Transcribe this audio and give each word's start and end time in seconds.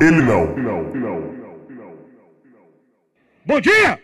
Ele 0.00 0.22
não. 0.22 0.46
Bom 3.44 3.60
dia! 3.60 4.00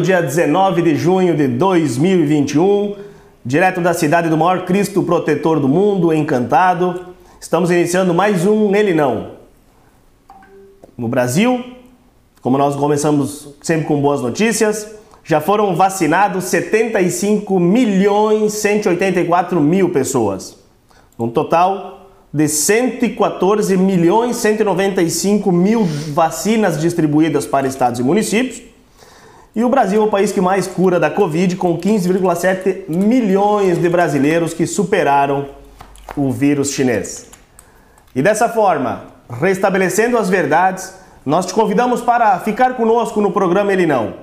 Dia 0.00 0.22
19 0.22 0.80
de 0.80 0.94
junho 0.94 1.36
de 1.36 1.46
2021, 1.46 2.96
direto 3.44 3.82
da 3.82 3.92
cidade 3.92 4.30
do 4.30 4.38
maior 4.38 4.64
Cristo 4.64 5.02
protetor 5.02 5.60
do 5.60 5.68
mundo, 5.68 6.10
encantado, 6.10 7.14
estamos 7.38 7.70
iniciando 7.70 8.14
mais 8.14 8.46
um 8.46 8.74
Ele 8.74 8.94
Não. 8.94 9.32
No 10.96 11.06
Brasil, 11.06 11.62
como 12.40 12.56
nós 12.56 12.74
começamos 12.76 13.54
sempre 13.60 13.86
com 13.86 14.00
boas 14.00 14.22
notícias, 14.22 14.96
já 15.22 15.38
foram 15.38 15.76
vacinados 15.76 16.44
75 16.44 17.60
milhões 17.60 18.54
184 18.54 19.60
mil 19.60 19.90
pessoas. 19.90 20.56
Um 21.18 21.28
total 21.28 22.07
de 22.32 22.46
114 22.46 23.76
milhões 23.76 24.36
195 24.36 25.50
mil 25.50 25.84
vacinas 26.12 26.80
distribuídas 26.80 27.46
para 27.46 27.66
estados 27.66 28.00
e 28.00 28.02
municípios. 28.02 28.62
E 29.56 29.64
o 29.64 29.68
Brasil 29.68 30.02
é 30.02 30.04
o 30.04 30.10
país 30.10 30.30
que 30.30 30.40
mais 30.40 30.66
cura 30.66 31.00
da 31.00 31.10
Covid, 31.10 31.56
com 31.56 31.76
15,7 31.78 32.88
milhões 32.88 33.78
de 33.78 33.88
brasileiros 33.88 34.52
que 34.52 34.66
superaram 34.66 35.46
o 36.16 36.30
vírus 36.30 36.70
chinês. 36.70 37.26
E 38.14 38.22
dessa 38.22 38.48
forma, 38.48 39.04
restabelecendo 39.28 40.16
as 40.18 40.28
verdades, 40.28 40.94
nós 41.24 41.46
te 41.46 41.54
convidamos 41.54 42.00
para 42.00 42.38
ficar 42.40 42.74
conosco 42.74 43.20
no 43.20 43.32
programa 43.32 43.72
Ele 43.72 43.86
Não. 43.86 44.14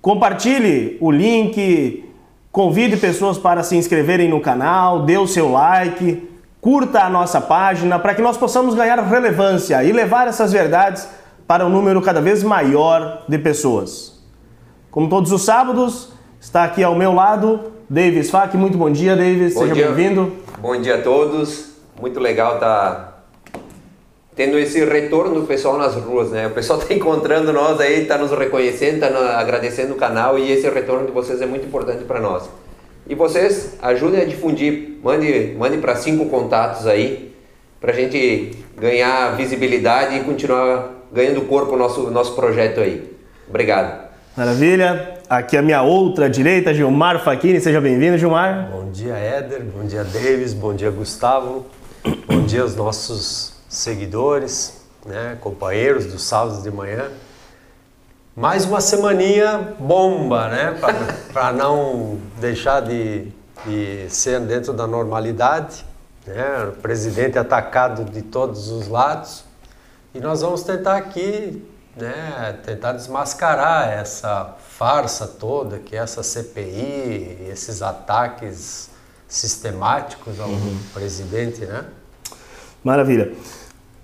Compartilhe 0.00 0.96
o 1.00 1.10
link, 1.10 2.04
convide 2.50 2.96
pessoas 2.96 3.38
para 3.38 3.62
se 3.62 3.76
inscreverem 3.76 4.28
no 4.28 4.40
canal, 4.40 5.02
dê 5.02 5.18
o 5.18 5.26
seu 5.26 5.52
like, 5.52 6.29
curta 6.60 7.00
a 7.00 7.10
nossa 7.10 7.40
página 7.40 7.98
para 7.98 8.14
que 8.14 8.22
nós 8.22 8.36
possamos 8.36 8.74
ganhar 8.74 8.98
relevância 8.98 9.82
e 9.82 9.92
levar 9.92 10.28
essas 10.28 10.52
verdades 10.52 11.08
para 11.46 11.64
um 11.64 11.70
número 11.70 12.00
cada 12.02 12.20
vez 12.20 12.42
maior 12.42 13.24
de 13.28 13.38
pessoas. 13.38 14.20
Como 14.90 15.08
todos 15.08 15.32
os 15.32 15.42
sábados, 15.42 16.12
está 16.40 16.64
aqui 16.64 16.82
ao 16.82 16.94
meu 16.94 17.12
lado 17.12 17.72
Davis 17.88 18.30
Fac. 18.30 18.54
Muito 18.56 18.76
bom 18.76 18.90
dia, 18.90 19.16
Davis. 19.16 19.54
Bom 19.54 19.60
Seja 19.60 19.74
bem-vindo. 19.74 20.32
Bom 20.58 20.80
dia 20.80 20.96
a 20.96 21.02
todos. 21.02 21.70
Muito 22.00 22.20
legal 22.20 22.54
estar 22.54 22.90
tá 22.90 23.10
tendo 24.36 24.58
esse 24.58 24.84
retorno 24.84 25.40
do 25.40 25.46
pessoal 25.46 25.76
nas 25.76 25.94
ruas, 25.94 26.30
né? 26.30 26.46
O 26.46 26.50
pessoal 26.50 26.78
está 26.78 26.92
encontrando 26.94 27.52
nós 27.52 27.80
aí, 27.80 28.02
está 28.02 28.18
nos 28.18 28.30
reconhecendo, 28.30 29.04
está 29.04 29.38
agradecendo 29.38 29.94
o 29.94 29.96
canal 29.96 30.38
e 30.38 30.50
esse 30.52 30.68
retorno 30.68 31.06
de 31.06 31.12
vocês 31.12 31.40
é 31.40 31.46
muito 31.46 31.66
importante 31.66 32.04
para 32.04 32.20
nós. 32.20 32.48
E 33.06 33.14
vocês 33.14 33.76
ajudem 33.82 34.20
a 34.20 34.24
difundir, 34.24 34.98
mande, 35.02 35.54
mande 35.58 35.78
para 35.78 35.96
cinco 35.96 36.26
contatos 36.26 36.86
aí, 36.86 37.34
para 37.80 37.92
a 37.92 37.94
gente 37.94 38.52
ganhar 38.76 39.36
visibilidade 39.36 40.16
e 40.16 40.20
continuar 40.20 40.90
ganhando 41.12 41.42
corpo 41.42 41.74
o 41.74 41.76
nosso, 41.76 42.10
nosso 42.10 42.34
projeto 42.34 42.80
aí. 42.80 43.10
Obrigado. 43.48 44.10
Maravilha. 44.36 45.18
Aqui 45.28 45.56
a 45.56 45.62
minha 45.62 45.82
outra 45.82 46.28
direita, 46.28 46.72
Gilmar 46.72 47.22
Faquini. 47.22 47.60
Seja 47.60 47.80
bem-vindo, 47.80 48.16
Gilmar. 48.18 48.70
Bom 48.70 48.90
dia, 48.90 49.14
Éder. 49.14 49.62
Bom 49.62 49.84
dia, 49.84 50.04
Davis. 50.04 50.52
Bom 50.52 50.74
dia, 50.74 50.90
Gustavo. 50.90 51.66
Bom 52.26 52.42
dia 52.42 52.62
aos 52.62 52.74
nossos 52.74 53.54
seguidores, 53.68 54.82
né, 55.04 55.36
companheiros 55.40 56.06
dos 56.06 56.22
sábados 56.22 56.62
de 56.62 56.70
manhã. 56.70 57.04
Mais 58.40 58.64
uma 58.64 58.80
semaninha 58.80 59.74
bomba, 59.78 60.48
né, 60.48 60.74
para 61.30 61.52
não 61.52 62.18
deixar 62.40 62.80
de, 62.80 63.30
de 63.66 64.06
ser 64.08 64.40
dentro 64.40 64.72
da 64.72 64.86
normalidade. 64.86 65.84
Né, 66.26 66.70
o 66.70 66.72
presidente 66.80 67.38
atacado 67.38 68.02
de 68.02 68.22
todos 68.22 68.70
os 68.70 68.88
lados. 68.88 69.44
E 70.14 70.20
nós 70.20 70.40
vamos 70.40 70.62
tentar 70.62 70.96
aqui, 70.96 71.62
né, 71.94 72.58
tentar 72.64 72.92
desmascarar 72.92 73.90
essa 73.90 74.56
farsa 74.70 75.26
toda, 75.26 75.78
que 75.78 75.94
é 75.94 75.98
essa 75.98 76.22
CPI, 76.22 77.46
esses 77.52 77.82
ataques 77.82 78.88
sistemáticos 79.28 80.40
ao 80.40 80.48
uhum. 80.48 80.78
presidente, 80.94 81.66
né? 81.66 81.84
Maravilha 82.82 83.34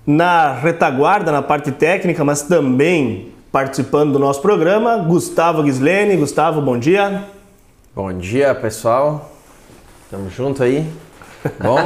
na 0.07 0.53
retaguarda, 0.53 1.33
na 1.33 1.43
parte 1.43 1.73
técnica, 1.73 2.25
mas 2.25 2.43
também 2.43 3.35
participando 3.57 4.13
do 4.13 4.19
nosso 4.19 4.43
programa, 4.43 4.99
Gustavo 4.99 5.65
Gislene. 5.65 6.15
Gustavo, 6.15 6.61
bom 6.61 6.79
dia. 6.79 7.25
Bom 7.95 8.13
dia, 8.13 8.55
pessoal. 8.55 9.31
Tamo 10.11 10.29
junto 10.29 10.63
aí. 10.63 10.87
Bom? 11.59 11.79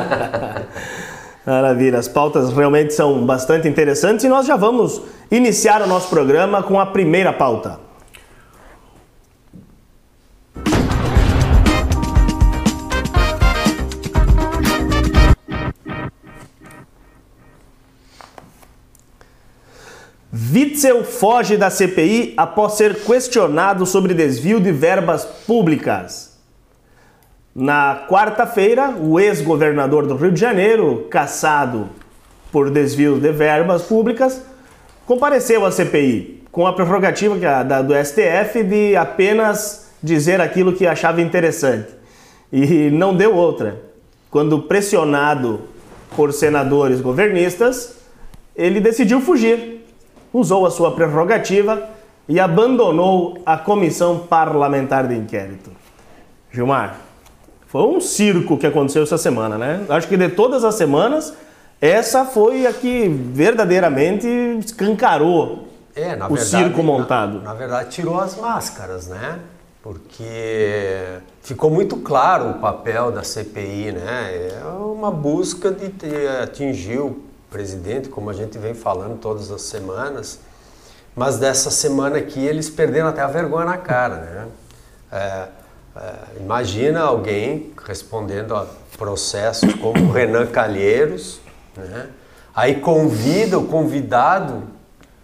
Maravilha, 1.46 2.00
as 2.00 2.08
pautas 2.08 2.52
realmente 2.52 2.92
são 2.92 3.24
bastante 3.24 3.68
interessantes 3.68 4.24
e 4.24 4.28
nós 4.28 4.46
já 4.46 4.56
vamos 4.56 5.00
iniciar 5.30 5.80
o 5.80 5.86
nosso 5.86 6.08
programa 6.08 6.60
com 6.60 6.80
a 6.80 6.86
primeira 6.86 7.32
pauta. 7.32 7.78
Witzel 20.52 21.04
foge 21.04 21.56
da 21.56 21.70
CPI 21.70 22.34
após 22.36 22.72
ser 22.72 23.04
questionado 23.04 23.86
sobre 23.86 24.14
desvio 24.14 24.58
de 24.58 24.72
verbas 24.72 25.24
públicas. 25.24 26.38
Na 27.54 28.06
quarta-feira, 28.08 28.90
o 28.90 29.20
ex-governador 29.20 30.06
do 30.06 30.16
Rio 30.16 30.32
de 30.32 30.40
Janeiro, 30.40 31.06
caçado 31.10 31.88
por 32.50 32.70
desvio 32.70 33.20
de 33.20 33.30
verbas 33.30 33.82
públicas, 33.82 34.42
compareceu 35.06 35.64
à 35.64 35.70
CPI 35.70 36.42
com 36.50 36.66
a 36.66 36.72
prerrogativa 36.72 37.36
do 37.82 37.94
STF 37.94 38.64
de 38.64 38.96
apenas 38.96 39.90
dizer 40.02 40.40
aquilo 40.40 40.72
que 40.72 40.86
achava 40.86 41.20
interessante. 41.20 41.88
E 42.52 42.90
não 42.90 43.14
deu 43.14 43.36
outra. 43.36 43.80
Quando 44.30 44.62
pressionado 44.62 45.60
por 46.16 46.32
senadores 46.32 47.00
governistas, 47.00 47.94
ele 48.56 48.80
decidiu 48.80 49.20
fugir 49.20 49.69
usou 50.32 50.66
a 50.66 50.70
sua 50.70 50.92
prerrogativa 50.92 51.88
e 52.28 52.38
abandonou 52.38 53.38
a 53.44 53.58
comissão 53.58 54.18
parlamentar 54.18 55.08
de 55.08 55.14
inquérito. 55.14 55.70
Gilmar, 56.52 56.96
foi 57.66 57.82
um 57.82 58.00
circo 58.00 58.56
que 58.56 58.66
aconteceu 58.66 59.02
essa 59.02 59.18
semana, 59.18 59.56
né? 59.56 59.84
Acho 59.88 60.08
que 60.08 60.16
de 60.16 60.28
todas 60.28 60.64
as 60.64 60.74
semanas, 60.74 61.32
essa 61.80 62.24
foi 62.24 62.66
a 62.66 62.72
que 62.72 63.08
verdadeiramente 63.08 64.26
escancarou 64.58 65.68
é, 65.94 66.14
o 66.14 66.34
verdade, 66.34 66.44
circo 66.44 66.82
montado. 66.82 67.38
Na, 67.38 67.44
na 67.44 67.54
verdade, 67.54 67.90
tirou 67.90 68.18
as 68.18 68.36
máscaras, 68.36 69.08
né? 69.08 69.38
Porque 69.82 71.04
ficou 71.42 71.70
muito 71.70 71.96
claro 71.96 72.50
o 72.50 72.54
papel 72.54 73.10
da 73.10 73.22
CPI, 73.22 73.92
né? 73.92 74.50
É 74.60 74.64
uma 74.68 75.10
busca 75.10 75.70
de 75.70 75.90
atingir 76.42 76.98
o 76.98 77.29
presidente, 77.50 78.08
como 78.08 78.30
a 78.30 78.32
gente 78.32 78.56
vem 78.58 78.74
falando 78.74 79.18
todas 79.18 79.50
as 79.50 79.62
semanas, 79.62 80.38
mas 81.14 81.38
dessa 81.38 81.70
semana 81.70 82.18
aqui 82.18 82.40
eles 82.40 82.70
perderam 82.70 83.08
até 83.08 83.20
a 83.20 83.26
vergonha 83.26 83.66
na 83.66 83.76
cara, 83.76 84.16
né? 84.16 84.46
É, 85.12 85.48
é, 85.96 86.14
imagina 86.40 87.00
alguém 87.00 87.72
respondendo 87.84 88.54
a 88.54 88.66
processos 88.96 89.74
como 89.74 90.12
Renan 90.12 90.46
Calheiros, 90.46 91.40
né? 91.76 92.08
Aí 92.54 92.76
convida, 92.76 93.58
o 93.58 93.66
convidado 93.66 94.64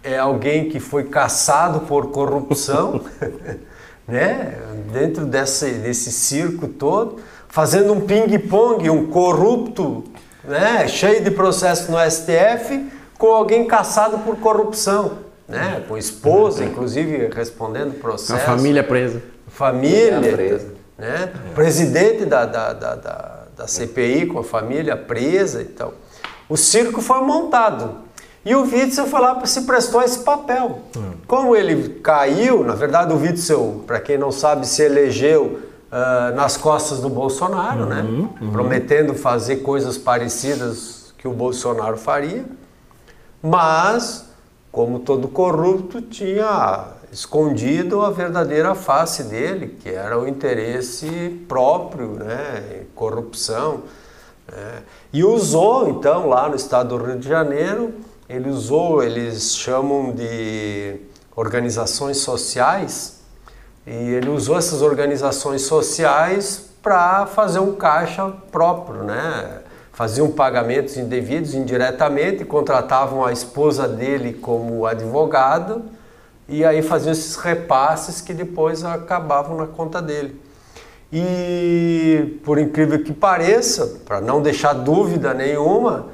é 0.03 0.17
alguém 0.17 0.69
que 0.69 0.79
foi 0.79 1.05
caçado 1.05 1.81
por 1.81 2.11
corrupção, 2.11 3.01
né? 4.07 4.57
Dentro 4.91 5.25
desse, 5.25 5.71
desse 5.71 6.11
circo 6.11 6.67
todo, 6.67 7.19
fazendo 7.47 7.93
um 7.93 8.01
ping-pong, 8.01 8.89
um 8.89 9.07
corrupto 9.07 10.03
né, 10.47 10.87
cheio 10.87 11.21
de 11.21 11.29
processo 11.29 11.91
no 11.91 11.97
STF, 11.99 12.89
com 13.17 13.27
alguém 13.27 13.67
caçado 13.67 14.19
por 14.19 14.37
corrupção, 14.37 15.19
né, 15.47 15.83
com 15.87 15.97
esposa, 15.97 16.63
inclusive, 16.63 17.27
respondendo 17.27 17.99
processo. 17.99 18.33
A 18.33 18.39
família 18.39 18.83
presa. 18.83 19.21
Família, 19.47 20.19
presa. 20.19 20.67
Né, 20.97 21.31
presidente 21.53 22.25
da, 22.25 22.45
da, 22.45 22.73
da, 22.73 22.95
da, 22.95 23.43
da 23.55 23.67
CPI 23.67 24.27
com 24.27 24.39
a 24.39 24.43
família 24.43 24.95
presa 24.95 25.61
e 25.61 25.65
tal. 25.65 25.93
O 26.49 26.55
circo 26.55 27.01
foi 27.01 27.21
montado. 27.21 28.07
E 28.45 28.55
o 28.55 28.61
Witzel 28.61 29.05
foi 29.07 29.19
lá 29.19 29.45
se 29.45 29.63
prestou 29.63 29.99
a 29.99 30.05
esse 30.05 30.19
papel. 30.19 30.79
Hum. 30.95 31.11
Como 31.27 31.53
ele 31.53 31.99
caiu, 31.99 32.63
na 32.63 32.75
verdade 32.75 33.11
o 33.11 33.17
Witzel, 33.17 33.83
para 33.85 33.99
quem 33.99 34.17
não 34.17 34.31
sabe, 34.31 34.65
se 34.65 34.81
elegeu 34.81 35.59
uh, 35.91 36.35
nas 36.35 36.57
costas 36.57 36.99
do 36.99 37.09
Bolsonaro, 37.09 37.85
né? 37.85 38.01
uhum, 38.01 38.21
né? 38.21 38.29
Uhum. 38.41 38.51
Prometendo 38.51 39.13
fazer 39.13 39.57
coisas 39.57 39.97
parecidas 39.97 41.13
que 41.17 41.27
o 41.27 41.33
Bolsonaro 41.33 41.97
faria, 41.97 42.45
mas, 43.41 44.25
como 44.71 44.99
todo 44.99 45.27
corrupto, 45.27 46.01
tinha 46.01 46.87
escondido 47.11 48.01
a 48.01 48.09
verdadeira 48.09 48.75
face 48.75 49.23
dele, 49.23 49.77
que 49.79 49.89
era 49.89 50.19
o 50.19 50.27
interesse 50.27 51.41
próprio, 51.47 52.13
né? 52.13 52.83
Corrupção. 52.93 53.83
É, 54.51 54.81
e 55.11 55.23
usou, 55.23 55.89
então, 55.89 56.27
lá 56.27 56.47
no 56.47 56.55
estado 56.55 56.97
do 56.97 57.03
Rio 57.03 57.19
de 57.19 57.27
Janeiro, 57.27 57.93
ele 58.29 58.49
usou, 58.49 59.03
eles 59.03 59.55
chamam 59.55 60.11
de 60.11 60.99
organizações 61.35 62.17
sociais, 62.17 63.16
e 63.87 64.13
ele 64.15 64.29
usou 64.29 64.57
essas 64.57 64.81
organizações 64.81 65.61
sociais 65.61 66.65
para 66.83 67.25
fazer 67.25 67.59
um 67.59 67.73
caixa 67.73 68.29
próprio, 68.51 69.03
né? 69.03 69.61
Faziam 69.93 70.29
pagamentos 70.29 70.97
indevidos 70.97 71.53
indiretamente, 71.53 72.43
contratavam 72.43 73.25
a 73.25 73.31
esposa 73.31 73.87
dele 73.87 74.33
como 74.33 74.85
advogado 74.85 75.85
e 76.49 76.65
aí 76.65 76.81
faziam 76.81 77.13
esses 77.13 77.37
repasses 77.37 78.19
que 78.19 78.33
depois 78.33 78.83
acabavam 78.83 79.55
na 79.55 79.67
conta 79.67 80.01
dele. 80.01 80.39
E 81.11 82.39
por 82.43 82.59
incrível 82.59 83.01
que 83.01 83.13
pareça, 83.13 84.01
para 84.05 84.19
não 84.19 84.41
deixar 84.41 84.73
dúvida 84.73 85.33
nenhuma, 85.33 86.07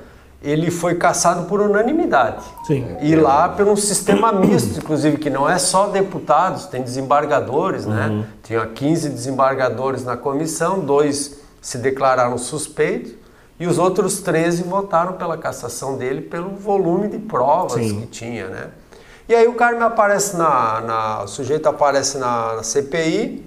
ele 0.44 0.70
foi 0.70 0.96
caçado 0.96 1.46
por 1.48 1.62
unanimidade. 1.62 2.44
Sim. 2.68 2.98
E 3.02 3.16
lá 3.16 3.48
por 3.48 3.66
um 3.68 3.78
sistema 3.78 4.32
misto, 4.34 4.80
inclusive, 4.80 5.18
que 5.18 5.30
não 5.30 5.50
é 5.50 5.58
só 5.58 5.88
deputados, 5.88 6.66
tem 6.66 6.84
desembargadores, 6.84 7.86
né? 7.86 8.26
Tinha 8.44 8.66
15 8.66 9.10
desembargadores 9.10 10.04
na 10.04 10.18
comissão, 10.18 10.82
dois 10.82 11.40
se 11.62 11.78
declararam 11.78 12.38
suspeitos 12.38 13.14
e 13.58 13.66
os 13.66 13.78
outros 13.78 14.20
13 14.20 14.64
votaram 14.64 15.14
pela 15.14 15.38
cassação 15.38 15.98
dele 15.98 16.22
pelo 16.22 16.50
volume 16.50 17.08
de 17.08 17.20
provas 17.20 17.74
Sim. 17.74 18.02
que 18.02 18.08
tinha, 18.08 18.48
né? 18.48 18.68
E 19.30 19.34
aí 19.34 19.48
o 19.48 19.54
cara 19.54 19.78
me 19.78 19.84
aparece 19.84 20.36
na, 20.36 20.82
na 20.82 21.24
o 21.24 21.28
sujeito 21.28 21.68
aparece 21.70 22.18
na, 22.18 22.56
na 22.56 22.64
CPI, 22.64 23.46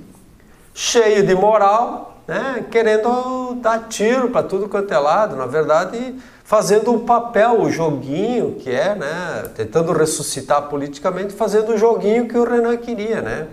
cheio 0.73 1.27
de 1.27 1.35
moral, 1.35 2.23
né? 2.27 2.65
Querendo 2.71 3.57
dar 3.61 3.87
tiro 3.89 4.31
para 4.31 4.43
tudo 4.43 4.69
quanto 4.69 4.93
é 4.95 4.99
lado, 4.99 5.37
na 5.37 5.45
verdade, 5.45 6.15
fazendo 6.47 6.95
o 6.95 7.01
papel, 7.01 7.61
o 7.61 7.71
joguinho 7.71 8.53
que 8.53 8.71
é, 8.71 8.95
né? 8.95 9.51
Tentando 9.57 9.93
ressuscitar 9.93 10.69
politicamente, 10.69 11.35
fazendo 11.35 11.73
o 11.73 11.77
joguinho 11.77 12.29
que 12.29 12.39
o 12.39 12.45
Renan 12.45 12.77
queria, 12.77 13.21
né? 13.21 13.49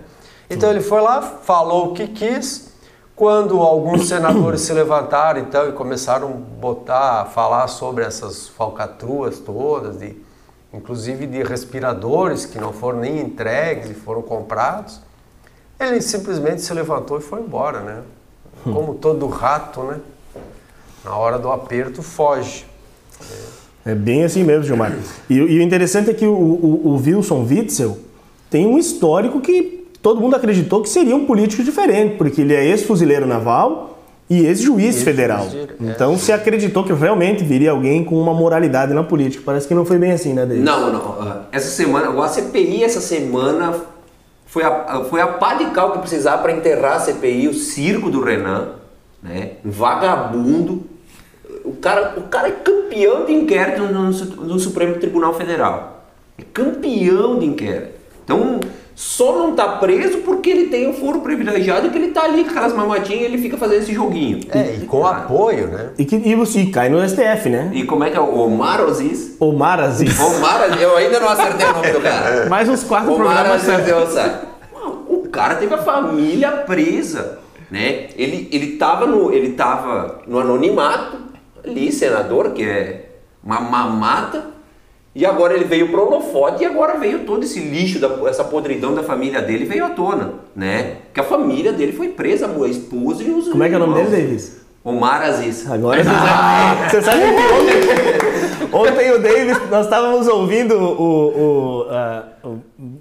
Então 0.48 0.70
ele 0.70 0.80
foi 0.80 1.00
lá, 1.00 1.20
falou 1.20 1.90
o 1.90 1.94
que 1.94 2.06
quis. 2.06 2.72
Quando 3.16 3.60
alguns 3.60 4.06
senadores 4.08 4.60
se 4.60 4.72
levantaram 4.72 5.40
então 5.40 5.68
e 5.68 5.72
começaram 5.72 6.28
a 6.28 6.60
botar, 6.60 7.24
falar 7.34 7.66
sobre 7.66 8.04
essas 8.04 8.46
falcatruas 8.46 9.40
todas, 9.40 9.98
de, 9.98 10.16
inclusive 10.72 11.26
de 11.26 11.42
respiradores 11.42 12.46
que 12.46 12.60
não 12.60 12.72
foram 12.72 13.00
nem 13.00 13.18
entregues 13.18 13.90
e 13.90 13.94
foram 13.94 14.22
comprados, 14.22 15.00
ele 15.80 16.00
simplesmente 16.00 16.62
se 16.62 16.72
levantou 16.72 17.18
e 17.18 17.20
foi 17.20 17.40
embora, 17.40 17.80
né? 17.80 18.02
Como 18.62 18.94
todo 18.94 19.26
rato, 19.26 19.82
né? 19.82 20.00
Na 21.04 21.16
hora 21.16 21.40
do 21.40 21.50
aperto 21.50 22.00
foge. 22.00 22.72
É 23.86 23.94
bem 23.94 24.24
assim 24.24 24.42
mesmo, 24.42 24.64
Gilmar. 24.64 24.92
E, 25.28 25.34
e 25.34 25.58
o 25.58 25.62
interessante 25.62 26.10
é 26.10 26.14
que 26.14 26.26
o, 26.26 26.32
o, 26.32 26.80
o 26.86 27.02
Wilson 27.04 27.46
Witzel 27.48 27.98
tem 28.50 28.66
um 28.66 28.78
histórico 28.78 29.40
que 29.40 29.84
todo 30.00 30.20
mundo 30.20 30.36
acreditou 30.36 30.80
que 30.82 30.88
seria 30.88 31.14
um 31.14 31.26
político 31.26 31.62
diferente, 31.62 32.16
porque 32.16 32.40
ele 32.40 32.54
é 32.54 32.64
ex-fuzileiro 32.64 33.26
naval 33.26 33.98
e 34.30 34.46
ex-juiz 34.46 34.84
Ex-juiz 34.86 35.04
federal. 35.04 35.46
de- 35.48 35.58
é. 35.58 35.66
Então 35.80 36.16
se 36.16 36.32
acreditou 36.32 36.82
que 36.84 36.92
realmente 36.94 37.44
viria 37.44 37.72
alguém 37.72 38.02
com 38.04 38.18
uma 38.18 38.32
moralidade 38.32 38.94
na 38.94 39.02
política. 39.02 39.42
Parece 39.44 39.68
que 39.68 39.74
não 39.74 39.84
foi 39.84 39.98
bem 39.98 40.12
assim, 40.12 40.32
né, 40.32 40.46
David? 40.46 40.64
Não, 40.64 40.90
não. 40.90 41.16
ah, 41.20 41.42
Essa 41.52 41.68
semana, 41.68 42.08
a 42.24 42.28
CPI 42.28 42.84
essa 42.84 43.00
semana 43.02 43.74
foi 44.46 44.62
a, 44.62 45.04
foi 45.10 45.20
a 45.20 45.26
pá 45.26 45.54
de 45.54 45.66
cal 45.72 45.92
que 45.92 45.98
precisava 45.98 46.40
para 46.42 46.52
enterrar 46.52 46.96
a 46.96 47.00
CPI, 47.00 47.48
o 47.48 47.54
circo 47.54 48.08
do 48.08 48.22
Renan, 48.22 48.68
né? 49.22 49.52
Um 49.64 49.70
vagabundo. 49.70 50.84
O 51.64 51.72
cara, 51.72 52.14
o 52.18 52.22
cara 52.22 52.48
é 52.48 52.50
campeão 52.50 53.24
de 53.24 53.32
inquérito 53.32 53.82
no, 53.82 54.04
no 54.10 54.58
Supremo 54.58 54.96
Tribunal 54.96 55.32
Federal. 55.34 56.04
É 56.38 56.42
campeão 56.52 57.38
de 57.38 57.46
inquérito. 57.46 57.94
Então, 58.22 58.60
só 58.94 59.36
não 59.38 59.54
tá 59.54 59.66
preso 59.78 60.18
porque 60.18 60.50
ele 60.50 60.66
tem 60.66 60.88
um 60.88 60.92
foro 60.92 61.20
privilegiado 61.20 61.86
e 61.86 61.90
que 61.90 61.98
ele 61.98 62.08
tá 62.08 62.24
ali 62.24 62.44
com 62.44 62.50
aquelas 62.50 62.72
mamatinhas 62.72 63.22
e 63.22 63.24
ele 63.24 63.38
fica 63.38 63.56
fazendo 63.56 63.82
esse 63.82 63.92
joguinho. 63.92 64.40
É, 64.50 64.76
e 64.80 64.86
com 64.86 65.04
Ah, 65.06 65.18
apoio, 65.18 65.66
né? 65.68 65.90
E, 65.98 66.04
que, 66.04 66.16
e, 66.16 66.34
você- 66.34 66.66
cai 66.66 66.88
no 66.88 67.02
STF, 67.06 67.48
né? 67.48 67.70
E 67.72 67.84
como 67.84 68.04
é 68.04 68.10
que 68.10 68.16
é? 68.16 68.20
O 68.20 68.38
Omar 68.38 68.80
Aziz? 68.80 69.36
Omar 69.40 69.80
Aziz. 69.80 70.18
Omar 70.20 70.62
Aziz, 70.62 70.80
eu 70.80 70.96
ainda 70.96 71.18
não 71.18 71.28
acertei 71.28 71.66
o 71.66 71.72
nome 71.72 71.90
do 71.92 72.00
cara. 72.00 72.46
Mais 72.50 72.68
uns 72.68 72.84
quatro 72.84 73.12
Omar 73.12 73.26
programas. 73.58 73.66
Mano, 74.72 75.04
O 75.08 75.28
cara 75.28 75.56
teve 75.56 75.74
a 75.74 75.78
família 75.78 76.50
presa, 76.52 77.38
né? 77.70 78.08
Ele, 78.16 78.48
ele, 78.52 78.76
tava 78.76 79.06
no, 79.06 79.32
ele 79.32 79.52
tava 79.52 80.20
no 80.26 80.38
anonimato, 80.38 81.16
ali, 81.64 81.90
senador, 81.92 82.50
que 82.52 82.62
é 82.62 83.10
uma 83.42 83.60
mamata, 83.60 84.46
e 85.14 85.24
agora 85.24 85.54
ele 85.54 85.64
veio 85.64 85.88
pro 85.90 86.06
holofote 86.06 86.62
e 86.62 86.66
agora 86.66 86.98
veio 86.98 87.20
todo 87.20 87.44
esse 87.44 87.60
lixo, 87.60 87.98
da, 88.00 88.08
essa 88.28 88.42
podridão 88.44 88.94
da 88.94 89.02
família 89.02 89.40
dele 89.40 89.64
veio 89.64 89.84
à 89.84 89.90
tona, 89.90 90.32
né? 90.56 90.96
Que 91.12 91.20
a 91.20 91.24
família 91.24 91.72
dele 91.72 91.92
foi 91.92 92.08
presa, 92.08 92.46
a 92.46 92.68
esposa 92.68 93.22
e 93.22 93.30
os 93.30 93.48
Como 93.48 93.62
é 93.62 93.68
que 93.68 93.74
é 93.74 93.76
o 93.76 93.80
nome 93.80 93.94
dele, 93.94 94.06
irmãos. 94.08 94.22
Davis? 94.26 94.64
Omar 94.82 95.22
Aziz. 95.22 95.70
Agora 95.70 96.02
você 96.04 96.10
sabe, 96.10 96.90
você 96.90 97.02
sabe 97.02 97.20
que 97.20 98.74
ontem, 98.74 98.92
ontem 98.92 99.10
o 99.12 99.18
Davis, 99.22 99.70
nós 99.70 99.86
estávamos 99.86 100.26
ouvindo 100.28 100.74
o, 100.76 101.84
o, 101.84 101.86
ah, 101.90 102.24
o- 102.44 102.58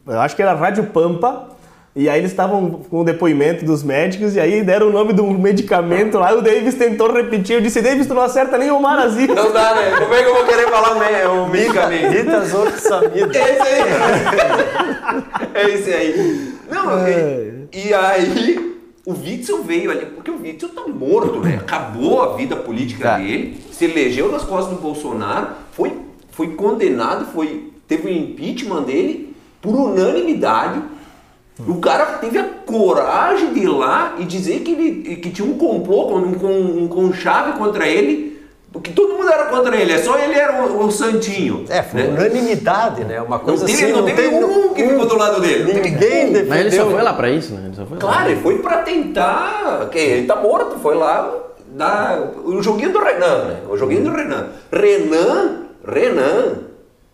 Eu 0.08 0.20
acho 0.22 0.34
que 0.36 0.42
era 0.42 0.54
Rádio 0.54 0.86
Pampa. 0.86 1.50
E 1.96 2.10
aí 2.10 2.20
eles 2.20 2.32
estavam 2.32 2.72
com 2.90 3.02
o 3.02 3.04
depoimento 3.04 3.64
dos 3.66 3.84
médicos 3.84 4.36
e 4.36 4.40
aí 4.40 4.64
deram 4.64 4.88
o 4.88 4.92
nome 4.92 5.14
do 5.14 5.26
medicamento 5.28 6.18
lá 6.18 6.34
e 6.34 6.38
o 6.38 6.42
Davis 6.42 6.74
tentou 6.74 7.12
repetir. 7.14 7.56
Eu 7.56 7.62
disse, 7.62 7.84
Davis, 7.84 8.08
tu 8.08 8.16
não 8.16 8.24
acerta 8.24 8.58
nem 8.58 8.72
o 8.72 8.80
Marazinho. 8.82 9.36
Não 9.36 9.52
dá, 9.54 9.76
né? 9.76 9.92
Como 10.00 10.12
é 10.12 10.24
que 10.24 10.30
eu 10.30 10.34
vou 10.34 10.44
querer 10.46 10.70
falar 10.70 10.96
me- 10.96 11.26
o 11.28 11.48
Mica, 11.50 11.88
me? 11.88 11.98
Ritazoxamida. 11.98 13.30
É 13.44 13.54
esse 13.54 13.54
aí. 13.94 15.54
É 15.54 15.70
esse 15.70 15.94
aí. 15.94 16.54
Não, 16.72 17.08
e, 17.08 17.88
e 17.90 17.94
aí 17.94 18.76
o 19.06 19.12
Witzel 19.14 19.62
veio 19.64 19.92
ali, 19.92 20.06
porque 20.08 20.32
o 20.32 20.42
Witzel 20.42 20.70
tá 20.70 20.82
morto, 20.88 21.40
né? 21.42 21.58
Acabou 21.62 22.22
a 22.24 22.36
vida 22.36 22.56
política 22.56 23.04
Tá. 23.10 23.18
dele, 23.18 23.58
se 23.72 23.86
elegeu 23.86 24.32
nas 24.32 24.44
costas 24.44 24.76
do 24.76 24.82
Bolsonaro, 24.82 25.48
foi, 25.74 25.94
foi 26.32 26.48
condenado, 26.56 27.26
foi, 27.34 27.72
teve 27.88 28.08
o 28.08 28.12
impeachment 28.12 28.84
dele 28.84 29.36
por 29.62 29.76
unanimidade. 29.76 30.82
O 31.68 31.76
cara 31.80 32.06
teve 32.18 32.38
a 32.38 32.46
coragem 32.66 33.54
de 33.54 33.60
ir 33.62 33.68
lá 33.68 34.16
e 34.20 34.26
dizer 34.26 34.60
que, 34.62 34.72
ele, 34.72 35.16
que 35.18 35.30
tinha 35.30 35.48
um 35.48 35.58
complô 35.58 36.08
com, 36.08 36.34
com, 36.34 36.88
com 36.88 37.14
chave 37.14 37.58
contra 37.58 37.88
ele, 37.88 38.42
porque 38.72 38.92
todo 38.92 39.14
mundo 39.14 39.30
era 39.30 39.46
contra 39.46 39.76
ele, 39.76 39.94
é 39.94 39.98
só 40.00 40.18
ele 40.18 40.34
era 40.34 40.64
o, 40.66 40.86
o 40.88 40.92
santinho. 40.92 41.64
É, 41.70 41.82
foi 41.84 42.02
né? 42.04 42.10
unanimidade, 42.10 43.06
né? 43.06 43.22
Uma 43.22 43.38
Não 43.38 43.46
coisa 43.46 43.66
teve, 43.66 43.84
assim. 43.84 43.94
não 43.94 44.04
teve 44.04 44.30
tem- 44.30 44.44
um 44.44 44.74
que 44.74 44.84
ficou 44.88 45.06
do 45.06 45.16
lado 45.16 45.40
dele. 45.42 45.64
Não 45.74 45.82
teve 45.82 45.90
Ninguém 45.92 46.26
um. 46.30 46.34
defendeu. 46.34 46.50
Mas 46.50 46.60
ele 46.60 46.72
só 46.72 46.90
foi 46.90 47.02
lá 47.04 47.14
pra 47.14 47.30
isso, 47.30 47.54
né? 47.54 47.62
Ele 47.68 47.76
só 47.76 47.86
foi 47.86 47.96
lá. 47.98 48.02
Claro, 48.02 48.30
ele 48.32 48.42
foi 48.42 48.58
pra 48.58 48.78
tentar. 48.80 49.88
que 49.92 50.00
Ele 50.00 50.28
tá 50.28 50.36
morto, 50.36 50.80
foi 50.80 50.96
lá 50.96 51.34
dar 51.76 52.20
o 52.44 52.62
joguinho 52.62 52.92
do 52.92 53.00
Renan, 53.00 53.44
né? 53.46 53.58
O 53.70 53.78
joguinho 53.78 54.04
do 54.04 54.12
Renan. 54.12 54.48
Renan, 54.72 55.56
Renan, 55.88 56.54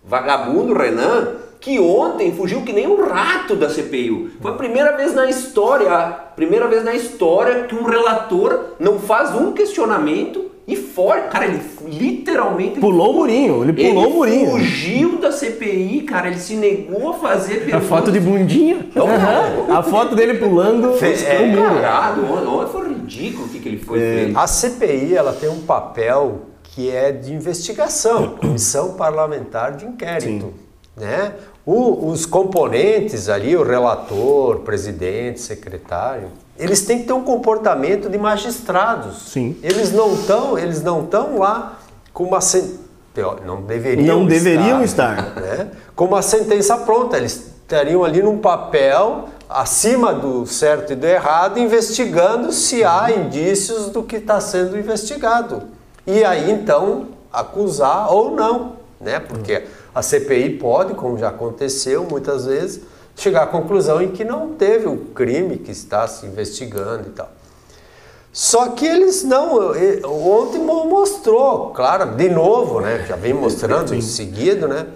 vagabundo 0.04 0.74
Renan, 0.74 1.28
que 1.60 1.80
ontem 1.80 2.32
fugiu 2.34 2.62
que 2.62 2.72
nem 2.72 2.88
um 2.88 3.06
rato 3.08 3.56
da 3.56 3.70
CPI. 3.70 4.32
Foi 4.42 4.52
a 4.52 4.56
primeira 4.56 4.96
vez 4.96 5.14
na 5.14 5.30
história, 5.30 5.92
a 5.92 6.08
primeira 6.12 6.68
vez 6.68 6.84
na 6.84 6.94
história 6.94 7.64
que 7.64 7.76
um 7.76 7.84
relator 7.84 8.76
não 8.80 8.98
faz 9.00 9.36
um 9.36 9.52
questionamento 9.52 10.46
e 10.66 10.76
foge. 10.76 11.24
Cara, 11.32 11.46
ele 11.46 11.60
literalmente 11.88 12.80
Pulou 12.80 13.12
o 13.12 13.14
murinho, 13.18 13.64
ele 13.64 13.74
pulou 13.74 14.08
o 14.08 14.14
murinho. 14.16 14.52
fugiu 14.52 15.18
da 15.18 15.32
CPI, 15.32 16.02
cara. 16.04 16.28
Ele 16.28 16.38
se 16.40 16.56
negou 16.56 17.10
a 17.10 17.14
fazer 17.16 17.54
A 17.56 17.60
perguntas. 17.66 17.88
foto 17.90 18.12
de 18.12 18.20
bundinha. 18.20 18.88
Aham. 18.96 19.78
A 19.78 19.84
foto 19.84 20.16
dele 20.16 20.36
pulando 20.36 20.94
É, 21.02 21.40
o 21.42 21.48
muro. 21.48 21.62
caralho, 21.76 22.32
ontem- 22.32 22.72
foi 22.72 22.88
ridículo 22.90 23.46
o 23.46 23.50
que, 23.50 23.60
que 23.60 23.68
ele 23.68 23.80
foi 23.80 24.00
É. 24.00 24.16
feito. 24.26 24.38
A 24.40 24.48
CPI 24.48 25.16
ela 25.16 25.34
tem 25.34 25.50
um 25.50 25.62
papel 25.62 26.42
que 26.64 26.90
é 26.90 27.12
de 27.12 27.34
investigação, 27.34 28.36
comissão 28.40 28.94
parlamentar 28.94 29.76
de 29.76 29.86
inquérito, 29.86 30.54
né? 31.00 31.34
O- 31.66 32.08
os 32.10 32.26
componentes 32.26 33.30
ali, 33.30 33.56
o 33.56 33.64
relator, 33.64 34.60
presidente, 34.60 35.40
secretário, 35.40 36.28
eles 36.58 36.82
têm 36.86 37.00
que 37.00 37.06
ter 37.06 37.14
um 37.14 37.24
comportamento 37.24 38.10
de 38.10 38.18
magistrados. 38.18 39.30
Sim. 39.32 39.56
Eles 39.64 39.92
não 39.92 40.14
estão, 40.14 40.58
eles 40.58 40.82
não 40.84 41.04
estão 41.04 41.38
lá 41.38 41.80
com 42.14 42.24
uma 42.26 42.42
não 43.46 43.62
deveriam 43.62 44.20
Não 44.20 44.26
deveriam 44.26 44.84
estar, 44.84 45.36
né? 45.36 45.72
Com 45.96 46.06
uma 46.06 46.22
sentença 46.22 46.78
pronta, 46.78 47.18
eles 47.18 47.34
estariam 47.62 48.04
ali 48.06 48.22
num 48.24 48.38
papel 48.38 49.26
acima 49.50 50.14
do 50.14 50.46
certo 50.46 50.94
e 50.94 50.96
do 50.96 51.06
errado, 51.06 51.60
investigando 51.60 52.52
se 52.54 52.84
há 52.84 53.12
indícios 53.12 53.90
do 53.90 54.04
que 54.04 54.18
está 54.18 54.40
sendo 54.40 54.78
investigado. 54.78 55.64
E 56.08 56.24
aí 56.24 56.50
então 56.52 57.08
acusar 57.34 58.14
ou 58.14 58.32
não, 58.32 58.74
né? 59.02 59.20
Porque 59.20 59.64
a 60.00 60.02
CPI 60.02 60.52
pode, 60.58 60.94
como 60.94 61.18
já 61.18 61.28
aconteceu 61.28 62.06
muitas 62.10 62.46
vezes, 62.46 62.82
chegar 63.18 63.44
à 63.44 63.48
conclusão 63.48 64.02
em 64.02 64.12
que 64.12 64.24
não 64.24 64.54
teve 64.54 64.88
o 64.88 64.96
crime 65.14 65.58
que 65.58 65.72
está 65.72 66.08
se 66.08 66.26
investigando 66.26 67.08
e 67.10 67.12
tal. 67.12 67.30
Só 68.32 68.70
que 68.70 68.86
eles 68.86 69.24
não, 69.26 69.58
ontem 70.06 70.60
mo- 70.60 70.86
mostrou, 70.86 71.72
claro, 71.72 72.16
de 72.16 72.30
novo, 72.30 72.80
né? 72.80 73.06
Já 73.10 73.18
vem 73.18 73.34
mostrando 73.34 73.94
em 73.94 74.02
seguida, 74.02 74.68
né? 74.68 74.88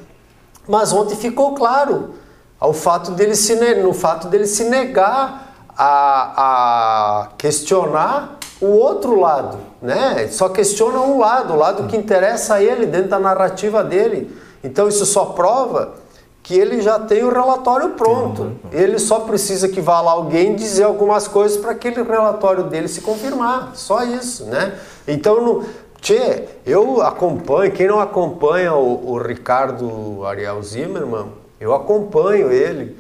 Mas 0.66 0.94
ontem 0.94 1.16
ficou 1.18 1.54
claro 1.54 2.12
ao 2.58 2.72
fato 2.72 3.12
dele 3.12 3.36
se, 3.36 3.56
no 3.82 3.92
fato 3.94 4.30
dele 4.30 4.46
se 4.48 4.64
negar 4.66 5.54
a, 5.78 7.24
a 7.24 7.28
questionar 7.38 8.38
o 8.62 8.68
outro 8.68 9.20
lado, 9.20 9.58
né? 9.82 10.30
Só 10.32 10.48
questiona 10.48 11.02
um 11.02 11.20
lado, 11.20 11.54
o 11.54 11.58
lado 11.58 11.88
que 11.88 11.98
interessa 11.98 12.54
a 12.54 12.64
ele 12.64 12.86
dentro 12.86 13.10
da 13.10 13.20
narrativa 13.20 13.84
dele. 13.84 14.43
Então 14.63 14.88
isso 14.88 15.05
só 15.05 15.25
prova 15.25 15.96
que 16.43 16.58
ele 16.58 16.82
já 16.82 17.00
tem 17.00 17.24
o 17.24 17.32
relatório 17.32 17.91
pronto. 17.91 18.51
Ele 18.72 19.00
só 19.00 19.22
precisa 19.22 19.70
que 19.70 19.79
vá 19.79 20.01
lá 20.01 20.12
alguém 20.12 20.55
dizer 20.55 20.84
algumas 20.84 21.27
coisas 21.27 21.58
para 21.58 21.72
aquele 21.72 22.03
relatório 22.03 22.65
dele 22.65 22.89
se 22.89 23.00
confirmar. 23.00 23.72
Só 23.75 24.03
isso, 24.03 24.46
né? 24.46 24.77
Então, 25.08 25.41
no, 25.41 25.65
tchê, 26.01 26.43
eu 26.65 27.01
acompanho, 27.01 27.72
quem 27.72 27.88
não 27.88 28.00
acompanha 28.00 28.74
o, 28.74 29.13
o 29.13 29.17
Ricardo 29.17 30.25
Ariel 30.25 30.62
Zimmermann, 30.62 31.27
eu 31.62 31.74
acompanho 31.74 32.51
ele. 32.51 32.98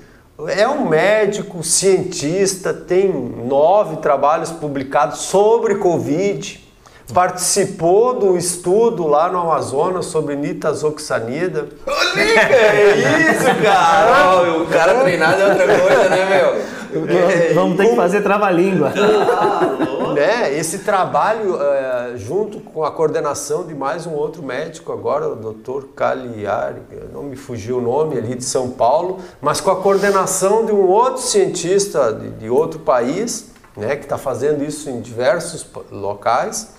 É 0.47 0.67
um 0.67 0.87
médico, 0.87 1.61
cientista, 1.61 2.73
tem 2.73 3.11
nove 3.11 3.97
trabalhos 3.97 4.51
publicados 4.51 5.19
sobre 5.19 5.75
Covid, 5.75 6.62
participou 7.11 8.13
do 8.13 8.37
estudo 8.37 9.07
lá 9.07 9.29
no 9.29 9.39
Amazonas 9.39 10.05
sobre 10.05 10.35
nitazoxanida. 10.35 11.67
É 12.15 13.31
isso, 13.31 13.63
cara! 13.63 14.13
O 14.63 14.65
cara 14.67 15.01
treinado 15.01 15.41
é 15.41 15.49
outra 15.49 15.65
coisa, 15.79 16.09
né, 16.09 16.25
meu? 16.29 16.73
É, 17.15 17.53
Vamos 17.53 17.77
ter 17.77 17.89
que 17.89 17.95
fazer 17.95 18.21
trava-língua. 18.21 18.91
né? 20.13 20.53
Esse 20.57 20.79
trabalho, 20.79 21.57
eh, 21.59 22.13
junto 22.17 22.59
com 22.59 22.83
a 22.83 22.91
coordenação 22.91 23.65
de 23.65 23.73
mais 23.73 24.05
um 24.05 24.11
outro 24.13 24.43
médico, 24.43 24.91
agora 24.91 25.27
o 25.27 25.35
Dr. 25.35 25.87
Cagliari, 25.95 26.81
não 27.11 27.23
me 27.23 27.35
fugiu 27.35 27.77
o 27.77 27.81
nome 27.81 28.17
ali 28.17 28.35
de 28.35 28.43
São 28.43 28.69
Paulo, 28.69 29.19
mas 29.41 29.59
com 29.59 29.71
a 29.71 29.75
coordenação 29.75 30.65
de 30.65 30.71
um 30.71 30.87
outro 30.87 31.21
cientista 31.21 32.13
de, 32.13 32.29
de 32.31 32.49
outro 32.49 32.79
país, 32.79 33.47
né, 33.75 33.95
que 33.95 34.03
está 34.03 34.17
fazendo 34.17 34.63
isso 34.63 34.87
em 34.89 35.01
diversos 35.01 35.65
locais, 35.91 36.69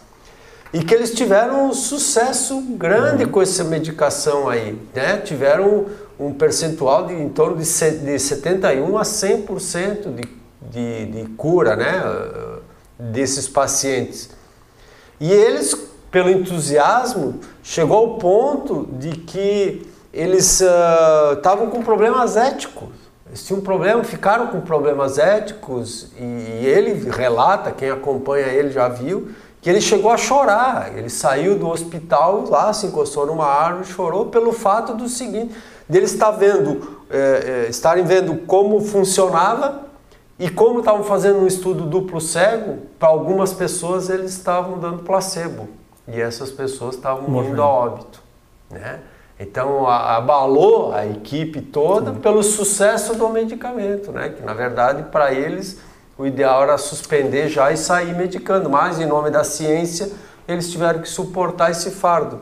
e 0.75 0.83
que 0.83 0.93
eles 0.93 1.15
tiveram 1.15 1.69
um 1.69 1.73
sucesso 1.73 2.61
grande 2.71 3.25
com 3.27 3.41
essa 3.41 3.63
medicação 3.63 4.49
aí, 4.49 4.77
né? 4.93 5.19
Tiveram 5.19 5.87
um 6.19 6.33
percentual 6.33 7.07
de 7.07 7.15
em 7.15 7.29
torno 7.29 7.57
de, 7.57 7.63
de 7.63 8.19
71 8.19 8.99
a 8.99 9.03
100% 9.03 10.13
de, 10.13 10.29
de, 10.69 11.07
de 11.07 11.29
cura, 11.37 11.77
né? 11.77 12.03
Desses 12.99 13.49
pacientes. 13.49 14.31
E 15.21 15.31
eles, 15.31 15.77
pelo 16.11 16.29
entusiasmo, 16.29 17.39
chegou 17.63 17.97
ao 17.97 18.19
ponto 18.19 18.89
de 18.99 19.13
que 19.13 19.87
eles 20.13 20.61
ah, 20.61 21.35
estavam 21.37 21.71
com 21.71 21.85
problemas 21.85 22.37
éticos. 22.37 22.89
Eles 23.29 23.47
tinham 23.47 23.61
um 23.61 23.63
problema, 23.63 24.03
ficaram 24.03 24.49
com 24.49 24.61
problemas 24.61 25.19
éticos 25.19 26.09
e, 26.19 26.25
e 26.25 26.67
ele 26.67 27.09
relata, 27.11 27.71
quem 27.71 27.91
acompanha 27.91 28.49
ele 28.49 28.71
já 28.71 28.89
viu, 28.89 29.29
que 29.65 29.71
ele 29.71 29.81
chegou 29.81 30.11
a 30.11 30.19
chorar. 30.19 30.93
Ele 30.95 31.09
saiu 31.09 31.59
do 31.59 31.71
hospital 31.71 32.45
lá, 32.51 32.71
se 32.75 32.85
encostou 32.85 33.25
numa 33.25 33.47
árvore, 33.47 33.87
chorou 33.87 34.27
pelo 34.27 34.53
fato 34.53 34.93
do 34.93 35.09
seguinte, 35.09 35.55
dele 35.89 36.05
estar 36.05 36.33
vendo, 36.33 36.99
eh, 37.11 37.65
eh, 37.65 37.71
estarem 37.71 38.05
vendo 38.05 38.37
como 38.47 38.79
funcionava 38.83 39.81
e 40.39 40.51
como 40.51 40.81
estavam 40.81 41.03
fazendo 41.03 41.39
um 41.39 41.47
estudo 41.47 41.87
duplo 41.87 42.21
cego, 42.21 42.81
para 42.99 43.09
algumas 43.09 43.55
pessoas 43.55 44.11
eles 44.11 44.33
estavam 44.33 44.79
dando 44.79 45.03
placebo 45.03 45.67
e 46.07 46.21
essas 46.21 46.51
pessoas 46.51 46.97
estavam 46.97 47.43
indo 47.43 47.63
a 47.63 47.67
óbito, 47.67 48.23
né? 48.71 49.01
Então 49.41 49.89
a- 49.89 50.17
abalou 50.17 50.93
a 50.93 51.07
equipe 51.07 51.63
toda 51.63 52.13
pelo 52.13 52.43
sucesso 52.43 53.15
do 53.15 53.31
medicamento, 53.31 54.13
né? 54.13 54.29
Que 54.29 54.43
na 54.43 54.53
verdade 54.53 55.05
para 55.05 55.33
eles 55.33 55.79
o 56.19 56.27
ideal 56.27 56.63
era 56.63 56.79
suspender 56.79 57.49
já 57.49 57.73
e 57.73 57.77
sair 57.77 58.15
medicando, 58.17 58.69
mas 58.71 59.01
em 59.01 59.07
nome 59.07 59.31
da 59.31 59.43
ciência 59.45 60.11
eles 60.47 60.71
tiveram 60.71 61.01
que 61.01 61.09
suportar 61.09 61.71
esse 61.71 61.91
fardo. 61.91 62.39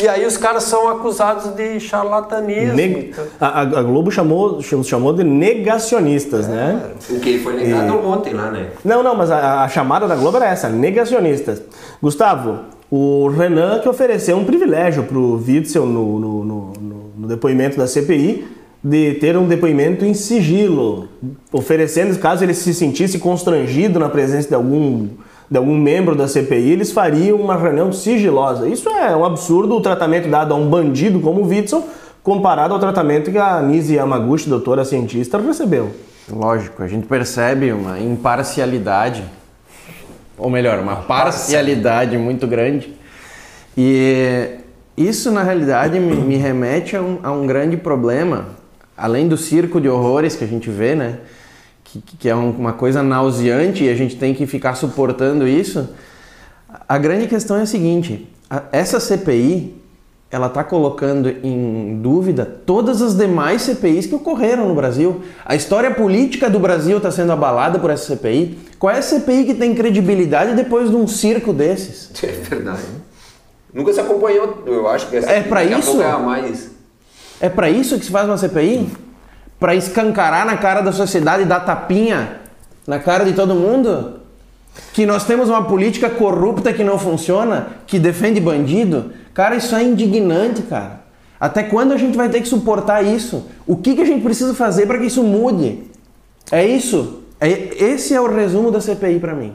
E 0.00 0.06
aí 0.06 0.26
os 0.26 0.36
caras 0.36 0.64
são 0.64 0.88
acusados 0.90 1.54
de 1.54 1.80
charlatanismo. 1.80 2.74
Neg- 2.76 3.14
A, 3.40 3.62
a- 3.62 3.64
Globo 3.82 4.10
chamou, 4.10 4.60
chamou 4.62 5.14
de 5.14 5.24
negacionistas, 5.24 6.46
né? 6.46 6.90
O 7.08 7.18
que 7.18 7.38
foi 7.38 7.54
negado 7.54 8.06
ontem 8.06 8.34
lá, 8.34 8.50
né? 8.50 8.68
Não, 8.84 9.02
não, 9.02 9.14
mas 9.16 9.30
a, 9.30 9.62
a 9.64 9.68
chamada 9.68 10.06
da 10.06 10.14
Globo 10.14 10.36
era 10.36 10.46
essa, 10.50 10.68
negacionistas. 10.68 11.62
Gustavo, 12.02 12.58
o 12.90 13.28
Renan 13.28 13.80
que 13.80 13.88
ofereceu 13.88 14.36
um 14.36 14.44
privilégio 14.44 15.02
pro 15.04 15.42
Witzel 15.42 15.86
no, 15.86 16.18
no, 16.20 16.44
no- 16.44 16.72
no- 16.78 17.06
no 17.16 17.26
depoimento 17.28 17.78
da 17.78 17.86
CPI 17.86 18.46
de 18.88 19.14
ter 19.14 19.36
um 19.36 19.48
depoimento 19.48 20.04
em 20.04 20.14
sigilo, 20.14 21.08
oferecendo, 21.50 22.16
caso 22.20 22.44
ele 22.44 22.54
se 22.54 22.72
sentisse 22.72 23.18
constrangido 23.18 23.98
na 23.98 24.08
presença 24.08 24.46
de 24.46 24.54
algum, 24.54 25.08
de 25.50 25.58
algum 25.58 25.76
membro 25.76 26.14
da 26.14 26.28
CPI, 26.28 26.70
eles 26.70 26.92
fariam 26.92 27.36
uma 27.40 27.56
reunião 27.56 27.92
sigilosa. 27.92 28.68
Isso 28.68 28.88
é 28.88 29.16
um 29.16 29.24
absurdo, 29.24 29.74
o 29.74 29.80
tratamento 29.80 30.28
dado 30.28 30.54
a 30.54 30.56
um 30.56 30.70
bandido 30.70 31.18
como 31.18 31.40
o 31.40 31.48
Witzel, 31.48 31.82
comparado 32.22 32.74
ao 32.74 32.78
tratamento 32.78 33.32
que 33.32 33.38
a 33.38 33.60
Nise 33.60 33.96
Yamaguchi, 33.96 34.48
doutora 34.48 34.84
cientista, 34.84 35.36
recebeu. 35.36 35.90
Lógico, 36.30 36.80
a 36.80 36.86
gente 36.86 37.08
percebe 37.08 37.72
uma 37.72 37.98
imparcialidade, 37.98 39.24
ou 40.38 40.48
melhor, 40.48 40.78
uma 40.78 40.94
parcialidade 40.94 42.16
muito 42.16 42.46
grande. 42.46 42.94
E 43.76 44.58
isso, 44.96 45.32
na 45.32 45.42
realidade, 45.42 45.98
me, 45.98 46.14
me 46.14 46.36
remete 46.36 46.96
a 46.96 47.02
um, 47.02 47.18
a 47.24 47.32
um 47.32 47.48
grande 47.48 47.76
problema, 47.76 48.55
além 48.96 49.28
do 49.28 49.36
circo 49.36 49.80
de 49.80 49.88
horrores 49.88 50.34
que 50.36 50.44
a 50.44 50.46
gente 50.48 50.70
vê, 50.70 50.94
né? 50.94 51.18
Que, 51.84 52.00
que 52.00 52.28
é 52.28 52.34
um- 52.34 52.50
uma 52.50 52.72
coisa 52.72 53.02
nauseante 53.02 53.84
e 53.84 53.88
a 53.88 53.94
gente 53.94 54.16
tem 54.16 54.34
que 54.34 54.46
ficar 54.46 54.74
suportando 54.74 55.46
isso. 55.46 55.88
A 56.88 56.98
grande 56.98 57.26
questão 57.26 57.56
é 57.56 57.62
a 57.62 57.66
seguinte: 57.66 58.28
essa 58.72 58.98
CPI 59.00 59.74
ela 60.28 60.48
está 60.48 60.64
colocando 60.64 61.28
em 61.42 62.00
dúvida 62.02 62.44
todas 62.44 63.00
as 63.00 63.16
demais 63.16 63.62
CPIs 63.62 64.06
que 64.06 64.14
ocorreram 64.16 64.66
no 64.68 64.74
Brasil. 64.74 65.22
A 65.44 65.54
história 65.54 65.90
política 65.92 66.50
do 66.50 66.58
Brasil 66.58 66.96
está 66.96 67.10
sendo 67.12 67.30
abalada 67.32 67.78
por 67.78 67.90
essa 67.90 68.06
CPI. 68.06 68.58
Qual 68.78 68.92
é 68.92 68.98
a 68.98 69.02
CPI 69.02 69.44
que 69.44 69.54
tem 69.54 69.72
credibilidade 69.74 70.54
depois 70.54 70.90
de 70.90 70.96
um 70.96 71.06
circo 71.06 71.52
desses? 71.52 72.10
É 72.22 72.26
verdade. 72.26 72.82
Nunca 73.72 73.92
se 73.92 74.00
acompanhou, 74.00 74.62
eu 74.66 74.88
acho 74.88 75.08
que 75.08 75.16
essa 75.16 75.30
É 75.30 75.42
pra 75.42 75.60
daqui 75.60 75.74
a 75.74 75.78
isso? 75.78 76.00
é 76.02 76.10
a 76.10 76.18
mais. 76.18 76.70
É 77.40 77.48
para 77.48 77.68
isso 77.70 77.98
que 77.98 78.04
se 78.04 78.10
faz 78.10 78.26
uma 78.28 78.38
CPI? 78.38 78.88
Para 79.58 79.74
escancarar 79.74 80.44
na 80.46 80.56
cara 80.56 80.80
da 80.80 80.92
sociedade 80.92 81.44
dar 81.44 81.60
tapinha 81.60 82.40
na 82.86 82.98
cara 82.98 83.24
de 83.24 83.32
todo 83.32 83.54
mundo? 83.54 84.20
Que 84.92 85.06
nós 85.06 85.24
temos 85.24 85.48
uma 85.48 85.64
política 85.64 86.10
corrupta 86.10 86.72
que 86.72 86.84
não 86.84 86.98
funciona, 86.98 87.68
que 87.86 87.98
defende 87.98 88.40
bandido? 88.40 89.12
Cara, 89.32 89.56
isso 89.56 89.74
é 89.74 89.82
indignante, 89.82 90.62
cara. 90.62 91.00
Até 91.40 91.62
quando 91.62 91.92
a 91.92 91.96
gente 91.98 92.16
vai 92.16 92.28
ter 92.28 92.40
que 92.40 92.48
suportar 92.48 93.02
isso? 93.04 93.46
O 93.66 93.76
que, 93.76 93.94
que 93.94 94.02
a 94.02 94.04
gente 94.06 94.22
precisa 94.22 94.54
fazer 94.54 94.86
para 94.86 94.98
que 94.98 95.06
isso 95.06 95.22
mude? 95.22 95.84
É 96.50 96.66
isso. 96.66 97.22
É, 97.40 97.50
esse 97.82 98.14
é 98.14 98.20
o 98.20 98.26
resumo 98.34 98.70
da 98.70 98.80
CPI 98.80 99.18
para 99.18 99.34
mim. 99.34 99.52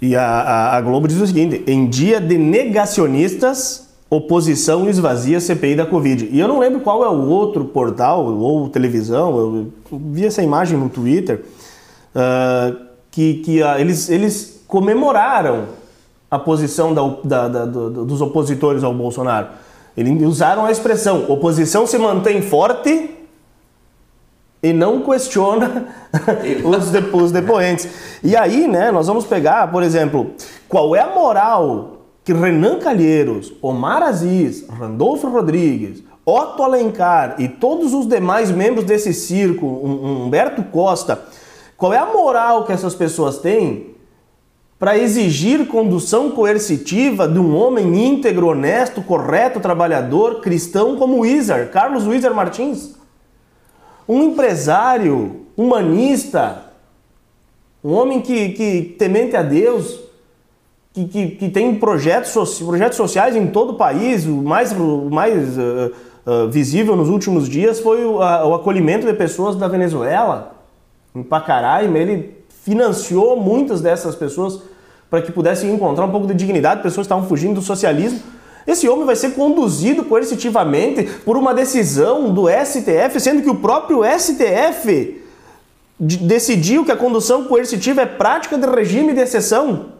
E 0.00 0.14
a, 0.14 0.22
a- 0.24 0.76
a 0.76 0.80
Globo 0.80 1.08
diz 1.08 1.20
o 1.20 1.26
seguinte: 1.26 1.64
em 1.66 1.86
dia 1.88 2.20
de 2.20 2.36
negacionistas, 2.38 3.85
oposição 4.08 4.88
esvazia 4.88 5.40
CPI 5.40 5.74
da 5.76 5.86
Covid. 5.86 6.28
E 6.30 6.38
eu 6.38 6.46
não 6.46 6.58
lembro 6.58 6.80
qual 6.80 7.04
é 7.04 7.08
o 7.08 7.28
outro 7.28 7.64
portal 7.64 8.24
ou 8.26 8.68
televisão, 8.68 9.36
eu 9.38 9.72
vi 9.92 10.24
essa 10.26 10.42
imagem 10.42 10.78
no 10.78 10.88
Twitter, 10.88 11.44
ah, 12.14 12.72
que, 13.10 13.34
que 13.34 13.62
ah, 13.62 13.80
eles, 13.80 14.08
eles 14.08 14.62
comemoraram 14.68 15.64
a 16.30 16.38
posição 16.38 16.92
da, 16.94 17.02
da- 17.24 17.48
da- 17.48 17.64
do- 17.66 18.04
dos 18.04 18.20
opositores 18.20 18.82
ao 18.84 18.92
Bolsonaro. 18.94 19.48
Eles 19.96 20.22
usaram 20.22 20.64
a 20.66 20.70
expressão: 20.70 21.24
oposição 21.28 21.86
se 21.86 21.96
mantém 21.98 22.42
forte 22.42 23.10
e 24.62 24.72
não 24.72 25.00
questiona 25.02 25.86
os, 26.64 27.22
os 27.22 27.32
depoentes. 27.32 27.88
E 28.22 28.36
aí, 28.36 28.66
né, 28.68 28.90
nós 28.90 29.06
vamos 29.06 29.24
pegar, 29.24 29.70
por 29.70 29.82
exemplo, 29.82 30.30
qual 30.68 30.94
é 30.94 31.00
a 31.00 31.14
moral 31.14 31.95
que 32.26 32.32
Renan 32.32 32.80
Calheiros, 32.80 33.52
Omar 33.62 34.02
Aziz, 34.02 34.66
Randolfo 34.68 35.28
Rodrigues, 35.28 36.02
Otto 36.24 36.60
Alencar 36.64 37.36
e 37.38 37.46
todos 37.46 37.94
os 37.94 38.04
demais 38.08 38.50
membros 38.50 38.84
desse 38.84 39.14
circo, 39.14 39.64
um- 39.64 40.24
Humberto 40.26 40.64
Costa, 40.64 41.22
qual 41.76 41.92
é 41.94 41.98
a 41.98 42.06
moral 42.06 42.64
que 42.64 42.72
essas 42.72 42.96
pessoas 42.96 43.38
têm 43.38 43.94
para 44.76 44.98
exigir 44.98 45.68
condução 45.68 46.32
coercitiva 46.32 47.28
de 47.28 47.38
um 47.38 47.56
homem 47.56 47.94
íntegro, 48.08 48.48
honesto, 48.48 49.00
correto, 49.02 49.60
trabalhador, 49.60 50.40
cristão 50.40 50.96
como 50.96 51.20
Wizard, 51.20 51.70
Carlos 51.70 52.06
Wizard 52.08 52.34
Martins? 52.36 52.96
um 54.08 54.22
empresário 54.22 55.46
humanista, 55.56 56.70
um 57.82 57.92
homem 57.92 58.20
que, 58.20 58.50
que 58.50 58.94
temente 58.98 59.34
a 59.36 59.42
Deus, 59.42 59.98
que, 60.96 61.04
que, 61.06 61.28
que 61.28 61.48
tem 61.50 61.74
projetos, 61.74 62.58
projetos 62.58 62.96
sociais 62.96 63.36
em 63.36 63.48
todo 63.48 63.72
o 63.72 63.74
país. 63.74 64.24
O 64.24 64.36
mais, 64.36 64.72
o 64.72 65.10
mais 65.10 65.58
uh, 65.58 65.92
uh, 66.26 66.48
visível 66.48 66.96
nos 66.96 67.10
últimos 67.10 67.46
dias 67.46 67.80
foi 67.80 68.02
o, 68.02 68.14
o 68.16 68.54
acolhimento 68.54 69.06
de 69.06 69.12
pessoas 69.12 69.56
da 69.56 69.68
Venezuela, 69.68 70.54
em 71.14 71.22
Pacaraima. 71.22 71.98
Ele 71.98 72.34
financiou 72.64 73.36
muitas 73.36 73.82
dessas 73.82 74.14
pessoas 74.14 74.62
para 75.10 75.20
que 75.20 75.30
pudessem 75.30 75.70
encontrar 75.70 76.06
um 76.06 76.10
pouco 76.10 76.26
de 76.26 76.32
dignidade, 76.32 76.82
pessoas 76.82 77.06
que 77.06 77.12
estavam 77.12 77.28
fugindo 77.28 77.56
do 77.56 77.62
socialismo. 77.62 78.18
Esse 78.66 78.88
homem 78.88 79.04
vai 79.04 79.14
ser 79.14 79.34
conduzido 79.34 80.02
coercitivamente 80.04 81.04
por 81.24 81.36
uma 81.36 81.52
decisão 81.52 82.32
do 82.32 82.46
STF, 82.48 83.20
sendo 83.20 83.42
que 83.42 83.50
o 83.50 83.56
próprio 83.56 84.00
STF 84.02 85.22
de- 86.00 86.16
decidiu 86.16 86.84
que 86.86 86.90
a 86.90 86.96
condução 86.96 87.44
coercitiva 87.44 88.00
é 88.00 88.06
prática 88.06 88.56
de 88.56 88.66
regime 88.66 89.12
de 89.12 89.20
exceção. 89.20 89.95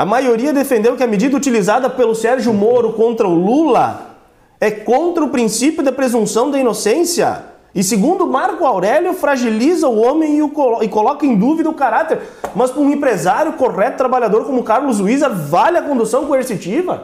A 0.00 0.06
maioria 0.06 0.50
defendeu 0.50 0.96
que 0.96 1.02
a 1.02 1.06
medida 1.06 1.36
utilizada 1.36 1.90
pelo 1.90 2.14
Sérgio 2.14 2.54
Moro 2.54 2.94
contra 2.94 3.28
o 3.28 3.34
Lula 3.34 4.16
é 4.58 4.70
contra 4.70 5.22
o 5.22 5.28
princípio 5.28 5.82
da 5.82 5.92
presunção 5.92 6.50
da 6.50 6.58
inocência. 6.58 7.44
E 7.74 7.84
segundo 7.84 8.26
Marco 8.26 8.64
Aurélio, 8.64 9.12
fragiliza 9.12 9.86
o 9.88 10.00
homem 10.00 10.38
e, 10.38 10.42
o 10.42 10.48
colo- 10.48 10.82
e 10.82 10.88
coloca 10.88 11.26
em 11.26 11.36
dúvida 11.36 11.68
o 11.68 11.74
caráter. 11.74 12.22
Mas 12.56 12.70
para 12.70 12.80
um 12.80 12.90
empresário 12.90 13.52
correto, 13.52 13.98
trabalhador 13.98 14.46
como 14.46 14.62
Carlos 14.62 15.00
Luiza, 15.00 15.28
vale 15.28 15.76
a 15.76 15.82
condução 15.82 16.24
coercitiva? 16.24 17.02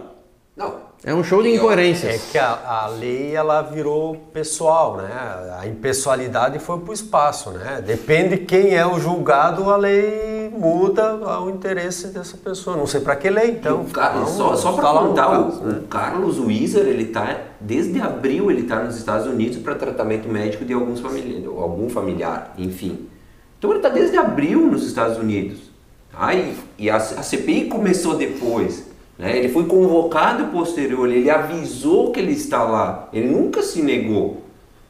Não. 0.56 0.85
É 1.06 1.14
um 1.14 1.22
show 1.22 1.40
de 1.40 1.50
É 1.50 1.54
incoerências. 1.54 2.22
que 2.32 2.36
a, 2.36 2.58
a 2.82 2.88
lei 2.88 3.32
ela 3.32 3.62
virou 3.62 4.16
pessoal, 4.32 4.96
né? 4.96 5.08
A 5.60 5.64
impessoalidade 5.64 6.58
foi 6.58 6.80
para 6.80 6.90
o 6.90 6.92
espaço, 6.92 7.50
né? 7.50 7.80
Depende 7.86 8.38
quem 8.38 8.74
é 8.74 8.84
o 8.84 8.98
julgado, 8.98 9.70
a 9.70 9.76
lei 9.76 10.50
muda 10.52 11.14
o 11.40 11.48
interesse 11.48 12.08
dessa 12.08 12.36
pessoa. 12.36 12.76
Não 12.76 12.88
sei 12.88 13.00
para 13.02 13.14
que 13.14 13.30
lei, 13.30 13.50
então. 13.52 13.82
o 13.82 13.84
Ca- 13.90 14.08
vamos 14.08 14.30
só 14.30 14.56
só 14.56 14.72
para 14.72 14.82
falar 14.82 15.02
um 15.04 15.08
contar, 15.10 15.26
caso, 15.28 15.60
o, 15.60 15.66
né? 15.66 15.78
o 15.78 15.86
Carlos 15.86 16.40
Wieser, 16.40 16.84
ele 16.86 17.04
tá 17.04 17.38
desde 17.60 18.00
abril 18.00 18.50
ele 18.50 18.64
tá 18.64 18.82
nos 18.82 18.96
Estados 18.96 19.28
Unidos 19.28 19.58
para 19.58 19.76
tratamento 19.76 20.28
médico 20.28 20.64
de 20.64 20.72
alguns 20.72 20.98
familiares, 20.98 21.46
algum 21.46 21.88
familiar, 21.88 22.52
enfim. 22.58 23.06
Então 23.58 23.70
ele 23.70 23.78
tá 23.80 23.90
desde 23.90 24.16
abril 24.16 24.66
nos 24.66 24.84
Estados 24.84 25.16
Unidos. 25.18 25.70
Tá? 26.10 26.34
E, 26.34 26.56
e 26.78 26.90
a, 26.90 26.96
a 26.96 27.22
CPI 27.22 27.66
começou 27.66 28.16
depois. 28.16 28.85
Né? 29.18 29.38
Ele 29.38 29.48
foi 29.48 29.64
convocado 29.64 30.46
posterior, 30.46 31.08
ele 31.10 31.30
avisou 31.30 32.12
que 32.12 32.20
ele 32.20 32.32
está 32.32 32.62
lá. 32.62 33.08
Ele 33.12 33.28
nunca 33.28 33.62
se 33.62 33.82
negou. 33.82 34.42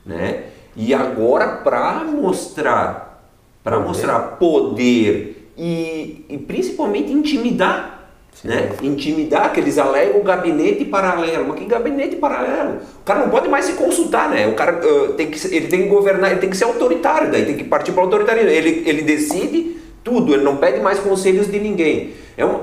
Né? 0.05 0.44
E 0.77 0.92
agora 0.92 1.59
para 1.59 2.05
mostrar, 2.05 3.31
para 3.62 3.81
mostrar 3.81 4.18
poder 4.38 5.51
e, 5.57 6.24
e 6.29 6.38
principalmente 6.38 7.12
intimidar 7.12 7.96
né? 8.44 8.70
Intimidar, 8.83 9.53
que 9.53 9.61
eles 9.61 9.79
alegam 9.79 10.22
gabinete 10.22 10.85
paralelo. 10.85 11.48
Mas 11.48 11.59
que 11.59 11.64
gabinete 11.64 12.16
paralelo? 12.16 12.81
O 13.01 13.05
cara 13.05 13.20
não 13.20 13.31
pode 13.31 13.48
mais 13.48 13.64
se 13.64 13.72
consultar, 13.72 14.29
né? 14.29 14.46
O 14.46 14.55
cara 14.55 14.81
ah, 14.83 15.12
tem 15.16 15.31
que, 15.31 15.55
ele 15.55 15.68
tem 15.68 15.83
que 15.85 15.88
governar, 15.88 16.31
ele 16.31 16.40
tem 16.40 16.51
que 16.51 16.57
ser 16.57 16.64
autoritário, 16.64 17.31
daí 17.31 17.46
tem 17.46 17.57
que 17.57 17.64
partir 17.64 17.92
para 17.92 18.03
autoritarismo. 18.03 18.51
Ele, 18.51 18.83
ele 18.87 19.03
decide 19.03 19.77
tudo, 20.05 20.35
ele 20.35 20.44
não 20.44 20.57
pede 20.59 20.81
mais 20.81 20.98
conselhos 20.98 21.51
de 21.51 21.59
ninguém. 21.59 22.12
É, 22.37 22.44
um, 22.44 22.61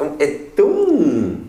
é, 0.00 0.24
é- 0.24 0.24
é 0.24 0.38
tão. 0.54 1.44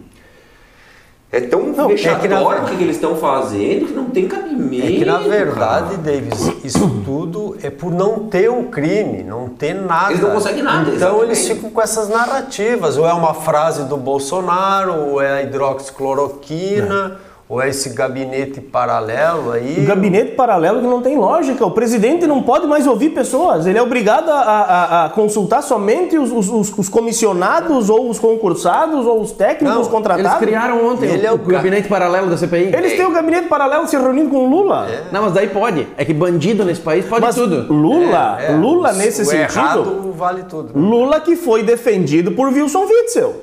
É 1.31 1.41
tão 1.41 1.63
Não, 1.63 1.91
é 1.91 1.95
que 1.95 2.03
vexatório 2.03 2.63
o 2.63 2.65
que 2.67 2.83
eles 2.83 2.95
estão 2.95 3.15
fazendo 3.17 3.87
que 3.87 3.93
não 3.93 4.05
tem 4.05 4.25
cabimento. 4.25 4.85
É 4.85 4.91
que 4.91 5.03
na 5.03 5.17
cara. 5.17 5.27
verdade, 5.27 5.97
Davis, 5.97 6.49
isso 6.63 7.01
tudo 7.03 7.57
é 7.61 7.69
por 7.69 7.91
não 7.91 8.27
ter 8.29 8.49
um 8.49 8.65
crime, 8.67 9.21
não 9.21 9.49
ter 9.49 9.73
nada. 9.73 10.11
Eles 10.11 10.21
não 10.21 10.31
conseguem 10.31 10.63
nada, 10.63 10.91
Então 10.91 11.21
eles 11.23 11.39
exatamente. 11.39 11.55
ficam 11.57 11.69
com 11.71 11.81
essas 11.81 12.07
narrativas. 12.07 12.95
Ou 12.95 13.05
é 13.05 13.11
uma 13.13 13.33
frase 13.33 13.83
do 13.83 13.97
Bolsonaro, 13.97 14.93
ou 15.09 15.21
é 15.21 15.39
a 15.39 15.41
hidroxicloroquina, 15.43 17.19
ou 17.47 17.61
é 17.61 17.69
esse 17.69 17.89
gabinete 17.89 18.59
paralelo 18.59 19.51
aí. 19.51 19.79
O 19.83 19.85
gabinete 19.85 20.31
paralelo 20.31 20.81
que 20.81 20.87
não 20.87 20.99
tem 21.01 21.15
lógica. 21.15 21.63
O 21.63 21.69
presidente 21.69 22.25
não 22.25 22.41
pode 22.41 22.65
mais 22.65 22.87
ouvir 22.87 23.11
pessoas. 23.11 23.67
Ele 23.67 23.77
é 23.77 23.81
obrigado 23.83 24.29
a, 24.29 24.33
a- 24.39 25.05
a 25.05 25.09
consultar 25.09 25.61
somente 25.61 26.17
os, 26.17 26.31
os- 26.31 26.49
os- 26.49 26.73
os 26.77 26.89
comissionados, 26.89 27.87
ou 27.89 28.09
os 28.09 28.17
concursados, 28.17 29.05
ou 29.05 29.21
os 29.21 29.31
técnicos 29.31 29.67
Não, 29.69 29.75
Eles 29.81 29.87
contratados. 29.87 30.39
criaram 30.39 30.87
ontem 30.87 31.05
Ele 31.07 31.21
o, 31.23 31.27
é 31.27 31.31
o 31.31 31.35
o 31.35 31.37
gabinete 31.37 31.87
paralelo 31.87 32.31
da 32.31 32.37
CPI. 32.37 32.73
Eles 32.75 32.93
têm 32.93 33.05
o 33.05 33.11
gabinete 33.11 33.47
paralelo 33.47 33.87
se 33.87 33.95
reunindo 33.95 34.29
com 34.31 34.37
o 34.45 34.49
Lula. 34.49 34.87
Não, 35.11 35.21
mas 35.21 35.33
daí 35.33 35.47
pode. 35.47 35.87
É 35.97 36.03
que 36.03 36.13
bandido 36.15 36.65
nesse 36.65 36.81
país 36.81 37.05
pode 37.05 37.21
Mas 37.21 37.35
tudo. 37.35 37.71
Lula, 37.71 38.37
É, 38.41 38.53
é, 38.53 38.55
Lula 38.55 38.89
o- 38.91 38.95
nesse 38.95 39.21
o 39.21 39.25
sentido, 39.25 39.59
errado 39.59 40.13
vale 40.17 40.43
tudo. 40.49 40.71
Lula 40.77 41.19
que 41.19 41.35
foi 41.35 41.61
defendido 41.61 42.31
por 42.31 42.47
Wilson 42.51 42.85
Witzel, 42.85 43.35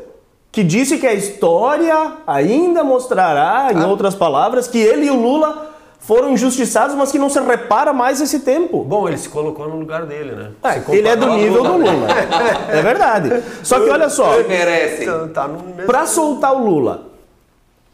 que 0.53 0.63
disse 0.63 0.99
que 0.99 1.07
a 1.07 1.15
história 1.15 2.19
ainda 2.27 2.85
mostrará, 2.85 3.69
Ah. 3.69 3.73
em 3.73 3.83
outras 3.85 4.15
palavras, 4.15 4.69
que 4.69 4.79
ele 4.79 5.07
e 5.07 5.11
o 5.11 5.17
Lula 5.21 5.71
foram 5.99 6.31
injustiçados, 6.31 6.95
mas 6.95 7.11
que 7.11 7.19
não 7.19 7.31
se 7.31 7.41
repara 7.41 7.93
mais 7.93 8.21
esse 8.21 8.41
tempo. 8.41 8.85
Bom, 8.85 9.09
ele 9.09 9.17
se 9.17 9.29
colocou 9.31 9.67
no 9.69 9.77
lugar 9.79 10.05
dele, 10.05 10.33
né? 10.33 10.51
É, 10.65 10.83
ele 10.95 11.09
é 11.09 11.17
do 11.17 11.31
nível 11.31 11.63
do 11.63 11.73
Lula. 11.79 12.07
É 12.69 12.83
verdade. 12.83 13.43
Só 13.63 13.81
que 13.81 13.89
olha 13.89 14.11
só, 14.11 14.35
Eles 14.35 14.49
merecem. 14.49 15.05
Então, 15.05 15.29
tá 15.29 15.49
para 15.87 16.05
soltar 16.07 16.53
o 16.55 16.63
Lula, 16.65 17.07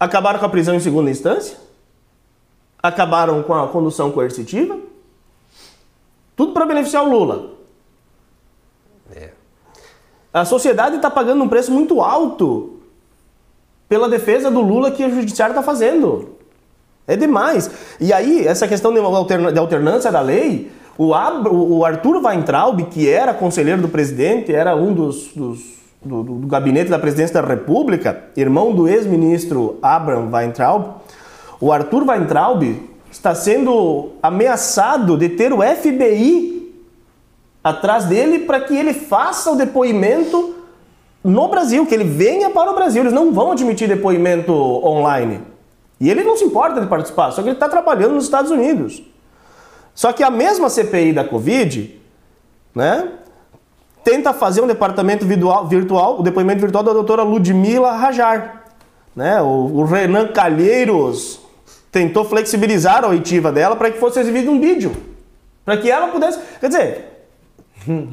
acabaram 0.01 0.39
com 0.41 0.47
a 0.47 0.49
prisão 0.49 0.75
em 0.75 0.81
segunda 0.81 1.11
instância? 1.11 1.57
Acabaram 2.83 3.43
com 3.43 3.55
a 3.55 3.69
condução 3.69 4.11
coercitiva? 4.11 4.77
Tudo 6.35 6.53
para 6.53 6.65
beneficiar 6.67 7.05
o 7.05 7.11
Lula. 7.11 7.51
A 10.33 10.45
sociedade 10.45 10.97
está 10.97 11.11
pagando 11.11 11.43
um 11.43 11.49
preço 11.49 11.73
muito 11.73 12.01
alto 12.01 12.75
pela 13.89 14.09
defesa 14.09 14.51
do 14.51 14.61
Lula 14.61 14.91
que 14.91 15.05
o 15.05 15.11
judiciário 15.11 15.53
está 15.53 15.63
fazendo. 15.63 16.31
É 17.07 17.17
demais. 17.17 17.71
E 17.99 18.13
aí, 18.13 18.47
essa 18.47 18.69
questão 18.69 18.93
de 18.93 19.59
alternância 19.59 20.13
da 20.13 20.21
lei, 20.21 20.71
o, 20.99 21.15
Ab- 21.15 21.49
o 21.49 21.85
Arthur 21.85 22.23
Weintraub, 22.23 22.81
que 22.91 23.09
era 23.09 23.33
conselheiro 23.33 23.81
do 23.81 23.89
presidente, 23.89 24.53
era 24.53 24.77
um 24.77 24.93
dos, 24.93 25.29
dos- 25.35 25.79
do, 26.05 26.23
do- 26.23 26.35
do 26.35 26.47
gabinete 26.47 26.91
da 26.91 26.99
presidência 26.99 27.41
da 27.41 27.49
República, 27.49 28.25
irmão 28.37 28.75
do 28.75 28.87
ex-ministro 28.87 29.79
Abraham 29.81 30.29
Weintraub, 30.31 30.85
o 31.61 31.73
Arthur 31.73 32.05
Weintraub 32.07 32.63
está 33.11 33.35
sendo 33.35 34.11
ameaçado 34.23 35.17
de 35.17 35.31
ter 35.31 35.51
o 35.53 35.61
FBI 35.63 36.58
atrás 37.69 38.05
dele 38.05 38.41
para 38.41 38.61
que 38.61 38.75
ele 38.77 38.93
faça 38.93 39.51
o 39.51 39.57
depoimento 39.57 40.55
no 41.23 41.49
Brasil, 41.49 41.85
que 41.87 41.95
ele 41.95 42.05
venha 42.05 42.51
para 42.51 42.71
o 42.71 42.75
Brasil. 42.75 43.03
Eles 43.03 43.13
não 43.13 43.33
vão 43.33 43.53
admitir 43.53 43.89
depoimento 43.89 44.53
online. 44.53 45.43
E 46.01 46.11
ele 46.11 46.23
não 46.23 46.37
se 46.37 46.45
importa 46.45 46.81
de 46.81 46.87
participar, 46.87 47.33
só 47.33 47.43
que 47.43 47.49
ele 47.49 47.57
está 47.57 47.69
trabalhando 47.69 48.15
nos 48.15 48.25
Estados 48.25 48.51
Unidos. 48.51 49.03
Só 49.95 50.13
que 50.13 50.23
a 50.23 50.31
mesma 50.31 50.71
CPI 50.71 51.13
da 51.13 51.25
Covid, 51.25 52.01
né, 52.73 53.09
tenta 54.05 54.33
fazer 54.33 54.61
um 54.61 54.67
departamento 54.67 55.27
virtual, 55.27 56.21
o 56.21 56.23
depoimento 56.23 56.61
virtual 56.61 56.85
da 56.85 56.93
doutora 56.93 57.23
Ludmila 57.23 57.93
Rajar. 57.93 58.63
Né? 59.15 59.43
O, 59.43 59.81
o 59.81 59.85
Renan 59.85 60.29
Calheiros 60.29 61.41
tentou 61.91 62.25
flexibilizar 62.25 63.05
a 63.05 63.09
oitiva 63.09 63.51
dela 63.51 63.75
para 63.75 63.91
que 63.91 63.99
fosse 63.99 64.21
exibido 64.21 64.53
um 64.53 64.61
vídeo. 64.61 64.97
Para 65.65 65.77
que 65.77 65.91
ela 65.91 66.09
pudesse. 66.09 66.39
Quer 66.61 66.69
dizer, 66.69 67.18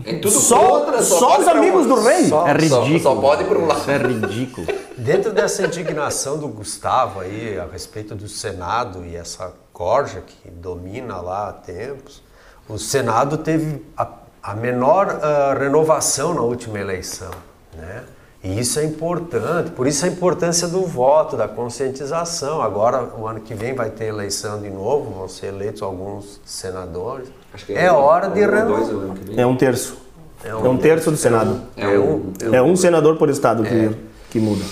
É 0.06 0.20
tudo 0.20 0.32
Só- 0.32 0.80
contra, 0.82 1.02
só 1.02 1.20
pode 1.28 1.42
os 1.42 1.48
amigos 1.48 1.86
um- 1.86 1.90
do 1.90 1.96
rei. 2.02 2.26
Só- 2.30 2.48
É 2.48 2.60
só- 2.68 2.82
ridículo. 2.84 3.00
só 3.00 3.16
pode 3.22 3.44
para 3.46 3.58
um 3.60 3.66
lado. 3.68 3.80
Isso 3.82 3.92
é 3.92 3.98
ridículo. 3.98 4.68
Dentro 4.98 5.34
dessa 5.34 5.66
indignação 5.66 6.38
do 6.38 6.48
Gustavo 6.48 7.20
aí 7.20 7.60
a 7.60 7.66
respeito 7.66 8.16
do 8.16 8.28
Senado 8.28 9.04
e 9.06 9.16
essa 9.16 9.52
corja 9.74 10.22
que 10.22 10.50
domina 10.50 11.18
lá 11.20 11.50
há 11.50 11.54
tempos, 11.54 12.24
o 12.70 12.78
Senado 12.78 13.38
teve 13.40 13.86
a, 13.98 14.08
a 14.42 14.54
menor 14.56 15.20
ah, 15.22 15.56
renovação 15.60 16.34
na 16.34 16.42
última 16.42 16.80
eleição, 16.80 17.32
né? 17.76 18.04
E 18.44 18.60
isso 18.60 18.80
é 18.80 18.84
importante, 18.86 19.72
por 19.72 19.88
isso 19.88 20.06
a 20.06 20.08
importância 20.08 20.68
do 20.68 20.86
voto, 20.86 21.36
da 21.36 21.48
conscientização. 21.48 22.62
Agora, 22.62 23.04
o 23.18 23.28
ano 23.28 23.40
que 23.40 23.56
vem 23.56 23.74
vai 23.74 23.90
ter 23.90 24.06
eleição 24.06 24.62
de 24.62 24.70
novo, 24.70 25.12
vão 25.12 25.28
ser 25.28 25.48
eleitos 25.48 25.82
alguns 25.82 26.40
senadores. 26.46 27.28
Acho 27.56 27.66
que 27.66 27.74
é 27.74 27.90
hora 27.92 28.30
de 28.30 28.42
um 28.42 28.44
ou 28.44 28.50
dois 28.68 28.88
renovar. 28.88 28.94
o 28.94 29.00
ano 29.00 29.14
que 29.16 29.26
vem. 29.30 29.42
é 29.42 29.46
um 29.46 29.56
terço. 29.56 29.98
É 30.44 30.54
um 30.54 30.78
terço 30.78 31.10
do 31.10 31.18
Senado. 31.18 31.62
É 31.76 31.88
um, 31.98 32.34
É 32.52 32.62
um 32.62 32.76
senador 32.76 33.18
por 33.18 33.30
estado 33.30 33.64
que, 33.64 33.90
que 34.30 34.40
muda. 34.40 34.64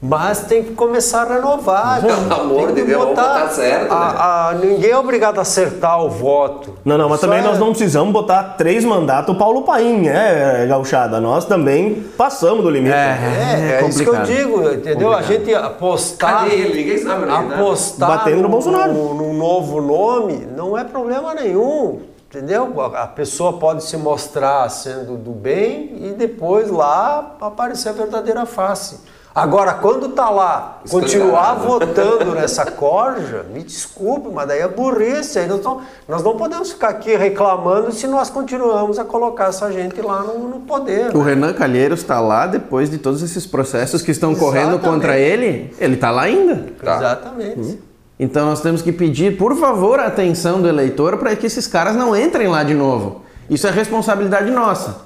Mas 0.00 0.42
tem 0.42 0.62
que 0.62 0.74
começar 0.74 1.22
a 1.28 1.34
renovar. 1.34 2.00
Pelo 2.00 2.14
tem 2.28 2.32
amor 2.40 2.68
que 2.68 2.74
de 2.74 2.84
Deus, 2.84 3.04
botar 3.04 3.48
certo, 3.48 3.90
a- 3.92 4.50
a- 4.50 4.54
ninguém 4.54 4.90
é 4.92 4.96
obrigado 4.96 5.38
a 5.38 5.42
acertar 5.42 6.00
o 6.04 6.08
voto. 6.08 6.74
Não, 6.84 6.96
não, 6.96 7.08
mas 7.08 7.18
Só 7.18 7.26
também 7.26 7.40
é- 7.40 7.42
nós 7.42 7.58
não 7.58 7.70
precisamos 7.70 8.12
botar 8.12 8.54
três 8.56 8.84
mandatos 8.84 9.34
o 9.34 9.38
Paulo 9.38 9.62
Paim, 9.62 10.02
né, 10.02 10.66
Gauchada? 10.68 11.20
Nós 11.20 11.44
também 11.46 11.96
passamos 12.16 12.62
do 12.62 12.70
limite. 12.70 12.94
É, 12.94 13.80
é, 13.82 13.88
isso 13.88 13.98
que 14.04 14.08
eu 14.08 14.14
complicado. 14.14 14.26
digo, 14.26 14.70
entendeu? 14.72 15.12
A 15.12 15.22
gente 15.22 15.52
apostar. 15.52 16.42
Cadê 16.44 16.54
ele? 16.54 16.78
Ninguém 16.80 16.98
sabe 16.98 17.26
tá. 17.26 17.38
Apostar 17.40 18.08
Batendo 18.08 18.42
no 18.42 18.48
Bolsonaro. 18.48 18.92
no, 18.92 19.14
no 19.14 19.32
novo 19.32 19.80
nome 19.80 20.46
não 20.56 20.78
é 20.78 20.84
problema 20.84 21.34
nenhum. 21.34 22.02
Entendeu? 22.30 22.72
A 22.94 23.06
pessoa 23.06 23.54
pode 23.54 23.82
se 23.82 23.96
mostrar 23.96 24.68
sendo 24.68 25.16
do 25.16 25.30
bem 25.32 25.92
e 26.02 26.14
depois 26.16 26.70
lá 26.70 27.34
aparecer 27.40 27.88
a 27.88 27.92
verdadeira 27.92 28.44
face. 28.44 29.00
Agora, 29.42 29.74
quando 29.74 30.08
tá 30.10 30.28
lá, 30.30 30.80
continuar 30.90 31.54
votando 31.54 32.32
nessa 32.36 32.66
corja, 32.70 33.44
me 33.52 33.62
desculpe, 33.62 34.28
mas 34.32 34.48
daí 34.48 34.60
é 34.60 34.68
burrice. 34.68 35.38
Aí 35.38 35.46
nós, 35.46 35.62
não, 35.62 35.80
nós 36.08 36.22
não 36.22 36.36
podemos 36.36 36.72
ficar 36.72 36.88
aqui 36.88 37.16
reclamando 37.16 37.92
se 37.92 38.06
nós 38.06 38.30
continuamos 38.30 38.98
a 38.98 39.04
colocar 39.04 39.46
essa 39.46 39.70
gente 39.70 40.00
lá 40.00 40.22
no, 40.22 40.48
no 40.48 40.60
poder. 40.60 41.14
O 41.14 41.18
né? 41.18 41.24
Renan 41.30 41.52
Calheiros 41.52 42.00
está 42.00 42.20
lá 42.20 42.46
depois 42.46 42.90
de 42.90 42.98
todos 42.98 43.22
esses 43.22 43.46
processos 43.46 44.02
que 44.02 44.10
estão 44.10 44.34
correndo 44.34 44.70
Exatamente. 44.74 44.90
contra 44.90 45.18
ele. 45.18 45.74
Ele 45.78 45.94
está 45.94 46.10
lá 46.10 46.22
ainda. 46.22 46.64
Tá. 46.82 46.96
Exatamente. 46.96 47.78
Então 48.20 48.46
nós 48.46 48.60
temos 48.60 48.82
que 48.82 48.90
pedir, 48.90 49.36
por 49.36 49.56
favor, 49.56 50.00
a 50.00 50.06
atenção 50.06 50.60
do 50.60 50.68
eleitor 50.68 51.16
para 51.18 51.36
que 51.36 51.46
esses 51.46 51.66
caras 51.68 51.94
não 51.94 52.16
entrem 52.16 52.48
lá 52.48 52.64
de 52.64 52.74
novo. 52.74 53.22
Isso 53.48 53.66
é 53.66 53.70
responsabilidade 53.70 54.50
nossa. 54.50 54.96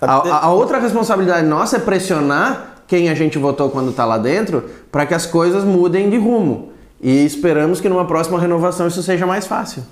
A- 0.00 0.46
a 0.46 0.50
outra 0.52 0.78
responsabilidade 0.78 1.46
nossa 1.46 1.76
é 1.76 1.78
pressionar 1.80 2.69
quem 2.90 3.08
a 3.08 3.14
gente 3.14 3.38
votou 3.38 3.70
quando 3.70 3.90
está 3.90 4.04
lá 4.04 4.18
dentro 4.18 4.64
para 4.90 5.06
que 5.06 5.14
as 5.14 5.24
coisas 5.24 5.62
mudem 5.62 6.10
de 6.10 6.18
rumo. 6.18 6.70
E 7.00 7.24
esperamos 7.24 7.80
que 7.80 7.88
numa 7.88 8.04
próxima 8.04 8.36
renovação 8.36 8.88
isso 8.88 9.00
seja 9.00 9.24
mais 9.24 9.46
fácil. 9.46 9.84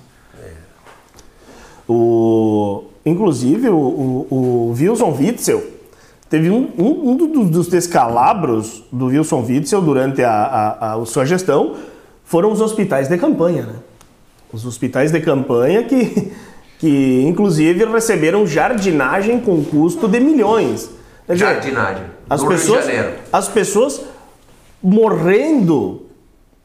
O, 1.87 2.83
inclusive, 3.05 3.69
o, 3.69 3.77
o, 3.77 4.27
o 4.29 4.75
Wilson 4.77 5.15
Witzel 5.17 5.63
teve 6.29 6.49
um, 6.49 6.69
um, 6.77 7.11
um 7.11 7.15
dos, 7.15 7.49
dos 7.49 7.67
descalabros 7.69 8.83
do 8.91 9.05
Wilson 9.05 9.45
Witzel 9.47 9.81
durante 9.81 10.21
a, 10.21 10.31
a, 10.31 10.93
a 10.95 11.05
sua 11.05 11.25
gestão 11.25 11.77
foram 12.25 12.51
os 12.51 12.59
hospitais 12.59 13.07
de 13.07 13.17
campanha. 13.17 13.61
Né? 13.63 13.75
Os 14.51 14.65
hospitais 14.65 15.09
de 15.09 15.21
campanha 15.21 15.83
que, 15.85 16.33
que, 16.77 17.23
inclusive, 17.25 17.85
receberam 17.85 18.45
jardinagem 18.45 19.39
com 19.39 19.63
custo 19.63 20.05
de 20.05 20.19
milhões. 20.19 20.98
Quer 21.29 21.33
dizer, 21.33 21.45
Jardinagem. 21.45 22.05
As 22.27 22.43
pessoas, 22.43 22.85
Rio 22.85 22.91
de 22.91 22.97
Janeiro. 22.97 23.19
as 23.31 23.47
pessoas 23.47 24.01
morrendo, 24.81 26.07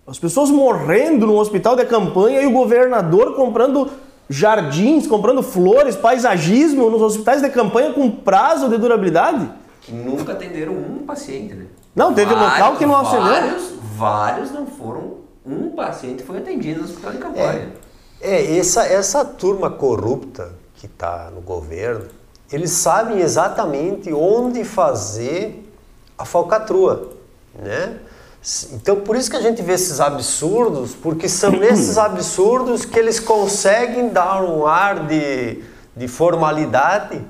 as 0.06 0.18
pessoas 0.18 0.48
morrendo 0.48 1.26
no 1.26 1.38
hospital 1.38 1.76
de 1.76 1.84
campanha 1.84 2.40
e 2.40 2.46
o 2.46 2.50
governador 2.50 3.34
comprando 3.34 3.90
jardins, 4.26 5.06
comprando 5.06 5.42
flores, 5.42 5.96
paisagismo 5.96 6.88
nos 6.88 7.02
hospitais 7.02 7.42
de 7.42 7.50
campanha 7.50 7.92
com 7.92 8.10
prazo 8.10 8.70
de 8.70 8.78
durabilidade. 8.78 9.50
Nunca 9.86 10.32
atenderam 10.32 10.72
um 10.72 11.04
paciente, 11.06 11.52
né? 11.52 11.66
Não, 11.94 12.14
teve 12.14 12.32
local 12.32 12.76
que 12.76 12.86
não 12.86 12.96
acendeu. 12.96 13.22
Vários, 13.22 13.72
vários 13.98 14.50
não 14.50 14.66
foram. 14.66 15.16
Um 15.44 15.68
paciente 15.76 16.22
foi 16.22 16.38
atendido 16.38 16.78
no 16.78 16.86
hospital 16.86 17.12
de 17.12 17.18
campanha. 17.18 17.68
É, 18.18 18.56
essa, 18.56 18.82
essa 18.86 19.26
turma 19.26 19.68
corrupta 19.68 20.52
que 20.76 20.86
está 20.86 21.30
no 21.34 21.42
governo, 21.42 22.06
eles 22.52 22.70
sabem 22.70 23.20
exatamente 23.20 24.12
onde 24.12 24.64
fazer 24.64 25.68
a 26.16 26.24
falcatrua, 26.24 27.10
né? 27.58 27.98
Então, 28.72 28.96
por 28.96 29.16
isso 29.16 29.30
que 29.30 29.36
a 29.36 29.40
gente 29.40 29.62
vê 29.62 29.72
esses 29.72 30.00
absurdos, 30.00 30.94
porque 30.94 31.28
são 31.28 31.50
nesses 31.56 31.96
absurdos 31.96 32.84
que 32.84 32.98
eles 32.98 33.18
conseguem 33.18 34.10
dar 34.10 34.42
um 34.42 34.66
ar 34.66 35.06
de, 35.06 35.62
de 35.96 36.06
formalidade 36.06 37.22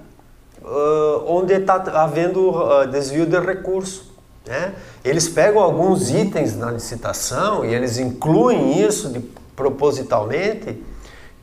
ah, 0.64 1.22
onde 1.26 1.54
está 1.54 1.74
havendo 2.02 2.50
ah, 2.56 2.86
desvio 2.86 3.26
de 3.26 3.38
recurso. 3.38 4.12
Né? 4.46 4.74
Eles 5.04 5.28
pegam 5.28 5.62
alguns 5.62 6.10
itens 6.10 6.56
na 6.56 6.70
licitação 6.70 7.64
e 7.64 7.72
eles 7.72 7.98
incluem 7.98 8.84
isso 8.84 9.08
de- 9.10 9.20
propositalmente, 9.54 10.82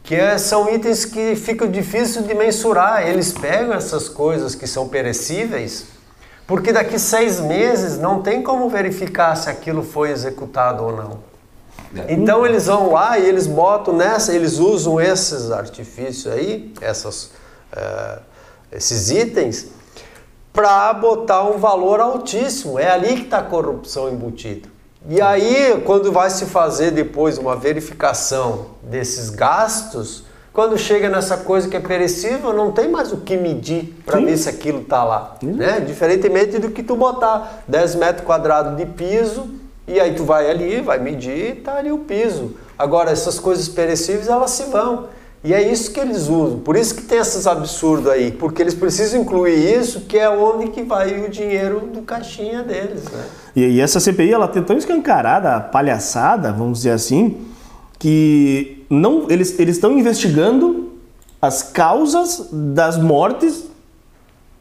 que 0.04 0.16
é- 0.16 0.38
são 0.38 0.70
itens 0.74 1.06
que 1.06 1.36
ficam 1.36 1.70
difíceis 1.70 2.26
de 2.28 2.34
mensurar. 2.34 3.08
Eles 3.08 3.32
pegam 3.32 3.74
essas 3.74 4.10
coisas 4.10 4.56
que 4.56 4.68
são 4.68 4.88
perecíveis, 4.88 5.86
porque 6.48 6.74
daqui 6.74 6.98
seis 7.00 7.40
meses 7.40 7.98
não 7.98 8.22
tem 8.22 8.42
como 8.42 8.70
verificar 8.70 9.36
se 9.36 9.50
aquilo 9.50 9.84
foi 9.84 10.12
executado 10.12 10.84
ou 10.84 10.96
não. 10.96 11.32
Então 12.08 12.46
eles 12.46 12.68
vão 12.68 12.92
lá 12.92 13.20
e 13.20 13.26
eles 13.28 13.48
botam 13.48 13.94
nessa, 13.94 14.34
eles 14.34 14.60
usam 14.60 15.00
esses 15.00 15.52
artifícios 15.52 16.32
aí, 16.32 16.74
essas, 16.80 17.32
eh, 17.76 18.20
esses 18.72 19.12
itens, 19.12 19.68
para 20.54 20.94
botar 20.94 21.44
um 21.44 21.58
valor 21.58 22.00
altíssimo. 22.00 22.80
É 22.80 22.90
ali 22.90 23.16
que 23.16 23.24
está 23.24 23.40
a 23.40 23.44
corrupção 23.44 24.10
embutida. 24.10 24.70
E 25.10 25.20
aí, 25.20 25.82
quando 25.84 26.12
vai 26.12 26.30
se 26.30 26.46
fazer 26.46 26.92
depois 26.92 27.38
uma 27.38 27.56
verificação 27.56 28.68
desses 28.84 29.30
gastos, 29.30 30.24
quando 30.54 30.78
chega 30.78 31.10
nessa 31.10 31.38
coisa 31.38 31.68
que 31.68 31.76
é 31.76 31.80
perecível, 31.80 32.54
não 32.54 32.72
tem 32.72 32.90
mais 32.90 33.12
o 33.12 33.18
que 33.18 33.36
medir 33.38 33.96
para 34.06 34.20
ver 34.20 34.38
se 34.38 34.50
aquilo 34.50 34.82
está 34.82 35.04
lá. 35.04 35.38
Né? 35.42 35.80
Diferentemente 35.80 36.60
do 36.60 36.70
que 36.70 36.84
tu 36.84 36.96
botar 36.96 37.64
10 37.68 37.96
metros 37.96 38.26
quadrados 38.26 38.78
de 38.78 38.86
piso 38.86 39.50
e 39.88 40.00
aí 40.00 40.14
tu 40.14 40.24
vai 40.24 40.50
ali, 40.50 40.82
vai 40.82 41.00
medir 41.00 41.52
e 41.52 41.56
tá 41.56 41.78
ali 41.78 41.92
o 41.92 42.00
piso. 42.00 42.56
Agora, 42.78 43.12
essas 43.12 43.40
coisas 43.40 43.68
perecíveis, 43.68 44.28
elas 44.28 44.52
se 44.52 44.66
vão. 44.66 45.08
E 45.44 45.54
é 45.54 45.72
isso 45.72 45.92
que 45.92 46.00
eles 46.00 46.28
usam. 46.28 46.60
Por 46.60 46.76
isso 46.76 46.94
que 46.94 47.02
tem 47.02 47.18
esses 47.18 47.48
absurdos 47.48 48.08
aí. 48.12 48.32
Porque 48.32 48.62
eles 48.62 48.76
precisam 48.76 49.22
incluir 49.22 49.56
isso, 49.80 50.02
que 50.02 50.18
é 50.18 50.30
onde 50.30 50.70
que 50.70 50.84
vai 50.84 51.20
o 51.26 51.30
dinheiro 51.30 51.80
do 51.92 52.04
caixinha 52.04 52.62
deles, 52.62 53.04
né? 53.06 53.26
E, 53.56 53.62
e 53.62 53.82
essa 53.82 54.00
CPI 54.00 54.32
ela 54.32 54.48
tem 54.48 54.62
tão 54.62 54.78
escancarada, 54.78 55.60
palhaçada, 55.60 56.52
vamos 56.52 56.80
dizer 56.80 56.92
assim, 56.92 57.38
que 57.98 58.86
não 58.90 59.26
eles 59.30 59.60
eles 59.60 59.78
estão 59.78 59.98
investigando 59.98 60.92
as 61.42 61.64
causas 61.64 62.50
das 62.52 62.98
mortes 62.98 63.66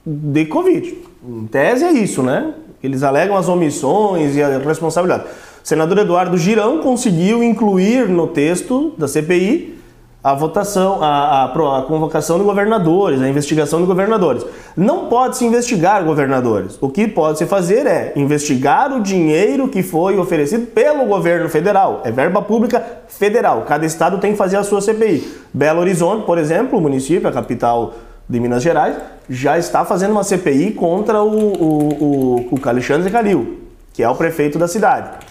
de 0.04 0.46
Covid. 0.46 0.96
Em 1.22 1.46
tese 1.46 1.84
é 1.84 1.92
isso, 1.92 2.22
né? 2.22 2.54
Eles 2.82 3.02
alegam 3.02 3.36
as 3.36 3.48
omissões 3.48 4.34
e 4.34 4.42
a 4.42 4.56
responsabilidade. 4.56 5.24
O 5.62 5.68
senador 5.68 5.98
Eduardo 5.98 6.38
Girão 6.38 6.78
conseguiu 6.78 7.42
incluir 7.42 8.08
no 8.08 8.26
texto 8.28 8.94
da 8.96 9.06
CPI 9.06 9.79
a 10.22 10.34
votação, 10.34 11.02
a, 11.02 11.44
a 11.44 11.78
a 11.78 11.82
convocação 11.82 12.38
de 12.38 12.44
governadores, 12.44 13.22
a 13.22 13.28
investigação 13.28 13.80
de 13.80 13.86
governadores. 13.86 14.44
Não 14.76 15.06
pode 15.06 15.38
se 15.38 15.44
investigar 15.44 16.04
governadores. 16.04 16.76
O 16.80 16.90
que 16.90 17.08
pode 17.08 17.38
se 17.38 17.46
fazer 17.46 17.86
é 17.86 18.12
investigar 18.16 18.92
o 18.92 19.00
dinheiro 19.00 19.68
que 19.68 19.82
foi 19.82 20.18
oferecido 20.18 20.66
pelo 20.66 21.06
governo 21.06 21.48
federal. 21.48 22.02
É 22.04 22.10
verba 22.10 22.42
pública 22.42 22.84
federal. 23.08 23.62
Cada 23.66 23.86
estado 23.86 24.18
tem 24.18 24.32
que 24.32 24.38
fazer 24.38 24.56
a 24.56 24.62
sua 24.62 24.82
CPI. 24.82 25.26
Belo 25.52 25.80
Horizonte, 25.80 26.26
por 26.26 26.36
exemplo, 26.36 26.78
o 26.78 26.82
município, 26.82 27.28
a 27.28 27.32
capital 27.32 27.94
de 28.28 28.38
Minas 28.38 28.62
Gerais, 28.62 28.96
já 29.28 29.58
está 29.58 29.84
fazendo 29.84 30.12
uma 30.12 30.22
CPI 30.22 30.72
contra 30.72 31.22
o, 31.22 31.28
o, 31.28 32.48
o, 32.52 32.58
o 32.60 32.68
Alexandre 32.68 33.10
Calil, 33.10 33.58
que 33.92 34.02
é 34.02 34.08
o 34.08 34.14
prefeito 34.14 34.58
da 34.58 34.68
cidade. 34.68 35.29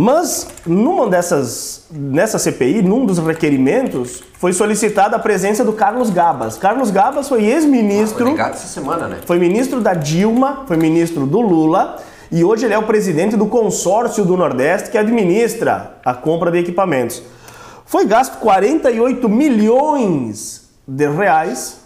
Mas 0.00 0.46
numa 0.64 1.08
dessas 1.08 1.86
nessa 1.90 2.38
CPI, 2.38 2.82
num 2.82 3.04
dos 3.04 3.18
requerimentos, 3.18 4.22
foi 4.34 4.52
solicitada 4.52 5.16
a 5.16 5.18
presença 5.18 5.64
do 5.64 5.72
Carlos 5.72 6.08
Gabas. 6.08 6.56
Carlos 6.56 6.92
Gabas 6.92 7.28
foi 7.28 7.44
ex-ministro, 7.46 8.24
ligado 8.28 8.52
essa 8.52 8.68
semana, 8.68 9.08
né? 9.08 9.18
foi 9.26 9.40
ministro 9.40 9.80
da 9.80 9.94
Dilma, 9.94 10.62
foi 10.68 10.76
ministro 10.76 11.26
do 11.26 11.40
Lula 11.40 11.96
e 12.30 12.44
hoje 12.44 12.64
ele 12.64 12.74
é 12.74 12.78
o 12.78 12.84
presidente 12.84 13.36
do 13.36 13.46
consórcio 13.46 14.24
do 14.24 14.36
Nordeste 14.36 14.88
que 14.88 14.96
administra 14.96 15.98
a 16.04 16.14
compra 16.14 16.52
de 16.52 16.58
equipamentos. 16.58 17.20
Foi 17.84 18.06
gasto 18.06 18.38
48 18.38 19.28
milhões 19.28 20.70
de 20.86 21.08
reais 21.08 21.80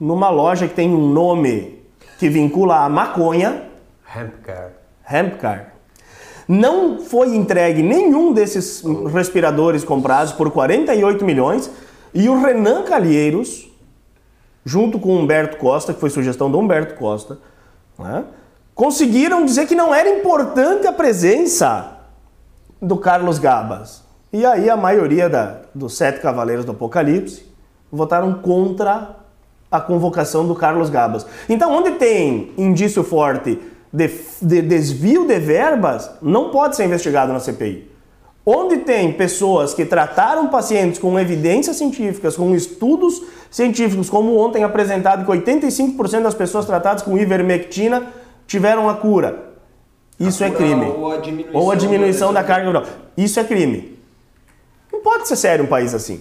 numa 0.00 0.30
loja 0.30 0.66
que 0.66 0.74
tem 0.74 0.92
um 0.92 1.12
nome 1.12 1.80
que 2.18 2.28
vincula 2.28 2.84
a 2.84 2.88
maconha, 2.88 3.62
Hempcare. 4.12 4.72
Hempcar. 5.08 5.75
Não 6.48 7.00
foi 7.00 7.34
entregue 7.34 7.82
nenhum 7.82 8.32
desses 8.32 8.82
respiradores 9.12 9.82
comprados 9.82 10.32
por 10.32 10.50
48 10.50 11.24
milhões 11.24 11.70
e 12.14 12.28
o 12.28 12.40
Renan 12.40 12.84
Calheiros, 12.84 13.68
junto 14.64 14.98
com 14.98 15.10
o 15.10 15.18
Humberto 15.18 15.56
Costa, 15.56 15.92
que 15.92 16.00
foi 16.00 16.08
sugestão 16.10 16.50
do 16.50 16.58
Humberto 16.58 16.94
Costa, 16.94 17.38
né, 17.98 18.24
conseguiram 18.74 19.44
dizer 19.44 19.66
que 19.66 19.74
não 19.74 19.94
era 19.94 20.08
importante 20.08 20.86
a 20.86 20.92
presença 20.92 21.98
do 22.80 22.96
Carlos 22.96 23.38
Gabas. 23.38 24.04
E 24.32 24.44
aí 24.44 24.68
a 24.68 24.76
maioria 24.76 25.28
da- 25.28 25.62
dos 25.74 25.96
sete 25.96 26.20
cavaleiros 26.20 26.64
do 26.64 26.72
Apocalipse 26.72 27.44
votaram 27.90 28.34
contra 28.34 29.16
a 29.70 29.80
convocação 29.80 30.46
do 30.46 30.54
Carlos 30.54 30.90
Gabas. 30.90 31.26
Então, 31.48 31.72
onde 31.72 31.92
tem 31.92 32.52
indício 32.56 33.02
forte 33.02 33.58
de, 33.96 34.10
de 34.42 34.62
desvio 34.62 35.26
de 35.26 35.38
verbas, 35.38 36.10
não 36.20 36.50
pode 36.50 36.76
ser 36.76 36.84
investigado 36.84 37.32
na 37.32 37.40
CPI. 37.40 37.90
Onde 38.44 38.78
tem 38.78 39.12
pessoas 39.12 39.74
que 39.74 39.84
trataram 39.84 40.48
pacientes 40.48 41.00
com 41.00 41.18
evidências 41.18 41.76
científicas, 41.76 42.36
com 42.36 42.54
estudos 42.54 43.22
científicos, 43.50 44.08
como 44.08 44.38
ontem 44.38 44.62
apresentado, 44.62 45.24
que 45.24 45.32
85% 45.32 46.22
das 46.22 46.34
pessoas 46.34 46.64
tratadas 46.64 47.02
com 47.02 47.16
ivermectina 47.18 48.12
tiveram 48.46 48.88
a 48.88 48.94
cura. 48.94 49.46
Isso 50.20 50.44
é 50.44 50.50
cura 50.50 50.58
crime. 50.58 50.84
ou 50.86 51.12
a 51.12 51.16
diminuição 51.16 51.60
Ou 51.60 51.70
a 51.70 51.74
diminuição 51.74 52.32
da- 52.32 52.44
carga 52.44 52.66
viral. 52.66 52.84
Isso 53.16 53.40
é 53.40 53.44
crime. 53.44 53.98
Não 54.92 55.00
pode 55.00 55.26
ser 55.26 55.36
sério 55.36 55.64
um 55.64 55.68
país 55.68 55.92
assim. 55.92 56.20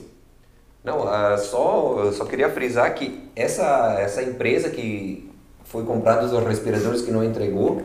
Não, 0.84 1.08
ah, 1.08 1.38
só, 1.38 1.96
eu 2.06 2.12
só 2.14 2.26
queria 2.26 2.50
frisar 2.50 2.94
que 2.96 3.30
essa, 3.36 3.98
essa 4.00 4.24
empresa 4.24 4.70
que 4.70 5.30
foi 5.76 5.84
comprada 5.84 6.26
os 6.26 6.44
respiradores 6.48 7.02
que 7.02 7.12
não 7.12 7.22
entregou, 7.22 7.82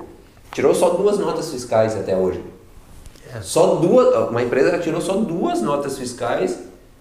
tirou 0.53 0.73
só 0.73 0.91
duas 0.91 1.19
notas 1.19 1.51
fiscais 1.51 1.97
até 1.97 2.17
hoje. 2.17 2.41
Só 3.43 3.75
duas, 3.77 4.31
uma 4.31 4.41
empresa 4.43 4.79
tirou 4.79 5.01
só 5.01 5.15
duas 5.15 5.61
notas 5.61 5.99
fiscais 5.99 6.57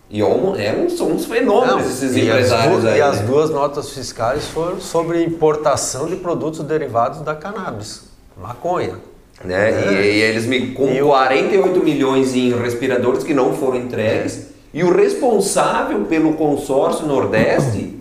e 0.10 0.19
é 0.21 0.25
um- 0.25 0.56
eram, 0.56 0.89
são 0.89 1.12
uns 1.12 1.25
fenômenos 1.25 1.75
Não, 1.75 1.80
esses 1.80 2.15
empresários 2.17 2.86
aí. 2.86 2.97
E 2.97 3.02
as 3.04 3.19
né? 3.19 3.25
duas 3.28 3.52
notas 3.52 3.91
fiscais 3.91 4.45
foram 4.47 4.80
sobre 4.80 5.23
importação 5.23 6.08
de 6.08 6.15
produtos 6.15 6.62
derivados 6.62 7.21
da 7.21 7.36
cannabis, 7.36 8.06
maconha. 8.36 8.95
né? 9.43 9.91
E, 9.91 10.17
e 10.17 10.21
eles 10.21 10.45
me 10.47 10.71
com 10.73 10.88
E 10.89 11.02
o- 11.04 11.08
48 11.08 11.84
milhões 11.84 12.34
em 12.36 12.52
respiradores 12.60 13.23
que 13.23 13.34
não 13.34 13.54
foram 13.54 13.78
entregues 13.78 14.47
e 14.73 14.84
o 14.84 14.91
responsável 14.91 16.02
pelo 16.06 16.34
consórcio 16.34 17.06
Nordeste 17.06 17.95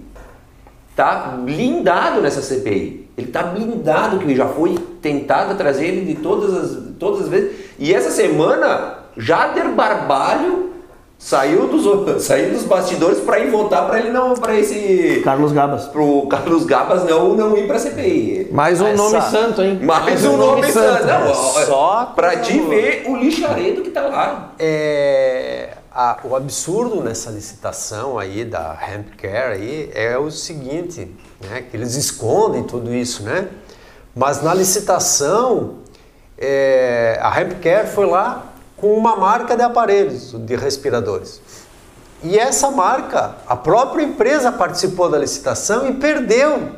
tá 0.98 1.36
blindado 1.44 2.20
nessa 2.20 2.42
CPI. 2.42 3.08
Ele 3.16 3.28
tá 3.28 3.44
blindado 3.44 4.18
que 4.18 4.34
já 4.34 4.46
foi 4.46 4.74
tentado 5.00 5.54
trazer 5.56 5.86
ele 5.86 6.04
de 6.12 6.20
todas 6.20 6.52
as 6.54 6.78
todas 6.98 7.22
as 7.22 7.28
vezes. 7.28 7.52
E 7.78 7.94
essa 7.94 8.10
semana 8.10 8.94
Jader 9.16 9.68
Barbalho 9.70 10.70
saiu 11.16 11.68
dos 11.68 11.84
saiu 12.24 12.50
dos 12.50 12.64
bastidores 12.64 13.20
para 13.20 13.38
ir 13.38 13.50
votar 13.50 13.86
para 13.86 13.98
ele 14.00 14.10
não 14.10 14.34
para 14.34 14.56
esse 14.58 15.20
Carlos 15.24 15.52
Gabas. 15.52 15.86
pro 15.86 16.26
Carlos 16.28 16.64
Gabas 16.64 17.04
não 17.04 17.34
não 17.34 17.56
ir 17.56 17.68
para 17.68 17.78
CPI. 17.78 18.48
Mais 18.52 18.80
um 18.80 18.88
Essa- 18.88 19.02
nome 19.02 19.20
santo, 19.22 19.62
hein? 19.62 19.78
Mais 19.82 20.24
um 20.24 20.36
nome 20.36 20.64
santo. 20.72 21.06
Não, 21.06 21.30
ó, 21.30 21.34
Só 21.34 22.12
pra 22.16 22.30
coisa 22.36 22.42
te 22.42 22.58
ver 22.60 23.04
o 23.08 23.16
lixaredo 23.16 23.82
que 23.82 23.90
tá 23.90 24.02
lá. 24.02 24.52
É, 24.58 25.70
a- 25.98 26.18
o 26.22 26.36
absurdo 26.36 27.02
nessa 27.02 27.28
licitação 27.28 28.20
aí 28.20 28.44
da 28.44 28.78
Hemp 28.88 29.16
Care 29.20 29.54
aí 29.54 29.90
é 29.92 30.16
o 30.16 30.30
seguinte, 30.30 31.12
né, 31.40 31.62
que 31.68 31.76
eles 31.76 31.96
escondem 31.96 32.62
tudo 32.62 32.94
isso, 32.94 33.24
né? 33.24 33.48
Mas 34.14 34.40
na 34.40 34.54
licitação, 34.54 35.78
é, 36.38 37.18
a 37.20 37.40
Hemp 37.40 37.60
Care 37.60 37.88
foi 37.88 38.06
lá 38.06 38.44
com 38.76 38.96
uma 38.96 39.16
marca 39.16 39.56
de 39.56 39.62
aparelhos, 39.64 40.30
de 40.38 40.54
respiradores. 40.54 41.40
E 42.22 42.38
essa 42.38 42.70
marca, 42.70 43.34
a 43.48 43.56
própria 43.56 44.04
empresa 44.04 44.52
participou 44.52 45.10
da 45.10 45.18
licitação 45.18 45.88
e 45.88 45.94
perdeu. 45.94 46.76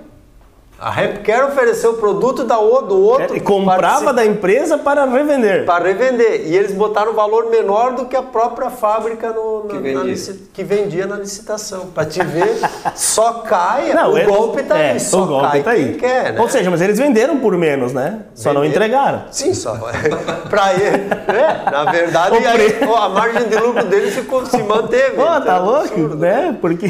A 0.81 1.03
Hemp 1.03 1.19
Care 1.23 1.43
ofereceu 1.45 1.91
o 1.91 1.95
produto 1.99 2.43
da, 2.43 2.59
o- 2.59 2.81
do 2.81 2.99
outro. 3.05 3.35
É, 3.35 3.37
E 3.37 3.41
comprava 3.41 4.15
da 4.15 4.25
empresa 4.25 4.79
para 4.79 5.05
revender. 5.05 5.67
para 5.67 5.85
revender. 5.85 6.47
E 6.47 6.57
eles 6.57 6.73
botaram 6.73 7.13
um 7.13 7.15
valor 7.15 7.51
menor 7.51 7.93
do 7.93 8.07
que 8.07 8.17
a 8.17 8.23
própria 8.23 8.71
fábrica 8.71 9.29
no- 9.31 9.65
na- 9.65 9.69
Que 9.69 9.75
na 9.75 9.81
vendia. 9.81 10.03
lici- 10.03 10.49
que 10.55 10.65
vendia 10.65 11.07
na 11.07 11.17
licitação. 11.17 11.89
Para 11.95 12.07
te 12.07 12.23
ver, 12.25 12.57
só 12.97 13.33
cai, 13.41 13.93
Não, 13.93 14.13
o 14.15 14.17
eles- 14.17 14.35
golpe 14.35 14.63
tá 14.63 14.79
é, 14.79 14.93
aí, 14.93 15.01
só 15.01 15.23
o 15.23 15.27
golpe 15.27 15.51
cai 15.51 15.63
tá 15.63 15.71
aí. 15.73 15.85
quem 15.91 15.95
quer, 15.99 16.33
né? 16.33 16.41
Ou 16.41 16.49
seja, 16.49 16.71
mas 16.71 16.81
eles 16.81 16.99
venderam 16.99 17.39
por 17.41 17.55
menos, 17.59 17.93
né? 17.93 18.21
Só 18.35 18.55
não 18.55 18.65
entregaram. 18.65 19.25
Sim, 19.31 19.53
só. 19.53 19.75
para 20.49 20.73
ele, 20.73 20.97
né? 21.31 21.63
Na 21.71 21.85
verdade, 21.93 22.37
O 22.37 22.39
aí, 22.49 22.79
a 23.05 23.09
margem 23.11 23.49
de 23.49 23.57
lucro 23.57 23.85
dele 23.85 24.11
ficou, 24.11 24.47
se 24.47 24.63
manteve. 24.63 25.11
Pô, 25.17 25.23
Então, 25.25 25.43
tá 25.43 25.57
é 25.57 25.59
louco? 25.59 25.79
absurdo. 25.81 26.17
Né? 26.17 26.57
Porque 26.59 26.87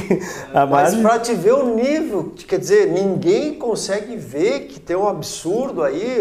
a 0.54 0.60
Mas 0.64 0.94
margem... 0.94 1.02
para 1.02 1.18
te 1.18 1.34
ver 1.34 1.54
o 1.54 1.74
nível, 1.74 2.32
quer 2.46 2.58
dizer, 2.60 2.86
ninguém 2.86 3.54
consegue 3.54 3.79
ver 4.16 4.60
que 4.66 4.78
tem 4.80 4.96
um 4.96 5.08
absurdo 5.08 5.82
aí. 5.82 6.18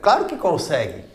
Claro 0.00 0.24
que 0.26 0.36
consegue. 0.36 1.10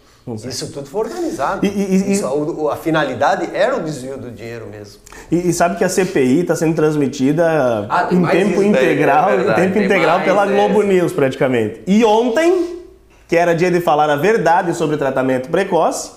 Isso 0.46 0.72
tudo 0.74 0.88
foi 0.90 1.02
organizado. 1.06 1.66
E- 1.66 1.70
e- 1.70 2.12
Isso, 2.12 2.28
o- 2.28 2.70
a 2.70 2.76
finalidade 2.76 3.50
era 3.56 3.78
o 3.78 3.80
desvio 3.82 4.18
do 4.18 4.30
dinheiro 4.30 4.68
mesmo. 4.68 5.00
E, 5.32 5.50
e 5.50 5.54
sabe 5.54 5.78
que 5.78 5.86
a 5.86 5.90
CPI 5.90 6.42
está 6.42 6.54
sendo 6.54 6.76
transmitida 6.76 7.88
Ah, 7.90 8.10
em 8.12 8.26
tempo 8.26 8.62
isso 8.62 8.72
daí, 8.74 8.86
integral, 8.94 9.30
é 9.30 9.36
em 9.36 9.54
tempo 9.56 9.74
tem 9.76 9.86
integral 9.86 10.20
pela 10.22 10.44
essa. 10.44 10.52
Globo 10.52 10.82
News 10.82 11.14
praticamente. 11.14 11.82
E 11.88 12.04
ontem, 12.04 12.78
que 13.26 13.38
era 13.38 13.54
dia 13.56 13.72
de 13.72 13.80
falar 13.80 14.10
a 14.10 14.18
verdade 14.18 14.74
sobre 14.76 14.98
tratamento 14.98 15.48
precoce, 15.50 16.12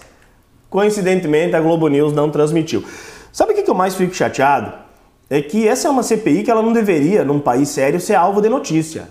coincidentemente 0.68 1.54
a 1.54 1.60
Globo 1.60 1.86
News 1.86 2.12
não 2.12 2.30
transmitiu. 2.30 2.82
Sabe 3.32 3.52
o 3.52 3.54
que 3.54 3.62
que 3.62 3.70
eu 3.70 3.74
mais 3.76 3.94
fico 3.94 4.12
chateado? 4.12 4.72
É 5.30 5.40
que 5.40 5.66
essa 5.66 5.86
é 5.86 5.90
uma 5.90 6.02
CPI 6.02 6.42
que 6.42 6.50
ela 6.50 6.60
não 6.60 6.72
deveria, 6.72 7.24
num 7.24 7.38
país 7.38 7.68
sério, 7.68 8.00
ser 8.00 8.16
alvo 8.16 8.42
de 8.42 8.48
notícia. 8.48 9.08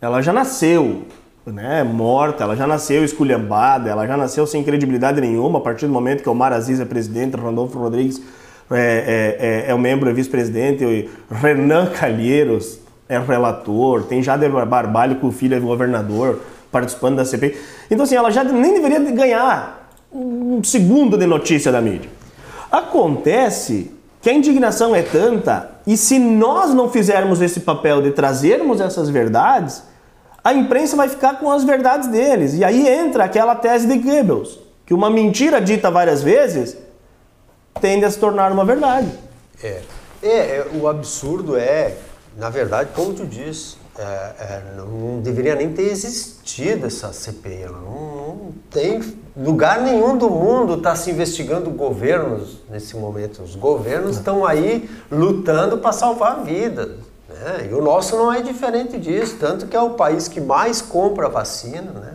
Ela 0.00 0.22
já 0.22 0.32
nasceu 0.32 1.02
né, 1.44 1.82
morta, 1.82 2.44
ela 2.44 2.54
já 2.54 2.66
nasceu 2.66 3.04
esculhambada, 3.04 3.90
ela 3.90 4.06
já 4.06 4.16
nasceu 4.16 4.46
sem 4.46 4.62
credibilidade 4.62 5.20
nenhuma 5.20 5.58
a 5.58 5.62
partir 5.62 5.86
do 5.86 5.92
momento 5.92 6.22
que 6.22 6.28
Omar 6.28 6.52
Aziz 6.52 6.78
é 6.78 6.84
presidente, 6.84 7.36
Randolfo 7.36 7.78
Rodrigues 7.78 8.22
é, 8.70 9.36
é, 9.40 9.46
é, 9.66 9.70
é 9.70 9.74
o 9.74 9.78
membro 9.78 10.08
e 10.08 10.12
vice-presidente, 10.12 11.10
Renan 11.28 11.86
Calheiros 11.86 12.78
é 13.08 13.18
relator, 13.18 14.04
tem 14.04 14.22
Jader 14.22 14.52
Barbalho, 14.64 15.16
que 15.16 15.26
o 15.26 15.32
filho 15.32 15.56
é 15.56 15.58
governador, 15.58 16.38
participando 16.70 17.16
da 17.16 17.24
CPI. 17.24 17.56
Então, 17.90 18.04
assim, 18.04 18.14
ela 18.14 18.30
já 18.30 18.44
nem 18.44 18.74
deveria 18.74 19.00
ganhar 19.10 19.90
um 20.12 20.62
segundo 20.62 21.18
de 21.18 21.26
notícia 21.26 21.72
da 21.72 21.80
mídia. 21.80 22.08
Acontece 22.70 23.90
que 24.20 24.28
a 24.28 24.32
indignação 24.32 24.94
é 24.94 25.02
tanta 25.02 25.70
e 25.86 25.96
se 25.96 26.18
nós 26.18 26.74
não 26.74 26.90
fizermos 26.90 27.40
esse 27.40 27.60
papel 27.60 28.02
de 28.02 28.10
trazermos 28.10 28.80
essas 28.80 29.08
verdades, 29.08 29.82
a 30.44 30.52
imprensa 30.52 30.96
vai 30.96 31.08
ficar 31.08 31.38
com 31.38 31.50
as 31.50 31.64
verdades 31.64 32.08
deles. 32.08 32.54
E 32.54 32.64
aí 32.64 32.86
entra 32.86 33.24
aquela 33.24 33.54
tese 33.54 33.86
de 33.86 33.98
Goebbels, 33.98 34.58
que 34.86 34.94
uma 34.94 35.10
mentira 35.10 35.60
dita 35.60 35.90
várias 35.90 36.22
vezes 36.22 36.76
tende 37.80 38.04
a 38.04 38.10
se 38.10 38.18
tornar 38.18 38.52
uma 38.52 38.64
verdade. 38.64 39.10
É, 39.62 39.82
é, 40.22 40.28
é, 40.28 40.66
o 40.74 40.86
absurdo 40.86 41.56
é, 41.56 41.94
na 42.36 42.50
verdade, 42.50 42.90
como 42.94 43.12
tu 43.14 43.26
disse, 43.26 43.76
é, 44.00 44.02
é, 44.02 44.62
não 44.76 45.20
deveria 45.20 45.54
nem 45.54 45.70
ter 45.74 45.82
existido 45.82 46.86
essa 46.86 47.12
CPI. 47.12 47.66
Não, 47.66 47.80
não 47.82 48.54
tem 48.70 49.02
lugar 49.36 49.82
nenhum 49.82 50.16
do 50.16 50.30
mundo 50.30 50.74
está 50.78 50.96
se 50.96 51.10
investigando 51.10 51.68
governos 51.70 52.60
nesse 52.70 52.96
momento. 52.96 53.42
Os 53.42 53.54
governos 53.54 54.16
estão 54.16 54.46
aí 54.46 54.88
lutando 55.10 55.76
para 55.76 55.92
salvar 55.92 56.42
vidas. 56.42 56.92
Né? 57.28 57.68
E 57.70 57.74
o 57.74 57.82
nosso 57.82 58.16
não 58.16 58.32
é 58.32 58.40
diferente 58.40 58.98
disso, 58.98 59.36
tanto 59.38 59.66
que 59.66 59.76
é 59.76 59.80
o 59.80 59.90
país 59.90 60.28
que 60.28 60.40
mais 60.40 60.80
compra 60.80 61.28
vacina, 61.28 61.92
né? 61.92 62.14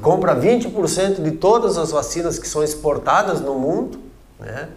compra 0.00 0.36
20% 0.36 1.20
de 1.20 1.32
todas 1.32 1.76
as 1.76 1.90
vacinas 1.90 2.38
que 2.38 2.46
são 2.46 2.62
exportadas 2.62 3.40
no 3.40 3.56
mundo. 3.56 3.98
Né? 4.38 4.68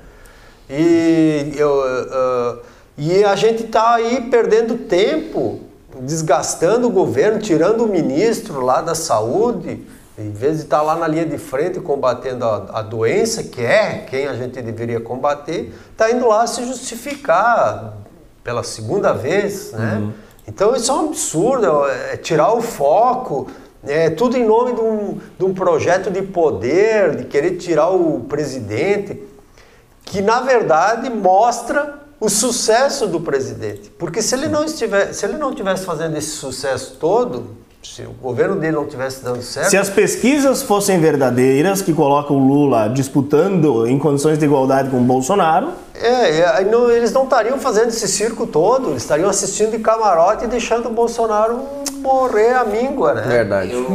E, 0.68 1.54
eu, 1.56 1.84
ah, 1.84 2.58
e 2.98 3.24
a 3.24 3.36
gente 3.36 3.66
está 3.66 3.94
aí 3.94 4.22
perdendo 4.30 4.76
tempo, 4.76 5.67
desgastando 6.02 6.88
o 6.88 6.92
governo, 6.92 7.40
tirando 7.40 7.84
o 7.84 7.88
ministro 7.88 8.62
lá 8.62 8.82
da 8.82 8.96
saúde, 8.96 9.86
em 10.18 10.32
vez 10.32 10.58
de 10.58 10.64
estar 10.64 10.82
lá 10.82 10.96
na 10.96 11.08
linha 11.08 11.26
de 11.26 11.38
frente 11.38 11.80
combatendo 11.80 12.44
a, 12.46 12.66
a 12.74 12.82
doença, 12.82 13.44
que 13.44 13.62
é 13.62 14.06
quem 14.10 14.28
a 14.28 14.34
gente 14.34 14.62
deveria 14.62 15.00
combater, 15.00 15.74
está 15.92 16.10
indo 16.10 16.28
lá 16.28 16.48
se 16.48 16.66
justificar 16.66 17.94
pela 18.44 18.64
segunda 18.64 19.14
vez, 19.14 19.72
né? 19.74 20.12
Então 20.48 20.74
isso 20.76 20.90
é 20.90 20.96
um 20.96 21.08
absurdo, 21.10 21.86
é 21.86 22.16
tirar 22.16 22.54
o 22.54 22.62
foco, 22.62 23.48
é 23.86 24.10
tudo 24.10 24.38
em 24.38 24.46
nome 24.46 24.74
de 24.74 24.82
um, 24.82 25.20
de 25.38 25.46
um 25.46 25.54
projeto 25.54 26.10
de 26.10 26.22
poder, 26.22 27.18
de 27.18 27.26
querer 27.26 27.58
tirar 27.58 27.90
o 27.90 28.22
presidente 28.22 29.22
que 30.04 30.22
na 30.22 30.40
verdade 30.40 31.10
mostra 31.10 32.07
o 32.20 32.30
sucesso 32.30 33.08
do 33.08 33.20
presidente. 33.20 33.90
Porque 33.98 34.22
se 34.22 34.34
ele 34.36 34.48
não 34.48 34.64
estiver, 34.64 35.14
se 35.14 35.26
ele 35.26 35.38
não 35.38 35.54
tivesse 35.54 35.86
fazendo 35.86 36.18
esse 36.18 36.32
sucesso 36.32 36.96
todo, 37.00 37.56
se 37.84 38.02
o 38.02 38.12
governo 38.12 38.56
dele 38.56 38.76
não 38.76 38.86
tivesse 38.86 39.24
dando 39.24 39.42
certo, 39.42 39.70
Se 39.70 39.78
as 39.78 39.90
pesquisas 39.90 40.62
fossem 40.64 41.00
verdadeiras, 41.00 41.82
que 41.82 41.94
colocam 41.94 42.36
o 42.36 42.48
Lula 42.48 42.90
disputando 42.90 43.88
em 43.88 43.98
condições 44.00 44.38
de 44.38 44.46
igualdade 44.46 44.90
com 44.90 44.98
o 44.98 45.04
Bolsonaro, 45.04 45.70
é, 45.94 46.40
é, 46.40 46.64
não- 46.66 46.90
eles 46.90 47.12
não 47.14 47.24
estariam 47.24 47.58
fazendo 47.60 47.90
esse 47.90 48.08
circo 48.08 48.46
todo, 48.48 48.90
eles 48.90 49.04
estariam 49.04 49.30
assistindo 49.30 49.72
de 49.72 49.80
camarote 49.80 50.44
e 50.46 50.48
deixando 50.48 50.88
o 50.90 50.92
Bolsonaro 50.92 51.60
morrer 52.02 52.54
à 52.56 52.66
míngua, 52.66 53.14
né? 53.14 53.22
Verdade. 53.22 53.72
Eu, 53.72 53.86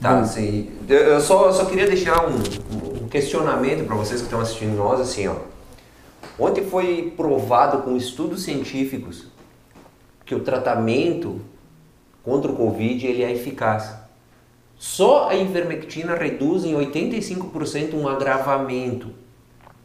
Tá, 0.00 0.24
sim. 0.24 0.68
Eu- 0.88 0.96
Eu 0.98 1.20
só, 1.20 1.52
só 1.52 1.64
queria 1.64 1.86
deixar 1.86 2.24
um, 2.26 3.04
um 3.04 3.08
questionamento 3.08 3.84
para 3.86 3.94
vocês 3.94 4.20
que 4.20 4.26
estão 4.26 4.40
assistindo 4.40 4.76
nós, 4.76 5.00
assim, 5.00 5.28
ó. 5.28 5.34
Ontem 6.42 6.64
foi 6.64 7.14
provado 7.16 7.82
com 7.82 7.96
estudos 7.96 8.42
científicos 8.42 9.28
que 10.26 10.34
o 10.34 10.40
tratamento 10.40 11.40
contra 12.24 12.50
o 12.50 12.56
Covid 12.56 13.06
ele 13.06 13.22
é 13.22 13.30
eficaz. 13.30 13.94
Só 14.76 15.28
a 15.28 15.36
ivermectina 15.36 16.16
reduz 16.16 16.64
em 16.64 16.74
85% 16.74 17.94
um 17.94 18.08
agravamento. 18.08 19.10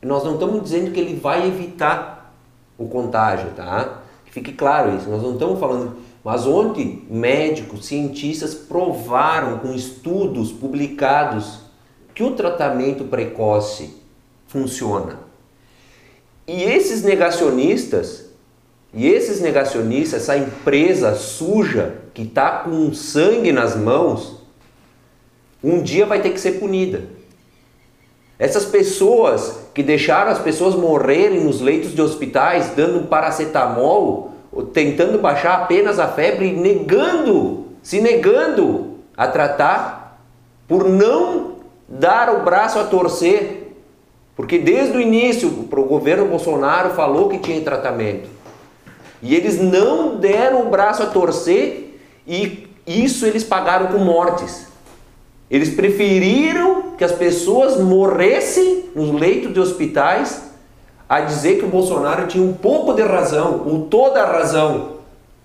Nós 0.02 0.24
não 0.24 0.34
estamos 0.34 0.64
dizendo 0.64 0.90
que 0.90 1.00
ele 1.00 1.14
vai 1.14 1.48
evitar 1.48 2.34
o 2.76 2.88
contágio, 2.88 3.52
tá? 3.52 4.02
Que 4.26 4.32
fique 4.32 4.54
claro 4.54 4.96
isso. 4.98 5.08
Nós 5.08 5.22
não 5.22 5.34
estamos 5.34 5.60
falando. 5.60 5.98
Mas 6.24 6.48
ontem, 6.48 7.06
médicos, 7.08 7.86
cientistas 7.86 8.56
provaram 8.56 9.60
com 9.60 9.76
estudos 9.76 10.52
publicados 10.52 11.60
que 12.16 12.24
o 12.24 12.32
tratamento 12.32 13.04
precoce 13.04 13.96
funciona. 14.48 15.27
E 16.48 16.64
esses 16.64 17.04
negacionistas, 17.04 18.26
e 18.94 19.08
esses 19.08 19.42
negacionistas, 19.42 20.22
essa 20.22 20.38
empresa 20.38 21.14
suja 21.14 21.96
que 22.14 22.22
está 22.22 22.60
com 22.60 22.94
sangue 22.94 23.52
nas 23.52 23.76
mãos, 23.76 24.38
um 25.64 25.82
dia 25.82 26.06
vai 26.06 26.22
ter 26.22 26.30
que 26.30 26.40
ser 26.40 26.54
punida. 26.54 27.04
Essas 28.40 28.66
pessoas 28.66 29.60
que 29.74 29.82
deixaram 29.82 30.32
as 30.32 30.40
pessoas 30.40 30.76
morrerem 30.76 31.44
nos 31.44 31.60
leitos 31.60 31.94
de 31.94 32.02
hospitais, 32.02 32.72
dando 32.76 33.08
paracetamol, 33.08 34.32
tentando 34.74 35.18
baixar 35.18 35.64
apenas 35.64 36.00
a 36.00 36.08
febre, 36.08 36.54
negando, 36.54 37.66
se 37.82 38.00
negando 38.00 39.00
a 39.16 39.28
tratar, 39.28 40.22
por 40.68 40.88
não 40.88 41.56
dar 41.88 42.30
o 42.30 42.44
braço 42.44 42.80
a 42.80 42.84
torcer. 42.84 43.57
Porque 44.38 44.60
desde 44.60 44.96
o 44.96 45.02
início 45.02 45.50
o 45.50 45.84
governo 45.84 46.28
Bolsonaro 46.28 46.92
falou 46.92 47.28
que 47.28 47.40
tinha 47.40 47.60
tratamento. 47.62 48.30
E 49.20 49.36
eles 49.36 49.60
não 49.60 50.18
deram 50.18 50.68
o 50.68 50.70
braço 50.70 51.02
a 51.02 51.08
torcer 51.08 52.00
e 52.28 52.68
isso 52.86 53.26
eles 53.26 53.44
pagaram 53.44 53.88
com 53.88 53.98
mortes. 53.98 54.68
Eles 55.50 55.74
preferiram 55.74 56.92
que 56.98 57.04
as 57.04 57.12
pessoas 57.12 57.78
morressem 57.78 58.86
nos 58.96 59.12
leitos 59.12 59.52
de 59.52 59.60
hospitais 59.60 60.44
a 61.10 61.22
dizer 61.22 61.58
que 61.58 61.66
o 61.66 61.70
Bolsonaro 61.70 62.28
tinha 62.28 62.44
um 62.44 62.54
pouco 62.54 62.94
de 62.94 63.02
razão, 63.02 63.64
ou 63.66 63.86
toda 63.86 64.22
a 64.22 64.32
razão, 64.32 64.98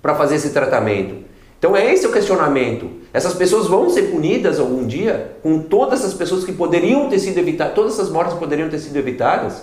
para 0.03 0.15
fazer 0.15 0.35
esse 0.35 0.51
tratamento. 0.51 1.25
Então 1.63 1.77
é 1.77 1.95
esse 1.95 2.05
o 2.05 2.11
questionamento. 2.11 2.91
Essas 3.13 3.35
pessoas 3.35 3.69
vão 3.69 3.89
ser 3.89 4.11
punidas 4.11 4.59
algum 4.59 4.85
dia 4.85 5.37
com 5.45 5.61
todas 5.61 6.01
essas 6.01 6.13
pessoas 6.13 6.43
que 6.43 6.51
poderiam 6.51 7.09
ter 7.09 7.21
sido 7.21 7.39
evitadas, 7.39 7.73
todas 7.73 7.93
essas 7.93 8.11
mortes 8.11 8.37
poderiam 8.37 8.69
ter 8.69 8.81
sido 8.81 8.97
evitadas? 8.97 9.63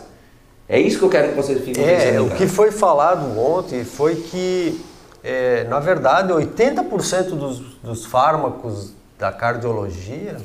É 0.70 0.80
isso 0.80 0.98
que 0.98 1.04
eu 1.04 1.10
quero 1.10 1.32
que 1.32 1.36
vocês 1.36 1.62
fiquem 1.62 1.84
É, 1.84 2.22
o 2.22 2.30
que 2.30 2.48
foi 2.48 2.72
falado 2.72 3.38
ontem 3.38 3.84
foi 3.84 4.16
que, 4.16 4.80
é, 5.22 5.66
na 5.66 5.82
verdade, 5.82 6.32
80% 6.32 7.32
dos, 7.32 7.60
dos 7.84 8.06
fármacos 8.06 8.94
da 9.18 9.34
cardiologia, 9.34 10.38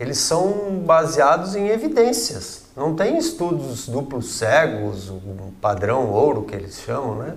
eles 0.00 0.16
são 0.16 0.80
baseados 0.82 1.54
em 1.54 1.68
evidências. 1.68 2.62
Não 2.74 2.96
tem 2.96 3.18
estudos 3.18 3.86
duplos 3.86 4.32
cegos, 4.32 5.10
um 5.10 5.50
padrão 5.60 6.10
ouro 6.10 6.44
que 6.44 6.54
eles 6.54 6.80
chamam, 6.80 7.16
né? 7.16 7.34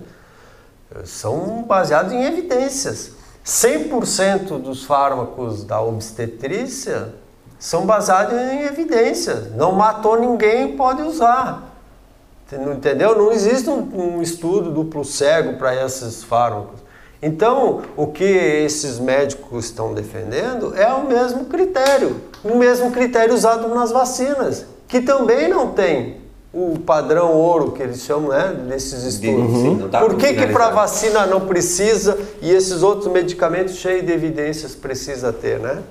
São 1.04 1.62
baseados 1.62 2.10
em 2.10 2.24
evidências. 2.24 3.15
100% 3.46 4.60
dos 4.60 4.84
fármacos 4.84 5.62
da 5.62 5.80
obstetrícia 5.80 7.14
são 7.60 7.86
baseados 7.86 8.34
em 8.34 8.64
evidências. 8.64 9.54
Não 9.54 9.70
matou 9.70 10.18
ninguém, 10.18 10.76
pode 10.76 11.02
usar. 11.02 11.62
Entendeu? 12.52 13.16
Não 13.16 13.30
existe 13.30 13.70
um, 13.70 14.16
um 14.16 14.22
estudo 14.22 14.72
duplo 14.72 15.04
cego 15.04 15.54
para 15.58 15.74
esses 15.84 16.24
fármacos. 16.24 16.80
Então, 17.22 17.82
o 17.96 18.08
que 18.08 18.24
esses 18.24 18.98
médicos 18.98 19.66
estão 19.66 19.94
defendendo 19.94 20.76
é 20.76 20.92
o 20.92 21.06
mesmo 21.06 21.46
critério, 21.46 22.20
o 22.44 22.56
mesmo 22.56 22.90
critério 22.90 23.32
usado 23.32 23.68
nas 23.68 23.90
vacinas, 23.90 24.66
que 24.86 25.00
também 25.00 25.48
não 25.48 25.72
tem 25.72 26.25
o 26.56 26.78
padrão 26.78 27.34
ouro 27.34 27.72
que 27.72 27.82
eles 27.82 28.00
chamam, 28.00 28.30
né, 28.30 28.56
desses 28.66 29.04
estudos. 29.04 29.52
Uhum. 29.52 29.88
Por 29.90 30.16
que 30.16 30.32
que 30.32 30.46
para 30.46 30.70
vacina 30.70 31.26
não 31.26 31.42
precisa 31.42 32.16
e 32.40 32.50
esses 32.50 32.82
outros 32.82 33.12
medicamentos 33.12 33.74
cheios 33.74 34.06
de 34.06 34.12
evidências 34.12 34.74
precisa 34.74 35.30
ter, 35.34 35.60
né? 35.60 35.82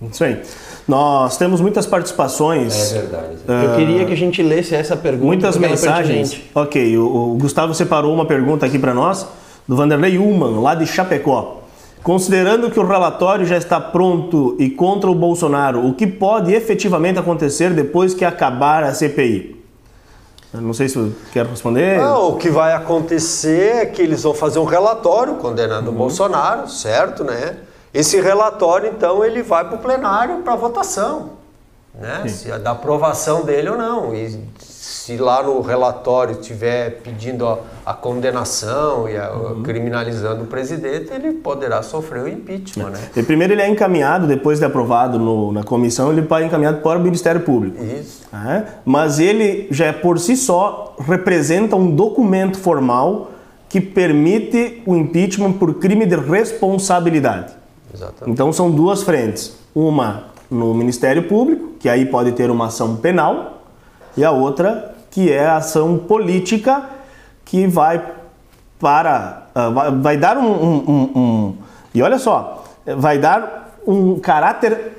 Isso 0.00 0.22
aí. 0.22 0.40
Nós 0.86 1.36
temos 1.36 1.60
muitas 1.60 1.84
participações. 1.84 2.92
É 2.92 3.00
verdade. 3.00 3.36
Eu 3.48 3.76
queria 3.76 4.04
que 4.04 4.12
a 4.12 4.16
gente 4.16 4.40
lesse 4.40 4.74
essa 4.74 4.96
pergunta. 4.96 5.26
Muitas 5.26 5.56
é 5.56 5.58
mensagens. 5.58 6.28
pertinente. 6.30 6.50
Ok, 6.54 6.96
o, 6.96 7.32
o 7.32 7.38
Gustavo 7.38 7.74
separou 7.74 8.14
uma 8.14 8.26
pergunta 8.26 8.66
aqui 8.66 8.78
para 8.78 8.94
nós, 8.94 9.26
do 9.66 9.74
Vanderlei 9.74 10.16
Ullman, 10.16 10.60
lá 10.60 10.76
de 10.76 10.86
Chapecó. 10.86 11.62
Considerando 12.04 12.70
que 12.70 12.78
o 12.78 12.86
relatório 12.86 13.46
já 13.46 13.56
está 13.56 13.80
pronto 13.80 14.54
e 14.60 14.70
contra 14.70 15.10
o 15.10 15.14
Bolsonaro, 15.14 15.84
o 15.88 15.94
que 15.94 16.06
pode 16.06 16.52
efetivamente 16.52 17.18
acontecer 17.18 17.70
depois 17.70 18.14
que 18.14 18.24
acabar 18.24 18.84
a 18.84 18.92
CPI? 18.92 19.63
Eu 20.54 20.60
não 20.60 20.72
sei 20.72 20.88
se 20.88 20.96
você 20.96 21.12
quer 21.32 21.44
responder. 21.46 21.98
Não, 21.98 22.28
o 22.28 22.36
que 22.36 22.48
vai 22.48 22.72
acontecer 22.74 23.76
é 23.76 23.86
que 23.86 24.00
eles 24.00 24.22
vão 24.22 24.32
fazer 24.32 24.60
um 24.60 24.64
relatório 24.64 25.34
condenando 25.34 25.90
o 25.90 25.92
Bolsonaro, 25.92 26.68
certo, 26.70 27.24
né? 27.24 27.56
Esse 27.92 28.20
relatório, 28.20 28.88
então, 28.88 29.24
ele 29.24 29.42
vai 29.42 29.64
para 29.64 29.74
o 29.74 29.78
plenário 29.78 30.38
para 30.38 30.54
votação, 30.54 31.30
né? 31.92 32.26
Se 32.28 32.52
é 32.52 32.58
da 32.58 32.70
aprovação 32.70 33.42
dele 33.42 33.68
ou 33.70 33.76
não. 33.76 34.14
E 34.14 34.48
se 35.04 35.18
lá 35.18 35.42
no 35.42 35.60
relatório 35.60 36.32
estiver 36.40 37.02
pedindo 37.02 37.46
a, 37.46 37.58
a 37.84 37.92
condenação 37.92 39.06
e 39.06 39.14
a- 39.18 39.30
criminalizando 39.62 40.44
o 40.44 40.46
presidente, 40.46 41.12
ele 41.12 41.34
poderá 41.34 41.82
sofrer 41.82 42.22
o 42.22 42.28
impeachment, 42.28 42.88
né? 42.88 42.98
E 43.14 43.22
primeiro 43.22 43.52
ele 43.52 43.60
é 43.60 43.68
encaminhado, 43.68 44.26
depois 44.26 44.58
de 44.60 44.64
aprovado 44.64 45.18
no- 45.18 45.52
na 45.52 45.62
comissão, 45.62 46.10
ele 46.10 46.22
vai 46.22 46.44
encaminhado 46.44 46.78
para 46.80 46.98
o 46.98 47.02
Ministério 47.02 47.42
Público. 47.42 47.76
Isso. 47.84 48.22
né? 48.32 48.64
Mas 48.82 49.18
ele 49.18 49.66
já 49.70 49.92
por 49.92 50.18
si 50.18 50.38
só 50.38 50.96
representa 50.98 51.76
um 51.76 51.90
documento 51.94 52.56
formal 52.58 53.30
que 53.68 53.82
permite 53.82 54.82
o 54.86 54.96
impeachment 54.96 55.52
por 55.52 55.74
crime 55.74 56.06
de 56.06 56.16
responsabilidade. 56.16 57.52
Exatamente. 57.92 58.30
Então 58.30 58.50
são 58.54 58.70
duas 58.70 59.02
frentes. 59.02 59.54
Uma 59.74 60.24
no 60.50 60.72
Ministério 60.72 61.24
Público, 61.28 61.72
que 61.78 61.90
aí 61.90 62.06
pode 62.06 62.32
ter 62.32 62.50
uma 62.50 62.66
ação 62.68 62.96
penal, 62.96 63.50
e 64.16 64.24
a 64.24 64.30
outra 64.30 64.93
que 65.14 65.30
é 65.30 65.46
a 65.46 65.58
ação 65.58 65.96
política, 65.96 66.90
que 67.44 67.68
vai 67.68 68.04
para. 68.80 69.44
vai, 69.72 69.90
vai 69.92 70.16
dar 70.16 70.36
um, 70.36 70.44
um- 70.50 70.84
um- 70.88 71.10
um- 71.18 71.54
E 71.94 72.02
olha 72.02 72.18
só, 72.18 72.64
vai 72.98 73.16
dar 73.18 73.76
um 73.86 74.18
caráter 74.18 74.98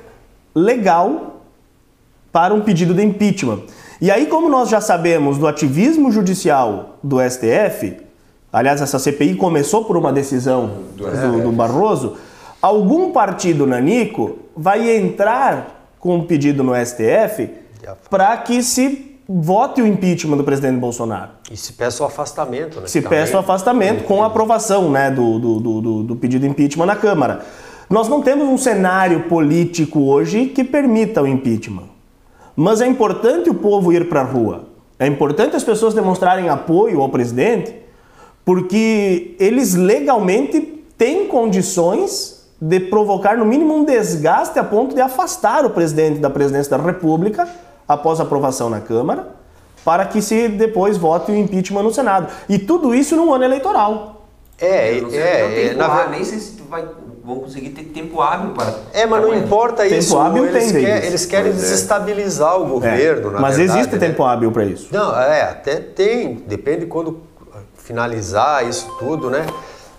legal 0.54 1.42
para 2.32 2.54
um 2.54 2.62
pedido 2.62 2.94
de 2.94 3.04
impeachment. 3.04 3.60
E 4.00 4.10
aí, 4.10 4.26
como 4.26 4.48
nós 4.48 4.70
já 4.70 4.80
sabemos 4.80 5.36
do 5.36 5.46
ativismo 5.46 6.10
judicial 6.10 6.96
do 7.02 7.20
STF, 7.20 7.98
aliás, 8.50 8.80
essa 8.80 8.98
CPI 8.98 9.34
começou 9.36 9.84
por 9.84 9.98
uma 9.98 10.12
decisão 10.14 10.70
do, 10.96 11.42
do 11.42 11.52
Barroso, 11.52 12.16
algum 12.62 13.12
partido 13.12 13.66
nanico 13.66 14.38
vai 14.56 14.96
entrar 14.96 15.90
com 16.00 16.16
um 16.16 16.24
pedido 16.24 16.62
no 16.64 16.72
STF 16.74 17.50
para 18.08 18.34
que 18.38 18.62
se 18.62 19.15
vote 19.28 19.82
o 19.82 19.86
impeachment 19.86 20.36
do 20.36 20.44
presidente 20.44 20.78
Bolsonaro. 20.78 21.30
E 21.50 21.56
se 21.56 21.72
peça 21.72 22.02
o 22.02 22.06
afastamento, 22.06 22.80
né? 22.80 22.86
Se 22.86 23.02
peça 23.02 23.36
o 23.36 23.40
afastamento 23.40 24.04
com 24.04 24.22
a 24.22 24.26
aprovação 24.26 24.90
né, 24.90 25.10
do, 25.10 25.38
do, 25.38 25.60
do, 25.60 25.80
do- 25.80 26.02
do 26.04 26.16
pedido 26.16 26.42
de 26.42 26.48
impeachment 26.48 26.86
na 26.86 26.96
Câmara. 26.96 27.40
Nós 27.90 28.08
não 28.08 28.22
temos 28.22 28.48
um 28.48 28.56
cenário 28.58 29.24
político 29.24 30.00
hoje 30.00 30.46
que 30.46 30.62
permita 30.64 31.22
o 31.22 31.26
impeachment. 31.26 31.84
Mas 32.54 32.80
é 32.80 32.86
importante 32.86 33.50
o 33.50 33.54
povo 33.54 33.92
ir 33.92 34.08
para 34.08 34.20
a 34.20 34.24
rua. 34.24 34.64
É 34.98 35.06
importante 35.06 35.54
as 35.56 35.62
pessoas 35.64 35.92
demonstrarem 35.92 36.48
apoio 36.48 37.00
ao 37.02 37.08
presidente, 37.08 37.74
porque 38.44 39.36
eles 39.38 39.74
legalmente 39.74 40.60
têm 40.96 41.26
condições 41.26 42.46
de 42.60 42.80
provocar, 42.80 43.36
no 43.36 43.44
mínimo, 43.44 43.74
um 43.74 43.84
desgaste 43.84 44.58
a 44.58 44.64
ponto 44.64 44.94
de 44.94 45.00
afastar 45.00 45.64
o 45.66 45.70
presidente 45.70 46.20
da 46.20 46.30
presidência 46.30 46.76
da 46.76 46.82
República 46.82 47.46
após 47.88 48.20
a 48.20 48.24
aprovação 48.24 48.68
na 48.70 48.80
Câmara, 48.80 49.28
para 49.84 50.04
que 50.04 50.20
se 50.20 50.48
depois 50.48 50.96
vote 50.96 51.30
o 51.30 51.34
impeachment 51.36 51.82
no 51.82 51.92
Senado. 51.92 52.26
E 52.48 52.58
tudo 52.58 52.94
isso 52.94 53.14
num 53.16 53.32
ano 53.32 53.44
eleitoral. 53.44 54.26
É, 54.58 54.98
Eu 54.98 55.02
não 55.02 55.10
sei, 55.10 55.18
é, 55.20 55.66
é, 55.68 55.74
na 55.74 55.88
tempo 55.88 56.10
nem 56.10 56.24
sei 56.24 56.38
se 56.38 56.52
tu 56.52 56.64
vai, 56.64 56.84
vão 57.22 57.40
conseguir 57.40 57.68
ter 57.70 57.84
tempo 57.84 58.20
hábil 58.22 58.52
para. 58.54 58.72
É, 58.94 59.04
mas 59.06 59.20
não 59.22 59.34
importa 59.34 59.82
Tempo 59.82 59.94
isso. 59.96 60.18
hábil 60.18 60.46
eles, 60.46 60.72
tem 60.72 60.82
quer- 60.82 61.04
eles 61.04 61.26
querem 61.26 61.52
Pois 61.52 61.62
é. 61.62 61.66
desestabilizar 61.66 62.58
o 62.58 62.64
É, 62.64 62.68
governo, 62.68 63.30
na 63.32 63.40
Mas 63.40 63.56
verdade, 63.58 63.80
existe 63.80 63.94
né? 63.96 64.00
tempo 64.08 64.24
hábil 64.24 64.50
para 64.50 64.64
isso. 64.64 64.88
Não, 64.90 65.14
é, 65.20 65.42
até 65.42 65.76
tem, 65.76 66.34
depende 66.46 66.86
quando 66.86 67.20
finalizar 67.76 68.66
isso 68.66 68.88
tudo, 68.98 69.30
né? 69.30 69.46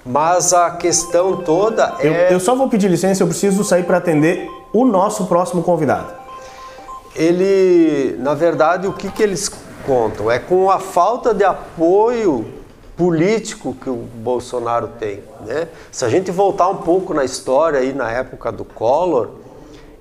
Mas 0.05 0.53
a 0.53 0.71
questão 0.71 1.37
toda 1.37 1.95
Eu, 1.99 2.13
é 2.13 2.33
eu 2.33 2.39
só 2.39 2.55
vou 2.55 2.67
pedir 2.69 2.89
licença, 2.89 3.21
eu 3.23 3.27
preciso 3.27 3.63
sair 3.63 3.83
para 3.83 3.97
atender 3.97 4.49
o 4.73 4.85
nosso 4.85 5.25
próximo 5.27 5.61
convidado. 5.61 6.13
Ele, 7.17 8.15
na 8.19 8.33
verdade, 8.33 8.87
o 8.87 8.93
que, 8.93 9.09
que 9.11 9.23
eles 9.23 9.51
contam? 9.85 10.29
É 10.31 10.39
com 10.39 10.69
a 10.69 10.79
falta 10.79 11.33
de 11.33 11.43
apoio 11.43 12.45
político 12.95 13.75
que 13.81 13.89
o 13.89 13.95
Bolsonaro 13.95 14.89
tem, 14.99 15.21
né? 15.45 15.67
Se 15.91 16.03
a 16.05 16.09
gente 16.09 16.31
voltar 16.31 16.67
um 16.69 16.77
pouco 16.77 17.13
na 17.13 17.23
história 17.23 17.79
aí 17.79 17.93
na 17.93 18.09
época 18.11 18.51
do 18.51 18.63
Collor, 18.65 19.29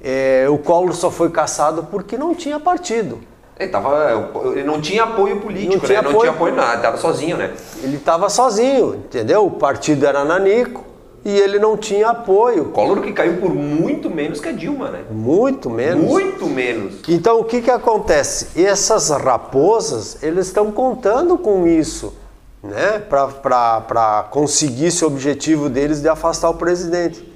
é, 0.03 0.47
o 0.49 0.59
Collor 0.59 0.93
só 0.95 1.11
foi 1.11 1.31
caçado 1.31 1.85
porque 1.91 2.17
não 2.17 2.35
tinha 2.35 2.59
partido. 2.61 3.19
Ele, 3.59 3.71
tava, 3.71 4.31
ele 4.53 4.64
não 4.64 4.81
tinha 4.81 5.05
apoio 5.05 5.41
político, 5.41 5.73
Não 5.75 5.81
tinha 5.81 6.03
né? 6.03 6.03
Não 6.03 6.11
apoio- 6.11 6.21
tinha 6.21 6.33
apoio 6.33 6.55
nada, 6.55 6.83
tava 6.83 6.97
sozinho, 6.99 7.37
né? 7.39 7.55
Ele 7.83 7.97
estava 7.97 8.29
sozinho, 8.29 8.95
entendeu? 8.97 9.47
O 9.47 9.51
partido 9.51 10.05
era 10.07 10.25
nanico 10.25 10.85
e 11.27 11.41
ele 11.41 11.59
não 11.59 11.77
tinha 11.77 12.11
apoio. 12.11 12.66
Collor 12.66 13.01
que 13.01 13.12
caiu 13.12 13.39
por 13.39 13.53
muito 13.53 14.09
menos 14.09 14.41
que 14.41 14.49
a 14.49 14.53
Dilma, 14.53 14.91
né? 14.91 15.03
Muito 15.11 15.68
menos. 15.68 16.05
Muito 16.05 16.47
menos. 16.47 17.01
Então 17.09 17.41
o 17.41 17.45
que, 17.45 17.61
que 17.61 17.70
acontece? 17.70 18.62
Essas 18.62 19.11
raposas, 19.11 20.22
eles 20.22 20.47
estão 20.47 20.70
contando 20.70 21.37
com 21.37 21.66
isso, 21.66 22.14
né? 22.62 23.01
Para 23.01 24.29
conseguir 24.31 24.87
esse 24.87 25.05
objetivo 25.05 25.68
deles 25.68 26.01
de 26.01 26.09
afastar 26.09 26.49
o 26.49 26.55
presidente. 26.55 27.29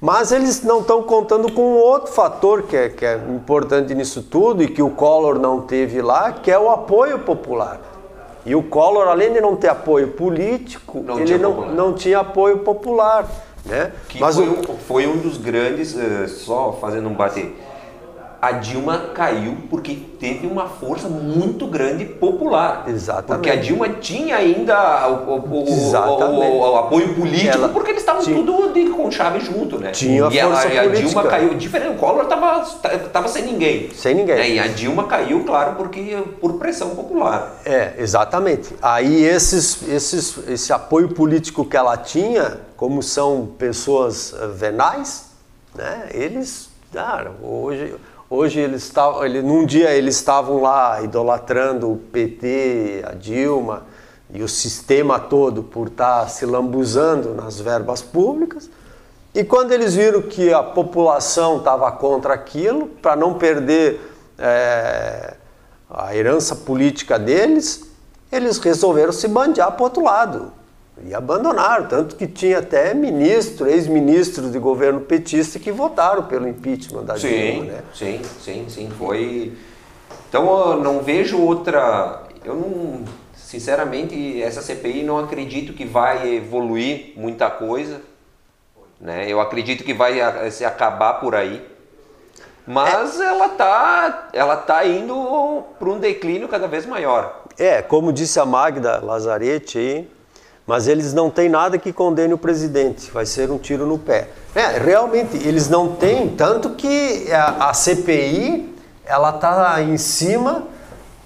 Mas 0.00 0.32
eles 0.32 0.64
não 0.64 0.80
estão 0.80 1.00
contando 1.04 1.52
com 1.52 1.74
outro 1.74 2.12
fator 2.12 2.64
que 2.64 2.76
é, 2.76 2.88
que 2.88 3.06
é 3.06 3.14
importante 3.28 3.94
nisso 3.94 4.20
tudo 4.20 4.64
e 4.64 4.66
que 4.66 4.82
o 4.82 4.90
Collor 4.90 5.38
não 5.38 5.60
teve 5.60 6.02
lá, 6.02 6.32
que 6.32 6.50
é 6.50 6.58
o 6.58 6.68
apoio 6.68 7.20
popular. 7.20 7.91
E 8.44 8.54
o 8.54 8.62
Collor, 8.62 9.06
além 9.08 9.32
de 9.32 9.40
não 9.40 9.54
ter 9.56 9.68
apoio 9.68 10.08
político, 10.08 11.02
Não 11.06 11.16
ele 11.16 11.24
tinha 11.26 11.38
não, 11.38 11.52
popular. 11.54 11.74
não 11.74 11.92
tinha 11.94 12.18
apoio 12.20 12.58
popular. 12.58 13.28
Né? 13.64 13.92
Que 14.08 14.18
Mas 14.20 14.34
foi, 14.34 14.48
o- 14.48 14.58
um, 14.72 14.76
foi 14.78 15.06
um 15.06 15.16
dos 15.18 15.36
grandes, 15.38 15.96
eh, 15.96 16.26
só 16.26 16.72
fazendo 16.80 17.08
um 17.08 17.14
bate. 17.14 17.54
A 18.42 18.50
Dilma 18.50 18.98
caiu 19.14 19.56
porque 19.70 19.94
teve 20.18 20.48
uma 20.48 20.66
força 20.66 21.08
muito 21.08 21.64
grande 21.64 22.04
popular. 22.04 22.86
Exatamente. 22.88 23.26
Porque 23.28 23.48
a 23.50 23.54
Dilma 23.54 23.88
tinha 23.88 24.34
ainda 24.34 25.08
o, 25.08 25.30
o- 25.30 25.64
o- 25.64 26.58
o- 26.72 26.76
apoio 26.76 27.14
político, 27.14 27.52
Ela 27.56 27.68
porque 27.68 27.92
eles 27.92 28.02
estavam 28.02 28.24
tudo 28.24 28.72
de, 28.72 28.90
com 28.90 29.08
chave 29.12 29.38
junto, 29.38 29.78
né? 29.78 29.92
Tinha 29.92 30.28
e 30.28 30.38
ela- 30.40 30.56
força 30.56 30.74
e 30.74 30.78
a 30.78 30.86
Dilma 30.88 31.22
caiu, 31.22 31.54
diferente, 31.54 31.94
o 31.94 31.98
Collor 31.98 32.24
estava 32.24 32.64
tava 33.12 33.28
sem 33.28 33.44
ninguém. 33.44 33.90
Sem 33.94 34.12
ninguém. 34.16 34.34
né? 34.36 34.48
E 34.50 34.58
a 34.58 34.66
Dilma 34.66 35.04
caiu, 35.04 35.44
claro, 35.44 35.76
porque 35.76 36.18
por 36.40 36.54
pressão 36.54 36.96
popular. 36.96 37.60
É, 37.64 37.92
exatamente. 37.98 38.70
Aí 38.82 39.22
esses, 39.24 39.86
esses, 39.88 40.36
esse 40.48 40.72
apoio 40.72 41.10
político 41.10 41.64
que 41.64 41.76
ela 41.76 41.96
tinha, 41.96 42.58
como 42.76 43.04
são 43.04 43.50
pessoas 43.56 44.34
eh, 44.36 44.48
venais, 44.48 45.26
né? 45.76 46.08
Eles, 46.12 46.68
cara, 46.92 47.30
hoje, 47.40 47.94
hoje 48.32 48.60
eles 48.60 48.84
estavam, 48.84 49.24
ele, 49.24 49.42
num 49.42 49.66
dia 49.66 49.90
eles 49.90 50.16
estavam 50.16 50.62
lá 50.62 51.02
idolatrando 51.02 51.92
o 51.92 51.98
PT, 51.98 53.04
a 53.06 53.12
Dilma 53.12 53.84
e 54.32 54.42
o 54.42 54.48
sistema 54.48 55.20
todo 55.20 55.62
por 55.62 55.88
estar 55.88 56.26
se 56.30 56.46
lambuzando 56.46 57.34
nas 57.34 57.60
verbas 57.60 58.00
públicas. 58.00 58.70
E 59.34 59.44
quando 59.44 59.72
eles 59.72 59.94
viram 59.94 60.22
que 60.22 60.52
a 60.52 60.62
população 60.62 61.58
estava 61.58 61.90
contra 61.92 62.32
aquilo, 62.32 62.86
para 62.86 63.14
não 63.14 63.34
perder 63.34 64.00
eh, 64.38 65.34
a 65.90 66.16
herança 66.16 66.56
política 66.56 67.18
deles, 67.18 67.86
eles 68.30 68.58
resolveram 68.58 69.12
se 69.12 69.28
bandear 69.28 69.72
para 69.72 69.80
o 69.82 69.84
outro 69.84 70.02
lado. 70.02 70.52
E 71.04 71.14
abandonaram, 71.14 71.86
tanto 71.86 72.14
que 72.14 72.26
tinha 72.28 72.58
até 72.58 72.94
ministro, 72.94 73.66
ex-ministros 73.68 74.52
de 74.52 74.58
governo 74.58 75.00
petista 75.00 75.58
que 75.58 75.72
votaram 75.72 76.24
pelo 76.24 76.46
impeachment 76.46 77.02
da 77.02 77.14
Dilma, 77.14 77.36
Sim, 77.36 77.62
né? 77.62 77.82
sim, 77.92 78.20
sim, 78.40 78.66
sim, 78.68 78.90
foi. 78.96 79.52
Então 80.28 80.72
eu 80.72 80.76
não 80.80 81.00
vejo 81.00 81.40
outra. 81.40 82.22
Eu 82.44 82.54
não, 82.54 83.04
sinceramente, 83.34 84.40
essa 84.42 84.62
CPI 84.62 85.02
não 85.02 85.18
acredito 85.18 85.72
que 85.72 85.84
vai 85.84 86.36
evoluir 86.36 87.12
muita 87.16 87.50
coisa, 87.50 88.00
né? 89.00 89.24
Eu 89.28 89.40
acredito 89.40 89.82
que 89.82 89.92
vai 89.92 90.50
se 90.50 90.64
acabar 90.64 91.14
por 91.14 91.34
aí. 91.34 91.66
Mas 92.64 93.20
ela 93.20 93.48
tá, 93.48 94.28
ela 94.32 94.56
tá 94.56 94.86
indo 94.86 95.64
para 95.78 95.88
um 95.88 95.98
declínio 95.98 96.46
cada 96.48 96.68
vez 96.68 96.86
maior. 96.86 97.42
É, 97.58 97.82
como 97.82 98.12
disse 98.12 98.38
a 98.38 98.46
Magda 98.46 99.00
Lazarete 99.04 100.08
mas 100.72 100.88
eles 100.88 101.12
não 101.12 101.28
têm 101.28 101.50
nada 101.50 101.76
que 101.76 101.92
condene 101.92 102.32
o 102.32 102.38
presidente, 102.38 103.10
vai 103.10 103.26
ser 103.26 103.50
um 103.50 103.58
tiro 103.58 103.84
no 103.86 103.98
pé. 103.98 104.28
É, 104.54 104.78
realmente, 104.78 105.36
eles 105.46 105.68
não 105.68 105.88
têm, 105.88 106.28
tanto 106.28 106.70
que 106.70 107.30
a, 107.30 107.68
a 107.68 107.74
CPI, 107.74 108.74
ela 109.04 109.32
tá 109.32 109.82
em 109.82 109.98
cima 109.98 110.62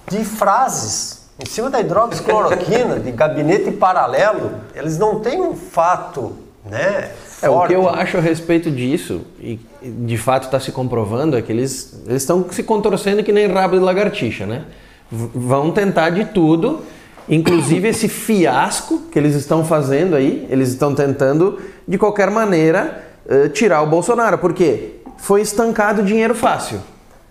de 0.09 0.25
frases, 0.25 1.29
em 1.41 1.45
cima 1.49 1.69
da 1.69 1.79
hidroxicloroquina, 1.79 2.99
de 2.99 3.09
gabinete 3.09 3.71
paralelo, 3.71 4.51
eles 4.75 4.97
não 4.97 5.21
têm 5.21 5.41
um 5.41 5.55
fato, 5.55 6.35
né, 6.65 7.11
É, 7.41 7.49
o 7.49 7.65
que 7.67 7.73
eu 7.73 7.87
acho 7.87 8.17
a 8.17 8.19
respeito 8.19 8.69
disso, 8.69 9.21
e 9.39 9.57
de 9.81 10.17
fato 10.17 10.43
está 10.43 10.59
se 10.59 10.73
comprovando, 10.73 11.37
é 11.37 11.41
que 11.41 11.53
eles 11.53 12.01
eles 12.05 12.23
estão 12.23 12.45
se 12.51 12.63
contorcendo 12.63 13.23
que 13.23 13.31
nem 13.31 13.47
rabo 13.47 13.77
de 13.77 13.81
lagartixa, 13.81 14.45
né? 14.45 14.65
V- 15.09 15.29
vão 15.33 15.71
tentar 15.71 16.09
de 16.09 16.25
tudo, 16.25 16.81
inclusive 17.29 17.87
esse 17.87 18.07
fiasco 18.07 19.03
que 19.11 19.17
eles 19.17 19.35
estão 19.35 19.65
fazendo 19.65 20.15
aí, 20.15 20.47
eles 20.49 20.69
estão 20.69 20.93
tentando, 20.95 21.59
de 21.87 21.97
qualquer 21.97 22.29
maneira, 22.29 23.03
eh, 23.27 23.49
tirar 23.49 23.81
o 23.81 23.87
Bolsonaro, 23.87 24.37
porque 24.37 25.01
foi 25.17 25.41
estancado 25.41 26.03
dinheiro 26.03 26.33
fácil, 26.33 26.79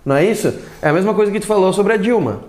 não 0.04 0.16
é 0.16 0.24
isso? 0.24 0.52
É 0.82 0.88
a 0.88 0.92
mesma 0.92 1.14
coisa 1.14 1.32
que 1.32 1.40
tu 1.40 1.46
falou 1.46 1.72
sobre 1.72 1.94
a 1.94 1.96
Dilma. 1.96 2.40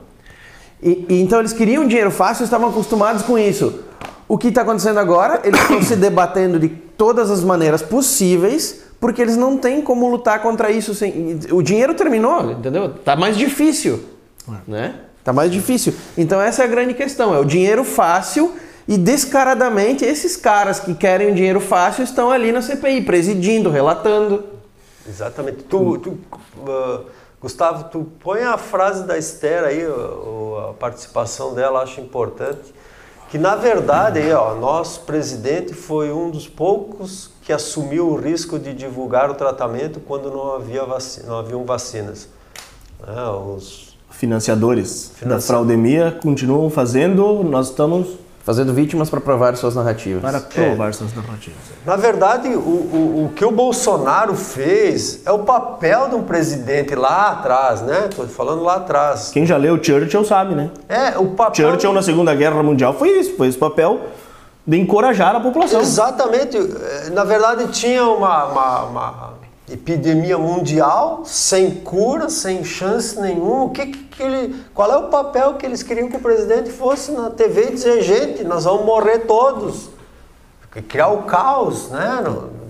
E, 0.81 1.05
e 1.09 1.21
então 1.21 1.39
eles 1.39 1.53
queriam 1.53 1.87
dinheiro 1.87 2.11
fácil 2.11 2.43
estavam 2.43 2.69
acostumados 2.69 3.23
com 3.23 3.37
isso. 3.37 3.83
O 4.27 4.37
que 4.37 4.49
está 4.49 4.61
acontecendo 4.61 4.99
agora? 4.99 5.41
Eles 5.43 5.59
estão 5.61 5.81
se 5.81 5.95
debatendo 5.95 6.59
de 6.59 6.67
todas 6.67 7.31
as 7.31 7.43
maneiras 7.43 7.81
possíveis, 7.81 8.83
porque 8.99 9.21
eles 9.21 9.37
não 9.37 9.57
têm 9.57 9.81
como 9.81 10.09
lutar 10.09 10.41
contra 10.41 10.69
isso 10.69 10.93
sem. 10.93 11.39
O 11.51 11.61
dinheiro 11.61 11.93
terminou, 11.93 12.51
entendeu? 12.51 12.89
Tá 12.89 13.15
mais 13.15 13.37
difícil, 13.37 14.03
né? 14.67 14.95
Tá 15.27 15.33
mais 15.33 15.51
difícil. 15.51 15.93
Então 16.17 16.39
essa 16.39 16.61
é 16.61 16.65
a 16.65 16.69
grande 16.69 16.93
questão, 16.93 17.35
é 17.35 17.37
o 17.37 17.43
dinheiro 17.43 17.83
fácil 17.83 18.55
e 18.87 18.97
descaradamente 18.97 20.05
esses 20.05 20.37
caras 20.37 20.79
que 20.79 20.95
querem 20.95 21.33
o 21.33 21.35
dinheiro 21.35 21.59
fácil 21.59 22.05
estão 22.05 22.31
ali 22.31 22.49
na 22.49 22.61
CPI, 22.61 23.01
presidindo, 23.01 23.69
relatando. 23.69 24.45
Exatamente. 25.05 25.63
Tu, 25.65 25.97
tu, 25.97 26.09
uh, 26.11 27.03
Gustavo, 27.41 27.89
tu 27.89 28.07
põe 28.23 28.43
a 28.43 28.57
frase 28.57 29.03
da 29.03 29.17
Esther 29.17 29.65
aí, 29.65 29.81
a 29.85 30.71
participação 30.75 31.53
dela, 31.53 31.81
acho 31.81 31.99
importante. 31.99 32.73
Que 33.29 33.37
na 33.37 33.57
verdade, 33.57 34.19
aí, 34.19 34.31
ó, 34.31 34.55
nosso 34.55 35.01
presidente 35.01 35.73
foi 35.73 36.09
um 36.09 36.29
dos 36.29 36.47
poucos 36.47 37.31
que 37.41 37.51
assumiu 37.51 38.07
o 38.07 38.15
risco 38.15 38.57
de 38.57 38.73
divulgar 38.73 39.29
o 39.29 39.33
tratamento 39.33 39.99
quando 39.99 40.31
não, 40.31 40.55
havia 40.55 40.85
vaci 40.85 41.25
não 41.25 41.37
haviam 41.37 41.65
vacinas. 41.65 42.29
Né, 43.05 43.23
os 43.29 43.86
Financiadores 44.17 45.11
da 45.13 45.19
Financi- 45.19 45.47
fraudemia 45.47 46.17
continuam 46.21 46.69
fazendo, 46.69 47.43
nós 47.43 47.69
estamos 47.69 48.07
Fazendo 48.43 48.73
vítimas 48.73 49.09
para 49.09 49.19
provar 49.19 49.57
suas 49.57 49.75
narrativas. 49.75 50.21
para 50.21 50.39
provar 50.39 50.93
suas 50.93 51.13
narrativas. 51.13 51.59
Na 51.85 51.97
verdade, 51.97 52.47
o, 52.47 52.59
o, 52.59 53.25
o 53.25 53.33
que 53.35 53.43
o 53.43 53.51
Bolsonaro 53.51 54.33
fez 54.35 55.19
é 55.25 55.31
o 55.33 55.39
papel 55.39 56.07
de 56.07 56.15
um 56.15 56.23
presidente 56.23 56.95
lá 56.95 57.31
atrás, 57.31 57.81
né? 57.81 58.05
Estou 58.09 58.25
falando 58.25 58.63
lá 58.63 58.75
atrás. 58.77 59.31
Quem 59.33 59.45
já 59.45 59.57
leu 59.57 59.77
Churchill 59.83 60.23
sabe, 60.23 60.55
né? 60.55 60.69
É, 60.87 61.17
o 61.17 61.31
papel. 61.31 61.71
Churchill 61.71 61.91
na 61.91 62.01
Segunda 62.01 62.33
Guerra 62.33 62.63
Mundial 62.63 62.93
foi 62.93 63.19
isso, 63.19 63.35
foi 63.35 63.49
esse 63.49 63.57
papel 63.57 63.99
de 64.65 64.79
encorajar 64.79 65.35
a 65.35 65.41
população. 65.41 65.81
Exatamente. 65.81 66.55
Eh, 66.55 67.09
Na 67.11 67.25
verdade, 67.25 67.67
tinha 67.67 68.05
uma, 68.05 68.45
uma- 68.45 68.83
uma 68.85 69.33
epidemia 69.69 70.37
mundial 70.37 71.23
sem 71.25 71.71
cura, 71.71 72.29
sem 72.29 72.63
chance 72.63 73.19
nenhuma. 73.19 73.65
O 73.65 73.69
que, 73.69 73.87
que, 73.87 74.23
ele, 74.23 74.55
qual 74.73 74.91
é 74.91 74.97
o 74.97 75.09
papel 75.09 75.55
que 75.55 75.65
eles 75.65 75.83
queriam 75.83 76.09
que 76.09 76.15
o 76.15 76.21
presidente 76.21 76.69
fosse 76.69 77.11
na 77.11 77.29
TV 77.29 77.69
e 77.69 77.73
dizer, 77.73 78.01
gente, 78.01 78.43
nós 78.43 78.63
vamos 78.63 78.85
morrer 78.85 79.19
todos? 79.19 79.89
Criar 80.87 81.07
o 81.07 81.23
caos 81.23 81.89
né, 81.89 82.23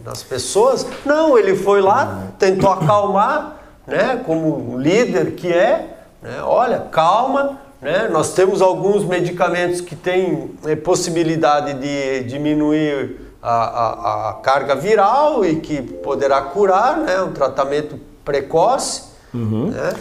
nas 0.04 0.24
pessoas. 0.24 0.88
Não, 1.06 1.38
ele 1.38 1.56
foi 1.56 1.82
lá, 1.82 2.30
tentou 2.39 2.72
acalmar, 2.72 3.58
né, 3.86 4.22
como 4.26 4.78
líder 4.80 5.32
que 5.32 5.52
é. 5.52 5.98
né, 6.22 6.41
olha, 6.41 6.80
calma, 6.91 7.60
né, 7.82 8.08
nós 8.10 8.34
temos 8.34 8.62
alguns 8.62 9.04
medicamentos 9.04 9.82
que 9.82 9.95
têm 9.95 10.52
eh, 10.66 10.76
possibilidade 10.76 11.74
de 11.74 12.24
diminuir 12.24 13.27
a, 13.50 14.28
a- 14.28 14.30
a 14.30 14.34
carga 14.34 14.76
viral 14.76 15.45
e 15.45 15.56
que 15.58 15.82
poderá 15.82 16.41
curar, 16.41 16.98
né, 16.98 17.22
um 17.22 17.32
tratamento 17.32 18.00
precoce. 18.26 19.04
Né? 19.34 19.93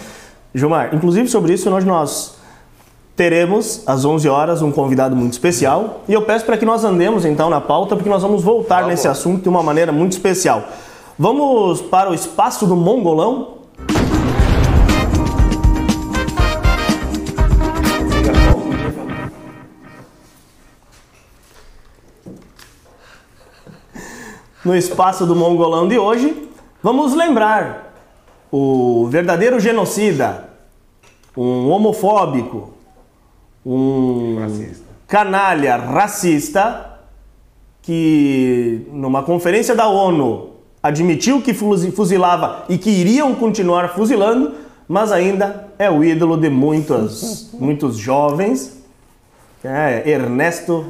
Gilmar, 0.54 0.94
inclusive 0.94 1.28
sobre 1.28 1.52
isso 1.52 1.68
hoje 1.70 1.86
nós 1.86 2.34
teremos 3.14 3.82
às 3.86 4.04
11 4.04 4.28
horas 4.28 4.62
um 4.62 4.70
convidado 4.70 5.14
muito 5.16 5.32
especial 5.32 6.00
e 6.08 6.12
eu 6.12 6.22
peço 6.22 6.44
para 6.44 6.56
que 6.58 6.64
nós 6.66 6.84
andemos 6.84 7.24
então 7.24 7.48
na 7.48 7.60
pauta 7.60 7.94
porque 7.96 8.08
nós 8.10 8.22
vamos 8.22 8.42
voltar 8.42 8.86
nesse 8.86 9.08
assunto 9.08 9.42
de 9.42 9.48
uma 9.48 9.62
maneira 9.62 9.90
muito 9.92 10.12
especial. 10.12 10.62
Vamos 11.18 11.80
para 11.80 12.10
o 12.10 12.14
espaço 12.14 12.66
do 12.66 12.76
Mongolão? 12.76 13.55
No 24.66 24.74
espaço 24.76 25.24
do 25.24 25.36
Mongolão 25.36 25.86
de 25.86 25.96
hoje, 25.96 26.48
vamos 26.82 27.14
lembrar 27.14 27.94
o 28.50 29.06
verdadeiro 29.08 29.60
genocida, 29.60 30.48
um 31.36 31.70
homofóbico, 31.70 32.70
um 33.64 34.34
canalha 35.06 35.76
racista 35.76 36.98
que 37.80 38.88
numa 38.90 39.22
conferência 39.22 39.72
da 39.72 39.86
ONU 39.86 40.50
admitiu 40.82 41.40
que 41.40 41.54
fuzi- 41.54 41.92
fuzilava 41.92 42.64
e 42.68 42.76
que 42.76 42.90
iriam 42.90 43.36
continuar 43.36 43.90
fuzilando, 43.94 44.52
mas 44.88 45.12
ainda 45.12 45.68
é 45.78 45.88
o 45.88 46.02
ídolo 46.02 46.36
de 46.36 46.50
muitos, 46.50 47.50
muitos 47.54 47.96
jovens. 47.96 48.84
É 49.62 50.02
Ernesto 50.10 50.84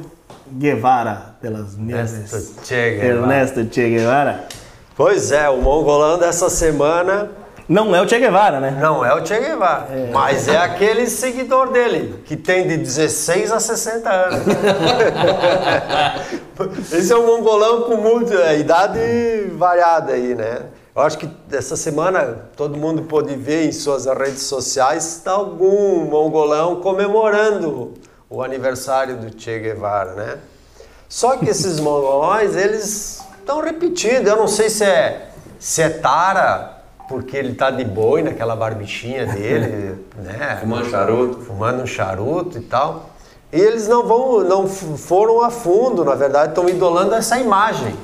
Guevara, 0.51 1.26
pelas 1.41 1.75
minhas. 1.75 2.13
Ernesto 2.13 2.61
Che 2.63 2.91
Guevara. 2.91 3.21
Ernesto 3.21 3.67
Che 3.69 3.89
Guevara. 3.89 4.47
Pois 4.95 5.31
é, 5.31 5.47
o 5.49 5.57
mongolão 5.61 6.17
dessa 6.17 6.49
semana 6.49 7.29
Não 7.67 7.93
é 7.93 8.01
o 8.01 8.07
Che 8.07 8.17
Guevara, 8.17 8.61
né? 8.61 8.71
não 8.81 9.03
é 9.03 9.13
o 9.13 9.25
Che 9.25 9.37
Guevara, 9.37 9.87
mas 10.13 10.47
é 10.47 10.57
aquele 10.57 11.05
seguidor 11.07 11.69
dele, 11.69 12.23
que 12.23 12.37
tem 12.37 12.65
de 12.65 12.77
16 12.77 13.51
a 13.51 13.59
60 13.59 14.09
anos. 14.09 14.39
Esse 16.93 17.11
é 17.11 17.17
um 17.17 17.25
mongolão 17.25 17.81
com 17.81 17.97
muita 17.97 18.53
idade 18.53 18.99
variada 19.57 20.13
aí, 20.13 20.33
né? 20.33 20.61
Eu 20.95 21.01
acho 21.01 21.17
que 21.17 21.29
essa 21.51 21.75
semana 21.75 22.47
todo 22.55 22.77
mundo 22.77 23.01
pôde 23.01 23.35
ver 23.35 23.65
em 23.65 23.71
suas 23.73 24.05
redes 24.05 24.43
sociais 24.43 25.21
tá 25.23 25.31
algum 25.31 26.05
mongolão 26.05 26.77
comemorando 26.77 27.95
o 28.29 28.41
aniversário 28.41 29.17
do 29.17 29.39
Che 29.39 29.59
Guevara, 29.59 30.13
né? 30.13 30.37
Só 31.09 31.37
que 31.37 31.49
esses 31.49 31.79
mongolões, 31.79 32.55
eles 32.55 33.21
estão 33.39 33.61
repetindo. 33.61 34.27
Eu 34.27 34.35
não 34.35 34.47
sei 34.47 34.69
se 34.69 34.83
é, 34.83 35.29
se 35.59 35.81
é 35.81 35.89
tara, 35.89 36.81
porque 37.07 37.37
ele 37.37 37.55
tá 37.55 37.71
de 37.71 37.85
boi 37.85 38.21
naquela 38.21 38.55
barbichinha 38.55 39.25
dele, 39.25 40.05
né? 40.17 40.57
Fumando 40.59 40.89
charuto. 40.89 41.39
Fumando 41.41 41.83
um 41.83 41.87
charuto 41.87 42.57
e 42.57 42.61
tal. 42.61 43.09
E 43.51 43.59
eles 43.59 43.87
não 43.87 44.05
vão, 44.05 44.43
não 44.43 44.67
foram 44.67 45.41
a 45.41 45.49
fundo, 45.49 46.03
na 46.03 46.15
verdade, 46.15 46.49
estão 46.49 46.67
idolando 46.67 47.15
essa 47.15 47.39
imagem. 47.39 47.95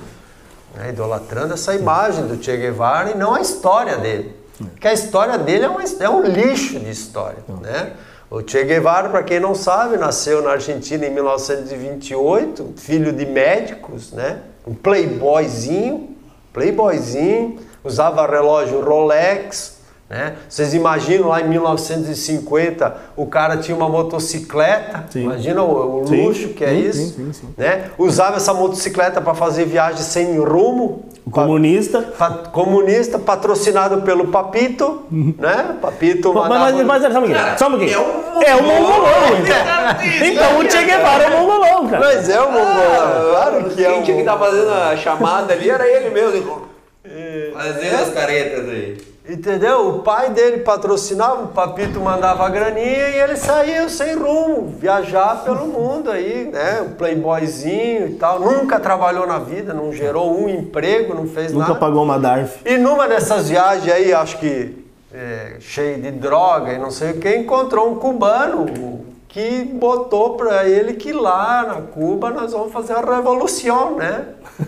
Né? 0.74 0.90
Idolatrando 0.90 1.54
essa 1.54 1.76
imagem 1.76 2.26
do 2.26 2.42
Che 2.42 2.56
Guevara 2.56 3.12
e 3.12 3.18
não 3.18 3.36
a 3.36 3.42
história 3.42 3.98
dele. 3.98 4.34
Porque 4.58 4.88
a 4.88 4.94
história 4.94 5.38
dele 5.38 5.66
é, 5.66 5.70
uma, 5.70 5.82
é 5.84 6.10
um 6.10 6.22
lixo 6.24 6.80
de 6.80 6.90
história, 6.90 7.40
né? 7.62 7.94
O 8.34 8.42
Che 8.42 8.64
Guevara, 8.64 9.10
para 9.10 9.22
quem 9.22 9.40
não 9.40 9.54
sabe, 9.54 9.96
nasceu 9.96 10.42
na 10.42 10.54
Argentina 10.54 11.06
em 11.06 11.12
1928, 11.12 12.74
filho 12.78 13.14
de 13.14 13.28
médicos, 13.28 14.12
né? 14.12 14.40
Um 14.66 14.74
playboyzinho, 14.74 16.18
playboyzinho, 16.52 17.60
usava 17.84 18.26
relógio 18.26 18.84
Rolex, 18.84 19.73
né? 20.14 20.34
Vocês 20.48 20.74
imaginam 20.76 21.30
lá 21.30 21.42
em 21.42 21.48
1950 21.50 22.96
o 23.16 23.26
cara 23.26 23.58
tinha 23.58 23.76
uma 23.76 23.90
motocicleta, 23.90 25.06
Sim. 25.10 25.24
imagina 25.24 25.64
o, 25.64 26.04
o 26.04 26.08
Sim, 26.08 26.26
luxo 26.28 26.50
que 26.50 26.64
é 26.64 26.70
sim, 26.70 26.88
isso, 26.88 26.98
sim, 27.00 27.14
sim, 27.14 27.34
sim. 27.34 27.54
né? 27.58 27.86
Usava 27.98 28.38
essa 28.38 28.54
motocicleta 28.54 29.20
para 29.20 29.34
fazer 29.34 29.66
viagem 29.66 30.02
sem 30.04 30.38
rumo, 30.38 31.06
comunista. 31.32 32.02
Pa- 32.02 32.30
comunista, 32.52 33.18
patrocinado 33.18 34.02
pelo 34.04 34.28
Papito, 34.28 35.04
né? 35.12 35.76
Papito 35.82 36.32
Mas, 36.34 36.48
mandava... 36.50 36.84
mas, 36.84 37.02
mas, 37.02 37.14
só 37.14 37.18
um 37.20 37.22
pouquinho. 37.22 37.58
Só 37.58 37.68
um 37.68 37.72
pouquinho. 37.72 38.00
é 38.42 38.50
É 38.50 38.56
o 38.56 38.64
mongolão, 38.64 39.38
então. 39.42 40.28
Então 40.28 40.60
o 40.60 40.70
Che 40.72 40.84
Guevara 40.84 41.24
é 41.24 41.28
o 41.28 41.40
mongolão, 41.40 41.88
cara. 41.88 42.06
Mas 42.06 42.30
é 42.30 42.40
o 42.40 42.52
mongolão, 42.52 43.32
claro 43.32 43.64
que 43.70 43.84
é 43.84 43.90
Quem 43.90 44.00
o 44.00 44.04
tinha 44.04 44.16
que 44.18 44.22
estar 44.24 44.38
fazendo 44.38 44.72
a 44.72 44.96
chamada 44.96 45.54
ali 45.54 45.70
era 45.70 45.88
ele 45.88 46.10
mesmo. 46.12 46.68
Fazendo 47.54 47.96
as 48.02 48.10
caretas 48.14 48.70
aí. 48.70 49.13
Entendeu? 49.28 49.88
O 49.88 50.00
pai 50.00 50.32
dele 50.32 50.58
patrocinava, 50.60 51.44
o 51.44 51.48
Papito 51.48 52.00
mandava 52.02 52.46
a 52.46 52.50
graninha 52.50 53.08
e 53.08 53.20
ele 53.22 53.38
saiu 53.38 53.90
sem 53.90 54.16
rumo, 54.18 54.76
viajar 54.78 55.44
pelo 55.46 55.66
mundo 55.68 56.12
aí, 56.12 56.50
né? 56.52 56.82
Um 56.82 56.96
playboyzinho 56.96 58.08
e 58.08 58.16
tal. 58.16 58.42
Nunca 58.42 58.82
trabalhou 58.82 59.26
na 59.26 59.40
vida, 59.40 59.74
não 59.74 59.94
gerou 59.94 60.38
um 60.38 60.50
emprego, 60.50 61.14
não 61.14 61.26
fez 61.26 61.54
Nunca 61.54 61.68
nada. 61.70 61.80
pagou 61.80 62.04
uma 62.04 62.20
DARF. 62.20 62.60
E 62.66 62.78
numa 62.78 63.08
dessas 63.08 63.48
viagens 63.48 63.94
aí, 63.94 64.14
acho 64.14 64.38
que 64.40 64.84
é, 65.14 65.56
cheio 65.60 66.02
de 66.02 66.12
droga 66.12 66.74
e 66.74 66.78
não 66.78 66.92
sei 66.92 67.12
o 67.12 67.20
que, 67.20 67.34
encontrou 67.34 67.92
um 67.92 67.96
cubano 67.96 69.06
que 69.30 69.64
botou 69.64 70.36
pra 70.36 70.68
ele 70.68 70.94
que 70.94 71.14
lá 71.14 71.64
na 71.66 71.82
Cuba 71.82 72.30
nós 72.30 72.52
vamos 72.52 72.74
fazer 72.74 72.94
a 72.94 73.00
revolução, 73.00 73.96
né? 73.96 74.26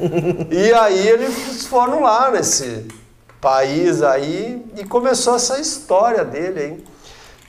e 0.49 0.73
aí 0.73 1.07
eles 1.07 1.67
foram 1.67 2.01
lá 2.01 2.31
nesse 2.31 2.87
país 3.45 4.01
aí 4.01 4.65
e 4.75 4.83
começou 4.83 5.35
essa 5.35 5.59
história 5.59 6.25
dele 6.25 6.59
aí. 6.59 6.83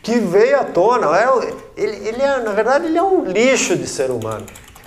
Que 0.02 0.18
veio 0.18 0.60
à 0.60 0.64
tona. 0.64 1.06
É, 1.18 1.54
ele, 1.74 2.08
ele 2.08 2.22
é, 2.22 2.38
na 2.40 2.52
verdade, 2.52 2.84
ele 2.84 2.98
é 2.98 3.02
um 3.02 3.24
lixo 3.24 3.74
de 3.74 3.86
ser 3.86 4.10
humano. 4.10 4.44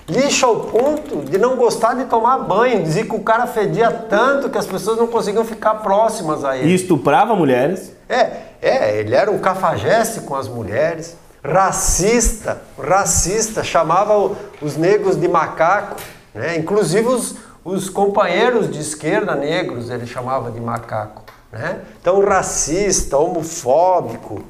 Lixo 0.08 0.46
ao 0.46 0.60
ponto 0.60 1.16
de 1.22 1.36
não 1.36 1.56
gostar 1.56 1.94
de 1.94 2.04
tomar 2.04 2.38
banho. 2.38 2.84
Dizia 2.84 3.04
que 3.04 3.14
o 3.14 3.20
cara 3.20 3.48
fedia 3.48 3.90
tanto 3.90 4.48
que 4.48 4.56
as 4.56 4.66
pessoas 4.66 4.96
não 4.98 5.08
conseguiam 5.08 5.44
ficar 5.44 5.74
próximas 5.76 6.44
a 6.44 6.56
E 6.56 6.60
ele. 6.60 6.74
estuprava 6.74 7.34
mulheres. 7.34 7.92
É, 8.08 8.30
é, 8.62 8.98
ele 9.00 9.14
era 9.14 9.30
um 9.32 9.38
cafajeste 9.38 10.20
com 10.20 10.36
as 10.36 10.46
mulheres, 10.48 11.16
racista, 11.42 12.62
racista, 12.80 13.64
chamava 13.64 14.30
os 14.62 14.76
negros 14.76 15.16
de 15.20 15.26
macaco, 15.28 15.96
né? 16.34 16.56
Inclusive 16.56 17.08
os, 17.08 17.34
os 17.64 17.88
companheiros 17.88 18.70
de 18.70 18.80
esquerda 18.80 19.34
negros 19.34 19.90
ele 19.90 20.06
chamava 20.06 20.50
de 20.50 20.60
macaco, 20.60 21.24
né? 21.52 21.80
Então 22.00 22.20
racista, 22.24 23.16
homofóbico, 23.16 24.42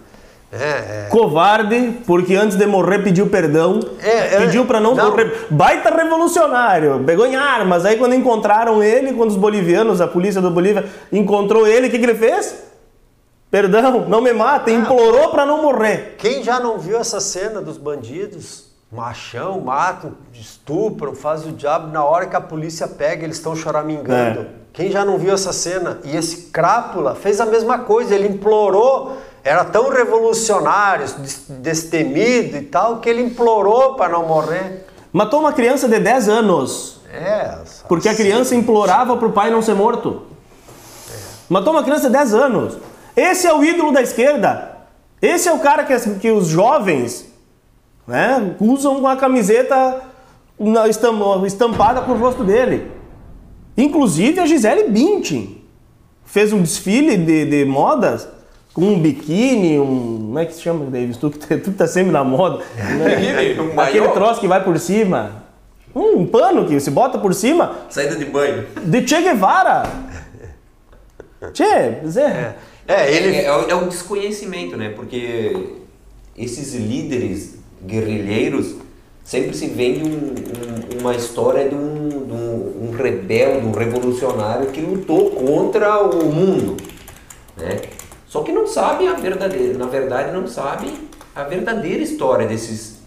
né? 0.51 1.07
É, 1.07 1.09
Covarde, 1.11 1.99
porque 2.07 2.35
antes 2.35 2.57
de 2.57 2.67
morrer 2.67 3.05
pediu 3.05 3.29
perdão. 3.29 3.79
É, 4.03 4.35
é, 4.35 4.39
pediu 4.41 4.67
pra 4.67 4.81
não, 4.81 4.95
não. 4.95 5.11
morrer. 5.11 5.47
Baita 5.49 5.95
revolucionário. 5.95 7.05
Pegou 7.05 7.25
em 7.25 7.37
armas. 7.37 7.85
Aí 7.85 7.97
quando 7.97 8.15
encontraram 8.15 8.83
ele, 8.83 9.13
quando 9.13 9.31
os 9.31 9.37
bolivianos, 9.37 10.01
a 10.01 10.09
polícia 10.09 10.41
da 10.41 10.51
Bolívia, 10.51 10.87
encontrou 11.13 11.67
ele, 11.67 11.87
o 11.87 11.91
que, 11.91 11.99
que 11.99 12.05
ele 12.05 12.17
fez? 12.17 12.65
Perdão, 13.49 14.07
não 14.09 14.21
me 14.21 14.33
matem. 14.33 14.77
Implorou 14.77 15.31
pra 15.31 15.47
não 15.47 15.63
morrer. 15.63 16.17
Quem 16.19 16.43
já 16.43 16.59
não 16.59 16.79
viu 16.79 16.99
essa 16.99 17.21
cena 17.21 17.61
dos 17.61 17.79
bandidos? 17.79 18.70
Machão, 18.93 19.61
matam, 19.61 20.13
estupram, 20.35 21.15
fazem 21.15 21.51
o 21.53 21.55
diabo. 21.55 21.93
Na 21.93 22.05
hora 22.05 22.27
que 22.27 22.35
a 22.35 22.41
polícia 22.41 22.89
pega, 22.89 23.25
eles 23.25 23.37
estão 23.37 23.55
choramingando. 23.55 24.41
É. 24.41 24.47
Quem 24.73 24.91
já 24.91 25.05
não 25.05 25.17
viu 25.17 25.33
essa 25.33 25.53
cena? 25.53 25.99
E 26.05 26.17
esse 26.17 26.51
crápula 26.51 27.15
fez 27.15 27.41
a 27.41 27.47
mesma 27.47 27.79
coisa. 27.81 28.15
Ele 28.15 28.27
implorou, 28.29 29.17
era 29.45 29.65
tão 29.65 29.91
revolucionário, 29.91 31.07
des- 31.19 31.45
destemido 31.49 32.57
e 32.57 32.63
tal, 32.63 32.99
que 32.99 33.09
ele 33.09 33.23
implorou 33.23 33.95
para 33.95 34.09
não 34.09 34.27
morrer. 34.27 34.87
Matou 35.13 35.41
uma 35.41 35.53
criança 35.53 35.89
de 35.89 35.99
10 36.01 36.29
anos. 36.29 37.01
É, 37.13 37.59
Porque 37.89 38.09
a 38.09 38.15
criança 38.15 38.55
implorava 38.55 39.17
pro 39.17 39.31
pai 39.33 39.51
não 39.51 39.63
ser 39.63 39.75
morto. 39.75 40.23
Matou 41.49 41.73
uma 41.73 41.83
criança 41.83 42.07
de 42.09 42.13
10 42.13 42.35
anos. 42.35 42.79
Esse 43.17 43.47
é 43.47 43.53
o 43.55 43.63
ídolo 43.65 43.93
da 43.93 44.03
esquerda. 44.03 44.77
Esse 45.21 45.49
é 45.49 45.53
o 45.53 45.59
cara 45.59 45.85
que, 45.85 45.97
que 46.19 46.31
os 46.31 46.47
jovens 46.47 47.27
né, 48.11 48.57
usam 48.61 49.01
com 49.01 49.07
a 49.09 49.17
camiseta 49.17 50.03
estampada 51.47 52.03
com 52.03 52.13
o 52.13 52.19
rosto 52.19 52.45
dele. 52.45 52.91
Inclusive 53.77 54.41
a 54.41 54.47
Gisele 54.47 54.89
Bündchen 54.89 55.63
fez 56.25 56.53
um 56.53 56.61
desfile 56.61 57.17
de, 57.17 57.47
de 57.47 57.65
modas 57.65 58.29
com 58.75 58.83
um 58.83 58.99
biquíni, 59.01 59.79
um. 59.79 60.19
Como 60.27 60.39
é 60.39 60.45
que 60.47 60.55
se 60.55 60.61
chama, 60.63 60.85
Davis? 60.87 61.17
Tu 61.17 61.31
que 61.31 61.39
tá- 61.39 61.47
tu 61.57 61.71
que 61.71 61.77
tá 61.79 61.87
sempre 61.87 62.13
na 62.13 62.23
moda. 62.23 62.63
né? 62.77 63.55
Um 63.61 63.81
Aquele 63.81 64.01
maiô. 64.01 64.13
troço 64.13 64.41
que 64.41 64.47
vai 64.49 64.63
por 64.63 64.79
cima. 64.79 65.43
Um 65.95 66.25
pano 66.27 66.67
que 66.67 66.79
se 66.79 66.91
bota 66.91 67.19
por 67.19 67.35
cima 67.35 67.79
Saída 67.89 68.15
de 68.17 68.25
banho. 68.27 68.65
de 68.85 69.07
Che 69.09 69.21
Guevara. 69.23 69.83
Che, 71.55 72.07
Zé. 72.07 72.55
É, 72.87 73.13
ele. 73.13 73.37
É, 73.37 73.45
é, 73.47 73.71
é 73.71 73.75
um 73.75 73.89
desconhecimento, 73.89 74.77
né? 74.77 74.91
Porque 74.91 75.75
esses 76.37 76.75
líderes 76.75 77.59
guerrilheiros 77.85 78.75
sempre 79.25 79.55
se 79.57 79.69
vende 79.69 80.03
um- 80.03 80.35
um- 80.35 81.01
uma 81.01 81.15
história 81.15 81.69
de 81.69 81.75
um, 81.75 82.09
de 82.09 82.33
um- 82.33 82.89
um 82.89 82.91
rebelde, 82.91 83.67
um 83.67 83.73
revolucionário 83.73 84.67
que 84.69 84.81
lutou 84.81 85.31
contra 85.31 86.01
o 86.03 86.25
mundo, 86.33 86.77
né? 87.57 87.81
Só 88.27 88.43
que 88.43 88.53
não 88.53 88.67
sabe 88.67 89.07
a 89.07 89.15
verdadeira, 89.15 89.77
na 89.77 89.87
verdade 89.87 90.33
não 90.33 90.47
sabe 90.47 90.93
a 91.35 91.43
verdadeira 91.45 92.03
história 92.03 92.47
desses 92.47 93.01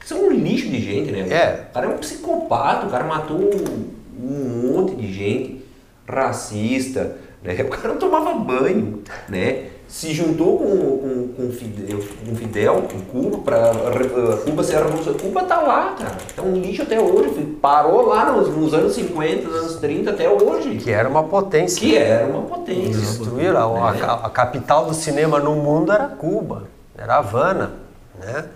que 0.00 0.08
são 0.08 0.26
um 0.26 0.30
lixo 0.30 0.68
de 0.68 0.80
gente, 0.80 1.10
né? 1.10 1.26
É. 1.30 1.66
O 1.70 1.72
cara 1.72 1.86
é 1.86 1.88
um 1.88 1.98
psicopata, 1.98 2.86
o 2.86 2.90
cara 2.90 3.04
matou 3.04 3.38
um 4.22 4.72
monte 4.72 4.94
de 4.96 5.12
gente, 5.12 5.64
racista, 6.06 7.16
né? 7.42 7.54
O 7.64 7.68
cara 7.68 7.88
não 7.88 7.96
tomava 7.96 8.34
banho, 8.34 9.02
né? 9.28 9.66
Se 9.88 10.12
juntou 10.12 10.58
com, 10.58 10.98
com, 10.98 11.28
com 11.36 11.50
Fidel, 11.52 11.98
com 12.26 12.34
Fidel, 12.34 12.82
com 12.90 13.00
Cuba, 13.00 13.38
para 13.38 13.70
Cuba 14.44 14.64
ser 14.64 14.76
a 14.76 14.84
revolução. 14.84 15.14
Cuba 15.14 15.44
tá 15.44 15.60
lá, 15.60 15.94
cara. 15.98 16.16
É 16.36 16.40
um 16.40 16.54
lixo 16.54 16.82
até 16.82 16.98
hoje. 17.00 17.56
Parou 17.62 18.06
lá 18.06 18.32
nos, 18.32 18.48
nos 18.48 18.74
anos 18.74 18.92
50, 18.94 19.46
nos 19.48 19.56
anos 19.56 19.76
30 19.76 20.10
até 20.10 20.28
hoje. 20.28 20.76
Que 20.78 20.90
era 20.90 21.08
uma 21.08 21.22
potência. 21.24 21.78
Que 21.80 21.96
era 21.96 22.26
uma 22.26 22.42
potência. 22.42 23.00
Destruíram. 23.00 23.76
A, 23.84 23.90
a- 23.90 24.26
a 24.26 24.30
capital 24.30 24.86
do 24.86 24.94
cinema 24.94 25.38
no 25.38 25.54
mundo 25.54 25.92
era 25.92 26.06
Cuba, 26.08 26.64
era 26.98 27.16
Havana, 27.18 27.72
né? 28.18 28.46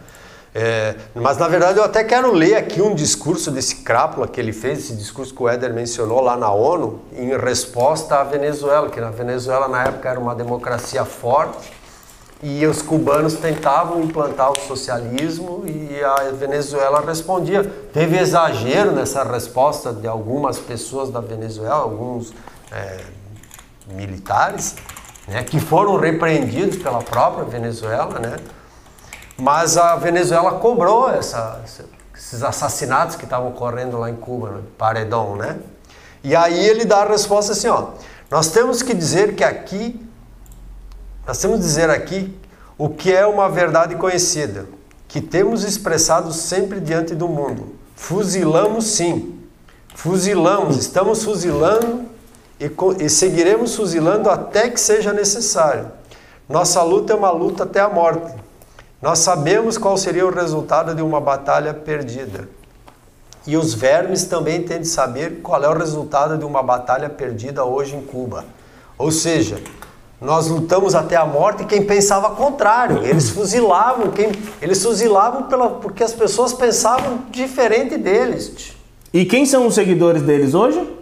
É, 0.60 0.96
mas 1.14 1.36
na 1.36 1.46
verdade 1.46 1.78
eu 1.78 1.84
até 1.84 2.02
quero 2.02 2.32
ler 2.32 2.56
aqui 2.56 2.82
um 2.82 2.92
discurso 2.92 3.48
desse 3.48 3.76
crápula 3.76 4.26
que 4.26 4.40
ele 4.40 4.52
fez, 4.52 4.80
esse 4.80 4.96
discurso 4.96 5.32
que 5.32 5.40
o 5.40 5.48
Éder 5.48 5.72
mencionou 5.72 6.20
lá 6.20 6.36
na 6.36 6.50
ONU, 6.50 7.00
em 7.12 7.28
resposta 7.36 8.16
à 8.16 8.24
Venezuela, 8.24 8.90
que 8.90 9.00
na 9.00 9.10
Venezuela 9.10 9.68
na 9.68 9.84
época 9.84 10.08
era 10.08 10.18
uma 10.18 10.34
democracia 10.34 11.04
forte 11.04 11.72
e 12.42 12.66
os 12.66 12.82
cubanos 12.82 13.34
tentavam 13.34 14.02
implantar 14.02 14.50
o 14.50 14.58
socialismo 14.58 15.62
e 15.64 16.02
a 16.02 16.32
Venezuela 16.32 17.04
respondia. 17.06 17.62
Teve 17.92 18.18
exagero 18.18 18.90
nessa 18.90 19.22
resposta 19.22 19.92
de 19.92 20.08
algumas 20.08 20.58
pessoas 20.58 21.08
da 21.08 21.20
Venezuela, 21.20 21.76
alguns 21.76 22.34
é, 22.72 22.98
militares, 23.86 24.74
né, 25.28 25.44
que 25.44 25.60
foram 25.60 25.96
repreendidos 26.00 26.78
pela 26.78 27.00
própria 27.00 27.44
Venezuela, 27.44 28.18
né? 28.18 28.38
Mas 29.40 29.76
a 29.76 29.94
Venezuela 29.94 30.58
cobrou 30.58 31.08
essa, 31.08 31.62
esses 32.12 32.42
assassinatos 32.42 33.14
que 33.14 33.22
estavam 33.22 33.50
ocorrendo 33.50 33.96
lá 33.96 34.10
em 34.10 34.16
Cuba, 34.16 34.50
no 34.50 34.62
Paredão, 34.62 35.36
né? 35.36 35.56
E 36.24 36.34
aí 36.34 36.58
ele 36.58 36.84
dá 36.84 37.02
a 37.02 37.08
resposta 37.08 37.52
assim, 37.52 37.68
ó, 37.68 37.90
nós 38.28 38.48
temos 38.48 38.82
que 38.82 38.92
dizer 38.92 39.36
que 39.36 39.44
aqui, 39.44 40.04
nós 41.24 41.38
temos 41.38 41.58
que 41.58 41.62
dizer 41.62 41.88
aqui 41.88 42.36
o 42.76 42.88
que 42.88 43.14
é 43.14 43.24
uma 43.24 43.48
verdade 43.48 43.94
conhecida, 43.94 44.66
que 45.06 45.20
temos 45.20 45.62
expressado 45.62 46.32
sempre 46.32 46.80
diante 46.80 47.14
do 47.14 47.28
mundo. 47.28 47.76
Fuzilamos 47.94 48.86
sim, 48.86 49.38
fuzilamos, 49.94 50.76
estamos 50.76 51.22
fuzilando 51.22 52.06
e, 52.58 52.68
e 53.04 53.08
seguiremos 53.08 53.76
fuzilando 53.76 54.28
até 54.28 54.68
que 54.68 54.80
seja 54.80 55.12
necessário. 55.12 55.92
Nossa 56.48 56.82
luta 56.82 57.12
é 57.12 57.16
uma 57.16 57.30
luta 57.30 57.62
até 57.62 57.78
a 57.78 57.88
morte. 57.88 58.47
Nós 59.00 59.20
sabemos 59.20 59.78
qual 59.78 59.96
seria 59.96 60.26
o 60.26 60.30
resultado 60.30 60.94
de 60.94 61.02
uma 61.02 61.20
batalha 61.20 61.72
perdida. 61.72 62.48
E 63.46 63.56
os 63.56 63.72
vermes 63.72 64.24
também 64.24 64.64
têm 64.64 64.80
de 64.80 64.88
saber 64.88 65.40
qual 65.40 65.62
é 65.62 65.68
o 65.68 65.78
resultado 65.78 66.36
de 66.36 66.44
uma 66.44 66.62
batalha 66.62 67.08
perdida 67.08 67.64
hoje 67.64 67.94
em 67.94 68.02
Cuba. 68.02 68.44
Ou 68.98 69.12
seja, 69.12 69.62
nós 70.20 70.48
lutamos 70.48 70.96
até 70.96 71.14
a 71.14 71.24
morte 71.24 71.64
quem 71.64 71.86
pensava 71.86 72.30
contrário. 72.30 73.04
Eles 73.04 73.30
fuzilavam, 73.30 74.10
quem, 74.10 74.32
eles 74.60 74.82
fuzilavam 74.82 75.44
pela, 75.44 75.70
porque 75.70 76.02
as 76.02 76.12
pessoas 76.12 76.52
pensavam 76.52 77.20
diferente 77.30 77.96
deles. 77.96 78.76
E 79.14 79.24
quem 79.24 79.46
são 79.46 79.66
os 79.66 79.76
seguidores 79.76 80.22
deles 80.22 80.54
hoje? 80.54 80.97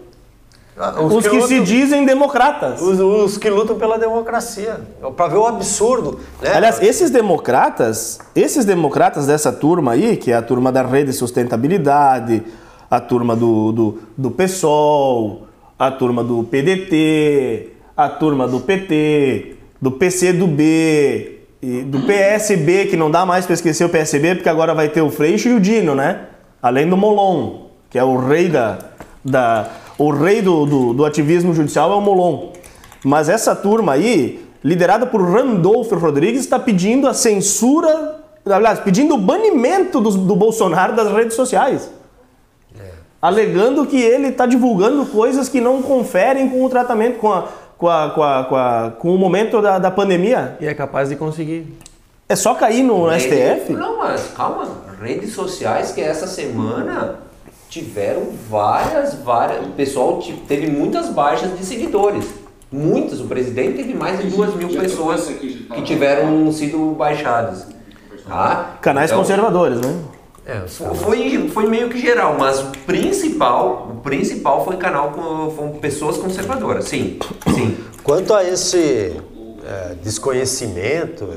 Os, 0.76 1.14
os 1.14 1.24
que, 1.24 1.30
que 1.30 1.36
lutam, 1.36 1.48
se 1.48 1.60
dizem 1.60 2.04
democratas. 2.04 2.82
Os, 2.82 3.00
os, 3.00 3.38
que 3.38 3.48
lutam 3.48 3.78
pela 3.78 3.98
democracia. 3.98 4.80
Para 5.16 5.28
ver 5.28 5.38
o 5.38 5.46
absurdo. 5.46 6.20
Né? 6.42 6.52
Aliás, 6.54 6.82
esses 6.82 7.10
democratas, 7.10 8.18
esses 8.34 8.66
democratas 8.66 9.26
dessa 9.26 9.50
turma 9.50 9.92
aí, 9.92 10.16
que 10.18 10.30
é 10.30 10.36
a 10.36 10.42
turma 10.42 10.70
da 10.70 10.82
rede 10.82 11.10
de 11.10 11.16
sustentabilidade, 11.16 12.42
a 12.90 13.00
turma 13.00 13.34
do, 13.34 13.72
do, 13.72 13.98
do 14.18 14.30
PSOL, 14.30 15.46
a 15.78 15.90
turma 15.90 16.22
do 16.22 16.44
PDT, 16.44 17.70
a 17.96 18.10
turma 18.10 18.46
do 18.46 18.60
PT, 18.60 19.56
do 19.80 19.90
PCdoB, 19.92 21.36
e 21.62 21.82
do 21.82 22.00
PSB, 22.02 22.86
que 22.86 22.96
não 22.96 23.10
dá 23.10 23.24
mais 23.24 23.46
para 23.46 23.54
esquecer 23.54 23.84
o 23.84 23.88
PSB, 23.88 24.36
porque 24.36 24.48
agora 24.48 24.74
vai 24.74 24.90
ter 24.90 25.00
o 25.00 25.10
Freixo 25.10 25.48
e 25.48 25.54
o 25.54 25.60
Dino, 25.60 25.94
né? 25.94 26.26
Além 26.62 26.88
do 26.88 26.96
Molon, 26.96 27.68
que 27.88 27.98
é 27.98 28.04
o 28.04 28.16
rei 28.18 28.48
da, 28.48 28.78
da 29.24 29.66
o 29.98 30.10
rei 30.10 30.42
do, 30.42 30.66
do, 30.66 30.92
do 30.92 31.04
ativismo 31.04 31.54
judicial 31.54 31.92
é 31.92 31.94
o 31.94 32.00
Molon. 32.00 32.52
Mas 33.04 33.28
essa 33.28 33.54
turma 33.54 33.92
aí, 33.92 34.44
liderada 34.62 35.06
por 35.06 35.22
Randolfo 35.22 35.94
Rodrigues, 35.96 36.40
está 36.40 36.58
pedindo 36.58 37.08
a 37.08 37.14
censura, 37.14 38.20
aliás, 38.44 38.80
pedindo 38.80 39.14
o 39.14 39.18
banimento 39.18 40.00
do, 40.00 40.10
do 40.10 40.36
Bolsonaro 40.36 40.94
das 40.94 41.10
redes 41.12 41.34
sociais. 41.34 41.90
É. 42.78 42.90
Alegando 43.22 43.86
que 43.86 44.00
ele 44.00 44.28
está 44.28 44.44
divulgando 44.44 45.06
coisas 45.06 45.48
que 45.48 45.60
não 45.60 45.80
conferem 45.82 46.48
com 46.48 46.64
o 46.64 46.68
tratamento, 46.68 47.18
com, 47.18 47.32
a, 47.32 47.48
com, 47.78 47.88
a, 47.88 48.10
com, 48.10 48.22
a, 48.22 48.44
com, 48.44 48.56
a, 48.56 48.92
com 48.98 49.14
o 49.14 49.18
momento 49.18 49.62
da, 49.62 49.78
da 49.78 49.90
pandemia. 49.90 50.56
E 50.60 50.66
é 50.66 50.74
capaz 50.74 51.08
de 51.08 51.16
conseguir. 51.16 51.74
É 52.28 52.34
só 52.34 52.54
cair 52.54 52.82
no 52.82 53.06
Rede, 53.06 53.22
STF? 53.22 53.72
Não, 53.72 53.98
mas 53.98 54.32
calma. 54.36 54.68
Redes 55.00 55.32
sociais 55.32 55.92
que 55.92 56.00
essa 56.00 56.26
semana 56.26 57.25
tiveram 57.76 58.32
várias, 58.48 59.14
várias. 59.14 59.66
O 59.66 59.70
pessoal 59.70 60.22
teve 60.48 60.68
muitas 60.68 61.10
baixas 61.10 61.58
de 61.58 61.64
seguidores. 61.64 62.24
Muitas. 62.72 63.20
O 63.20 63.26
presidente 63.26 63.76
teve 63.76 63.94
mais 63.94 64.18
de 64.18 64.30
duas 64.30 64.54
mil 64.54 64.68
pessoas 64.68 65.26
que 65.26 65.82
tiveram 65.82 66.50
sido 66.50 66.94
baixadas. 66.94 67.66
Tá? 68.26 68.78
Canais 68.80 69.10
então, 69.10 69.22
conservadores, 69.22 69.80
né? 69.80 70.02
É, 70.44 70.60
foi, 70.66 71.48
foi 71.48 71.68
meio 71.68 71.88
que 71.88 71.98
geral, 71.98 72.36
mas 72.38 72.60
o 72.60 72.70
principal, 72.86 73.90
o 73.96 74.00
principal 74.00 74.64
foi 74.64 74.76
canal 74.76 75.10
com, 75.10 75.50
com 75.50 75.78
pessoas 75.78 76.16
conservadoras, 76.18 76.84
sim, 76.84 77.18
sim. 77.52 77.76
Quanto 78.04 78.32
a 78.32 78.44
esse 78.44 79.20
é, 79.64 79.94
desconhecimento, 80.00 81.28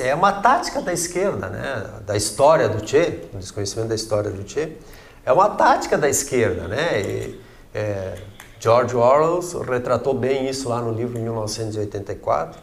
é 0.00 0.14
uma 0.14 0.32
tática 0.32 0.80
da 0.80 0.92
esquerda, 0.92 1.48
né? 1.48 1.84
Da 2.04 2.16
história 2.16 2.68
do 2.68 2.86
Che, 2.86 3.20
o 3.32 3.38
desconhecimento 3.38 3.88
da 3.88 3.94
história 3.94 4.30
do 4.30 4.48
Che. 4.48 4.76
É 5.24 5.32
uma 5.32 5.50
tática 5.50 5.96
da 5.96 6.08
esquerda, 6.08 6.66
né? 6.68 7.00
E, 7.00 7.40
é, 7.74 8.14
George 8.62 8.94
Orwell 8.94 9.40
retratou 9.68 10.14
bem 10.14 10.48
isso 10.48 10.68
lá 10.68 10.80
no 10.80 10.92
livro 10.92 11.18
1984, 11.18 12.60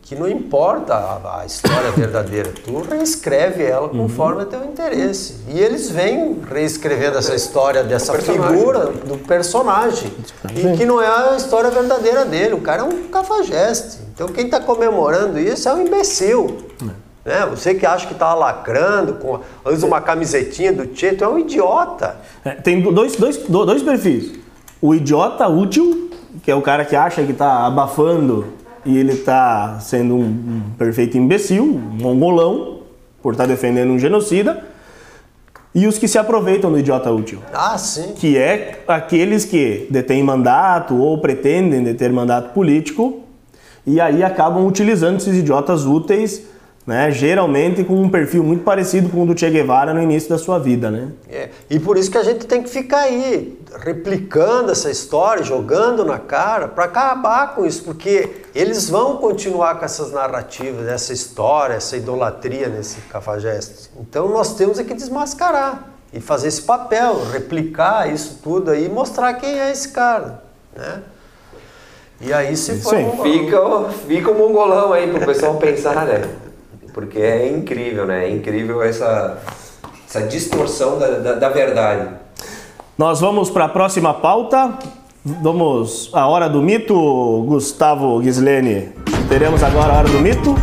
que 0.00 0.14
não 0.14 0.28
importa 0.28 0.94
a, 0.94 1.40
a 1.40 1.46
história 1.46 1.90
verdadeira, 1.90 2.52
tu 2.64 2.82
reescreve 2.82 3.64
ela 3.64 3.88
conforme 3.88 4.42
uhum. 4.44 4.48
teu 4.48 4.64
interesse. 4.64 5.38
E 5.48 5.58
eles 5.58 5.90
vêm 5.90 6.40
reescrevendo 6.48 7.18
essa 7.18 7.34
história 7.34 7.82
dessa 7.82 8.12
figura 8.14 8.86
do 8.92 9.18
personagem, 9.26 10.12
e 10.54 10.76
que 10.76 10.84
não 10.84 11.02
é 11.02 11.32
a 11.32 11.36
história 11.36 11.70
verdadeira 11.70 12.24
dele. 12.24 12.54
O 12.54 12.60
cara 12.60 12.82
é 12.82 12.84
um 12.84 13.08
cafajeste. 13.08 13.98
Então 14.14 14.28
quem 14.28 14.44
está 14.44 14.60
comemorando 14.60 15.38
isso 15.38 15.68
é 15.68 15.74
um 15.74 15.84
imbecil. 15.84 16.58
É. 16.80 17.03
Né? 17.24 17.46
Você 17.46 17.74
que 17.74 17.86
acha 17.86 18.06
que 18.06 18.12
está 18.12 18.34
lacrando, 18.34 19.14
com, 19.14 19.40
usa 19.64 19.86
uma 19.86 20.00
camisetinha 20.00 20.72
do 20.72 20.86
tu 20.86 21.24
é 21.24 21.28
um 21.28 21.38
idiota. 21.38 22.16
É, 22.44 22.50
tem 22.50 22.80
dois, 22.80 23.16
dois, 23.16 23.38
dois 23.48 23.82
perfis. 23.82 24.32
O 24.80 24.94
idiota 24.94 25.48
útil, 25.48 26.10
que 26.42 26.50
é 26.50 26.54
o 26.54 26.60
cara 26.60 26.84
que 26.84 26.94
acha 26.94 27.24
que 27.24 27.32
está 27.32 27.66
abafando 27.66 28.46
e 28.84 28.98
ele 28.98 29.12
está 29.12 29.78
sendo 29.80 30.14
um, 30.14 30.24
um, 30.24 30.62
perfeito 30.76 31.16
imbecil, 31.16 31.64
um 31.64 32.02
mongolão, 32.02 32.80
por 33.22 33.32
estar 33.32 33.44
tá 33.44 33.48
defendendo 33.48 33.90
um 33.90 33.98
genocida. 33.98 34.62
E 35.74 35.88
os 35.88 35.98
que 35.98 36.06
se 36.06 36.18
aproveitam 36.18 36.70
do 36.70 36.78
idiota 36.78 37.10
útil. 37.10 37.40
Ah, 37.52 37.76
sim. 37.78 38.12
Que 38.12 38.36
é 38.36 38.84
aqueles 38.86 39.44
que 39.44 39.88
detêm 39.90 40.22
mandato 40.22 40.94
ou 40.94 41.18
pretendem 41.18 41.82
deter 41.82 42.12
mandato 42.12 42.52
político 42.52 43.22
e 43.86 44.00
aí 44.00 44.22
acabam 44.22 44.66
utilizando 44.66 45.16
esses 45.16 45.36
idiotas 45.36 45.84
úteis 45.84 46.53
né? 46.86 47.10
Geralmente 47.10 47.82
com 47.82 47.94
um 47.94 48.08
perfil 48.08 48.44
muito 48.44 48.62
parecido 48.62 49.08
com 49.08 49.22
o 49.22 49.26
do 49.26 49.38
Che 49.38 49.48
Guevara 49.50 49.94
no 49.94 50.02
início 50.02 50.28
da 50.28 50.38
sua 50.38 50.58
vida, 50.58 50.90
né? 50.90 51.08
É, 51.28 51.48
e 51.70 51.78
por 51.78 51.96
isso 51.96 52.10
que 52.10 52.18
a 52.18 52.22
gente 52.22 52.46
tem 52.46 52.62
que 52.62 52.68
ficar 52.68 53.00
aí 53.00 53.58
replicando 53.80 54.70
essa 54.70 54.90
história, 54.90 55.42
jogando 55.42 56.04
na 56.04 56.18
cara 56.18 56.68
para 56.68 56.84
acabar 56.84 57.54
com 57.54 57.64
isso, 57.64 57.84
porque 57.84 58.30
eles 58.54 58.88
vão 58.88 59.16
continuar 59.16 59.78
com 59.78 59.84
essas 59.84 60.12
narrativas, 60.12 60.86
essa 60.86 61.12
história, 61.12 61.74
essa 61.74 61.96
idolatria 61.96 62.68
nesse 62.68 63.00
cafajeste. 63.02 63.90
Então 63.98 64.28
nós 64.28 64.54
temos 64.54 64.78
é 64.78 64.84
que 64.84 64.94
desmascarar 64.94 65.88
e 66.12 66.20
fazer 66.20 66.48
esse 66.48 66.62
papel, 66.62 67.24
replicar 67.32 68.12
isso 68.12 68.40
tudo 68.42 68.70
aí, 68.70 68.84
e 68.84 68.88
mostrar 68.88 69.34
quem 69.34 69.58
é 69.58 69.70
esse 69.72 69.88
cara, 69.88 70.42
né? 70.76 71.02
E 72.20 72.32
aí 72.32 72.56
se 72.56 72.80
for 72.80 72.94
um... 72.94 73.22
fica, 73.22 73.58
fica 74.06 74.30
o 74.30 74.38
mongolão 74.38 74.92
aí 74.92 75.10
pro 75.10 75.26
pessoal 75.26 75.56
pensar, 75.56 76.06
né? 76.06 76.22
Porque 76.94 77.18
é 77.18 77.48
incrível, 77.48 78.06
né? 78.06 78.24
É 78.26 78.30
incrível 78.30 78.80
essa, 78.80 79.42
essa 80.08 80.22
distorção 80.22 80.96
da, 80.96 81.08
da, 81.18 81.32
da 81.34 81.48
verdade. 81.48 82.08
Nós 82.96 83.20
vamos 83.20 83.50
para 83.50 83.64
a 83.64 83.68
próxima 83.68 84.14
pauta. 84.14 84.78
Vamos 85.24 86.08
à 86.12 86.28
hora 86.28 86.48
do 86.48 86.62
mito, 86.62 86.94
Gustavo 87.48 88.22
Gislene. 88.22 88.92
Teremos 89.28 89.62
agora 89.64 89.92
a 89.92 89.98
hora 89.98 90.08
do 90.08 90.20
mito. 90.20 90.54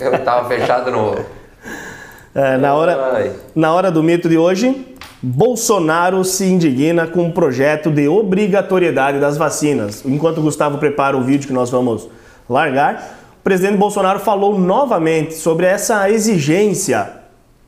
Eu 0.00 0.14
estava 0.14 0.48
fechado 0.48 0.90
no. 0.90 1.14
É, 2.34 2.56
na, 2.56 2.74
hora, 2.74 3.36
na 3.54 3.74
hora 3.74 3.90
do 3.90 4.02
mito 4.02 4.28
de 4.28 4.38
hoje, 4.38 4.91
Bolsonaro 5.24 6.24
se 6.24 6.44
indigna 6.46 7.06
com 7.06 7.28
o 7.28 7.32
projeto 7.32 7.92
de 7.92 8.08
obrigatoriedade 8.08 9.20
das 9.20 9.36
vacinas. 9.36 10.04
Enquanto 10.04 10.38
o 10.38 10.42
Gustavo 10.42 10.78
prepara 10.78 11.16
o 11.16 11.22
vídeo 11.22 11.46
que 11.46 11.52
nós 11.52 11.70
vamos 11.70 12.08
largar, 12.50 13.18
o 13.38 13.42
presidente 13.44 13.76
Bolsonaro 13.76 14.18
falou 14.18 14.58
novamente 14.58 15.34
sobre 15.34 15.66
essa 15.66 16.10
exigência 16.10 17.08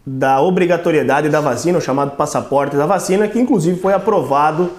da 0.05 0.41
obrigatoriedade 0.41 1.29
da 1.29 1.41
vacina, 1.41 1.79
o 1.79 1.81
chamado 1.81 2.17
passaporte 2.17 2.75
da 2.75 2.87
vacina, 2.87 3.29
que 3.29 3.39
inclusive 3.39 3.79
foi 3.79 3.95
aprovado 3.95 4.71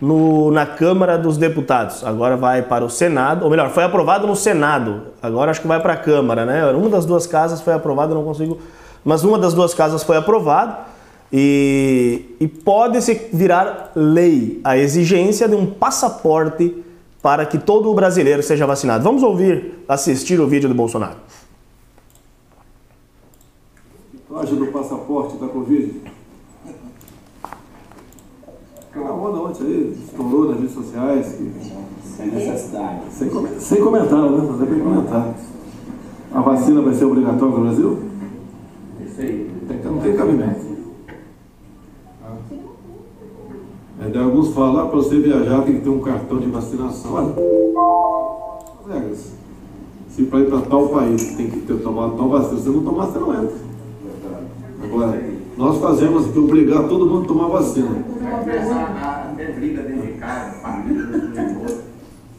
no, 0.00 0.50
na 0.50 0.66
Câmara 0.66 1.16
dos 1.16 1.38
Deputados. 1.38 2.04
Agora 2.04 2.36
vai 2.36 2.60
para 2.60 2.84
o 2.84 2.90
Senado, 2.90 3.44
ou 3.44 3.50
melhor, 3.50 3.70
foi 3.70 3.84
aprovado 3.84 4.26
no 4.26 4.34
Senado. 4.34 5.02
Agora 5.22 5.52
acho 5.52 5.60
que 5.60 5.68
vai 5.68 5.78
para 5.78 5.92
a 5.92 5.96
Câmara, 5.96 6.44
né? 6.44 6.66
Uma 6.72 6.90
das 6.90 7.06
duas 7.06 7.24
casas 7.24 7.60
foi 7.60 7.72
aprovada, 7.72 8.12
não 8.12 8.24
consigo. 8.24 8.58
Mas 9.04 9.22
uma 9.22 9.38
das 9.38 9.54
duas 9.54 9.72
casas 9.72 10.02
foi 10.02 10.16
aprovada 10.16 10.95
e, 11.32 12.36
e 12.40 12.46
pode-se 12.48 13.28
virar 13.32 13.92
lei 13.94 14.60
a 14.64 14.76
exigência 14.78 15.48
de 15.48 15.54
um 15.54 15.66
passaporte 15.66 16.82
para 17.22 17.44
que 17.44 17.58
todo 17.58 17.92
brasileiro 17.94 18.42
seja 18.42 18.66
vacinado. 18.66 19.02
Vamos 19.02 19.22
ouvir, 19.22 19.80
assistir 19.88 20.38
o 20.40 20.46
vídeo 20.46 20.68
do 20.68 20.74
Bolsonaro. 20.74 21.16
Loja 24.30 24.54
do 24.54 24.66
passaporte 24.66 25.36
da 25.36 25.48
Covid. 25.48 26.00
Aquela 28.90 29.12
moda 29.16 29.38
ontem 29.38 29.64
aí, 29.64 29.98
estourou 30.04 30.48
nas 30.50 30.58
redes 30.60 30.74
sociais. 30.74 31.32
Que... 31.34 31.52
Sem 32.16 32.26
necessidade. 32.28 33.00
Sem, 33.10 33.28
com- 33.28 33.46
sem 33.60 33.82
comentário, 33.82 34.30
né? 34.30 34.46
Fazer 34.48 34.66
bem 34.66 34.80
comentário. 34.80 35.34
A 36.32 36.40
vacina 36.40 36.80
vai 36.82 36.94
ser 36.94 37.04
obrigatória 37.04 37.54
no 37.54 37.60
Brasil? 37.64 38.02
Isso 39.06 39.20
aí. 39.20 39.50
Tem- 39.68 39.82
Não 39.84 39.98
tem 40.00 40.16
cabimento. 40.16 40.75
É, 44.00 44.08
daí 44.08 44.22
alguns 44.22 44.52
falam, 44.52 44.84
ah, 44.84 44.86
para 44.88 44.96
você 44.96 45.18
viajar 45.18 45.62
tem 45.62 45.76
que 45.76 45.80
ter 45.80 45.88
um 45.88 46.00
cartão 46.00 46.38
de 46.38 46.46
vacinação. 46.46 47.14
Olha, 47.14 47.34
as 48.84 48.92
regras. 48.92 49.32
Se 50.10 50.22
para 50.24 50.40
ir 50.40 50.46
para 50.48 50.60
tal 50.62 50.88
país 50.88 51.34
tem 51.34 51.50
que 51.50 51.60
ter 51.60 51.76
tomado 51.82 52.16
tal 52.16 52.28
vacina, 52.28 52.60
se 52.60 52.68
não 52.68 52.82
tomar, 52.82 53.06
você 53.06 53.18
não 53.18 53.34
entra. 53.34 53.56
Agora, 54.82 55.22
nós 55.56 55.78
fazemos 55.78 56.28
aqui 56.28 56.38
obrigar 56.38 56.86
todo 56.88 57.06
mundo 57.06 57.24
a 57.24 57.28
tomar 57.28 57.48
vacina. 57.48 58.04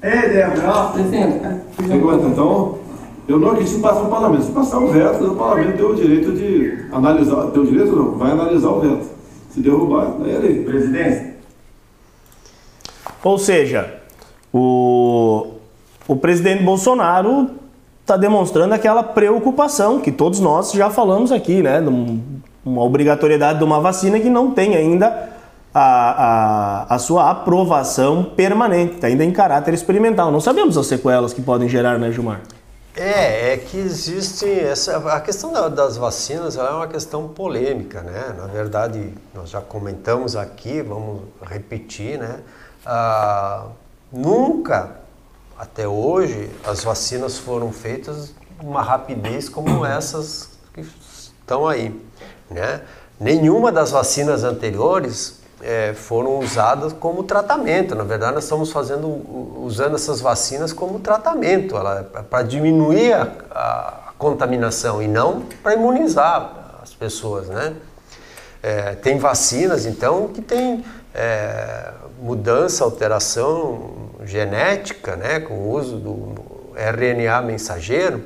É, 0.01 0.29
Débora. 0.29 0.93
Comentar. 1.99 2.31
Então, 2.31 2.77
eu 3.27 3.39
não 3.39 3.59
em 3.59 3.81
passar 3.81 4.03
o 4.03 4.09
parlamento. 4.09 4.43
Se 4.43 4.51
passar 4.51 4.79
o 4.79 4.87
veto, 4.87 5.25
o 5.25 5.35
parlamento 5.35 5.77
tem 5.77 5.85
o 5.85 5.95
direito 5.95 6.31
de 6.31 6.85
analisar. 6.91 7.47
Tem 7.47 7.61
o 7.61 7.65
direito 7.65 7.95
não, 7.95 8.11
vai 8.11 8.31
analisar 8.31 8.69
o 8.69 8.79
veto. 8.79 9.07
Se 9.49 9.59
derrubar, 9.59 10.15
é 10.25 10.37
lei. 10.37 10.63
Presidência. 10.63 11.36
Ou 13.23 13.37
seja, 13.37 13.93
o, 14.53 15.47
o 16.07 16.15
presidente 16.15 16.63
Bolsonaro 16.63 17.51
está 18.01 18.15
demonstrando 18.15 18.73
aquela 18.73 19.03
preocupação 19.03 19.99
que 19.99 20.11
todos 20.11 20.39
nós 20.39 20.71
já 20.71 20.89
falamos 20.89 21.31
aqui, 21.31 21.61
né? 21.61 21.79
um- 21.81 22.21
uma 22.65 22.83
obrigatoriedade 22.83 23.59
de 23.59 23.63
uma 23.63 23.79
vacina 23.79 24.19
que 24.19 24.29
não 24.29 24.51
tem 24.51 24.75
ainda 24.75 25.29
a, 25.73 26.85
a, 26.89 26.95
a 26.95 26.99
sua 26.99 27.29
aprovação 27.31 28.23
permanente, 28.35 28.95
está 28.95 29.07
ainda 29.07 29.23
em 29.23 29.31
caráter 29.31 29.73
experimental. 29.73 30.31
Não 30.31 30.41
sabemos 30.41 30.77
as 30.77 30.85
sequelas 30.87 31.33
que 31.33 31.41
podem 31.41 31.69
gerar, 31.69 31.97
né, 31.97 32.11
Gilmar? 32.11 32.41
É, 32.95 33.53
é 33.53 33.57
que 33.57 33.77
existe 33.77 34.49
essa 34.49 34.97
a 34.97 35.21
questão 35.21 35.53
da- 35.53 35.69
das 35.69 35.97
vacinas 35.97 36.57
é 36.57 36.61
uma 36.63 36.87
questão 36.87 37.27
polêmica, 37.27 38.01
né? 38.01 38.33
Na 38.37 38.47
verdade, 38.47 39.13
nós 39.35 39.49
já 39.51 39.61
comentamos 39.61 40.35
aqui, 40.35 40.81
vamos 40.81 41.21
repetir, 41.43 42.17
né? 42.17 42.37
Ah, 42.89 43.65
nunca 44.09 44.91
até 45.59 45.85
hoje 45.85 46.49
as 46.65 46.85
vacinas 46.85 47.37
foram 47.37 47.69
feitas 47.73 48.33
com 48.57 48.67
uma 48.67 48.81
rapidez 48.81 49.49
como 49.49 49.85
essas 49.85 50.51
que 50.73 50.79
estão 50.79 51.67
aí, 51.67 51.93
né? 52.49 52.79
Nenhuma 53.19 53.73
das 53.73 53.91
vacinas 53.91 54.45
anteriores 54.45 55.41
eh, 55.61 55.93
foram 55.95 56.39
usadas 56.39 56.93
como 56.93 57.23
tratamento. 57.23 57.93
Na 57.93 58.05
verdade, 58.05 58.35
nós 58.35 58.45
estamos 58.45 58.71
fazendo 58.71 59.07
usando 59.61 59.95
essas 59.95 60.21
vacinas 60.21 60.71
como 60.71 60.99
tratamento, 60.99 61.75
para 62.29 62.43
diminuir 62.43 63.11
a, 63.11 63.23
a 63.51 64.11
contaminação 64.17 65.01
e 65.01 65.09
não 65.09 65.41
para 65.61 65.73
imunizar 65.73 66.79
as 66.81 66.93
pessoas, 66.93 67.49
né? 67.49 67.75
É, 68.63 68.95
tem 68.95 69.17
vacinas, 69.17 69.85
então, 69.85 70.29
que 70.29 70.41
tem 70.41 70.85
é, 71.13 71.91
mudança, 72.19 72.83
alteração 72.83 73.91
genética, 74.23 75.15
né, 75.15 75.39
com 75.39 75.53
o 75.53 75.71
uso 75.71 75.97
do 75.97 76.35
RNA 76.75 77.41
mensageiro, 77.41 78.23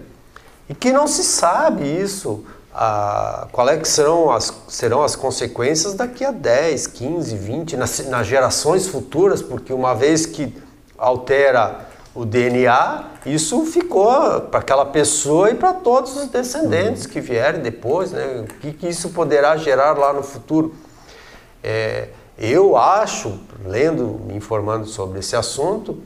e 0.69 0.73
que 0.73 0.91
não 0.91 1.07
se 1.07 1.23
sabe 1.23 1.83
isso, 1.83 2.45
a, 2.73 3.47
qual 3.51 3.69
é 3.69 3.77
que 3.77 3.87
serão 3.87 4.31
as, 4.31 4.53
serão 4.67 5.03
as 5.03 5.15
consequências 5.15 5.93
daqui 5.93 6.23
a 6.23 6.31
10, 6.31 6.87
15, 6.87 7.35
20, 7.35 7.77
nas, 7.77 8.07
nas 8.07 8.27
gerações 8.27 8.87
futuras, 8.87 9.41
porque 9.41 9.73
uma 9.73 9.93
vez 9.93 10.25
que 10.25 10.55
altera 10.97 11.91
o 12.13 12.25
DNA, 12.25 13.05
isso 13.25 13.65
ficou 13.65 14.41
para 14.41 14.59
aquela 14.59 14.85
pessoa 14.85 15.49
e 15.49 15.55
para 15.55 15.73
todos 15.73 16.15
os 16.17 16.27
descendentes 16.27 17.05
que 17.05 17.21
vierem 17.21 17.61
depois, 17.61 18.11
né? 18.11 18.45
O 18.49 18.53
que, 18.59 18.73
que 18.73 18.87
isso 18.89 19.09
poderá 19.09 19.55
gerar 19.55 19.97
lá 19.97 20.11
no 20.11 20.21
futuro? 20.21 20.75
É, 21.63 22.09
eu 22.41 22.75
acho, 22.75 23.39
lendo, 23.63 24.19
me 24.25 24.35
informando 24.35 24.87
sobre 24.87 25.19
esse 25.19 25.35
assunto, 25.35 26.01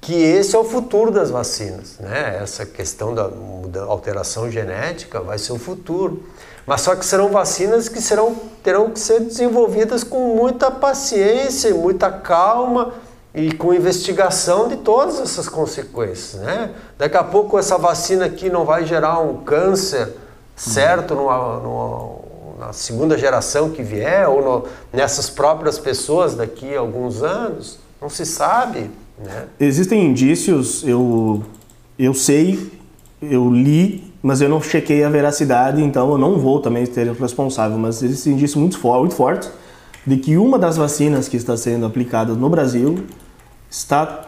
que 0.00 0.14
esse 0.14 0.56
é 0.56 0.58
o 0.58 0.64
futuro 0.64 1.12
das 1.12 1.30
vacinas, 1.30 1.96
né? 2.00 2.38
Essa 2.42 2.66
questão 2.66 3.14
da, 3.14 3.30
da 3.68 3.84
alteração 3.84 4.50
genética 4.50 5.20
vai 5.20 5.38
ser 5.38 5.52
o 5.52 5.58
futuro. 5.58 6.24
Mas 6.66 6.80
só 6.80 6.96
que 6.96 7.04
serão 7.04 7.30
vacinas 7.30 7.88
que 7.88 8.00
serão, 8.00 8.34
terão 8.64 8.90
que 8.90 8.98
ser 8.98 9.20
desenvolvidas 9.20 10.02
com 10.02 10.34
muita 10.34 10.72
paciência, 10.72 11.72
muita 11.72 12.10
calma 12.10 12.92
e 13.32 13.52
com 13.52 13.72
investigação 13.72 14.66
de 14.66 14.76
todas 14.78 15.20
essas 15.20 15.48
consequências, 15.48 16.40
né? 16.42 16.72
Daqui 16.98 17.16
a 17.16 17.22
pouco 17.22 17.56
essa 17.56 17.78
vacina 17.78 18.24
aqui 18.24 18.50
não 18.50 18.64
vai 18.64 18.84
gerar 18.84 19.20
um 19.20 19.44
câncer 19.44 20.16
certo 20.56 21.14
numa, 21.14 21.58
numa, 21.58 22.19
na 22.60 22.74
segunda 22.74 23.16
geração 23.16 23.70
que 23.70 23.82
vier 23.82 24.28
ou 24.28 24.42
no, 24.42 24.64
nessas 24.92 25.30
próprias 25.30 25.78
pessoas 25.78 26.34
daqui 26.34 26.76
a 26.76 26.80
alguns 26.80 27.22
anos, 27.22 27.78
não 28.00 28.10
se 28.10 28.26
sabe, 28.26 28.90
né? 29.18 29.46
Existem 29.58 30.04
indícios, 30.04 30.86
eu, 30.86 31.42
eu 31.98 32.12
sei, 32.12 32.70
eu 33.22 33.50
li, 33.50 34.12
mas 34.22 34.42
eu 34.42 34.48
não 34.48 34.60
chequei 34.60 35.02
a 35.02 35.08
veracidade, 35.08 35.82
então 35.82 36.10
eu 36.10 36.18
não 36.18 36.38
vou 36.38 36.60
também 36.60 36.84
ter 36.86 37.08
o 37.08 37.14
responsável, 37.14 37.78
mas 37.78 38.02
existem 38.02 38.34
indícios 38.34 38.56
muito, 38.60 38.78
for, 38.78 38.98
muito 39.00 39.14
fortes 39.14 39.50
de 40.06 40.18
que 40.18 40.36
uma 40.36 40.58
das 40.58 40.76
vacinas 40.76 41.28
que 41.28 41.38
está 41.38 41.56
sendo 41.56 41.86
aplicada 41.86 42.34
no 42.34 42.50
Brasil 42.50 43.04
está 43.70 44.26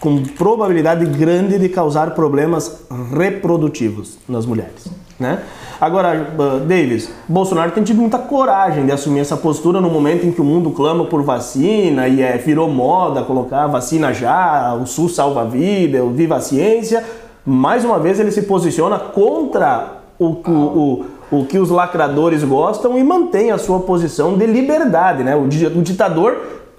com 0.00 0.22
probabilidade 0.22 1.06
grande 1.06 1.58
de 1.58 1.68
causar 1.68 2.14
problemas 2.14 2.82
reprodutivos 3.16 4.18
nas 4.28 4.44
mulheres, 4.44 4.86
né? 5.18 5.42
Agora, 5.80 6.34
uh, 6.38 6.60
Davis, 6.60 7.10
Bolsonaro 7.26 7.70
tem 7.70 7.82
tido 7.82 8.02
muita 8.02 8.18
coragem 8.18 8.84
de 8.84 8.92
assumir 8.92 9.20
essa 9.20 9.36
postura 9.36 9.80
no 9.80 9.88
momento 9.88 10.26
em 10.26 10.32
que 10.32 10.40
o 10.40 10.44
mundo 10.44 10.70
clama 10.72 11.06
por 11.06 11.22
vacina 11.22 12.06
e 12.06 12.20
é, 12.20 12.36
virou 12.36 12.68
moda 12.68 13.22
colocar 13.22 13.66
vacina 13.66 14.12
já, 14.12 14.74
o 14.74 14.86
SUS 14.86 15.14
salva 15.14 15.40
a 15.40 15.44
vida, 15.44 16.04
o 16.04 16.10
Viva 16.10 16.36
a 16.36 16.40
Ciência. 16.40 17.02
Mais 17.46 17.82
uma 17.82 17.98
vez 17.98 18.20
ele 18.20 18.30
se 18.30 18.42
posiciona 18.42 18.98
contra 18.98 20.02
o, 20.18 20.26
o, 20.26 21.06
o, 21.30 21.38
o 21.38 21.46
que 21.46 21.58
os 21.58 21.70
lacradores 21.70 22.44
gostam 22.44 22.98
e 22.98 23.02
mantém 23.02 23.50
a 23.50 23.56
sua 23.56 23.80
posição 23.80 24.36
de 24.36 24.44
liberdade, 24.44 25.24
né? 25.24 25.34
O, 25.34 25.44
o 25.44 25.82
ditador 25.82 26.36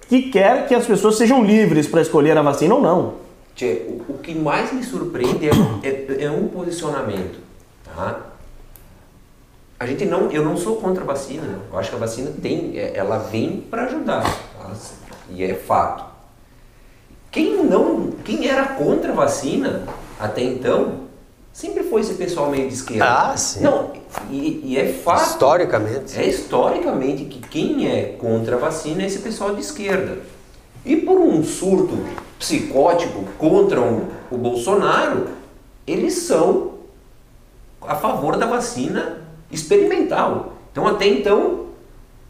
que 0.07 0.23
quer 0.29 0.67
que 0.67 0.75
as 0.75 0.85
pessoas 0.85 1.15
sejam 1.15 1.43
livres 1.43 1.87
para 1.87 2.01
escolher 2.01 2.37
a 2.37 2.43
vacina 2.43 2.75
ou 2.75 2.81
não. 2.81 3.13
Tchê, 3.55 3.81
o, 3.87 4.13
o 4.13 4.17
que 4.19 4.35
mais 4.35 4.71
me 4.71 4.83
surpreende 4.83 5.49
é, 5.49 5.87
é, 5.87 6.25
é 6.25 6.31
um 6.31 6.47
posicionamento, 6.47 7.39
tá? 7.83 8.30
A 9.81 9.85
gente 9.87 10.05
não, 10.05 10.29
eu 10.29 10.45
não 10.45 10.55
sou 10.55 10.75
contra 10.75 11.01
a 11.03 11.07
vacina. 11.07 11.57
Eu 11.73 11.79
acho 11.79 11.89
que 11.89 11.95
a 11.95 11.99
vacina 11.99 12.31
tem, 12.39 12.77
é- 12.77 12.91
ela 12.93 13.17
vem 13.17 13.61
para 13.61 13.85
ajudar, 13.85 14.21
tá? 14.23 14.71
e 15.31 15.43
é 15.43 15.55
fato. 15.55 16.05
Quem 17.31 17.63
não, 17.63 18.11
quem 18.23 18.47
era 18.47 18.63
contra 18.75 19.11
a 19.11 19.15
vacina 19.15 19.81
até 20.19 20.43
então, 20.43 21.05
sempre 21.51 21.81
foi 21.81 22.01
esse 22.01 22.13
pessoal 22.13 22.51
meio 22.51 22.67
de 22.67 22.75
esquerda. 22.75 23.05
Ah, 23.31 23.35
sim. 23.35 23.61
Não, 23.63 23.91
e, 24.29 24.61
e 24.65 24.77
é 24.77 24.93
fato. 24.93 25.31
Historicamente. 25.31 26.19
É 26.19 26.27
historicamente 26.27 27.25
que 27.25 27.39
quem 27.39 27.87
é 27.89 28.15
contra 28.19 28.57
a 28.57 28.59
vacina 28.59 29.01
é 29.01 29.07
esse 29.07 29.17
pessoal 29.17 29.55
de 29.55 29.61
esquerda. 29.61 30.19
E 30.85 30.95
por 30.95 31.19
um 31.19 31.43
surto 31.43 31.97
psicótico 32.37 33.23
contra 33.39 33.81
o, 33.81 34.07
o 34.29 34.37
Bolsonaro, 34.37 35.29
eles 35.87 36.13
são 36.13 36.73
a 37.81 37.95
favor 37.95 38.37
da 38.37 38.45
vacina 38.45 39.20
experimental. 39.51 40.53
Então, 40.71 40.87
até 40.87 41.07
então, 41.07 41.65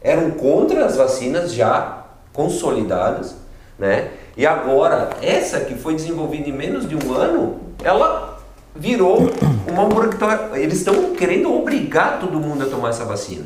eram 0.00 0.30
contra 0.32 0.84
as 0.84 0.96
vacinas 0.96 1.52
já 1.52 2.04
consolidadas, 2.32 3.36
né? 3.78 4.08
E 4.36 4.46
agora, 4.46 5.10
essa 5.20 5.60
que 5.60 5.74
foi 5.74 5.94
desenvolvida 5.94 6.48
em 6.48 6.52
menos 6.52 6.88
de 6.88 6.96
um 6.96 7.12
ano, 7.12 7.56
ela 7.84 8.38
virou 8.74 9.30
uma 9.70 9.84
obrigatória. 9.84 10.58
Eles 10.58 10.78
estão 10.78 11.12
querendo 11.14 11.52
obrigar 11.54 12.18
todo 12.18 12.40
mundo 12.40 12.62
a 12.62 12.66
tomar 12.66 12.90
essa 12.90 13.04
vacina. 13.04 13.44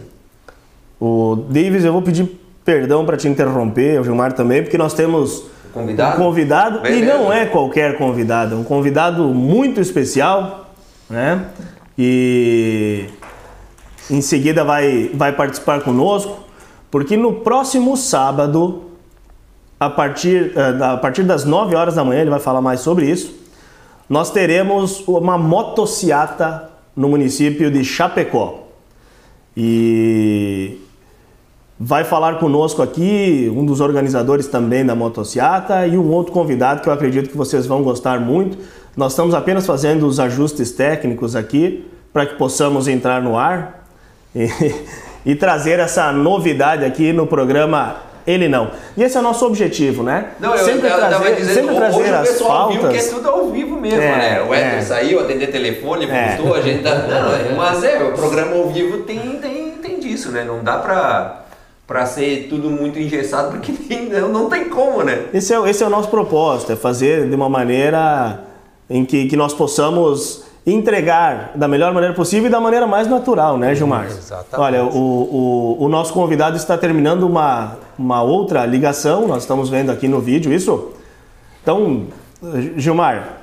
O 1.00 1.36
Davis, 1.48 1.84
eu 1.84 1.92
vou 1.92 2.02
pedir 2.02 2.40
perdão 2.64 3.04
para 3.04 3.16
te 3.16 3.28
interromper, 3.28 4.00
o 4.00 4.04
Gilmar 4.04 4.32
também, 4.32 4.62
porque 4.62 4.78
nós 4.78 4.94
temos 4.94 5.44
Convidado? 5.72 6.16
um 6.16 6.24
convidado 6.24 6.78
e 6.78 6.82
Beleza. 6.82 7.18
não 7.18 7.32
é 7.32 7.46
qualquer 7.46 7.98
convidado, 7.98 8.54
é 8.54 8.58
um 8.58 8.64
convidado 8.64 9.24
muito 9.24 9.80
especial, 9.80 10.70
né? 11.08 11.44
E 11.98 13.04
em 14.10 14.20
seguida 14.20 14.64
vai, 14.64 15.10
vai 15.12 15.32
participar 15.32 15.82
conosco, 15.82 16.44
porque 16.90 17.16
no 17.16 17.34
próximo 17.40 17.96
sábado, 17.96 18.82
a 19.78 19.90
partir, 19.90 20.52
eh, 20.56 20.84
a 20.84 20.96
partir 20.96 21.24
das 21.24 21.44
9 21.44 21.74
horas 21.74 21.96
da 21.96 22.04
manhã, 22.04 22.20
ele 22.20 22.30
vai 22.30 22.40
falar 22.40 22.60
mais 22.60 22.80
sobre 22.80 23.10
isso, 23.10 23.34
nós 24.08 24.30
teremos 24.30 25.02
uma 25.06 25.36
motociata 25.36 26.70
no 26.94 27.08
município 27.08 27.70
de 27.70 27.84
Chapecó. 27.84 28.66
E 29.56 30.78
vai 31.78 32.04
falar 32.04 32.38
conosco 32.38 32.80
aqui 32.80 33.52
um 33.54 33.66
dos 33.66 33.80
organizadores 33.80 34.46
também 34.46 34.86
da 34.86 34.94
motociata 34.94 35.86
e 35.86 35.98
um 35.98 36.10
outro 36.10 36.32
convidado 36.32 36.80
que 36.80 36.88
eu 36.88 36.92
acredito 36.92 37.28
que 37.28 37.36
vocês 37.36 37.66
vão 37.66 37.82
gostar 37.82 38.20
muito. 38.20 38.58
Nós 38.96 39.12
estamos 39.12 39.34
apenas 39.34 39.66
fazendo 39.66 40.06
os 40.06 40.20
ajustes 40.20 40.70
técnicos 40.70 41.34
aqui 41.34 41.84
para 42.12 42.24
que 42.24 42.36
possamos 42.36 42.86
entrar 42.86 43.20
no 43.20 43.36
ar 43.36 43.85
e, 44.36 44.74
e 45.24 45.34
trazer 45.34 45.78
essa 45.80 46.12
novidade 46.12 46.84
aqui 46.84 47.12
no 47.12 47.26
programa 47.26 47.96
Ele 48.26 48.48
Não. 48.48 48.70
E 48.96 49.02
esse 49.02 49.16
é 49.16 49.20
o 49.20 49.22
nosso 49.22 49.46
objetivo, 49.46 50.02
né? 50.02 50.32
Não, 50.40 50.54
eu, 50.54 50.64
sempre 50.64 50.88
eu 50.88 50.90
tava 50.98 51.08
trazer, 51.08 51.36
dizendo, 51.36 51.54
sempre 51.54 51.74
trazer 51.76 51.96
hoje 52.00 52.10
o 52.10 52.14
as 52.16 52.28
pessoal 52.28 52.68
viu 52.70 52.80
pautas. 52.82 53.02
que 53.02 53.08
é 53.08 53.14
tudo 53.14 53.28
ao 53.30 53.48
vivo 53.50 53.80
mesmo, 53.80 54.02
É, 54.02 54.16
né? 54.18 54.42
O 54.42 54.52
Éder 54.54 54.74
é. 54.74 54.80
saiu, 54.82 55.20
atender 55.20 55.46
telefone, 55.46 56.10
É. 56.10 56.36
postou, 56.36 56.54
a 56.54 56.60
gente 56.60 56.82
tá... 56.82 56.94
Não, 57.50 57.56
mas 57.56 57.82
é, 57.84 58.02
o 58.02 58.12
programa 58.12 58.56
ao 58.56 58.68
vivo 58.68 58.98
tem, 59.04 59.18
tem, 59.38 59.70
tem 59.82 60.00
disso, 60.00 60.30
né? 60.32 60.44
Não 60.44 60.62
dá 60.62 60.78
pra, 60.78 61.44
pra 61.86 62.04
ser 62.04 62.46
tudo 62.48 62.68
muito 62.68 62.98
engessado, 62.98 63.50
porque 63.52 63.70
tem- 63.88 64.08
não, 64.08 64.28
não 64.28 64.48
tem 64.50 64.64
como, 64.68 65.02
né? 65.04 65.26
Esse 65.32 65.54
é, 65.54 65.70
esse 65.70 65.82
é 65.82 65.86
o 65.86 65.90
nosso 65.90 66.08
propósito, 66.08 66.72
é 66.72 66.76
fazer 66.76 67.28
de 67.28 67.34
uma 67.36 67.48
maneira 67.48 68.40
em 68.90 69.04
que, 69.04 69.26
que 69.26 69.36
nós 69.36 69.54
possamos 69.54 70.44
entregar 70.66 71.52
da 71.54 71.68
melhor 71.68 71.92
maneira 71.94 72.14
possível 72.14 72.48
e 72.48 72.50
da 72.50 72.60
maneira 72.60 72.86
mais 72.86 73.06
natural, 73.06 73.56
né, 73.56 73.74
Gilmar? 73.74 74.06
Exatamente. 74.06 74.56
Olha, 74.60 74.84
o, 74.84 75.76
o, 75.78 75.84
o 75.84 75.88
nosso 75.88 76.12
convidado 76.12 76.56
está 76.56 76.76
terminando 76.76 77.22
uma, 77.22 77.76
uma 77.96 78.20
outra 78.22 78.66
ligação, 78.66 79.28
nós 79.28 79.44
estamos 79.44 79.68
vendo 79.70 79.90
aqui 79.92 80.08
no 80.08 80.20
vídeo 80.20 80.52
isso. 80.52 80.90
Então, 81.62 82.06
Gilmar, 82.76 83.38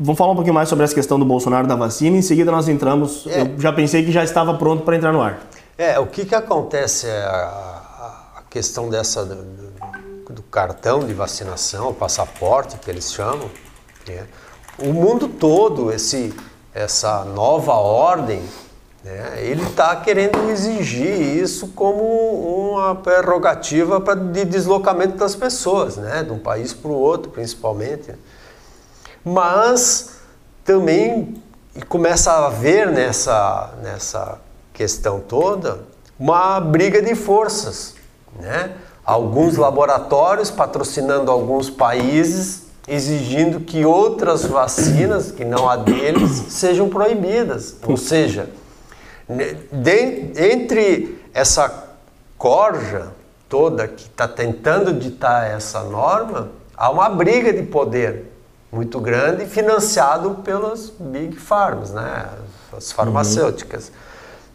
vamos 0.00 0.16
falar 0.18 0.32
um 0.32 0.34
pouquinho 0.34 0.54
mais 0.54 0.68
sobre 0.68 0.84
essa 0.84 0.94
questão 0.94 1.18
do 1.18 1.24
Bolsonaro 1.26 1.66
da 1.66 1.76
vacina, 1.76 2.16
em 2.16 2.22
seguida 2.22 2.50
nós 2.50 2.66
entramos, 2.68 3.26
É. 3.26 3.42
eu 3.42 3.58
já 3.60 3.72
pensei 3.72 4.02
que 4.04 4.10
já 4.10 4.24
estava 4.24 4.54
pronto 4.54 4.82
para 4.84 4.96
entrar 4.96 5.12
no 5.12 5.20
ar. 5.20 5.40
É, 5.76 5.98
o 5.98 6.06
que 6.06 6.24
que 6.24 6.34
acontece 6.34 7.06
a, 7.08 7.36
a- 8.38 8.42
questão 8.48 8.88
dessa 8.88 9.24
do, 9.24 9.34
do- 9.34 10.42
cartão 10.50 11.00
de 11.00 11.12
vacinação, 11.12 11.90
o 11.90 11.94
passaporte 11.94 12.76
que 12.78 12.88
eles 12.88 13.12
chamam, 13.12 13.50
né? 14.08 14.22
o 14.78 14.92
mundo 14.92 15.26
todo 15.28 15.90
esse 15.92 16.32
essa 16.74 17.24
nova 17.24 17.74
ordem, 17.74 18.42
né? 19.04 19.42
Ele 19.42 19.62
está 19.62 19.94
querendo 19.96 20.50
exigir 20.50 21.20
isso 21.20 21.68
como 21.68 22.02
uma 22.72 22.94
prerrogativa 22.96 24.00
pra, 24.00 24.14
de 24.14 24.44
deslocamento 24.44 25.16
das 25.16 25.36
pessoas, 25.36 25.96
né? 25.96 26.22
De 26.22 26.32
um 26.32 26.38
país 26.38 26.72
para 26.72 26.90
o 26.90 26.94
outro, 26.94 27.30
principalmente 27.30 28.12
mas 29.24 30.10
também 30.64 31.42
começa 31.88 32.30
a 32.30 32.46
haver 32.46 32.90
nessa, 32.90 33.72
nessa 33.82 34.38
questão 34.72 35.18
toda 35.20 35.80
uma 36.18 36.60
briga 36.60 37.00
de 37.00 37.14
forças. 37.14 37.94
Né? 38.38 38.72
Alguns 39.04 39.56
laboratórios 39.56 40.50
patrocinando 40.50 41.30
alguns 41.30 41.70
países, 41.70 42.63
exigindo 42.86 43.60
que 43.60 43.84
outras 43.84 44.44
vacinas, 44.44 45.30
que 45.30 45.44
não 45.44 45.68
a 45.68 45.76
deles, 45.76 46.30
sejam 46.48 46.88
proibidas. 46.88 47.76
Ou 47.86 47.96
seja, 47.96 48.48
de- 49.28 50.32
entre 50.54 51.22
essa 51.32 51.84
corja 52.36 53.08
toda 53.48 53.86
que 53.88 54.02
está 54.04 54.26
tentando 54.28 54.92
ditar 54.92 55.50
essa 55.50 55.82
norma, 55.84 56.50
há 56.76 56.90
uma 56.90 57.08
briga 57.08 57.52
de 57.52 57.62
poder 57.62 58.30
muito 58.70 58.98
grande 59.00 59.46
financiado 59.46 60.36
pelas 60.42 60.90
big 60.98 61.36
farms, 61.36 61.90
né? 61.92 62.26
as 62.76 62.90
farmacêuticas. 62.90 63.92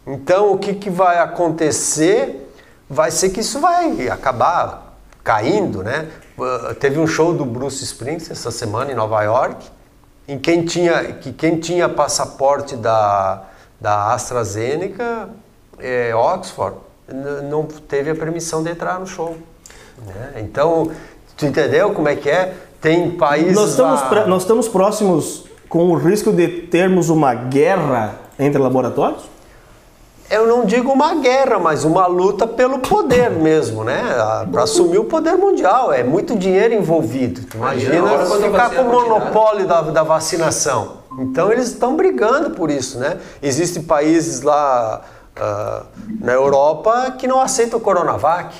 Então, 0.06 0.52
o 0.52 0.58
que, 0.58 0.74
que 0.74 0.90
vai 0.90 1.18
acontecer 1.18 2.52
vai 2.88 3.10
ser 3.10 3.30
que 3.30 3.40
isso 3.40 3.58
vai 3.60 4.08
acabar 4.08 4.89
caindo, 5.22 5.82
né? 5.82 6.08
Uh, 6.38 6.74
Teve 6.74 6.98
um 6.98 7.06
show 7.06 7.32
do 7.34 7.44
Bruce 7.44 7.82
Springsteen 7.84 8.32
essa 8.32 8.50
semana 8.50 8.90
em 8.90 8.94
Nova 8.94 9.22
York, 9.22 9.66
em 10.26 10.38
quem 10.38 10.64
tinha, 10.64 11.04
que 11.14 11.32
quem 11.32 11.58
tinha 11.58 11.88
passaporte 11.88 12.76
da, 12.76 13.42
da 13.80 14.12
AstraZeneca, 14.14 15.28
é, 15.78 16.14
Oxford, 16.14 16.76
não 17.48 17.64
teve 17.64 18.10
a 18.10 18.14
permissão 18.14 18.62
de 18.62 18.70
entrar 18.70 19.00
no 19.00 19.06
show. 19.06 19.36
né? 20.06 20.34
Então, 20.36 20.90
tu 21.36 21.46
entendeu 21.46 21.90
como 21.92 22.08
é 22.08 22.14
que 22.16 22.30
é? 22.30 22.54
Tem 22.80 23.10
países 23.10 23.54
Nós 23.54 23.70
estamos, 23.70 24.00
lá- 24.00 24.26
nós 24.26 24.42
estamos 24.42 24.68
próximos 24.68 25.44
com 25.68 25.88
o 25.90 25.96
risco 25.96 26.32
de 26.32 26.48
termos 26.48 27.08
uma 27.10 27.34
guerra 27.34 28.14
entre 28.38 28.60
laboratórios? 28.60 29.22
Eu 30.30 30.46
não 30.46 30.64
digo 30.64 30.92
uma 30.92 31.16
guerra, 31.16 31.58
mas 31.58 31.84
uma 31.84 32.06
luta 32.06 32.46
pelo 32.46 32.78
poder 32.78 33.30
mesmo, 33.30 33.82
né? 33.82 34.00
Para 34.52 34.62
assumir 34.62 34.98
o 34.98 35.04
poder 35.04 35.36
mundial. 35.36 35.92
É 35.92 36.04
muito 36.04 36.38
dinheiro 36.38 36.72
envolvido. 36.72 37.40
Imagina, 37.52 37.96
Imagina 37.96 38.36
ficar 38.36 38.70
com 38.70 38.82
o 38.82 38.84
tirada. 38.90 39.08
monopólio 39.08 39.66
da, 39.66 39.80
da 39.82 40.02
vacinação. 40.04 40.98
Então 41.18 41.50
eles 41.50 41.66
estão 41.66 41.96
brigando 41.96 42.50
por 42.50 42.70
isso, 42.70 42.98
né? 43.00 43.18
Existem 43.42 43.82
países 43.82 44.42
lá 44.42 45.00
ah, 45.34 45.82
na 46.20 46.32
Europa 46.32 47.16
que 47.18 47.26
não 47.26 47.40
aceitam 47.40 47.80
o 47.80 47.82
Coronavac 47.82 48.54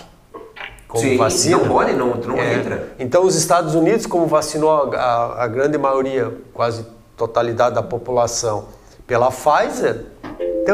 como 0.89 1.05
Sim, 1.05 1.17
vacina. 1.17 1.57
não 1.59 1.69
pode, 1.69 1.93
não, 1.93 2.17
não 2.17 2.37
É. 2.37 2.55
entra. 2.55 2.89
Então 2.99 3.25
os 3.25 3.37
Estados 3.37 3.77
Unidos, 3.77 4.07
como 4.07 4.27
vacinou 4.27 4.73
a, 4.93 4.97
a- 4.97 5.45
a 5.45 5.47
grande 5.47 5.79
maioria, 5.79 6.37
quase 6.53 6.85
totalidade 7.17 7.77
da 7.77 7.83
população, 7.83 8.65
pela 9.07 9.31
Pfizer, 9.31 10.07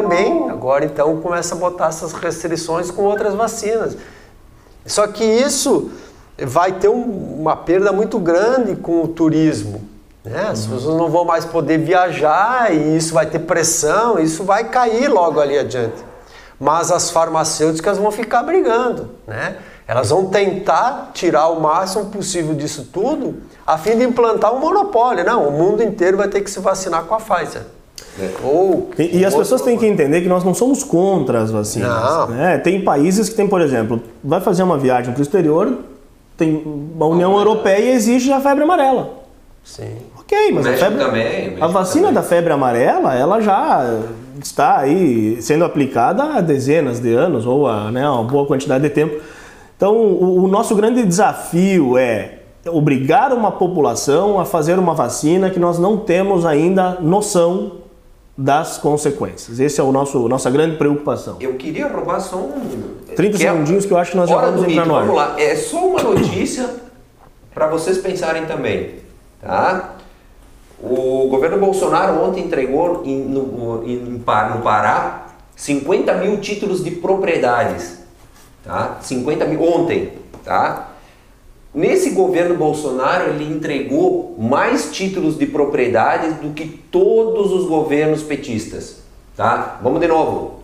também 0.03 0.51
agora 0.51 0.85
então 0.85 1.21
começa 1.21 1.55
a 1.55 1.59
botar 1.59 1.89
essas 1.89 2.13
restrições 2.13 2.91
com 2.91 3.03
outras 3.03 3.35
vacinas. 3.35 3.97
Só 4.85 5.07
que 5.07 5.25
isso 5.25 5.91
vai 6.39 6.73
ter 6.73 6.89
um- 6.89 7.37
uma 7.41 7.57
perda 7.57 7.93
muito 7.93 8.19
grande 8.19 8.77
com 8.77 9.03
o 9.03 9.09
turismo. 9.09 9.83
Né? 10.25 10.49
As 10.51 10.67
pessoas 10.67 10.97
não 10.99 11.09
vão 11.09 11.25
mais 11.25 11.45
poder 11.45 11.79
viajar 11.79 12.73
e 12.75 12.97
isso 12.97 13.15
vai 13.15 13.27
ter 13.27 13.39
pressão, 13.41 14.19
isso 14.19 14.45
vai 14.45 14.65
cair 14.65 15.09
logo 15.09 15.41
ali 15.41 15.59
adiante. 15.59 16.05
Mas 16.59 16.91
as 16.91 17.11
farmacêuticas 17.11 17.99
vão 17.99 18.11
ficar 18.11 18.43
brigando. 18.43 19.11
Né? 19.27 19.57
Elas 19.87 20.11
vão 20.11 20.27
tentar 20.27 21.11
tirar 21.15 21.49
o 21.49 21.61
máximo 21.61 22.07
possível 22.07 22.55
disso 22.55 22.89
tudo 22.93 23.37
a 23.65 23.79
fim 23.79 23.97
de 23.97 24.05
implantar 24.05 24.53
um 24.55 24.59
monopólio. 24.59 25.25
Não, 25.25 25.47
o 25.49 25.53
mundo 25.53 25.83
inteiro 25.83 26.17
vai 26.17 26.29
ter 26.29 26.41
que 26.41 26.51
se 26.51 26.59
vacinar 26.59 27.05
com 27.05 27.15
a 27.15 27.19
Pfizer. 27.19 27.63
Ou 28.43 28.91
E, 28.99 29.19
e 29.19 29.25
as 29.25 29.35
pessoas 29.35 29.63
têm 29.63 29.77
que 29.77 29.87
entender 29.87 30.21
que 30.21 30.29
nós 30.29 30.43
não 30.45 30.55
somos 30.55 30.83
contra 30.83 31.43
as 31.43 31.51
vacinas. 31.51 31.89
Não. 31.89 32.29
né? 32.29 32.59
Tem 32.59 32.83
países 32.83 33.29
que 33.29 33.35
tem, 33.35 33.47
por 33.47 33.61
exemplo, 33.61 34.01
vai 34.23 34.41
fazer 34.41 34.63
uma 34.63 34.79
viagem 34.79 35.13
para 35.13 35.21
o 35.21 35.23
exterior, 35.23 35.79
tem 36.37 36.63
a 36.99 37.07
União 37.07 37.37
Europeia 37.37 37.93
exige 37.93 38.33
a 38.33 38.41
febre 38.41 38.65
amarela. 38.65 39.11
Sim. 39.65 39.97
Ok, 40.19 40.53
mas 40.53 40.67
a 40.67 40.73
febre, 40.75 40.99
também, 40.99 41.57
a 41.61 41.67
vacina 41.67 42.09
também. 42.09 42.15
da 42.15 42.23
febre 42.23 42.53
amarela, 42.53 43.15
ela 43.15 43.41
já 43.41 44.01
está 44.43 44.79
aí 44.79 45.41
sendo 45.41 45.65
aplicada 45.65 46.23
há 46.23 46.41
dezenas 46.41 47.01
de 47.01 47.13
anos 47.15 47.47
ou 47.47 47.67
há 47.67 47.91
né, 47.91 48.09
uma 48.09 48.25
boa 48.25 48.47
quantidade 48.47 48.85
de 48.85 48.91
tempo. 48.91 49.21
Então, 49.77 49.95
o, 49.95 50.45
o 50.45 50.49
nosso 50.49 50.75
grande 50.75 51.05
desafio 51.05 51.99
é 51.99 52.39
obrigar 52.69 53.33
uma 53.33 53.53
população 53.53 54.41
a 54.41 54.45
fazer 54.45 54.79
uma 54.79 54.95
vacina 54.95 55.51
que 55.51 55.59
nós 55.59 55.79
não 55.79 55.99
temos 55.99 56.45
ainda 56.45 56.99
noção 57.01 57.86
das 58.37 58.77
consequências. 58.79 59.59
Esse 59.61 59.81
é 59.81 59.85
o 59.85 59.91
nosso 59.91 60.29
nossa 60.29 60.51
grande 60.51 60.77
preocupação. 60.77 61.37
Eu 61.41 61.55
queria 61.55 61.89
roubar 61.89 62.21
só 62.21 62.37
um. 62.37 62.97
30 63.17 63.39
que 63.39 63.47
é- 63.47 63.51
segundinhos 63.51 63.87
que 63.87 63.93
eu 63.93 63.97
acho 63.97 64.11
que 64.11 64.17
nós 64.17 64.29
já 64.29 64.37
vamos 64.37 64.61
entrar 64.63 64.71
mito, 64.83 64.87
no 64.89 64.95
ar. 64.95 65.01
Vamos 65.07 65.17
lá, 65.17 65.41
é 65.41 65.57
só 65.57 65.87
uma 65.87 66.03
notícia 66.03 66.69
para 67.55 67.67
vocês 67.69 67.97
pensarem 67.99 68.45
também, 68.45 68.97
tá? 69.41 69.95
O 70.83 71.29
governo 71.31 71.59
Bolsonaro 71.59 72.23
ontem 72.23 72.45
entregou 72.45 73.03
em- 73.07 73.25
no, 73.25 73.83
em- 73.87 73.97
no 73.97 74.19
Pará 74.21 75.29
50 75.57 76.13
mil 76.17 76.39
títulos 76.39 76.85
de 76.85 76.91
propriedades, 76.91 78.01
tá? 78.63 78.99
50 79.01 79.47
mil 79.47 79.63
ontem, 79.63 80.13
tá? 80.45 80.86
Nesse 81.75 82.11
governo 82.11 82.55
Bolsonaro 82.55 83.31
ele 83.31 83.45
entregou 83.45 84.35
mais 84.39 84.91
títulos 84.93 85.39
de 85.39 85.47
propriedades 85.47 86.37
do 86.37 86.55
que 86.55 86.67
todos 86.67 87.53
os 87.53 87.67
governos 87.67 88.23
petistas, 88.23 89.03
tá? 89.37 89.79
Vamos 89.83 90.01
de 90.01 90.09
novo. 90.09 90.57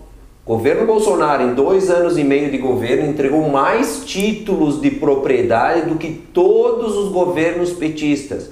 Governo 0.45 0.87
Bolsonaro, 0.87 1.45
em 1.45 1.55
dois 1.55 1.89
anos 1.89 2.19
e 2.19 2.25
meio 2.25 2.51
de 2.51 2.59
governo, 2.59 3.09
entregou 3.09 3.49
mais 3.49 4.05
títulos 4.05 4.81
de 4.81 4.91
propriedade 4.91 5.89
do 5.89 5.97
que 5.97 6.11
todos 6.11 6.97
os 6.97 7.13
governos 7.13 7.73
petistas. 7.73 8.51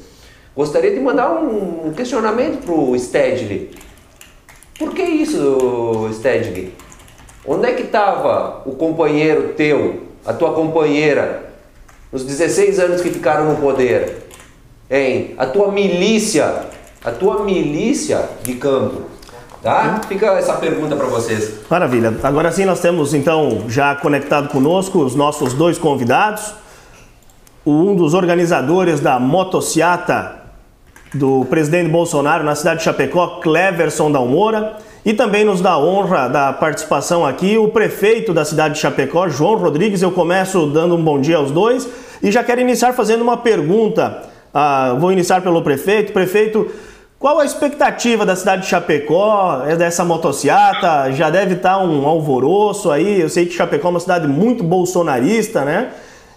Gostaria 0.55 0.93
de 0.93 1.01
mandar 1.01 1.33
um 1.33 1.93
questionamento 1.93 2.65
para 2.65 2.75
o 2.75 2.97
Stedley. 2.97 3.71
Por 4.79 4.95
que 4.95 5.03
isso, 5.03 6.09
Stedley? 6.13 6.73
Onde 7.45 7.69
é 7.69 7.73
que 7.73 7.83
estava 7.83 8.63
o 8.67 8.73
companheiro 8.77 9.55
teu, 9.55 10.03
a 10.25 10.33
tua 10.33 10.53
companheira, 10.53 11.50
nos 12.13 12.25
16 12.25 12.79
anos 12.79 13.01
que 13.01 13.11
ficaram 13.11 13.53
no 13.53 13.57
poder? 13.57 14.29
Hein? 14.91 15.35
A 15.39 15.47
tua 15.47 15.71
milícia, 15.71 16.67
a 17.05 17.11
tua 17.11 17.45
milícia 17.45 18.29
de 18.43 18.55
campo. 18.55 19.03
Tá? 19.63 20.01
Fica 20.09 20.27
essa 20.39 20.55
pergunta 20.55 20.97
para 20.97 21.07
vocês. 21.07 21.61
Maravilha. 21.69 22.15
Agora 22.23 22.51
sim 22.51 22.65
nós 22.65 22.81
temos 22.81 23.13
então 23.13 23.65
já 23.69 23.95
conectado 23.95 24.49
conosco 24.49 25.01
os 25.01 25.15
nossos 25.15 25.53
dois 25.53 25.79
convidados. 25.79 26.55
Um 27.65 27.95
dos 27.95 28.15
organizadores 28.15 29.01
da 29.01 29.21
motociata 29.21 30.41
do 31.13 31.45
presidente 31.45 31.91
Bolsonaro 31.91 32.43
na 32.43 32.55
cidade 32.55 32.79
de 32.79 32.85
Chapecó, 32.85 33.41
Cleverson 33.41 34.11
Dalmora. 34.11 34.79
E 35.05 35.15
também 35.15 35.45
nos 35.45 35.63
dá 35.63 35.79
honra 35.79 36.29
da 36.29 36.53
participação 36.53 37.25
aqui 37.25 37.57
o 37.57 37.69
prefeito 37.69 38.35
da 38.35 38.45
cidade 38.45 38.75
de 38.75 38.81
Chapecó, 38.81 39.29
João 39.29 39.57
Rodrigues. 39.57 40.03
Eu 40.03 40.13
começo 40.13 40.67
dando 40.67 40.95
um 40.95 41.03
bom 41.03 41.19
dia 41.19 41.39
aos 41.39 41.51
dois 41.51 41.89
e 42.23 42.31
já 42.31 42.45
quero 42.45 42.61
iniciar 42.61 42.93
fazendo 42.93 43.23
uma 43.23 43.39
pergunta. 43.39 44.23
Ah, 44.53 44.95
vou 45.01 45.11
iniciar 45.11 45.41
pelo 45.41 45.63
prefeito. 45.63 46.13
Prefeito, 46.13 46.71
qual 47.19 47.39
a 47.39 47.47
expectativa 47.47 48.27
da 48.27 48.37
cidade 48.37 48.63
de 48.63 48.69
Chapecó, 48.69 49.63
é 49.67 49.75
dessa 49.75 50.05
motociata? 50.05 51.11
Já 51.13 51.31
deve 51.31 51.55
estar 51.55 51.79
um 51.79 52.07
alvoroço 52.07 52.91
aí. 52.91 53.23
Eu 53.23 53.31
sei 53.31 53.47
que 53.47 53.55
Chapecó 53.55 53.89
é 53.89 53.91
uma 53.93 54.01
cidade 54.01 54.29
muito 54.29 54.63
bolsonarista, 54.63 55.65
né? 55.65 55.93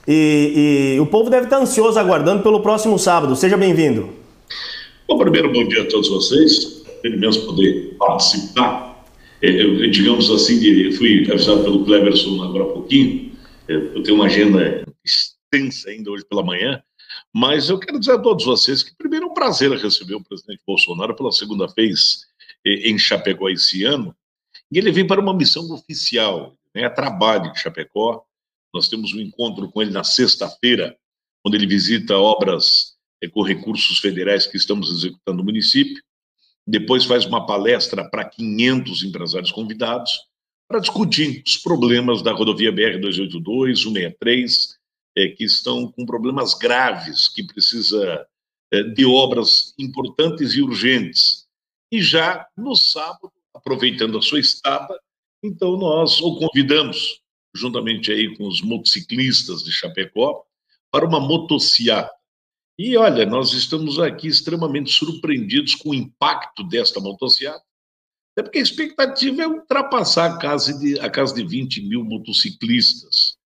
E, 0.07 0.95
e 0.95 0.99
o 1.01 1.05
povo 1.05 1.30
deve 1.30 1.45
estar 1.45 1.57
ansioso 1.57 1.99
aguardando 1.99 2.41
pelo 2.41 2.61
próximo 2.61 2.97
sábado. 2.97 3.36
Seja 3.36 3.57
bem-vindo. 3.57 4.09
Bom, 5.05 5.18
primeiro, 5.18 5.51
bom 5.51 5.68
dia 5.68 5.82
a 5.82 5.86
todos 5.86 6.07
vocês 6.07 6.82
pelo 7.03 7.19
menos 7.19 7.37
poder 7.37 7.95
participar. 7.99 9.05
É, 9.41 9.49
eu, 9.49 9.91
digamos 9.91 10.31
assim, 10.31 10.63
eu 10.63 10.93
fui 10.93 11.29
avisado 11.29 11.63
pelo 11.63 11.83
Cleverson 11.83 12.41
agora 12.41 12.63
há 12.63 12.73
pouquinho, 12.73 13.37
é, 13.67 13.73
eu 13.73 14.01
tenho 14.01 14.15
uma 14.15 14.25
agenda 14.25 14.85
extensa 15.03 15.89
ainda 15.89 16.09
hoje 16.09 16.25
pela 16.25 16.41
manhã, 16.41 16.81
mas 17.31 17.69
eu 17.69 17.77
quero 17.77 17.99
dizer 17.99 18.13
a 18.13 18.19
todos 18.19 18.45
vocês 18.45 18.81
que, 18.81 18.95
primeiro, 18.95 19.25
é 19.25 19.29
um 19.29 19.33
prazer 19.33 19.69
receber 19.71 20.15
o 20.15 20.23
presidente 20.23 20.61
Bolsonaro 20.65 21.13
pela 21.13 21.31
segunda 21.31 21.67
vez 21.67 22.25
é, 22.65 22.89
em 22.89 22.97
Chapecó 22.97 23.49
esse 23.49 23.83
ano, 23.83 24.15
e 24.71 24.77
ele 24.77 24.91
vem 24.91 25.05
para 25.05 25.19
uma 25.19 25.33
missão 25.35 25.69
oficial, 25.71 26.55
né, 26.73 26.89
trabalho 26.89 27.51
em 27.51 27.55
Chapecó. 27.55 28.23
Nós 28.73 28.87
temos 28.87 29.13
um 29.13 29.19
encontro 29.19 29.69
com 29.69 29.81
ele 29.81 29.91
na 29.91 30.03
sexta-feira, 30.03 30.95
onde 31.45 31.57
ele 31.57 31.67
visita 31.67 32.17
obras 32.17 32.93
com 33.31 33.41
recursos 33.41 33.99
federais 33.99 34.47
que 34.47 34.57
estamos 34.57 34.89
executando 34.89 35.37
no 35.37 35.43
município 35.43 36.01
depois 36.66 37.05
faz 37.05 37.26
uma 37.26 37.45
palestra 37.45 38.09
para 38.09 38.26
500 38.26 39.03
empresários 39.03 39.51
convidados 39.51 40.11
para 40.68 40.80
discutir 40.80 41.43
os 41.45 41.57
problemas 41.57 42.22
da 42.22 42.32
rodovia 42.32 42.72
BR-282, 42.72 43.84
163, 43.84 44.80
é, 45.16 45.28
que 45.28 45.43
estão 45.43 45.91
com 45.91 46.05
problemas 46.05 46.53
graves, 46.53 47.28
que 47.28 47.43
precisa 47.43 48.26
é, 48.72 48.84
de 48.84 49.05
obras 49.05 49.74
importantes 49.78 50.53
e 50.53 50.61
urgentes. 50.61 51.45
E 51.91 52.01
já 52.01 52.47
no 52.57 52.76
sábado, 52.76 53.32
aproveitando 53.53 54.18
a 54.18 54.22
sua 54.22 54.39
estada, 54.39 54.99
então 55.43 55.78
nós 55.78 56.20
o 56.22 56.38
convidamos, 56.38 57.22
juntamente 57.53 58.11
aí 58.11 58.36
com 58.36 58.47
os 58.47 58.61
motociclistas 58.61 59.64
de 59.64 59.72
Chapecó, 59.72 60.43
para 60.89 61.05
uma 61.05 61.20
motociata 61.20 62.22
e 62.78 62.97
olha, 62.97 63.26
nós 63.26 63.53
estamos 63.53 63.99
aqui 63.99 64.28
extremamente 64.28 64.91
surpreendidos 64.91 65.76
com 65.76 65.89
o 65.89 65.93
impacto 65.93 66.63
desta 66.63 66.99
motocicleta, 66.99 67.63
é 68.36 68.41
porque 68.41 68.57
a 68.57 68.63
expectativa 68.63 69.43
é 69.43 69.47
ultrapassar 69.47 70.32
a 70.32 70.38
casa 70.38 70.78
de, 70.80 70.99
a 70.99 71.09
casa 71.09 71.36
de 71.36 71.43
20 71.45 71.82
mil 71.84 72.03
motociclistas. 72.03 73.38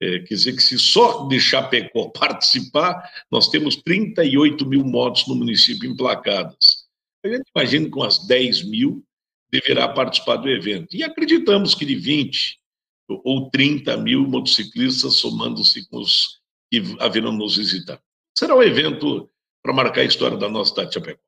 É, 0.00 0.20
quer 0.20 0.34
dizer 0.34 0.52
que 0.54 0.62
se 0.62 0.78
só 0.78 1.26
de 1.26 1.40
Chapecó 1.40 2.08
participar, 2.16 3.02
nós 3.30 3.48
temos 3.48 3.76
38 3.76 4.64
mil 4.66 4.84
motos 4.84 5.26
no 5.26 5.34
município 5.34 5.90
emplacadas. 5.90 6.86
A 7.24 7.28
gente 7.28 7.50
imagina 7.54 7.84
que 7.86 7.90
com 7.90 8.02
as 8.02 8.24
10 8.26 8.62
mil 8.64 9.04
deverá 9.50 9.88
participar 9.88 10.36
do 10.36 10.48
evento. 10.48 10.94
E 10.94 11.02
acreditamos 11.02 11.74
que 11.74 11.84
de 11.84 11.96
20 11.96 12.58
ou 13.08 13.50
30 13.50 13.96
mil 13.96 14.26
motociclistas, 14.26 15.16
somando-se 15.16 15.88
com 15.88 15.98
os 15.98 16.40
que 16.72 16.80
haverão 17.00 17.32
nos 17.32 17.56
visitar. 17.56 18.00
Será 18.40 18.56
um 18.56 18.62
evento 18.62 19.28
para 19.62 19.70
marcar 19.70 20.00
a 20.00 20.04
história 20.04 20.34
da 20.38 20.48
nossa 20.48 20.70
cidade 20.70 20.88
de 20.88 20.94
Chapecó. 20.94 21.20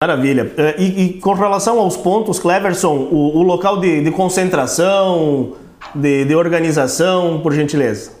Maravilha. 0.00 0.54
É, 0.56 0.80
e, 0.80 1.02
e, 1.02 1.20
com 1.20 1.32
relação 1.32 1.80
aos 1.80 1.96
pontos, 1.96 2.38
Cleverson, 2.38 2.96
o, 2.96 3.38
o 3.38 3.42
local 3.42 3.80
de, 3.80 4.04
de 4.04 4.12
concentração, 4.12 5.56
de, 5.92 6.24
de, 6.24 6.36
organização, 6.36 7.42
por 7.42 7.52
gentileza. 7.52 8.16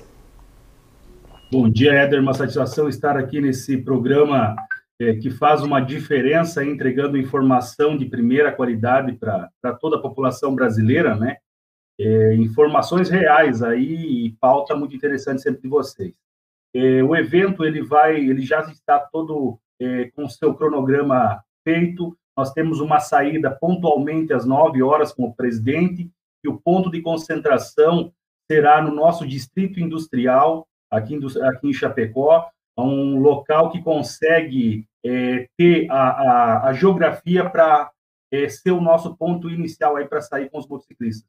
Bom 1.52 1.70
dia, 1.70 1.92
Éder. 1.92 2.20
Uma 2.20 2.34
satisfação 2.34 2.88
estar 2.88 3.16
aqui 3.16 3.40
nesse 3.40 3.76
programa 3.76 4.56
é, 5.00 5.14
que 5.14 5.30
faz 5.30 5.62
uma 5.62 5.78
diferença 5.78 6.64
entregando 6.64 7.16
informação 7.16 7.96
de 7.96 8.06
primeira 8.06 8.50
qualidade 8.50 9.12
para 9.12 9.72
toda 9.80 9.98
a 9.98 10.02
população 10.02 10.52
brasileira, 10.52 11.14
né? 11.14 11.36
É, 11.96 12.34
informações 12.34 13.08
reais 13.08 13.62
aí 13.62 14.26
e 14.26 14.36
pauta 14.40 14.74
muito 14.74 14.96
interessante 14.96 15.42
sempre 15.42 15.62
de 15.62 15.68
vocês. 15.68 16.25
É, 16.76 17.02
o 17.02 17.16
evento 17.16 17.64
ele 17.64 17.82
vai, 17.82 18.16
ele 18.16 18.42
já 18.42 18.60
está 18.60 18.98
todo 18.98 19.58
é, 19.80 20.10
com 20.14 20.28
seu 20.28 20.54
cronograma 20.54 21.42
feito. 21.64 22.14
Nós 22.36 22.52
temos 22.52 22.80
uma 22.80 23.00
saída 23.00 23.50
pontualmente 23.50 24.34
às 24.34 24.44
9 24.44 24.82
horas 24.82 25.10
com 25.10 25.24
o 25.24 25.34
presidente 25.34 26.10
e 26.44 26.48
o 26.48 26.60
ponto 26.60 26.90
de 26.90 27.00
concentração 27.00 28.12
será 28.46 28.82
no 28.82 28.94
nosso 28.94 29.26
distrito 29.26 29.80
industrial 29.80 30.68
aqui 30.90 31.14
em, 31.14 31.20
aqui 31.48 31.68
em 31.68 31.72
Chapecó, 31.72 32.46
um 32.76 33.18
local 33.20 33.70
que 33.70 33.82
consegue 33.82 34.86
é, 35.04 35.48
ter 35.56 35.90
a, 35.90 36.10
a, 36.10 36.68
a 36.68 36.72
geografia 36.74 37.48
para 37.48 37.90
é, 38.30 38.50
ser 38.50 38.72
o 38.72 38.82
nosso 38.82 39.16
ponto 39.16 39.48
inicial 39.48 39.96
aí 39.96 40.06
para 40.06 40.20
sair 40.20 40.50
com 40.50 40.58
os 40.58 40.68
motociclistas. 40.68 41.26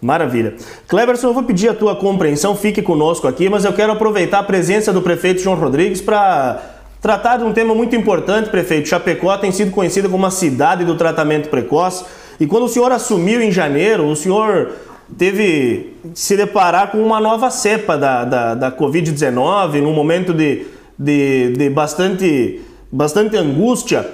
Maravilha. 0.00 0.54
Cleverson, 0.88 1.28
eu 1.28 1.34
vou 1.34 1.42
pedir 1.42 1.68
a 1.68 1.74
tua 1.74 1.94
compreensão, 1.94 2.56
fique 2.56 2.80
conosco 2.80 3.28
aqui, 3.28 3.50
mas 3.50 3.64
eu 3.64 3.72
quero 3.72 3.92
aproveitar 3.92 4.38
a 4.38 4.42
presença 4.42 4.92
do 4.92 5.02
prefeito 5.02 5.42
João 5.42 5.56
Rodrigues 5.56 6.00
para 6.00 6.62
tratar 7.02 7.36
de 7.36 7.44
um 7.44 7.52
tema 7.52 7.74
muito 7.74 7.94
importante, 7.94 8.48
prefeito. 8.48 8.88
Chapecó 8.88 9.36
tem 9.36 9.52
sido 9.52 9.70
conhecida 9.70 10.08
como 10.08 10.24
a 10.24 10.30
cidade 10.30 10.84
do 10.84 10.94
tratamento 10.94 11.50
precoce. 11.50 12.04
E 12.38 12.46
quando 12.46 12.64
o 12.64 12.68
senhor 12.68 12.90
assumiu 12.90 13.42
em 13.42 13.50
janeiro, 13.50 14.06
o 14.06 14.16
senhor 14.16 14.72
teve 15.18 15.94
se 16.14 16.36
deparar 16.36 16.90
com 16.90 16.98
uma 16.98 17.20
nova 17.20 17.50
cepa 17.50 17.98
da, 17.98 18.24
da, 18.24 18.54
da 18.54 18.72
Covid-19, 18.72 19.82
num 19.82 19.92
momento 19.92 20.32
de, 20.32 20.66
de, 20.98 21.52
de 21.52 21.68
bastante, 21.68 22.60
bastante 22.90 23.36
angústia. 23.36 24.08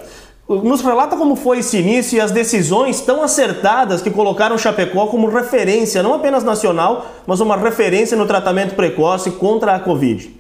Nos 0.49 0.81
relata 0.81 1.17
como 1.17 1.35
foi 1.35 1.59
esse 1.59 1.79
início 1.79 2.17
e 2.17 2.21
as 2.21 2.31
decisões 2.31 3.01
tão 3.01 3.21
acertadas 3.21 4.01
que 4.01 4.11
colocaram 4.11 4.57
Chapecó 4.57 5.09
como 5.09 5.29
referência, 5.29 6.05
não 6.05 6.15
apenas 6.15 6.45
nacional, 6.45 7.23
mas 7.27 7.41
uma 7.41 7.57
referência 7.57 8.17
no 8.17 8.29
tratamento 8.29 8.77
precoce 8.77 9.33
contra 9.33 9.75
a 9.75 9.81
Covid. 9.81 10.33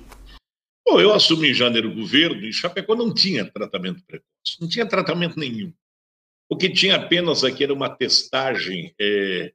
Bom, 0.86 1.00
eu 1.00 1.12
assumi 1.12 1.50
em 1.50 1.54
janeiro 1.54 1.90
o 1.90 1.94
governo 1.94 2.40
e 2.42 2.52
Chapecó 2.52 2.94
não 2.94 3.12
tinha 3.12 3.44
tratamento 3.50 4.00
precoce, 4.06 4.60
não 4.60 4.68
tinha 4.68 4.86
tratamento 4.86 5.40
nenhum. 5.40 5.72
O 6.48 6.56
que 6.56 6.70
tinha 6.70 6.94
apenas 6.94 7.42
aqui 7.42 7.64
era 7.64 7.74
uma 7.74 7.90
testagem 7.90 8.94
é, 9.00 9.52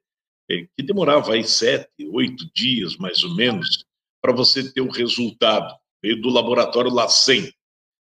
é, 0.50 0.68
que 0.76 0.84
demorava 0.84 1.32
aí 1.32 1.46
sete, 1.46 1.88
oito 2.12 2.46
dias, 2.54 2.98
mais 2.98 3.24
ou 3.24 3.34
menos, 3.34 3.86
para 4.22 4.34
você 4.34 4.70
ter 4.70 4.82
o 4.82 4.92
resultado 4.92 5.74
do 6.04 6.30
laboratório 6.30 6.92
LACEN. 6.92 7.50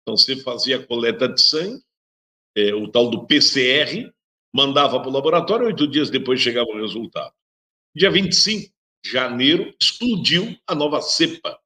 Então, 0.02 0.16
você 0.16 0.34
fazia 0.36 0.78
a 0.78 0.84
coleta 0.84 1.28
de 1.28 1.40
sangue, 1.40 1.80
é, 2.56 2.74
o 2.74 2.88
tal 2.88 3.10
do 3.10 3.26
PCR, 3.26 4.10
mandava 4.52 5.00
para 5.00 5.08
o 5.08 5.12
laboratório, 5.12 5.66
oito 5.66 5.86
dias 5.86 6.10
depois 6.10 6.40
chegava 6.40 6.68
o 6.68 6.80
resultado. 6.80 7.32
Dia 7.94 8.10
25 8.10 8.72
de 9.04 9.10
janeiro, 9.10 9.74
explodiu 9.80 10.56
a 10.66 10.74
nova 10.74 11.00
cepa, 11.00 11.58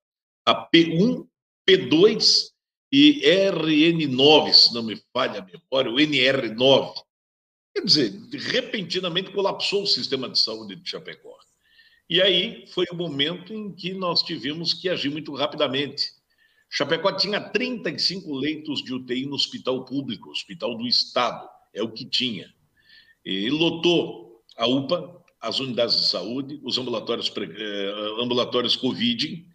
a 0.44 0.68
P1, 0.68 1.26
P2 1.68 2.50
e 2.92 3.20
RN9, 3.22 4.52
se 4.52 4.74
não 4.74 4.82
me 4.82 5.00
falha 5.12 5.40
a 5.40 5.44
memória, 5.44 5.90
o 5.90 5.96
NR9. 5.96 6.94
Quer 7.74 7.84
dizer, 7.84 8.12
repentinamente 8.32 9.32
colapsou 9.32 9.82
o 9.82 9.86
sistema 9.86 10.28
de 10.28 10.38
saúde 10.38 10.76
de 10.76 10.88
Chapecó. 10.88 11.36
E 12.08 12.22
aí 12.22 12.66
foi 12.68 12.86
o 12.90 12.94
momento 12.94 13.52
em 13.52 13.72
que 13.72 13.92
nós 13.92 14.22
tivemos 14.22 14.72
que 14.72 14.88
agir 14.88 15.10
muito 15.10 15.34
rapidamente. 15.34 16.12
Chapecó 16.68 17.12
tinha 17.12 17.40
35 17.40 18.34
leitos 18.34 18.82
de 18.82 18.92
UTI 18.92 19.26
no 19.26 19.34
hospital 19.34 19.84
público, 19.84 20.30
hospital 20.30 20.76
do 20.76 20.86
Estado, 20.86 21.48
é 21.72 21.82
o 21.82 21.90
que 21.90 22.04
tinha. 22.04 22.52
E 23.24 23.48
lotou 23.50 24.42
a 24.56 24.66
UPA, 24.66 25.22
as 25.40 25.60
unidades 25.60 25.96
de 25.96 26.08
saúde, 26.08 26.60
os 26.64 26.76
ambulatórios, 26.78 27.32
eh, 27.36 28.22
ambulatórios 28.22 28.76
Covid, 28.76 29.46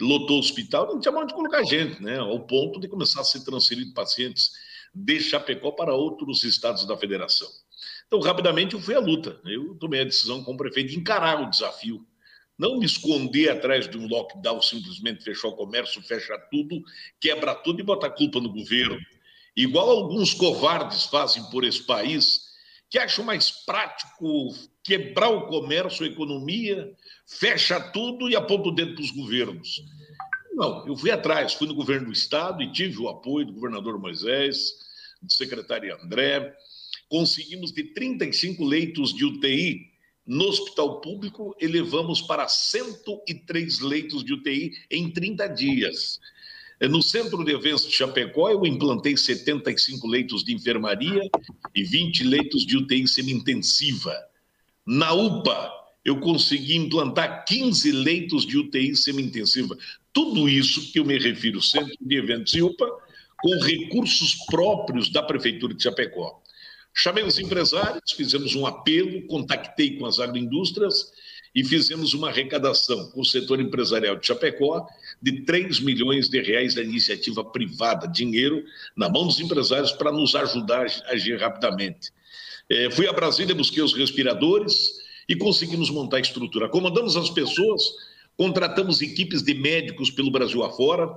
lotou 0.00 0.36
o 0.36 0.40
hospital, 0.40 0.86
não 0.86 1.00
tinha 1.00 1.12
mais 1.12 1.24
onde 1.24 1.34
colocar 1.34 1.62
gente, 1.64 2.02
né? 2.02 2.18
Ao 2.18 2.40
ponto 2.46 2.78
de 2.78 2.88
começar 2.88 3.20
a 3.20 3.24
ser 3.24 3.44
transferido 3.44 3.92
pacientes 3.92 4.52
de 4.94 5.20
Chapecó 5.20 5.72
para 5.72 5.94
outros 5.94 6.44
estados 6.44 6.86
da 6.86 6.96
federação. 6.96 7.48
Então, 8.06 8.20
rapidamente, 8.20 8.74
eu 8.74 8.80
fui 8.80 8.94
à 8.94 9.00
luta. 9.00 9.40
Eu 9.44 9.74
tomei 9.76 10.00
a 10.00 10.04
decisão 10.04 10.42
como 10.42 10.58
prefeito 10.58 10.90
de 10.90 10.98
encarar 10.98 11.42
o 11.42 11.50
desafio. 11.50 12.06
Não 12.58 12.78
me 12.78 12.84
esconder 12.84 13.50
atrás 13.50 13.88
de 13.88 13.96
um 13.96 14.08
lockdown, 14.08 14.60
simplesmente 14.60 15.22
fechar 15.22 15.48
o 15.48 15.56
comércio, 15.56 16.02
fecha 16.02 16.36
tudo, 16.50 16.82
quebra 17.20 17.54
tudo 17.54 17.80
e 17.80 17.84
botar 17.84 18.10
culpa 18.10 18.40
no 18.40 18.52
governo. 18.52 18.98
Igual 19.56 19.88
alguns 19.90 20.34
covardes 20.34 21.04
fazem 21.04 21.42
por 21.50 21.64
esse 21.64 21.82
país, 21.84 22.48
que 22.90 22.98
acham 22.98 23.24
mais 23.24 23.50
prático 23.50 24.54
quebrar 24.82 25.28
o 25.28 25.46
comércio, 25.46 26.04
a 26.04 26.08
economia, 26.08 26.92
fecha 27.26 27.78
tudo 27.78 28.28
e 28.28 28.34
aponta 28.34 28.70
o 28.70 28.74
dedo 28.74 28.94
para 28.94 29.04
os 29.04 29.10
governos. 29.10 29.82
Não, 30.52 30.84
eu 30.86 30.96
fui 30.96 31.12
atrás, 31.12 31.54
fui 31.54 31.68
no 31.68 31.74
governo 31.74 32.06
do 32.06 32.12
estado 32.12 32.60
e 32.62 32.72
tive 32.72 32.98
o 32.98 33.08
apoio 33.08 33.46
do 33.46 33.52
governador 33.52 34.00
Moisés, 34.00 34.74
do 35.22 35.32
secretário 35.32 35.94
André. 36.02 36.52
Conseguimos 37.08 37.70
de 37.70 37.84
35 37.84 38.64
leitos 38.64 39.14
de 39.14 39.24
UTI 39.24 39.97
no 40.28 40.44
hospital 40.44 41.00
público, 41.00 41.56
elevamos 41.58 42.20
para 42.20 42.46
103 42.46 43.80
leitos 43.80 44.22
de 44.22 44.34
UTI 44.34 44.72
em 44.90 45.10
30 45.10 45.46
dias. 45.48 46.20
No 46.82 47.02
centro 47.02 47.42
de 47.42 47.52
eventos 47.52 47.86
de 47.86 47.92
Chapecó, 47.92 48.50
eu 48.50 48.66
implantei 48.66 49.16
75 49.16 50.06
leitos 50.06 50.44
de 50.44 50.52
enfermaria 50.52 51.22
e 51.74 51.82
20 51.82 52.24
leitos 52.24 52.66
de 52.66 52.76
UTI 52.76 53.08
semi-intensiva. 53.08 54.14
Na 54.86 55.14
UPA, 55.14 55.72
eu 56.04 56.20
consegui 56.20 56.76
implantar 56.76 57.46
15 57.46 57.90
leitos 57.90 58.46
de 58.46 58.58
UTI 58.58 58.94
semi-intensiva. 58.94 59.76
Tudo 60.12 60.46
isso 60.46 60.92
que 60.92 61.00
eu 61.00 61.06
me 61.06 61.18
refiro, 61.18 61.62
centro 61.62 61.96
de 62.00 62.16
eventos 62.16 62.52
e 62.52 62.60
UPA, 62.60 62.86
com 63.40 63.64
recursos 63.64 64.34
próprios 64.46 65.08
da 65.08 65.22
Prefeitura 65.22 65.72
de 65.72 65.82
Chapecó. 65.82 66.42
Chamei 67.00 67.22
os 67.22 67.38
empresários, 67.38 68.10
fizemos 68.10 68.56
um 68.56 68.66
apelo, 68.66 69.24
contactei 69.28 69.96
com 69.96 70.04
as 70.04 70.18
agroindústrias 70.18 71.12
e 71.54 71.62
fizemos 71.62 72.12
uma 72.12 72.28
arrecadação 72.28 73.12
com 73.12 73.20
o 73.20 73.24
setor 73.24 73.60
empresarial 73.60 74.16
de 74.16 74.26
Chapecó 74.26 74.84
de 75.22 75.44
3 75.44 75.78
milhões 75.78 76.28
de 76.28 76.42
reais 76.42 76.74
da 76.74 76.82
iniciativa 76.82 77.44
privada, 77.44 78.08
dinheiro 78.08 78.64
na 78.96 79.08
mão 79.08 79.28
dos 79.28 79.38
empresários 79.38 79.92
para 79.92 80.10
nos 80.10 80.34
ajudar 80.34 80.86
a 81.06 81.12
agir 81.12 81.38
rapidamente. 81.38 82.10
É, 82.68 82.90
fui 82.90 83.06
a 83.06 83.12
Brasília, 83.12 83.54
busquei 83.54 83.80
os 83.80 83.94
respiradores 83.94 84.94
e 85.28 85.36
conseguimos 85.36 85.90
montar 85.90 86.16
a 86.16 86.20
estrutura. 86.20 86.68
Comandamos 86.68 87.16
as 87.16 87.30
pessoas, 87.30 87.80
contratamos 88.36 89.00
equipes 89.00 89.40
de 89.40 89.54
médicos 89.54 90.10
pelo 90.10 90.32
Brasil 90.32 90.64
afora, 90.64 91.08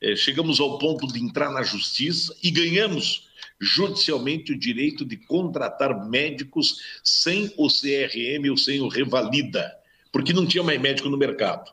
é, 0.00 0.16
chegamos 0.16 0.58
ao 0.58 0.78
ponto 0.78 1.06
de 1.06 1.22
entrar 1.22 1.50
na 1.52 1.62
justiça 1.62 2.34
e 2.42 2.50
ganhamos 2.50 3.27
judicialmente 3.60 4.52
o 4.52 4.58
direito 4.58 5.04
de 5.04 5.16
contratar 5.16 6.08
médicos 6.08 6.76
sem 7.02 7.52
o 7.56 7.68
CRM 7.68 8.50
ou 8.50 8.56
sem 8.56 8.80
o 8.80 8.88
Revalida, 8.88 9.74
porque 10.12 10.32
não 10.32 10.46
tinha 10.46 10.62
mais 10.62 10.80
médico 10.80 11.08
no 11.08 11.16
mercado. 11.16 11.70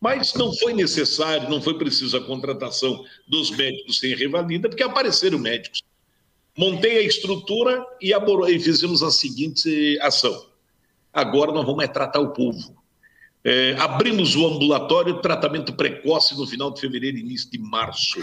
Mas 0.00 0.34
não 0.34 0.52
foi 0.54 0.72
necessário, 0.72 1.50
não 1.50 1.60
foi 1.60 1.76
preciso 1.76 2.16
a 2.16 2.24
contratação 2.24 3.04
dos 3.28 3.50
médicos 3.50 3.98
sem 3.98 4.14
Revalida, 4.14 4.68
porque 4.68 4.82
apareceram 4.82 5.38
médicos. 5.38 5.82
Montei 6.56 6.98
a 6.98 7.02
estrutura 7.02 7.84
e, 8.00 8.12
e 8.12 8.60
fizemos 8.60 9.02
a 9.02 9.10
seguinte 9.10 9.98
ação. 10.00 10.48
Agora 11.12 11.52
nós 11.52 11.66
vamos 11.66 11.84
é 11.84 11.88
tratar 11.88 12.20
o 12.20 12.32
povo. 12.32 12.80
É, 13.42 13.74
abrimos 13.78 14.36
o 14.36 14.46
ambulatório 14.46 15.20
tratamento 15.20 15.72
precoce 15.72 16.36
no 16.36 16.46
final 16.46 16.70
de 16.70 16.80
fevereiro 16.80 17.18
início 17.18 17.50
de 17.50 17.58
março. 17.58 18.22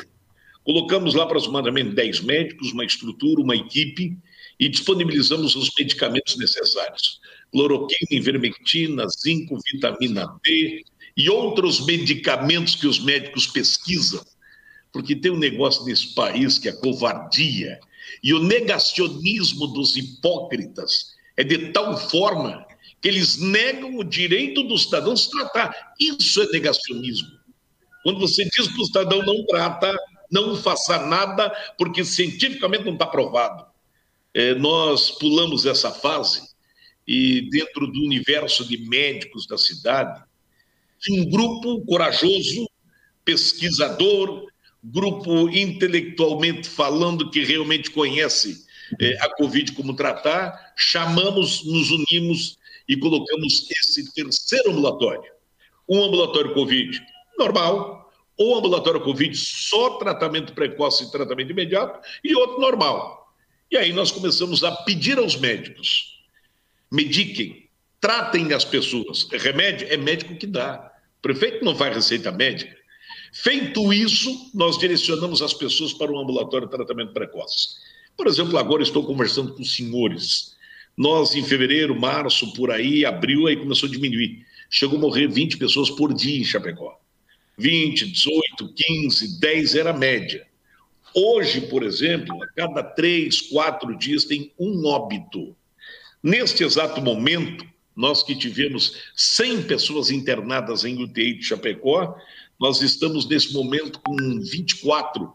Colocamos 0.68 1.14
lá 1.14 1.24
aproximadamente 1.24 1.96
10 1.96 2.20
médicos, 2.24 2.74
uma 2.74 2.84
estrutura, 2.84 3.42
uma 3.42 3.56
equipe 3.56 4.18
e 4.60 4.68
disponibilizamos 4.68 5.56
os 5.56 5.72
medicamentos 5.80 6.36
necessários. 6.38 7.22
Cloroquina, 7.54 8.10
ivermectina, 8.12 9.06
zinco, 9.08 9.58
vitamina 9.72 10.28
D 10.44 10.84
e 11.16 11.30
outros 11.30 11.86
medicamentos 11.86 12.76
que 12.76 12.86
os 12.86 13.00
médicos 13.00 13.48
pesquisam. 13.48 14.22
Porque 14.92 15.16
tem 15.16 15.32
um 15.32 15.38
negócio 15.38 15.86
nesse 15.86 16.14
país 16.14 16.60
que 16.60 16.68
é 16.68 16.74
covardia 16.74 17.80
e 18.22 18.34
o 18.34 18.44
negacionismo 18.44 19.68
dos 19.68 19.96
hipócritas 19.96 21.14
é 21.38 21.46
de 21.46 21.72
tal 21.72 21.98
forma 21.98 22.68
que 23.00 23.08
eles 23.08 23.38
negam 23.38 23.96
o 23.96 24.04
direito 24.04 24.64
do 24.64 24.78
cidadão 24.78 25.16
se 25.16 25.32
tratar. 25.32 25.94
Isso 25.98 26.42
é 26.42 26.48
negacionismo. 26.48 27.38
Quando 28.04 28.20
você 28.20 28.44
diz 28.44 28.68
que 28.68 28.82
o 28.82 28.86
cidadão 28.86 29.24
não 29.24 29.46
trata, 29.46 29.96
não 30.32 30.56
faça 30.56 31.06
nada, 31.06 31.50
porque 31.78 32.04
cientificamente 32.04 32.86
não 32.86 32.94
está 32.94 33.06
provado. 33.06 33.66
É, 34.34 34.54
nós 34.56 35.12
pulamos 35.12 35.66
essa 35.66 35.92
fase 35.92 36.42
e, 37.08 37.50
dentro 37.50 37.88
do 37.88 38.00
universo 38.00 38.68
de 38.68 38.78
médicos 38.88 39.48
da 39.48 39.58
cidade, 39.58 40.22
um 41.10 41.30
grupo 41.30 41.86
corajoso, 41.86 42.70
pesquisador, 43.24 44.46
grupo 44.84 45.50
intelectualmente 45.50 46.68
falando 46.68 47.30
que 47.30 47.44
realmente 47.44 47.92
conhece 47.92 48.66
é, 49.00 49.18
a 49.22 49.30
Covid 49.36 49.74
como 49.74 49.96
tratar, 49.96 50.74
chamamos, 50.76 51.66
nos 51.66 51.92
unimos 51.92 52.58
e 52.88 52.96
colocamos 52.98 53.68
esse 53.70 54.14
terceiro 54.14 54.72
ambulatório. 54.72 55.32
Um 55.90 56.04
ambulatório 56.04 56.54
Covid 56.54 57.00
normal, 57.38 58.07
ou 58.38 58.58
ambulatório 58.58 59.02
Covid 59.02 59.36
só 59.36 59.98
tratamento 59.98 60.54
precoce 60.54 61.06
e 61.06 61.12
tratamento 61.12 61.52
imediato, 61.52 62.00
e 62.24 62.36
outro 62.36 62.62
normal. 62.62 63.34
E 63.72 63.78
aí 63.78 63.92
nós 63.92 64.12
começamos 64.12 64.64
a 64.64 64.72
pedir 64.72 65.18
aos 65.18 65.36
médicos: 65.36 66.22
mediquem, 66.92 67.68
tratem 68.00 68.54
as 68.54 68.64
pessoas. 68.64 69.28
Remédio 69.32 69.88
é 69.90 69.98
médico 69.98 70.36
que 70.36 70.48
dá. 70.48 70.92
O 71.18 71.22
prefeito 71.22 71.66
não 71.66 71.76
faz 71.76 71.96
receita 71.96 72.32
médica. 72.32 72.78
Feito 73.34 73.92
isso, 73.92 74.52
nós 74.54 74.78
direcionamos 74.78 75.42
as 75.42 75.54
pessoas 75.54 75.92
para 75.94 76.12
o 76.12 76.20
ambulatório 76.20 76.68
de 76.68 76.76
tratamento 76.76 77.14
precoce. 77.14 77.76
Por 78.16 78.28
exemplo, 78.28 78.58
agora 78.58 78.82
estou 78.82 79.06
conversando 79.06 79.54
com 79.54 79.64
senhores. 79.64 80.56
Nós, 80.96 81.36
em 81.36 81.44
fevereiro, 81.44 82.00
março, 82.00 82.54
por 82.54 82.72
aí, 82.72 83.06
abril, 83.06 83.48
aí 83.48 83.58
começou 83.58 83.88
a 83.88 83.92
diminuir. 83.92 84.46
Chegou 84.70 84.98
a 84.98 85.02
morrer 85.02 85.28
20 85.28 85.58
pessoas 85.58 85.90
por 85.92 86.14
dia 86.14 86.40
em 86.40 86.44
Chapecó. 86.44 87.00
20, 87.58 88.12
18, 88.12 88.74
15, 88.74 89.40
10 89.40 89.76
era 89.76 89.90
a 89.90 89.98
média. 89.98 90.46
Hoje, 91.14 91.62
por 91.62 91.82
exemplo, 91.82 92.42
a 92.44 92.48
cada 92.48 92.84
três, 92.84 93.42
quatro 93.42 93.98
dias 93.98 94.26
tem 94.26 94.54
um 94.60 94.86
óbito. 94.86 95.56
Neste 96.22 96.64
exato 96.64 97.02
momento, 97.02 97.66
nós 97.96 98.22
que 98.22 98.36
tivemos 98.36 98.96
100 99.16 99.64
pessoas 99.64 100.12
internadas 100.12 100.86
em 100.86 101.02
UTI 101.02 101.34
de 101.34 101.44
Chapecó, 101.44 102.16
nós 102.60 102.82
estamos 102.82 103.28
nesse 103.28 103.54
momento 103.54 104.00
com 104.02 104.16
24 104.40 105.34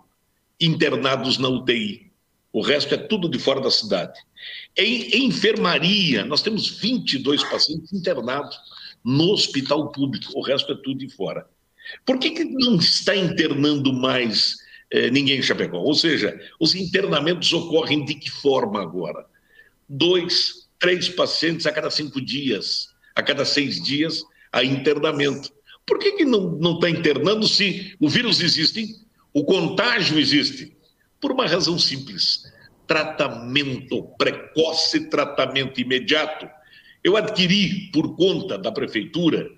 internados 0.60 1.38
na 1.38 1.48
UTI. 1.48 2.12
O 2.52 2.60
resto 2.60 2.94
é 2.94 2.98
tudo 2.98 3.28
de 3.28 3.38
fora 3.38 3.60
da 3.60 3.70
cidade. 3.70 4.20
Em 4.76 5.24
enfermaria, 5.24 6.24
nós 6.24 6.42
temos 6.42 6.68
22 6.68 7.42
pacientes 7.44 7.92
internados 7.92 8.56
no 9.04 9.32
hospital 9.32 9.90
público, 9.90 10.32
o 10.36 10.42
resto 10.42 10.72
é 10.72 10.76
tudo 10.76 10.98
de 10.98 11.08
fora. 11.08 11.48
Por 12.04 12.18
que, 12.18 12.30
que 12.30 12.44
não 12.44 12.76
está 12.76 13.16
internando 13.16 13.92
mais 13.92 14.56
eh, 14.90 15.10
ninguém 15.10 15.38
em 15.38 15.42
Chapecó? 15.42 15.78
Ou 15.78 15.94
seja, 15.94 16.38
os 16.58 16.74
internamentos 16.74 17.52
ocorrem 17.52 18.04
de 18.04 18.14
que 18.14 18.30
forma 18.30 18.82
agora? 18.82 19.26
Dois, 19.88 20.68
três 20.78 21.08
pacientes 21.08 21.66
a 21.66 21.72
cada 21.72 21.90
cinco 21.90 22.20
dias, 22.20 22.88
a 23.14 23.22
cada 23.22 23.44
seis 23.44 23.82
dias, 23.82 24.22
a 24.52 24.64
internamento. 24.64 25.52
Por 25.86 25.98
que, 25.98 26.12
que 26.12 26.24
não 26.24 26.74
está 26.74 26.88
internando 26.88 27.46
se 27.46 27.96
o 28.00 28.08
vírus 28.08 28.40
existe, 28.40 28.86
o 29.32 29.44
contágio 29.44 30.18
existe? 30.18 30.76
Por 31.20 31.32
uma 31.32 31.46
razão 31.46 31.78
simples: 31.78 32.44
tratamento 32.86 34.02
precoce, 34.18 35.08
tratamento 35.08 35.80
imediato. 35.80 36.48
Eu 37.02 37.16
adquiri, 37.16 37.90
por 37.92 38.16
conta 38.16 38.56
da 38.56 38.70
prefeitura, 38.70 39.48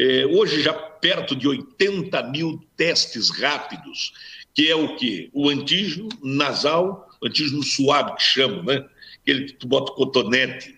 é, 0.00 0.24
hoje 0.24 0.62
já 0.62 0.72
perto 0.72 1.36
de 1.36 1.46
80 1.46 2.22
mil 2.30 2.58
testes 2.74 3.28
rápidos, 3.28 4.14
que 4.54 4.66
é 4.66 4.74
o 4.74 4.96
que? 4.96 5.28
O 5.34 5.50
antígeno 5.50 6.08
nasal, 6.22 7.06
antígeno 7.22 7.62
suave 7.62 8.16
que 8.16 8.22
chamam, 8.22 8.62
né? 8.62 8.82
Aquele 9.20 9.44
que 9.44 9.52
tu 9.52 9.68
bota 9.68 9.92
cotonete. 9.92 10.74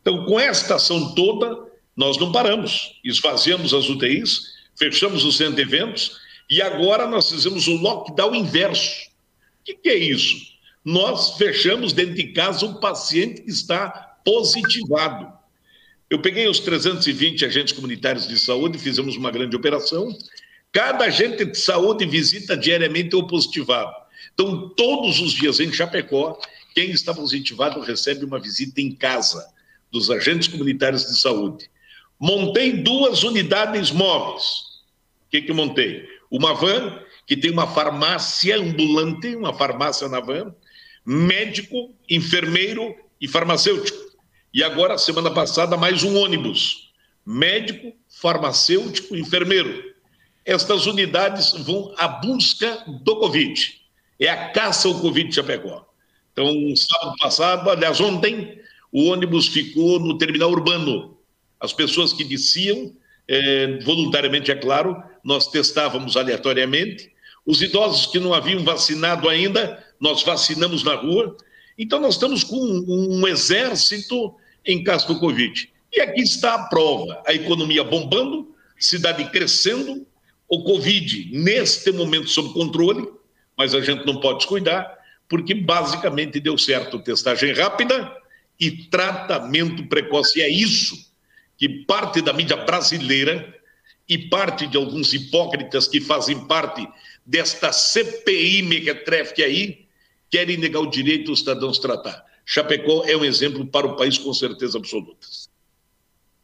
Então, 0.00 0.24
com 0.24 0.38
esta 0.38 0.76
ação 0.76 1.16
toda, 1.16 1.68
nós 1.96 2.16
não 2.16 2.30
paramos. 2.30 3.00
Esvaziamos 3.02 3.74
as 3.74 3.88
UTIs, 3.88 4.42
fechamos 4.78 5.24
os 5.24 5.36
centro 5.36 5.56
de 5.56 5.62
eventos 5.62 6.20
e 6.48 6.62
agora 6.62 7.08
nós 7.08 7.28
fizemos 7.28 7.66
o 7.66 7.74
lockdown 7.74 8.36
inverso. 8.36 9.10
O 9.60 9.64
que, 9.64 9.74
que 9.74 9.88
é 9.88 9.96
isso? 9.96 10.36
Nós 10.84 11.36
fechamos 11.36 11.92
dentro 11.92 12.14
de 12.14 12.32
casa 12.32 12.64
um 12.66 12.74
paciente 12.74 13.42
que 13.42 13.50
está 13.50 13.88
positivado. 14.24 15.39
Eu 16.10 16.18
peguei 16.18 16.48
os 16.48 16.58
320 16.58 17.44
agentes 17.44 17.72
comunitários 17.72 18.26
de 18.26 18.36
saúde, 18.36 18.76
fizemos 18.78 19.16
uma 19.16 19.30
grande 19.30 19.54
operação. 19.54 20.12
Cada 20.72 21.04
agente 21.04 21.44
de 21.44 21.56
saúde 21.56 22.04
visita 22.04 22.56
diariamente 22.56 23.14
o 23.14 23.24
positivado. 23.28 23.94
Então, 24.34 24.68
todos 24.70 25.20
os 25.20 25.32
dias 25.32 25.60
em 25.60 25.72
Chapecó, 25.72 26.36
quem 26.74 26.90
está 26.90 27.14
positivado 27.14 27.80
recebe 27.80 28.24
uma 28.24 28.40
visita 28.40 28.80
em 28.80 28.92
casa 28.92 29.46
dos 29.92 30.10
agentes 30.10 30.48
comunitários 30.48 31.06
de 31.06 31.16
saúde. 31.16 31.70
Montei 32.18 32.72
duas 32.72 33.22
unidades 33.22 33.92
móveis. 33.92 34.42
O 35.26 35.30
que, 35.30 35.42
que 35.42 35.52
montei? 35.52 36.08
Uma 36.28 36.54
van 36.54 36.98
que 37.24 37.36
tem 37.36 37.52
uma 37.52 37.68
farmácia 37.68 38.58
ambulante, 38.58 39.36
uma 39.36 39.54
farmácia 39.54 40.08
na 40.08 40.18
van, 40.18 40.52
médico, 41.06 41.94
enfermeiro 42.08 42.96
e 43.20 43.28
farmacêutico. 43.28 44.09
E 44.52 44.64
agora, 44.64 44.98
semana 44.98 45.30
passada, 45.30 45.76
mais 45.76 46.02
um 46.02 46.18
ônibus. 46.18 46.90
Médico, 47.24 47.92
farmacêutico, 48.08 49.14
enfermeiro. 49.14 49.94
Estas 50.44 50.86
unidades 50.86 51.52
vão 51.52 51.94
à 51.96 52.08
busca 52.08 52.84
do 53.04 53.16
Covid. 53.20 53.80
É 54.18 54.28
a 54.28 54.48
caça 54.48 54.88
ao 54.88 55.00
Covid 55.00 55.32
Chapecó. 55.32 55.86
Então, 56.32 56.52
sábado 56.74 57.16
passado, 57.20 57.70
aliás, 57.70 58.00
ontem, 58.00 58.60
o 58.90 59.04
ônibus 59.04 59.46
ficou 59.46 60.00
no 60.00 60.18
terminal 60.18 60.50
urbano. 60.50 61.16
As 61.60 61.72
pessoas 61.72 62.12
que 62.12 62.24
desciam, 62.24 62.92
eh, 63.28 63.78
voluntariamente, 63.84 64.50
é 64.50 64.56
claro, 64.56 65.00
nós 65.22 65.46
testávamos 65.46 66.16
aleatoriamente. 66.16 67.12
Os 67.46 67.62
idosos 67.62 68.06
que 68.06 68.18
não 68.18 68.34
haviam 68.34 68.64
vacinado 68.64 69.28
ainda, 69.28 69.86
nós 70.00 70.24
vacinamos 70.24 70.82
na 70.82 70.96
rua. 70.96 71.36
Então, 71.78 72.00
nós 72.00 72.14
estamos 72.14 72.42
com 72.42 72.56
um, 72.56 73.20
um 73.20 73.28
exército 73.28 74.39
em 74.64 74.82
caso 74.84 75.06
do 75.06 75.18
Covid. 75.18 75.70
E 75.92 76.00
aqui 76.00 76.22
está 76.22 76.54
a 76.54 76.64
prova: 76.64 77.22
a 77.26 77.32
economia 77.32 77.84
bombando, 77.84 78.54
cidade 78.78 79.24
crescendo, 79.30 80.06
o 80.48 80.62
Covid, 80.64 81.30
neste 81.32 81.92
momento, 81.92 82.28
sob 82.28 82.52
controle, 82.52 83.08
mas 83.56 83.74
a 83.74 83.80
gente 83.80 84.06
não 84.06 84.20
pode 84.20 84.38
descuidar, 84.38 84.98
porque 85.28 85.54
basicamente 85.54 86.40
deu 86.40 86.58
certo 86.58 86.98
testagem 86.98 87.52
rápida 87.52 88.16
e 88.58 88.70
tratamento 88.70 89.86
precoce. 89.86 90.38
E 90.38 90.42
é 90.42 90.48
isso 90.48 91.10
que 91.56 91.68
parte 91.84 92.20
da 92.20 92.32
mídia 92.32 92.56
brasileira 92.56 93.54
e 94.08 94.18
parte 94.18 94.66
de 94.66 94.76
alguns 94.76 95.12
hipócritas 95.14 95.86
que 95.86 96.00
fazem 96.00 96.46
parte 96.46 96.86
desta 97.24 97.70
CPI 97.70 98.62
mequetrefe 98.62 99.42
aí 99.42 99.86
querem 100.28 100.56
negar 100.56 100.80
o 100.80 100.90
direito 100.90 101.26
dos 101.26 101.40
cidadãos 101.40 101.78
tratar. 101.78 102.24
Chapecó 102.52 103.04
é 103.06 103.16
um 103.16 103.24
exemplo 103.24 103.64
para 103.64 103.86
o 103.86 103.94
país 103.94 104.18
com 104.18 104.34
certeza 104.34 104.76
absoluta. 104.76 105.24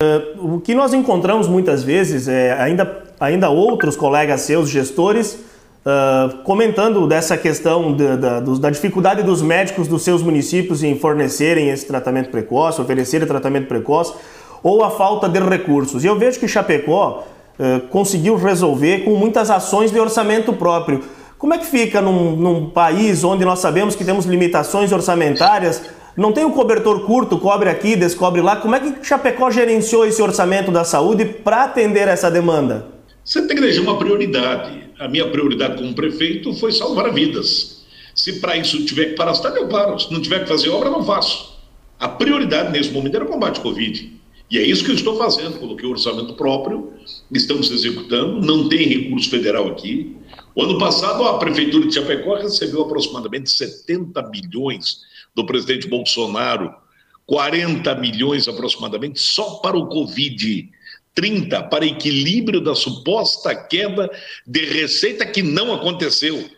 Uh, 0.01 0.55
o 0.55 0.61
que 0.61 0.73
nós 0.73 0.95
encontramos 0.95 1.49
muitas 1.49 1.83
vezes 1.83 2.29
é 2.29 2.53
ainda, 2.53 3.13
ainda 3.19 3.51
outros 3.51 3.97
colegas 3.97 4.43
seus, 4.43 4.71
gestores, 4.71 5.35
uh, 5.35 6.45
comentando 6.45 7.09
dessa 7.09 7.37
questão 7.37 7.93
da, 7.93 8.15
da, 8.15 8.39
da, 8.39 8.71
dificuldade 8.71 9.25
dos 9.25 9.43
médicos 9.43 9.89
dos 9.89 10.03
seus 10.03 10.23
municípios 10.23 10.85
em 10.85 10.97
fornecerem 10.97 11.71
esse 11.71 11.85
tratamento 11.87 12.31
precoce, 12.31 12.81
oferecerem 12.81 13.27
tratamento 13.27 13.67
precoce, 13.67 14.15
ou 14.63 14.85
a 14.85 14.91
falta 14.91 15.29
de 15.29 15.41
recursos. 15.41 16.05
E 16.05 16.07
eu 16.07 16.17
vejo 16.17 16.39
que 16.39 16.47
Chapecó 16.47 17.27
uh, 17.59 17.89
conseguiu 17.89 18.37
resolver 18.37 19.01
com 19.01 19.17
muitas 19.17 19.51
ações 19.51 19.91
de 19.91 19.99
orçamento 19.99 20.53
próprio. 20.53 21.03
Como 21.39 21.53
é 21.53 21.59
que 21.59 21.67
fica 21.67 22.01
num, 22.01 22.35
num, 22.35 22.71
país 22.71 23.23
onde 23.23 23.45
nós 23.45 23.59
sabemos 23.59 23.95
que 23.95 24.05
temos 24.05 24.25
limitações 24.25 24.91
orçamentárias? 24.91 25.83
Não 26.17 26.33
tem 26.33 26.47
um 26.47 26.51
cobertor 26.51 27.05
curto, 27.05 27.39
cobre 27.39 27.69
aqui, 27.69 27.95
descobre 27.95 28.41
lá. 28.41 28.57
Como 28.57 28.75
é 28.75 28.81
que 28.81 29.07
Chapecó 29.07 29.51
gerenciou 29.51 30.07
esse 30.07 30.23
orçamento 30.23 30.71
da 30.71 30.83
saúde 30.83 31.27
para 31.27 31.65
atender 31.65 32.09
essa 32.09 32.31
demanda? 32.31 32.87
Você 33.23 33.47
tem 33.47 33.55
que 33.55 33.63
eleger 33.63 33.83
uma 33.83 33.99
prioridade. 33.99 34.87
A 34.99 35.09
minha 35.09 35.29
prioridade 35.29 35.77
como 35.77 35.95
prefeito 35.95 36.55
foi 36.55 36.73
salvar 36.73 37.13
vidas. 37.13 37.85
Se 38.15 38.41
para 38.41 38.57
isso 38.57 38.83
tiver 38.87 39.11
que 39.11 39.17
parar 39.17 39.33
a 39.33 39.35
cidade, 39.35 39.59
eu 39.59 39.69
paro. 39.69 39.99
Se 39.99 40.11
não 40.11 40.23
tiver 40.23 40.41
que 40.41 40.49
fazer 40.49 40.71
obra, 40.71 40.89
não 40.89 41.05
faço. 41.05 41.55
A 42.01 42.09
prioridade 42.09 42.73
nesse 42.73 42.91
momento 42.91 43.15
era 43.15 43.25
o 43.25 43.29
combate 43.29 43.59
ao 43.59 43.63
Covid. 43.63 44.11
E 44.51 44.59
é 44.59 44.63
isso 44.63 44.85
que 44.85 44.91
eu 44.91 44.95
estou 44.95 45.19
fazendo. 45.19 45.59
Coloquei 45.59 45.87
o 45.87 45.91
orçamento 45.91 46.33
próprio, 46.33 46.93
estamos 47.31 47.71
executando, 47.71 48.41
não 48.41 48.71
tem 48.71 48.87
recurso 48.87 49.29
federal 49.29 49.67
aqui. 49.69 50.17
O 50.57 50.63
ano 50.63 50.79
passado, 50.79 51.23
a 51.25 51.37
Prefeitura 51.37 51.87
de 51.87 51.95
Chapecó 51.95 52.37
recebeu 52.37 52.81
aproximadamente 52.81 53.51
70 53.51 54.23
milhões 54.31 55.03
do 55.35 55.45
presidente 55.45 55.87
Bolsonaro, 55.87 56.75
40 57.27 57.95
milhões 57.97 58.49
aproximadamente 58.49 59.21
só 59.21 59.57
para 59.57 59.77
o 59.77 59.87
Covid, 59.87 60.71
30 61.15 61.63
para 61.65 61.85
equilíbrio 61.85 62.63
da 62.63 62.75
suposta 62.75 63.55
queda 63.55 64.11
de 64.47 64.65
receita 64.65 65.27
que 65.27 65.43
não 65.43 65.75
aconteceu. 65.75 66.49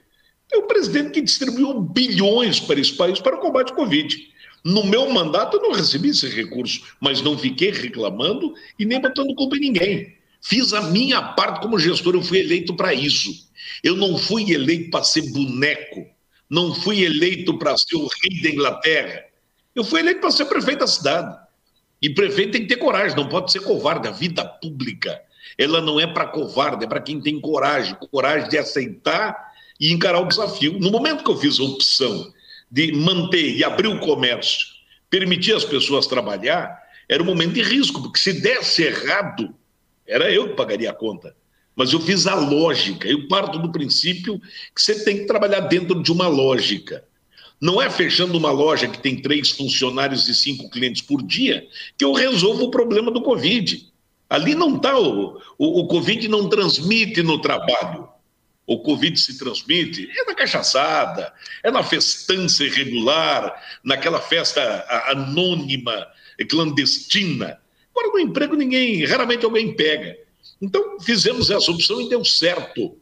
É 0.52 0.56
o 0.56 0.68
presidente 0.68 1.10
que 1.10 1.20
distribuiu 1.20 1.80
bilhões 1.80 2.60
para 2.60 2.78
esse 2.78 2.92
país 2.92 3.18
para 3.18 3.34
o 3.34 3.40
combate 3.40 3.70
ao 3.70 3.76
Covid. 3.76 4.16
No 4.64 4.84
meu 4.84 5.10
mandato 5.10 5.56
eu 5.56 5.62
não 5.62 5.72
recebi 5.72 6.10
esse 6.10 6.28
recurso, 6.28 6.82
mas 7.00 7.20
não 7.20 7.36
fiquei 7.36 7.72
reclamando 7.72 8.54
e 8.78 8.84
nem 8.84 9.00
botando 9.00 9.34
culpa 9.34 9.56
em 9.56 9.60
ninguém. 9.60 10.14
Fiz 10.40 10.72
a 10.72 10.82
minha 10.82 11.20
parte 11.20 11.60
como 11.60 11.80
gestor, 11.80 12.14
eu 12.14 12.22
fui 12.22 12.38
eleito 12.38 12.76
para 12.76 12.94
isso. 12.94 13.47
Eu 13.82 13.96
não 13.96 14.16
fui 14.16 14.52
eleito 14.52 14.90
para 14.90 15.04
ser 15.04 15.22
boneco, 15.32 16.06
não 16.48 16.74
fui 16.74 17.04
eleito 17.04 17.58
para 17.58 17.76
ser 17.76 17.96
o 17.96 18.08
rei 18.22 18.42
da 18.42 18.48
Inglaterra. 18.50 19.24
Eu 19.74 19.84
fui 19.84 20.00
eleito 20.00 20.20
para 20.20 20.30
ser 20.30 20.46
prefeito 20.46 20.80
da 20.80 20.86
cidade. 20.86 21.38
E 22.00 22.10
prefeito 22.10 22.52
tem 22.52 22.62
que 22.62 22.68
ter 22.68 22.76
coragem, 22.76 23.16
não 23.16 23.28
pode 23.28 23.50
ser 23.52 23.60
covarde. 23.60 24.08
A 24.08 24.12
vida 24.12 24.44
pública, 24.44 25.20
ela 25.56 25.80
não 25.80 26.00
é 26.00 26.06
para 26.06 26.26
covarde, 26.26 26.84
é 26.84 26.88
para 26.88 27.00
quem 27.00 27.20
tem 27.20 27.40
coragem 27.40 27.96
coragem 28.10 28.48
de 28.48 28.58
aceitar 28.58 29.36
e 29.78 29.92
encarar 29.92 30.20
o 30.20 30.28
desafio. 30.28 30.78
No 30.78 30.90
momento 30.90 31.24
que 31.24 31.30
eu 31.30 31.36
fiz 31.36 31.58
a 31.58 31.64
opção 31.64 32.32
de 32.70 32.92
manter 32.92 33.56
e 33.56 33.64
abrir 33.64 33.88
o 33.88 34.00
comércio, 34.00 34.66
permitir 35.10 35.54
as 35.54 35.64
pessoas 35.64 36.06
trabalhar, 36.06 36.78
era 37.08 37.22
um 37.22 37.26
momento 37.26 37.54
de 37.54 37.62
risco, 37.62 38.02
porque 38.02 38.18
se 38.18 38.32
desse 38.34 38.82
errado, 38.82 39.54
era 40.06 40.30
eu 40.30 40.50
que 40.50 40.56
pagaria 40.56 40.90
a 40.90 40.94
conta 40.94 41.34
mas 41.78 41.92
eu 41.92 42.00
fiz 42.00 42.26
a 42.26 42.34
lógica. 42.34 43.06
Eu 43.06 43.28
parto 43.28 43.56
do 43.56 43.70
princípio 43.70 44.40
que 44.74 44.82
você 44.82 45.04
tem 45.04 45.18
que 45.18 45.26
trabalhar 45.26 45.60
dentro 45.60 46.02
de 46.02 46.10
uma 46.10 46.26
lógica. 46.26 47.04
Não 47.60 47.80
é 47.80 47.88
fechando 47.88 48.36
uma 48.36 48.50
loja 48.50 48.88
que 48.88 48.98
tem 48.98 49.22
três 49.22 49.50
funcionários 49.50 50.26
e 50.26 50.34
cinco 50.34 50.68
clientes 50.68 51.02
por 51.02 51.22
dia 51.22 51.68
que 51.96 52.04
eu 52.04 52.12
resolvo 52.12 52.64
o 52.64 52.70
problema 52.72 53.12
do 53.12 53.22
Covid. 53.22 53.92
Ali 54.28 54.56
não 54.56 54.74
está 54.74 54.98
o, 54.98 55.40
o, 55.56 55.80
o 55.80 55.86
Covid 55.86 56.26
não 56.26 56.48
transmite 56.48 57.22
no 57.22 57.40
trabalho. 57.40 58.08
O 58.66 58.80
Covid 58.80 59.18
se 59.18 59.38
transmite 59.38 60.10
é 60.10 60.24
na 60.24 60.34
cachaçada, 60.34 61.32
é 61.62 61.70
na 61.70 61.84
festança 61.84 62.64
irregular, 62.64 63.54
naquela 63.84 64.20
festa 64.20 64.84
anônima, 65.06 66.08
clandestina. 66.50 67.60
Agora, 67.92 68.12
no 68.12 68.18
emprego, 68.18 68.56
ninguém, 68.56 69.04
raramente 69.04 69.44
alguém 69.44 69.72
pega. 69.76 70.27
Então, 70.60 70.98
fizemos 71.00 71.50
essa 71.50 71.70
opção 71.70 72.00
e 72.00 72.08
deu 72.08 72.24
certo. 72.24 72.96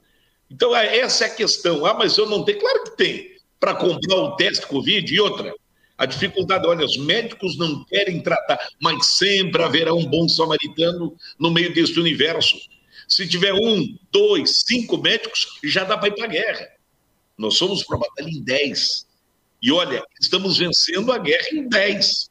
Então, 0.51 0.75
é, 0.77 0.99
essa 0.99 1.25
é 1.25 1.27
a 1.29 1.35
questão. 1.35 1.85
Ah, 1.87 1.95
mas 1.95 2.17
eu 2.19 2.27
não 2.27 2.45
tenho. 2.45 2.61
Claro 2.61 2.85
que 2.85 2.97
tem. 2.97 3.37
Para 3.59 3.75
comprar 3.75 4.17
o 4.17 4.37
teste 4.37 4.67
Covid 4.67 5.13
e 5.13 5.21
outra. 5.21 5.55
A 5.99 6.05
dificuldade, 6.05 6.67
olha, 6.67 6.85
os 6.85 6.99
médicos 6.99 7.57
não 7.57 7.83
querem 7.85 8.21
tratar, 8.21 8.59
mas 8.81 9.07
sempre 9.07 9.63
haverá 9.63 9.95
um 9.95 10.05
bom 10.05 10.29
samaritano 10.29 11.17
no 11.39 11.51
meio 11.51 11.73
deste 11.73 11.99
universo. 11.99 12.59
Se 13.09 13.27
tiver 13.27 13.55
um, 13.55 13.97
dois, 14.13 14.63
cinco 14.67 14.99
médicos, 14.99 15.59
já 15.65 15.85
dá 15.85 15.97
para 15.97 16.09
ir 16.09 16.15
para 16.15 16.25
a 16.25 16.29
guerra. 16.29 16.69
Nós 17.39 17.55
somos 17.55 17.83
para 17.83 17.99
batalha 17.99 18.29
em 18.29 18.43
dez. 18.43 19.07
E 19.63 19.73
olha, 19.73 20.05
estamos 20.21 20.59
vencendo 20.59 21.13
a 21.13 21.19
guerra 21.19 21.49
em 21.53 21.67
dez. 21.67 22.31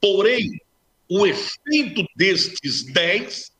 Porém, 0.00 0.48
o 1.08 1.26
efeito 1.26 2.06
destes 2.16 2.84
dez 2.92 3.50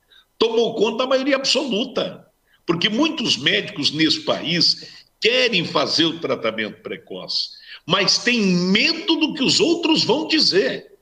tomou 0.40 0.74
conta 0.74 1.04
da 1.04 1.06
maioria 1.06 1.36
absoluta. 1.36 2.26
Porque 2.66 2.88
muitos 2.88 3.36
médicos 3.36 3.92
nesse 3.92 4.20
país 4.20 5.04
querem 5.20 5.64
fazer 5.64 6.06
o 6.06 6.18
tratamento 6.18 6.82
precoce, 6.82 7.50
mas 7.86 8.18
têm 8.18 8.40
medo 8.40 9.16
do 9.16 9.34
que 9.34 9.44
os 9.44 9.60
outros 9.60 10.02
vão 10.02 10.26
dizer. 10.26 10.98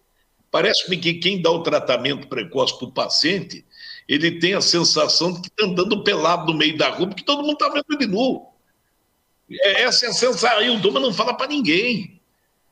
Parece-me 0.51 0.97
que 0.97 1.15
quem 1.15 1.41
dá 1.41 1.51
o 1.51 1.63
tratamento 1.63 2.27
precoce 2.27 2.77
para 2.77 2.89
o 2.89 2.93
paciente, 2.93 3.65
ele 4.09 4.41
tem 4.41 4.55
a 4.55 4.61
sensação 4.61 5.33
de 5.33 5.43
que 5.43 5.49
está 5.49 5.67
andando 5.67 6.03
pelado 6.03 6.53
no 6.53 6.59
meio 6.59 6.77
da 6.77 6.89
rua, 6.89 7.07
porque 7.07 7.23
todo 7.23 7.43
mundo 7.43 7.53
está 7.53 7.69
vendo 7.69 7.85
ele 7.91 8.07
nu. 8.07 8.47
É, 9.51 9.83
essa 9.83 10.07
é 10.07 10.09
a 10.09 10.13
sensação. 10.13 10.63
E 10.63 10.71
o 10.71 10.81
Doma 10.81 10.99
não 10.99 11.13
fala 11.13 11.35
para 11.35 11.47
ninguém. 11.47 12.21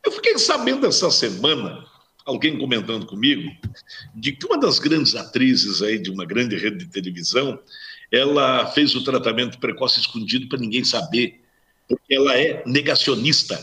Eu 0.05 0.11
fiquei 0.11 0.39
sabendo 0.39 0.87
essa 0.87 1.11
semana 1.11 1.87
alguém 2.27 2.59
comentando 2.59 3.07
comigo, 3.07 3.49
de 4.15 4.33
que 4.33 4.45
uma 4.45 4.59
das 4.59 4.81
grandes 4.81 5.15
atrizes 5.15 5.81
aí 5.81 5.97
de 5.99 6.11
uma 6.11 6.25
grande 6.25 6.57
rede 6.57 6.79
de 6.79 6.89
televisão, 6.89 7.59
ela 8.11 8.67
fez 8.67 8.95
o 8.97 9.05
tratamento 9.05 9.59
precoce 9.59 10.01
escondido 10.01 10.49
para 10.49 10.59
ninguém 10.59 10.85
saber, 10.85 11.41
porque 11.89 12.15
ela 12.15 12.37
é 12.37 12.65
negacionista. 12.67 13.57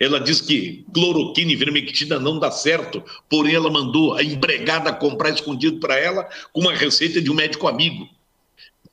Ela 0.00 0.20
diz 0.20 0.40
que 0.40 0.84
cloroquina 0.92 1.52
e 1.52 1.56
vermectina 1.56 2.18
não 2.18 2.38
dá 2.38 2.50
certo, 2.50 3.02
porém 3.28 3.54
ela 3.54 3.70
mandou 3.70 4.14
a 4.14 4.22
empregada 4.22 4.92
comprar 4.92 5.30
escondido 5.30 5.78
para 5.78 5.98
ela 5.98 6.28
com 6.52 6.60
uma 6.60 6.74
receita 6.74 7.20
de 7.20 7.30
um 7.30 7.34
médico 7.34 7.66
amigo. 7.68 8.08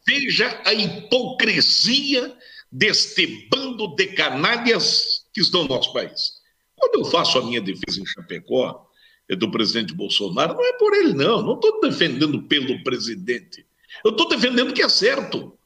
Veja 0.08 0.62
a 0.66 0.74
hipocrisia 0.74 2.36
deste 2.72 3.48
bando 3.50 3.96
de 3.96 4.08
canalhas 4.08 5.26
que 5.34 5.42
estão 5.42 5.64
no 5.64 5.70
nosso 5.70 5.94
país. 5.94 6.36
Quando 6.76 7.06
eu 7.06 7.06
faço 7.06 7.40
a 7.40 7.46
minha 7.46 7.62
defesa 7.62 8.02
em 8.02 8.06
Chapecó, 8.06 8.85
do 9.30 9.50
presidente 9.50 9.94
Bolsonaro, 9.94 10.54
não 10.54 10.66
é 10.66 10.74
por 10.74 10.94
ele, 10.94 11.14
não. 11.14 11.42
Não 11.42 11.56
estou 11.56 11.82
defendendo 11.82 12.44
pelo 12.44 12.84
presidente. 12.84 13.66
Eu 14.04 14.12
estou 14.12 14.28
defendendo 14.28 14.74
que 14.74 14.84
é 14.84 14.90
certo. 14.90 15.58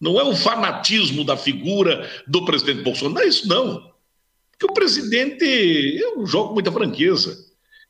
Não 0.00 0.20
é 0.20 0.24
o 0.24 0.36
fanatismo 0.36 1.24
da 1.24 1.36
figura 1.36 2.08
do 2.26 2.44
presidente 2.44 2.82
Bolsonaro, 2.82 3.14
não 3.14 3.22
é 3.22 3.28
isso, 3.28 3.48
não. 3.48 3.92
Porque 4.50 4.70
o 4.70 4.74
presidente, 4.74 5.44
eu 5.44 6.24
jogo 6.26 6.54
muita 6.54 6.72
franqueza. 6.72 7.36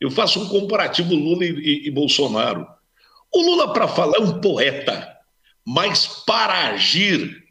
Eu 0.00 0.10
faço 0.10 0.40
um 0.40 0.48
comparativo 0.48 1.14
Lula 1.14 1.44
e, 1.44 1.50
e, 1.50 1.86
e 1.88 1.90
Bolsonaro. 1.90 2.66
O 3.32 3.42
Lula, 3.42 3.72
para 3.72 3.86
falar, 3.88 4.18
é 4.18 4.20
um 4.20 4.40
poeta, 4.40 5.16
mas 5.64 6.06
para 6.24 6.68
agir, 6.68 7.44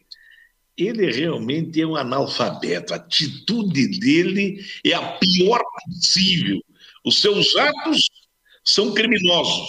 ele 0.77 1.11
realmente 1.11 1.81
é 1.81 1.87
um 1.87 1.95
analfabeto. 1.95 2.93
A 2.93 2.97
atitude 2.97 3.99
dele 3.99 4.63
é 4.85 4.93
a 4.93 5.01
pior 5.13 5.61
possível. 5.85 6.61
Os 7.05 7.21
seus 7.21 7.55
atos 7.55 8.09
são 8.63 8.93
criminosos. 8.93 9.67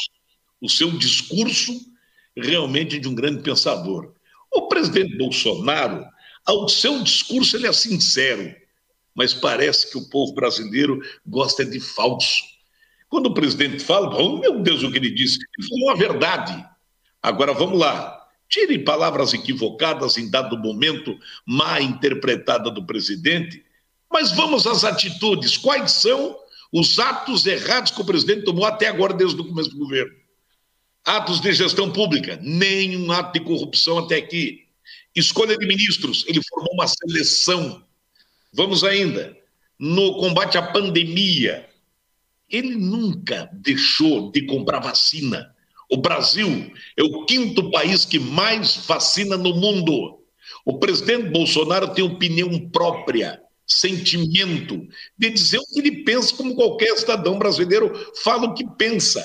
O 0.60 0.70
seu 0.70 0.90
discurso 0.92 1.78
realmente 2.34 2.96
é 2.96 2.98
de 2.98 3.06
um 3.06 3.14
grande 3.14 3.42
pensador. 3.42 4.14
O 4.50 4.68
presidente 4.68 5.18
Bolsonaro, 5.18 6.02
ao 6.46 6.66
seu 6.66 7.02
discurso, 7.02 7.56
ele 7.56 7.66
é 7.66 7.72
sincero, 7.72 8.54
mas 9.14 9.34
parece 9.34 9.90
que 9.90 9.98
o 9.98 10.08
povo 10.08 10.32
brasileiro 10.32 10.98
gosta 11.26 11.64
de 11.64 11.78
falso. 11.78 12.42
Quando 13.08 13.26
o 13.26 13.34
presidente 13.34 13.80
fala, 13.80 14.16
oh, 14.16 14.38
meu 14.38 14.60
Deus, 14.60 14.82
o 14.82 14.90
que 14.90 14.96
ele 14.96 15.10
disse, 15.10 15.38
ele 15.58 15.68
falou 15.68 15.90
a 15.90 15.94
verdade. 15.94 16.66
Agora 17.22 17.52
vamos 17.52 17.78
lá. 17.78 18.14
Tire 18.48 18.78
palavras 18.78 19.34
equivocadas 19.34 20.16
em 20.16 20.30
dado 20.30 20.56
momento, 20.56 21.18
má 21.44 21.80
interpretada 21.80 22.70
do 22.70 22.86
presidente, 22.86 23.62
mas 24.10 24.32
vamos 24.32 24.66
às 24.66 24.84
atitudes. 24.84 25.56
Quais 25.56 25.92
são 25.92 26.38
os 26.72 26.98
atos 26.98 27.46
errados 27.46 27.90
que 27.90 28.00
o 28.00 28.04
presidente 28.04 28.44
tomou 28.44 28.64
até 28.64 28.88
agora, 28.88 29.14
desde 29.14 29.40
o 29.40 29.44
começo 29.44 29.70
do 29.70 29.78
governo? 29.78 30.14
Atos 31.04 31.40
de 31.40 31.52
gestão 31.52 31.90
pública, 31.92 32.38
nenhum 32.42 33.10
ato 33.12 33.38
de 33.38 33.44
corrupção 33.44 33.98
até 33.98 34.16
aqui. 34.16 34.66
Escolha 35.14 35.56
de 35.56 35.66
ministros, 35.66 36.24
ele 36.26 36.40
formou 36.48 36.74
uma 36.74 36.86
seleção. 36.86 37.82
Vamos 38.52 38.84
ainda. 38.84 39.36
No 39.78 40.14
combate 40.14 40.58
à 40.58 40.62
pandemia, 40.62 41.68
ele 42.50 42.74
nunca 42.74 43.48
deixou 43.52 44.30
de 44.30 44.42
comprar 44.46 44.80
vacina. 44.80 45.54
O 45.88 45.96
Brasil 45.96 46.72
é 46.96 47.02
o 47.02 47.24
quinto 47.24 47.70
país 47.70 48.04
que 48.04 48.18
mais 48.18 48.76
vacina 48.86 49.36
no 49.36 49.54
mundo. 49.54 50.20
O 50.64 50.78
presidente 50.78 51.30
Bolsonaro 51.30 51.94
tem 51.94 52.04
opinião 52.04 52.58
própria, 52.70 53.40
sentimento, 53.66 54.86
de 55.18 55.30
dizer 55.30 55.58
o 55.58 55.66
que 55.66 55.80
ele 55.80 56.04
pensa, 56.04 56.34
como 56.36 56.54
qualquer 56.54 56.96
cidadão 56.96 57.38
brasileiro 57.38 57.92
fala 58.22 58.46
o 58.46 58.54
que 58.54 58.64
pensa. 58.76 59.24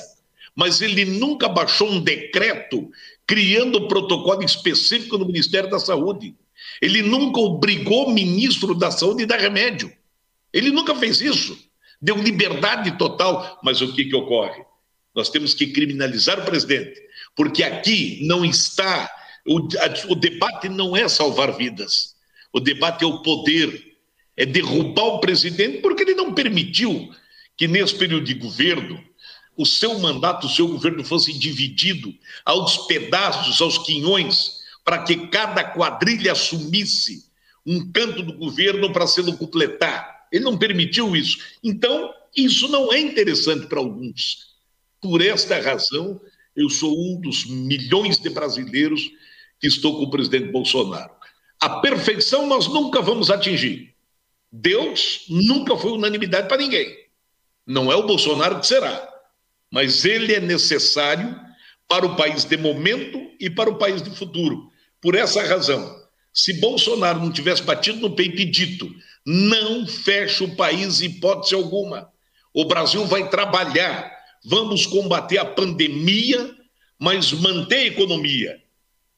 Mas 0.54 0.82
ele 0.82 1.04
nunca 1.04 1.48
baixou 1.48 1.88
um 1.88 2.00
decreto 2.00 2.90
criando 3.26 3.88
protocolo 3.88 4.42
específico 4.42 5.16
no 5.16 5.26
Ministério 5.26 5.70
da 5.70 5.78
Saúde. 5.78 6.34
Ele 6.80 7.02
nunca 7.02 7.40
obrigou 7.40 8.08
o 8.08 8.12
ministro 8.12 8.74
da 8.74 8.90
Saúde 8.90 9.22
a 9.22 9.26
dar 9.26 9.40
remédio. 9.40 9.92
Ele 10.52 10.70
nunca 10.70 10.94
fez 10.94 11.20
isso. 11.20 11.58
Deu 12.00 12.16
liberdade 12.16 12.98
total. 12.98 13.60
Mas 13.62 13.80
o 13.80 13.92
que, 13.94 14.04
que 14.04 14.16
ocorre? 14.16 14.62
Nós 15.14 15.30
temos 15.30 15.54
que 15.54 15.68
criminalizar 15.68 16.40
o 16.40 16.44
presidente, 16.44 17.00
porque 17.36 17.62
aqui 17.62 18.20
não 18.22 18.44
está. 18.44 19.10
O, 19.46 19.68
o 20.08 20.14
debate 20.14 20.68
não 20.68 20.96
é 20.96 21.08
salvar 21.08 21.56
vidas. 21.56 22.16
O 22.52 22.60
debate 22.60 23.04
é 23.04 23.06
o 23.06 23.22
poder, 23.22 23.91
é 24.36 24.46
derrubar 24.46 25.04
o 25.04 25.20
presidente, 25.20 25.78
porque 25.78 26.02
ele 26.02 26.14
não 26.14 26.32
permitiu 26.32 27.10
que, 27.56 27.68
nesse 27.68 27.94
período 27.94 28.24
de 28.24 28.34
governo, 28.34 29.02
o 29.56 29.66
seu 29.66 29.98
mandato, 29.98 30.46
o 30.46 30.50
seu 30.50 30.66
governo 30.68 31.04
fosse 31.04 31.32
dividido 31.32 32.14
aos 32.44 32.86
pedaços, 32.86 33.60
aos 33.60 33.78
quinhões, 33.78 34.62
para 34.84 35.02
que 35.02 35.28
cada 35.28 35.62
quadrilha 35.62 36.32
assumisse 36.32 37.30
um 37.64 37.92
canto 37.92 38.22
do 38.22 38.32
governo 38.32 38.92
para 38.92 39.06
se 39.06 39.22
completar. 39.36 40.26
Ele 40.32 40.44
não 40.44 40.58
permitiu 40.58 41.14
isso. 41.14 41.38
Então, 41.62 42.12
isso 42.34 42.66
não 42.68 42.92
é 42.92 42.98
interessante 42.98 43.66
para 43.66 43.78
alguns. 43.78 44.52
Por 45.00 45.20
esta 45.20 45.60
razão, 45.60 46.20
eu 46.56 46.68
sou 46.68 46.98
um 46.98 47.20
dos 47.20 47.44
milhões 47.44 48.18
de 48.18 48.30
brasileiros 48.30 49.10
que 49.60 49.66
estou 49.66 49.96
com 49.96 50.04
o 50.04 50.10
presidente 50.10 50.50
Bolsonaro. 50.50 51.12
A 51.60 51.80
perfeição 51.80 52.46
nós 52.46 52.66
nunca 52.66 53.00
vamos 53.00 53.30
atingir. 53.30 53.91
Deus 54.52 55.24
nunca 55.28 55.76
foi 55.76 55.92
unanimidade 55.92 56.48
para 56.48 56.58
ninguém. 56.58 56.94
Não 57.66 57.90
é 57.90 57.96
o 57.96 58.06
Bolsonaro 58.06 58.60
que 58.60 58.66
será, 58.66 59.08
mas 59.70 60.04
ele 60.04 60.34
é 60.34 60.40
necessário 60.40 61.34
para 61.88 62.04
o 62.04 62.16
país 62.16 62.44
de 62.44 62.56
momento 62.56 63.18
e 63.40 63.48
para 63.48 63.70
o 63.70 63.78
país 63.78 64.02
de 64.02 64.10
futuro. 64.10 64.70
Por 65.00 65.14
essa 65.14 65.42
razão, 65.42 66.00
se 66.32 66.60
Bolsonaro 66.60 67.20
não 67.20 67.32
tivesse 67.32 67.62
batido 67.62 68.00
no 68.00 68.14
peito 68.14 68.40
e 68.40 68.44
dito 68.44 68.92
não 69.24 69.86
fecha 69.86 70.44
o 70.44 70.56
país 70.56 71.00
hipótese 71.00 71.54
alguma, 71.54 72.10
o 72.52 72.64
Brasil 72.64 73.06
vai 73.06 73.28
trabalhar 73.30 74.12
vamos 74.44 74.86
combater 74.86 75.38
a 75.38 75.44
pandemia, 75.44 76.54
mas 76.98 77.32
manter 77.32 77.76
a 77.76 77.86
economia. 77.86 78.60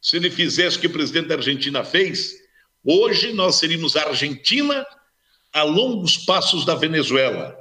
Se 0.01 0.17
ele 0.17 0.31
fizesse 0.31 0.77
o 0.77 0.81
que 0.81 0.87
o 0.87 0.93
presidente 0.93 1.29
da 1.29 1.37
Argentina 1.37 1.83
fez, 1.83 2.35
hoje 2.85 3.33
nós 3.33 3.57
seríamos 3.57 3.97
a 3.97 4.09
Argentina 4.09 4.87
a 5.55 5.63
longos 5.63 6.19
passos 6.19 6.67
da 6.67 6.75
Venezuela. 6.75 7.57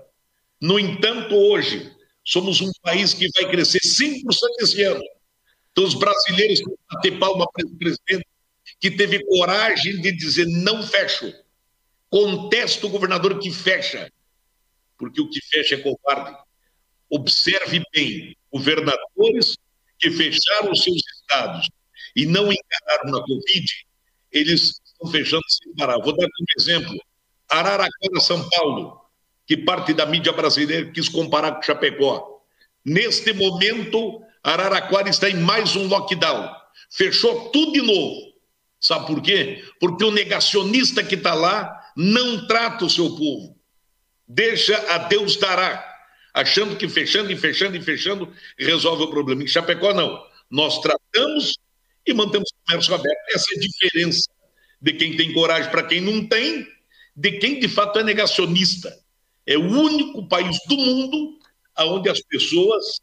No 0.59 0.79
entanto, 0.79 1.35
hoje, 1.35 1.95
somos 2.25 2.59
um 2.59 2.71
país 2.81 3.13
que 3.13 3.29
vai 3.35 3.49
crescer 3.51 3.79
5% 3.79 4.23
esse 4.61 4.81
ano. 4.81 5.03
Então, 5.71 5.83
os 5.83 5.93
brasileiros 5.93 6.59
têm 6.59 6.69
que 6.69 6.95
bater 6.95 7.19
palma 7.19 7.47
para 7.53 7.67
o 7.67 7.77
presidente 7.77 8.25
que 8.79 8.89
teve 8.89 9.23
coragem 9.25 10.01
de 10.01 10.11
dizer 10.11 10.47
não 10.47 10.81
fecho. 10.81 11.31
Contesto 12.09 12.87
o 12.87 12.89
governador 12.89 13.37
que 13.39 13.51
fecha, 13.51 14.11
porque 14.97 15.21
o 15.21 15.29
que 15.29 15.39
fecha 15.45 15.75
é 15.75 15.77
covarde. 15.77 16.35
Observe 17.09 17.83
bem, 17.93 18.35
governadores 18.51 19.55
que 19.99 20.09
fecharam 20.09 20.71
os 20.71 20.81
seus 20.81 21.01
estados 21.21 21.69
e 22.15 22.25
não 22.25 22.51
encararam 22.51 23.11
na 23.11 23.21
Covid, 23.23 23.65
eles 24.31 24.81
estão 24.83 25.11
fechando 25.11 25.43
sem 25.47 25.75
parar. 25.75 25.99
Vou 25.99 26.15
dar 26.15 26.25
um 26.25 26.45
exemplo. 26.59 26.97
Araraquara, 27.59 28.19
São 28.19 28.47
Paulo, 28.49 29.01
que 29.45 29.57
parte 29.57 29.93
da 29.93 30.05
mídia 30.05 30.31
brasileira 30.31 30.91
quis 30.91 31.09
comparar 31.09 31.53
com 31.53 31.61
Chapecó. 31.61 32.41
Neste 32.85 33.33
momento, 33.33 34.21
Araraquara 34.43 35.09
está 35.09 35.29
em 35.29 35.37
mais 35.37 35.75
um 35.75 35.87
lockdown. 35.87 36.49
Fechou 36.91 37.49
tudo 37.49 37.73
de 37.73 37.81
novo. 37.81 38.33
Sabe 38.79 39.07
por 39.07 39.21
quê? 39.21 39.63
Porque 39.79 40.03
o 40.03 40.11
negacionista 40.11 41.03
que 41.03 41.15
está 41.15 41.33
lá 41.33 41.71
não 41.95 42.45
trata 42.47 42.85
o 42.85 42.89
seu 42.89 43.15
povo. 43.15 43.57
Deixa 44.27 44.75
a 44.93 44.97
Deus 44.97 45.37
dará 45.37 45.93
achando 46.33 46.75
que 46.75 46.89
fechando 46.89 47.31
e 47.31 47.37
fechando 47.37 47.77
e 47.77 47.81
fechando 47.81 48.33
resolve 48.57 49.03
o 49.03 49.09
problema. 49.09 49.43
Em 49.43 49.47
Chapecó, 49.47 49.93
não. 49.93 50.19
Nós 50.49 50.81
tratamos 50.81 51.57
e 52.05 52.13
mantemos 52.13 52.49
o 52.49 52.67
comércio 52.67 52.95
aberto. 52.95 53.19
Essa 53.33 53.53
é 53.53 53.57
a 53.57 53.59
diferença 53.59 54.29
de 54.81 54.93
quem 54.93 55.15
tem 55.15 55.31
coragem 55.33 55.69
para 55.69 55.83
quem 55.83 56.01
não 56.01 56.27
tem, 56.27 56.67
de 57.15 57.31
quem 57.33 57.59
de 57.59 57.67
fato 57.67 57.99
é 57.99 58.03
negacionista. 58.03 58.97
É 59.45 59.57
o 59.57 59.67
único 59.67 60.27
país 60.27 60.57
do 60.67 60.77
mundo 60.77 61.37
onde 61.79 62.09
as 62.09 62.21
pessoas 62.21 63.01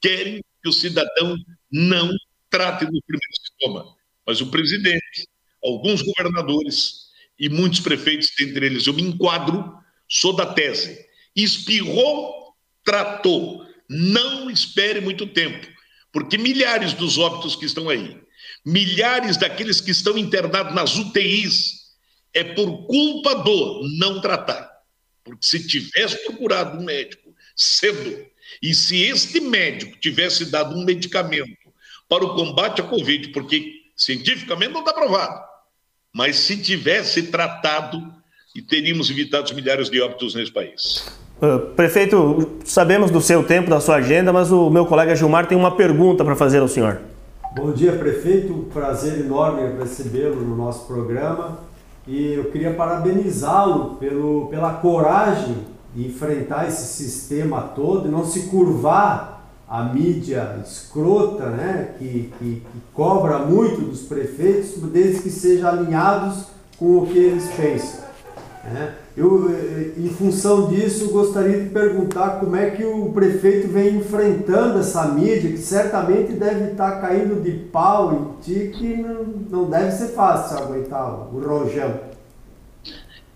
querem 0.00 0.42
que 0.62 0.68
o 0.68 0.72
cidadão 0.72 1.36
não 1.70 2.10
trate 2.48 2.84
no 2.84 3.02
primeiro 3.02 3.34
sintoma. 3.42 3.94
Mas 4.26 4.40
o 4.40 4.50
presidente, 4.50 5.26
alguns 5.64 6.02
governadores 6.02 7.10
e 7.38 7.48
muitos 7.48 7.80
prefeitos, 7.80 8.30
dentre 8.38 8.66
eles, 8.66 8.86
eu 8.86 8.92
me 8.92 9.02
enquadro, 9.02 9.72
sou 10.06 10.34
da 10.34 10.46
tese, 10.46 10.98
espirrou 11.34 12.40
tratou. 12.84 13.66
Não 13.88 14.50
espere 14.50 15.00
muito 15.00 15.26
tempo, 15.26 15.66
porque 16.12 16.38
milhares 16.38 16.92
dos 16.92 17.18
óbitos 17.18 17.56
que 17.56 17.66
estão 17.66 17.88
aí, 17.88 18.16
milhares 18.64 19.36
daqueles 19.36 19.80
que 19.80 19.90
estão 19.90 20.16
internados 20.16 20.74
nas 20.74 20.96
UTIs, 20.96 21.79
é 22.32 22.44
por 22.44 22.86
culpa 22.86 23.34
do 23.36 23.82
não 23.98 24.20
tratar. 24.20 24.70
Porque 25.24 25.44
se 25.44 25.66
tivesse 25.66 26.24
procurado 26.24 26.78
um 26.78 26.84
médico 26.84 27.34
cedo, 27.54 28.24
e 28.62 28.74
se 28.74 29.02
este 29.02 29.40
médico 29.40 29.98
tivesse 29.98 30.46
dado 30.46 30.74
um 30.74 30.84
medicamento 30.84 31.50
para 32.08 32.24
o 32.24 32.34
combate 32.34 32.80
à 32.80 32.84
Covid, 32.84 33.28
porque 33.28 33.72
cientificamente 33.96 34.72
não 34.72 34.80
está 34.80 34.92
provado, 34.92 35.40
mas 36.12 36.36
se 36.36 36.56
tivesse 36.56 37.24
tratado, 37.24 38.20
e 38.54 38.60
teríamos 38.60 39.10
evitado 39.10 39.54
milhares 39.54 39.88
de 39.88 40.00
óbitos 40.00 40.34
nesse 40.34 40.50
país. 40.50 41.06
Uh, 41.40 41.74
prefeito, 41.74 42.58
sabemos 42.64 43.10
do 43.10 43.20
seu 43.20 43.44
tempo, 43.44 43.70
da 43.70 43.80
sua 43.80 43.96
agenda, 43.96 44.32
mas 44.32 44.50
o 44.50 44.68
meu 44.68 44.84
colega 44.86 45.14
Gilmar 45.14 45.46
tem 45.46 45.56
uma 45.56 45.76
pergunta 45.76 46.24
para 46.24 46.36
fazer 46.36 46.58
ao 46.58 46.68
senhor. 46.68 47.00
Bom 47.54 47.72
dia, 47.72 47.92
prefeito. 47.92 48.68
Prazer 48.72 49.20
enorme 49.20 49.78
recebê-lo 49.78 50.36
no 50.36 50.56
nosso 50.56 50.86
programa. 50.86 51.69
E 52.10 52.34
eu 52.34 52.50
queria 52.50 52.74
parabenizá-lo 52.74 53.94
pelo, 53.94 54.48
pela 54.48 54.74
coragem 54.74 55.58
de 55.94 56.08
enfrentar 56.08 56.66
esse 56.66 56.84
sistema 56.88 57.62
todo 57.62 58.08
e 58.08 58.10
não 58.10 58.26
se 58.26 58.48
curvar 58.48 59.48
à 59.68 59.84
mídia 59.84 60.58
escrota, 60.60 61.46
né, 61.50 61.94
que, 61.96 62.32
que, 62.36 62.62
que 62.66 62.80
cobra 62.92 63.38
muito 63.38 63.82
dos 63.82 64.00
prefeitos, 64.02 64.72
desde 64.90 65.22
que 65.22 65.30
sejam 65.30 65.68
alinhados 65.68 66.46
com 66.76 66.98
o 66.98 67.06
que 67.06 67.16
eles 67.16 67.48
pensam. 67.52 68.00
Né? 68.64 68.92
Eu, 69.16 69.50
eh, 69.50 69.92
em 69.98 70.08
função 70.08 70.68
disso, 70.68 71.10
gostaria 71.10 71.60
de 71.60 71.70
perguntar 71.70 72.40
como 72.40 72.54
é 72.54 72.70
que 72.70 72.84
o 72.84 73.10
prefeito 73.12 73.68
vem 73.68 73.96
enfrentando 73.96 74.78
essa 74.78 75.08
mídia, 75.08 75.50
que 75.50 75.58
certamente 75.58 76.32
deve 76.32 76.72
estar 76.72 77.00
caindo 77.00 77.42
de 77.42 77.50
pau 77.50 78.14
em 78.14 78.42
ti, 78.42 78.72
que 78.76 78.96
não, 78.96 79.24
não 79.50 79.70
deve 79.70 79.90
ser 79.90 80.08
fácil 80.08 80.58
aguentar 80.58 81.34
o 81.34 81.40
rojão. 81.40 82.10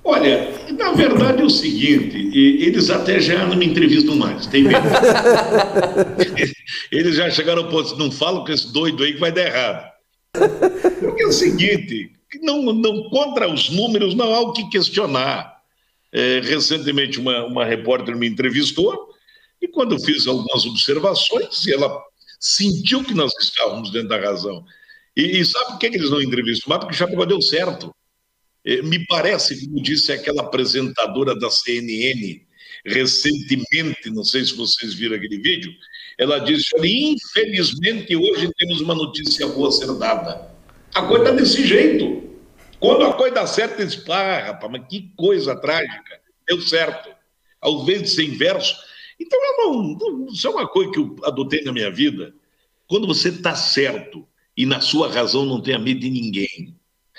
Olha, 0.06 0.52
na 0.78 0.92
verdade 0.92 1.40
é 1.40 1.44
o 1.44 1.51
seguinte, 1.51 2.38
eles 2.38 2.90
até 2.90 3.18
já 3.18 3.46
não 3.46 3.56
me 3.56 3.66
entrevistam 3.66 4.14
mais, 4.14 4.46
tem 4.46 4.62
medo. 4.62 4.78
eles 6.92 7.16
já 7.16 7.30
chegaram 7.30 7.64
ao 7.64 7.70
ponto, 7.70 7.96
não 7.96 8.10
falam 8.10 8.44
com 8.44 8.52
esse 8.52 8.70
doido 8.70 9.02
aí 9.02 9.14
que 9.14 9.20
vai 9.20 9.32
dar 9.32 9.46
errado. 9.46 9.90
Porque 11.01 11.22
é 11.22 11.26
o 11.26 11.32
seguinte, 11.32 12.10
não, 12.42 12.62
não 12.62 13.09
contra 13.09 13.48
os 13.48 13.70
números 13.70 14.14
não 14.14 14.34
há 14.34 14.40
o 14.40 14.52
que 14.52 14.68
questionar. 14.68 15.53
É, 16.16 16.40
recentemente 16.40 17.18
uma, 17.18 17.44
uma 17.44 17.64
repórter 17.64 18.16
me 18.16 18.28
entrevistou 18.28 19.12
e 19.60 19.66
quando 19.66 19.96
eu 19.96 20.00
fiz 20.00 20.26
algumas 20.28 20.64
observações, 20.64 21.66
ela 21.66 22.00
sentiu 22.38 23.02
que 23.02 23.14
nós 23.14 23.32
estávamos 23.40 23.90
dentro 23.90 24.10
da 24.10 24.20
razão. 24.20 24.64
E, 25.16 25.40
e 25.40 25.44
sabe 25.44 25.72
por 25.72 25.78
que, 25.78 25.90
que 25.90 25.96
eles 25.96 26.10
não 26.10 26.22
entrevistam 26.22 26.68
mais? 26.68 26.80
Porque 26.80 26.96
Chapecó 26.96 27.24
deu 27.24 27.42
certo. 27.42 27.92
É, 28.64 28.80
me 28.82 29.04
parece, 29.06 29.66
como 29.66 29.82
disse 29.82 30.12
aquela 30.12 30.42
apresentadora 30.42 31.36
da 31.36 31.50
CNN 31.50 32.44
recentemente, 32.84 34.10
não 34.10 34.24
sei 34.24 34.44
se 34.44 34.54
vocês 34.54 34.94
viram 34.94 35.16
aquele 35.16 35.38
vídeo, 35.38 35.72
ela 36.18 36.38
disse: 36.38 36.70
infelizmente 36.82 38.14
hoje 38.14 38.50
temos 38.56 38.80
uma 38.80 38.94
notícia 38.94 39.46
boa 39.48 39.68
a 39.68 39.72
ser 39.72 39.92
dada. 39.94 40.54
A 40.94 41.02
coisa 41.02 41.24
está 41.24 41.34
desse 41.34 41.66
jeito. 41.66 42.22
Quando 42.85 43.06
a 43.06 43.15
coisa 43.15 43.35
dá 43.36 43.47
certo, 43.47 43.81
eles 43.81 44.05
ah, 44.11 44.40
rapaz, 44.48 44.70
mas 44.70 44.86
que 44.86 45.11
coisa 45.16 45.56
trágica. 45.56 46.20
Deu 46.47 46.61
certo. 46.61 47.09
Ao 47.59 47.81
invés 47.81 48.02
de 48.02 48.09
ser 48.11 48.24
inverso. 48.24 48.77
Então, 49.19 49.39
eu 49.43 49.56
não, 49.56 49.82
não, 49.94 50.27
isso 50.27 50.47
é 50.47 50.51
uma 50.51 50.69
coisa 50.69 50.93
que 50.93 50.98
eu 50.98 51.16
adotei 51.24 51.65
na 51.65 51.73
minha 51.73 51.90
vida. 51.90 52.35
Quando 52.86 53.06
você 53.06 53.31
está 53.31 53.55
certo 53.55 54.28
e 54.55 54.66
na 54.66 54.82
sua 54.82 55.11
razão 55.11 55.47
não 55.47 55.62
tenha 55.62 55.78
medo 55.78 56.01
de 56.01 56.11
ninguém. 56.11 56.77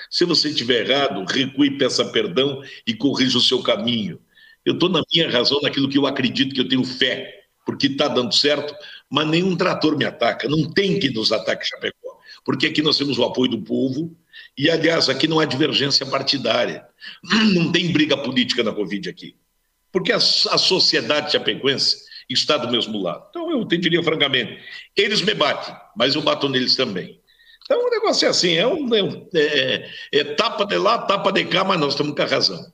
Se 0.07 0.23
você 0.23 0.49
estiver 0.49 0.87
errado, 0.87 1.25
recue, 1.25 1.79
peça 1.79 2.05
perdão 2.05 2.61
e 2.85 2.93
corrija 2.93 3.39
o 3.39 3.41
seu 3.41 3.63
caminho. 3.63 4.19
Eu 4.63 4.75
estou 4.75 4.87
na 4.87 5.01
minha 5.11 5.31
razão, 5.31 5.59
naquilo 5.61 5.89
que 5.89 5.97
eu 5.97 6.05
acredito, 6.05 6.53
que 6.53 6.61
eu 6.61 6.69
tenho 6.69 6.83
fé, 6.83 7.43
porque 7.65 7.87
está 7.87 8.07
dando 8.07 8.35
certo, 8.35 8.75
mas 9.09 9.27
nenhum 9.27 9.55
trator 9.57 9.97
me 9.97 10.05
ataca. 10.05 10.47
Não 10.47 10.71
tem 10.71 10.99
que 10.99 11.09
nos 11.09 11.31
ataque 11.31 11.65
Chapecó, 11.65 12.19
porque 12.43 12.67
aqui 12.67 12.83
nós 12.83 12.99
temos 12.99 13.17
o 13.17 13.23
apoio 13.23 13.49
do 13.49 13.63
povo, 13.63 14.15
e, 14.57 14.69
aliás, 14.69 15.09
aqui 15.09 15.27
não 15.27 15.39
há 15.39 15.45
divergência 15.45 16.05
partidária. 16.05 16.85
Não 17.53 17.71
tem 17.71 17.91
briga 17.91 18.15
política 18.15 18.63
na 18.63 18.71
Covid 18.71 19.09
aqui. 19.09 19.35
Porque 19.91 20.11
a, 20.11 20.17
a 20.17 20.19
sociedade 20.57 21.31
chapecoense 21.31 21.97
está 22.29 22.57
do 22.57 22.71
mesmo 22.71 23.01
lado. 23.01 23.27
Então, 23.29 23.51
eu 23.51 23.65
te 23.65 23.77
diria 23.77 24.01
francamente, 24.03 24.59
eles 24.95 25.21
me 25.21 25.33
batem, 25.33 25.75
mas 25.95 26.15
eu 26.15 26.21
bato 26.21 26.49
neles 26.49 26.75
também. 26.75 27.21
Então 27.65 27.83
o 27.83 27.89
negócio 27.89 28.27
é 28.27 28.29
assim, 28.29 28.53
é, 28.55 28.67
um, 28.67 28.87
é, 28.93 29.01
é, 29.33 29.89
é 30.19 30.23
tapa 30.35 30.65
de 30.65 30.77
lá, 30.77 30.99
tapa 30.99 31.31
de 31.31 31.45
cá, 31.45 31.63
mas 31.63 31.79
nós 31.79 31.93
estamos 31.93 32.13
com 32.15 32.21
a 32.21 32.25
razão. 32.25 32.71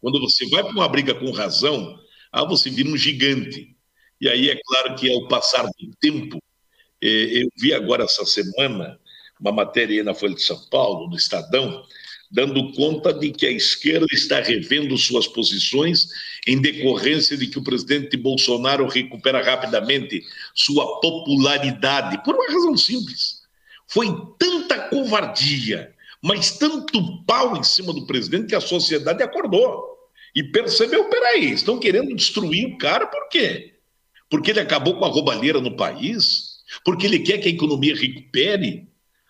Quando 0.00 0.20
você 0.20 0.48
vai 0.48 0.62
para 0.62 0.72
uma 0.72 0.88
briga 0.88 1.14
com 1.14 1.30
razão, 1.30 1.98
ah, 2.32 2.44
você 2.44 2.68
vira 2.68 2.88
um 2.88 2.96
gigante. 2.96 3.76
E 4.20 4.28
aí 4.28 4.50
é 4.50 4.60
claro 4.66 4.96
que 4.96 5.12
ao 5.12 5.28
passar 5.28 5.62
do 5.62 5.96
tempo, 6.00 6.42
eh, 7.00 7.42
eu 7.42 7.48
vi 7.56 7.72
agora 7.72 8.04
essa 8.04 8.24
semana 8.24 8.98
uma 9.44 9.52
matéria 9.52 10.02
na 10.02 10.14
Folha 10.14 10.34
de 10.34 10.42
São 10.42 10.58
Paulo, 10.70 11.08
no 11.08 11.16
Estadão, 11.16 11.84
dando 12.30 12.72
conta 12.72 13.12
de 13.12 13.30
que 13.30 13.46
a 13.46 13.50
esquerda 13.50 14.06
está 14.10 14.40
revendo 14.40 14.96
suas 14.96 15.28
posições 15.28 16.08
em 16.46 16.60
decorrência 16.60 17.36
de 17.36 17.46
que 17.46 17.58
o 17.58 17.62
presidente 17.62 18.16
Bolsonaro 18.16 18.88
recupera 18.88 19.44
rapidamente 19.44 20.22
sua 20.54 20.98
popularidade, 21.00 22.24
por 22.24 22.34
uma 22.34 22.46
razão 22.46 22.76
simples. 22.76 23.42
Foi 23.86 24.06
tanta 24.38 24.88
covardia, 24.88 25.94
mas 26.22 26.52
tanto 26.52 27.22
pau 27.24 27.54
em 27.54 27.62
cima 27.62 27.92
do 27.92 28.06
presidente 28.06 28.48
que 28.48 28.54
a 28.54 28.60
sociedade 28.60 29.22
acordou 29.22 29.84
e 30.34 30.42
percebeu: 30.42 31.04
peraí, 31.10 31.52
estão 31.52 31.78
querendo 31.78 32.16
destruir 32.16 32.66
o 32.66 32.78
cara 32.78 33.06
por 33.06 33.28
quê? 33.28 33.74
Porque 34.30 34.50
ele 34.50 34.60
acabou 34.60 34.98
com 34.98 35.04
a 35.04 35.08
roubalheira 35.08 35.60
no 35.60 35.76
país? 35.76 36.54
Porque 36.82 37.06
ele 37.06 37.18
quer 37.18 37.38
que 37.38 37.48
a 37.48 37.52
economia 37.52 37.94
recupere? 37.94 38.88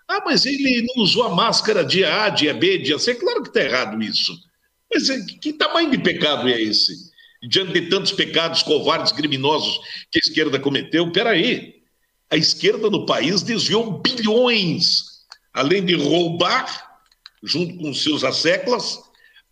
Ah, 0.08 0.22
mas 0.24 0.44
ele 0.44 0.82
não 0.82 1.02
usou 1.02 1.24
a 1.24 1.34
máscara 1.34 1.84
dia 1.84 2.24
A, 2.24 2.28
dia 2.28 2.52
B, 2.52 2.78
dia 2.78 2.98
C. 2.98 3.14
Claro 3.14 3.42
que 3.42 3.48
está 3.48 3.62
errado 3.62 4.02
isso. 4.02 4.38
Mas 4.92 5.08
eh, 5.08 5.24
que 5.40 5.52
tamanho 5.52 5.90
de 5.90 5.98
pecado 5.98 6.48
é 6.48 6.60
esse? 6.60 7.12
Diante 7.42 7.72
de 7.72 7.88
tantos 7.88 8.12
pecados 8.12 8.62
covardes, 8.62 9.12
criminosos 9.12 9.78
que 10.10 10.18
a 10.18 10.26
esquerda 10.26 10.60
cometeu, 10.60 11.10
peraí. 11.10 11.82
A 12.30 12.36
esquerda 12.36 12.90
no 12.90 13.06
país 13.06 13.42
desviou 13.42 14.00
bilhões, 14.00 15.04
além 15.52 15.84
de 15.84 15.94
roubar, 15.94 16.98
junto 17.42 17.76
com 17.76 17.92
seus 17.94 18.24
asseclas, 18.24 18.98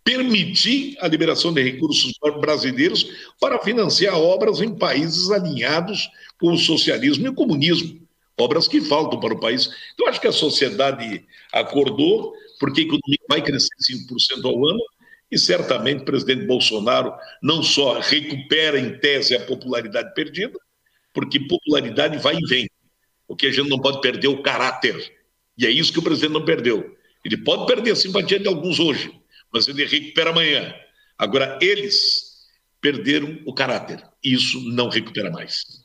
permitir 0.03 0.97
a 0.99 1.07
liberação 1.07 1.53
de 1.53 1.63
recursos 1.63 2.13
brasileiros 2.39 3.07
para 3.39 3.59
financiar 3.59 4.17
obras 4.17 4.59
em 4.59 4.75
países 4.75 5.31
alinhados 5.31 6.09
com 6.39 6.51
o 6.51 6.57
socialismo 6.57 7.25
e 7.25 7.29
o 7.29 7.33
comunismo 7.33 8.02
obras 8.39 8.67
que 8.67 8.81
faltam 8.81 9.19
para 9.19 9.33
o 9.33 9.39
país. 9.39 9.69
Então, 9.93 10.07
acho 10.07 10.19
que 10.19 10.27
a 10.27 10.31
sociedade 10.31 11.25
acordou, 11.51 12.33
porque 12.59 12.81
a 12.81 12.83
economia 12.83 13.19
vai 13.29 13.41
crescer 13.41 13.75
5% 13.81 14.45
ao 14.45 14.67
ano, 14.67 14.81
e 15.31 15.37
certamente 15.37 16.01
o 16.01 16.05
presidente 16.05 16.45
Bolsonaro 16.45 17.13
não 17.41 17.63
só 17.63 17.99
recupera 17.99 18.79
em 18.79 18.97
tese 18.99 19.35
a 19.35 19.45
popularidade 19.45 20.13
perdida, 20.13 20.57
porque 21.13 21.39
popularidade 21.39 22.17
vai 22.17 22.35
e 22.35 22.45
vem. 22.45 22.69
O 23.27 23.35
que 23.35 23.47
a 23.47 23.51
gente 23.51 23.69
não 23.69 23.79
pode 23.79 24.01
perder 24.01 24.27
é 24.27 24.29
o 24.29 24.41
caráter. 24.43 25.13
E 25.57 25.65
é 25.65 25.69
isso 25.69 25.91
que 25.91 25.99
o 25.99 26.03
presidente 26.03 26.33
não 26.33 26.45
perdeu. 26.45 26.95
Ele 27.23 27.37
pode 27.37 27.65
perder 27.65 27.91
a 27.91 27.95
simpatia 27.95 28.39
de 28.39 28.47
alguns 28.47 28.79
hoje, 28.79 29.11
mas 29.51 29.67
ele 29.67 29.85
recupera 29.85 30.31
amanhã. 30.31 30.73
Agora, 31.17 31.57
eles 31.61 32.33
perderam 32.81 33.39
o 33.45 33.53
caráter. 33.53 34.03
Isso 34.23 34.59
não 34.69 34.89
recupera 34.89 35.31
mais. 35.31 35.82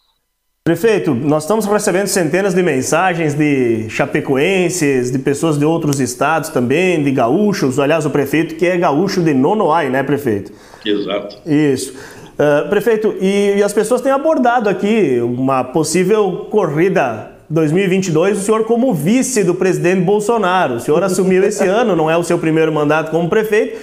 Prefeito, 0.69 1.15
nós 1.15 1.45
estamos 1.45 1.65
recebendo 1.65 2.09
centenas 2.09 2.53
de 2.53 2.63
mensagens 2.63 3.33
de 3.33 3.89
chapecoenses, 3.89 5.11
de 5.11 5.19
pessoas 5.19 5.59
de 5.59 5.65
outros 5.65 5.99
estados 5.99 6.51
também, 6.51 7.03
de 7.03 7.11
gaúchos. 7.11 7.79
Aliás, 7.79 8.05
o 8.05 8.11
prefeito 8.11 8.55
que 8.55 8.67
é 8.67 8.77
gaúcho 8.77 9.23
de 9.23 9.33
Nonoai, 9.33 9.89
né, 9.89 10.03
prefeito? 10.03 10.53
Exato. 10.85 11.39
Isso. 11.47 11.95
Uh, 11.95 12.69
prefeito, 12.69 13.15
e, 13.19 13.55
e 13.57 13.63
as 13.63 13.73
pessoas 13.73 14.03
têm 14.03 14.13
abordado 14.13 14.69
aqui 14.69 15.19
uma 15.23 15.65
possível 15.65 16.49
corrida 16.51 17.31
2022, 17.49 18.37
o 18.37 18.43
senhor 18.43 18.65
como 18.65 18.93
vice 18.93 19.43
do 19.43 19.55
presidente 19.55 20.03
Bolsonaro. 20.03 20.75
O 20.75 20.81
senhor 20.81 21.03
assumiu 21.03 21.45
esse 21.45 21.65
ano, 21.67 21.97
não 21.97 22.11
é 22.11 22.17
o 22.19 22.23
seu 22.23 22.39
primeiro 22.39 22.71
mandato 22.71 23.11
como 23.11 23.27
prefeito, 23.31 23.79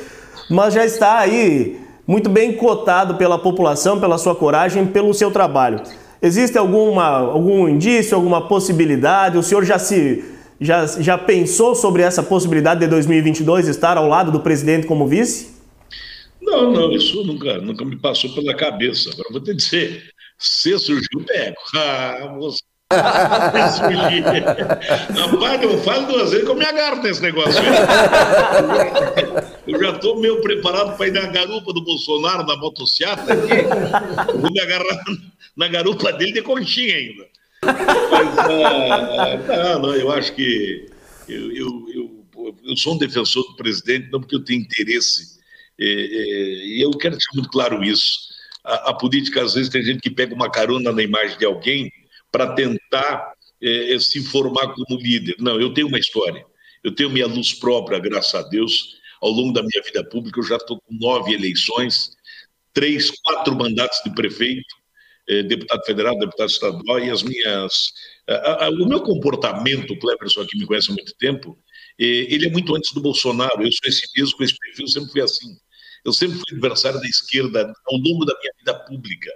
mas 0.51 0.75
já 0.75 0.85
está 0.85 1.17
aí 1.17 1.79
muito 2.05 2.29
bem 2.29 2.53
cotado 2.53 3.15
pela 3.15 3.39
população, 3.39 3.99
pela 3.99 4.19
sua 4.19 4.35
coragem, 4.35 4.85
pelo 4.85 5.15
seu 5.15 5.31
trabalho. 5.31 5.81
Existe 6.21 6.57
alguma, 6.57 7.05
algum 7.05 7.67
indício, 7.67 8.15
alguma 8.15 8.47
possibilidade? 8.47 9.37
O 9.37 9.43
senhor 9.43 9.63
já 9.63 9.77
se 9.77 10.23
já, 10.59 10.85
já 10.85 11.17
pensou 11.17 11.75
sobre 11.75 12.01
essa 12.01 12.23
possibilidade 12.23 12.79
de 12.79 12.87
2022 12.87 13.67
estar 13.67 13.97
ao 13.97 14.07
lado 14.07 14.31
do 14.31 14.39
presidente 14.39 14.87
como 14.87 15.07
vice? 15.07 15.53
Não, 16.41 16.71
não, 16.71 16.91
isso 16.91 17.23
nunca, 17.23 17.57
nunca 17.57 17.83
me 17.83 17.97
passou 17.97 18.33
pela 18.33 18.55
cabeça. 18.55 19.09
Agora 19.11 19.29
vou 19.31 19.41
te 19.41 19.53
dizer, 19.53 20.03
se 20.37 20.77
surgiu, 20.77 21.23
pego. 21.25 21.55
Ah, 21.75 22.29
moça. 22.37 22.59
Rapaz, 22.91 23.79
não 25.61 25.77
fale 25.79 26.05
duas 26.05 26.29
vezes 26.29 26.45
que 26.45 26.51
eu 26.51 26.55
me 26.55 26.65
agarro 26.65 27.01
nesse 27.01 27.19
negócio. 27.21 27.61
Eu 29.67 29.83
já 29.83 29.89
estou 29.89 30.19
meio 30.19 30.39
preparado 30.41 30.95
para 30.95 31.07
ir 31.07 31.11
na 31.11 31.25
garupa 31.25 31.73
do 31.73 31.83
Bolsonaro, 31.83 32.45
na 32.45 32.55
motocicleta 32.57 33.35
vou 34.39 34.51
me 34.51 34.59
agarrar 34.59 35.03
na 35.55 35.67
garupa 35.67 36.11
dele 36.13 36.33
de 36.33 36.41
conchinha 36.41 36.95
ainda. 36.95 37.27
Mas, 37.63 38.37
ah, 39.49 39.79
não, 39.79 39.81
não, 39.81 39.95
eu 39.95 40.11
acho 40.11 40.33
que 40.35 40.87
eu, 41.27 41.51
eu, 41.51 41.85
eu, 41.93 42.55
eu, 42.63 42.77
sou 42.77 42.93
um 42.93 42.97
defensor 42.97 43.43
do 43.47 43.55
presidente, 43.55 44.09
não 44.11 44.19
porque 44.19 44.35
eu 44.35 44.43
tenho 44.43 44.61
interesse 44.61 45.39
E 45.79 46.83
eu 46.83 46.91
quero 46.91 47.15
deixar 47.15 47.31
muito 47.33 47.49
claro 47.49 47.83
isso. 47.83 48.33
A, 48.63 48.91
a, 48.91 48.93
política, 48.93 49.43
às 49.43 49.53
vezes, 49.53 49.69
tem 49.69 49.83
gente 49.83 50.01
que 50.01 50.09
pega 50.09 50.33
uma 50.33 50.51
carona 50.51 50.91
na 50.91 51.01
imagem 51.01 51.37
de 51.37 51.45
alguém 51.45 51.91
para 52.31 52.53
tentar 52.53 53.33
é, 53.61 53.97
se 53.99 54.23
formar 54.23 54.73
como 54.73 54.99
líder. 54.99 55.35
Não, 55.39 55.59
eu 55.59 55.73
tenho 55.73 55.87
uma 55.87 55.99
história. 55.99 56.45
Eu 56.83 56.93
tenho 56.93 57.09
minha 57.09 57.27
luz 57.27 57.53
própria, 57.53 57.99
graças 57.99 58.35
a 58.35 58.43
Deus. 58.47 58.97
Ao 59.21 59.29
longo 59.31 59.53
da 59.53 59.63
minha 59.63 59.81
vida 59.83 60.03
pública, 60.03 60.39
eu 60.39 60.43
já 60.43 60.57
estou 60.57 60.79
com 60.79 60.93
nove 60.95 61.33
eleições, 61.33 62.11
três, 62.73 63.09
quatro 63.09 63.55
mandatos 63.55 63.99
de 64.03 64.13
prefeito, 64.13 64.75
deputado 65.47 65.83
federal, 65.85 66.17
deputado 66.17 66.49
estadual, 66.49 66.99
e 66.99 67.09
as 67.09 67.23
minhas. 67.23 67.93
A, 68.27 68.65
a, 68.65 68.69
o 68.69 68.87
meu 68.87 69.01
comportamento, 69.01 69.93
o 69.93 69.99
Cleberson 69.99 70.41
aqui 70.41 70.57
me 70.57 70.65
conhece 70.65 70.91
há 70.91 70.93
muito 70.93 71.15
tempo, 71.17 71.57
eh, 71.99 72.27
ele 72.29 72.47
é 72.47 72.49
muito 72.49 72.75
antes 72.75 72.93
do 72.93 73.01
Bolsonaro. 73.01 73.63
Eu 73.63 73.71
sou 73.71 73.87
esse 73.87 74.07
mesmo, 74.15 74.37
com 74.37 74.43
esse 74.43 74.57
perfil, 74.57 74.87
sempre 74.87 75.11
fui 75.11 75.21
assim. 75.21 75.57
Eu 76.03 76.13
sempre 76.13 76.37
fui 76.37 76.45
adversário 76.51 76.99
da 76.99 77.07
esquerda 77.07 77.73
ao 77.87 77.97
longo 77.97 78.25
da 78.25 78.33
minha 78.39 78.51
vida 78.59 78.73
pública. 78.85 79.31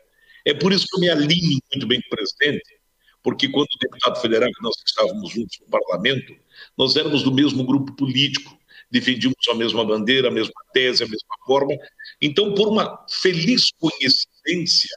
É 0.46 0.54
por 0.54 0.72
isso 0.72 0.86
que 0.88 0.96
eu 0.96 1.00
me 1.02 1.10
alinho 1.10 1.60
muito 1.74 1.88
bem 1.88 2.00
com 2.02 2.08
o 2.08 2.18
presidente, 2.18 2.80
porque 3.22 3.50
quando 3.50 3.68
deputado 3.82 4.22
federal, 4.22 4.50
que 4.50 4.64
nós 4.64 4.76
estávamos 4.86 5.32
juntos 5.32 5.58
no 5.62 5.68
parlamento, 5.68 6.36
nós 6.78 6.96
éramos 6.96 7.24
do 7.24 7.34
mesmo 7.34 7.64
grupo 7.64 7.94
político, 7.96 8.58
defendíamos 8.92 9.48
a 9.50 9.56
mesma 9.56 9.84
bandeira, 9.84 10.30
a 10.30 10.32
mesma 10.32 10.54
tese, 10.74 11.04
a 11.04 11.08
mesma 11.08 11.36
forma. 11.46 11.76
Então, 12.22 12.54
por 12.54 12.68
uma 12.68 13.06
feliz 13.10 13.72
coincidência, 13.80 14.96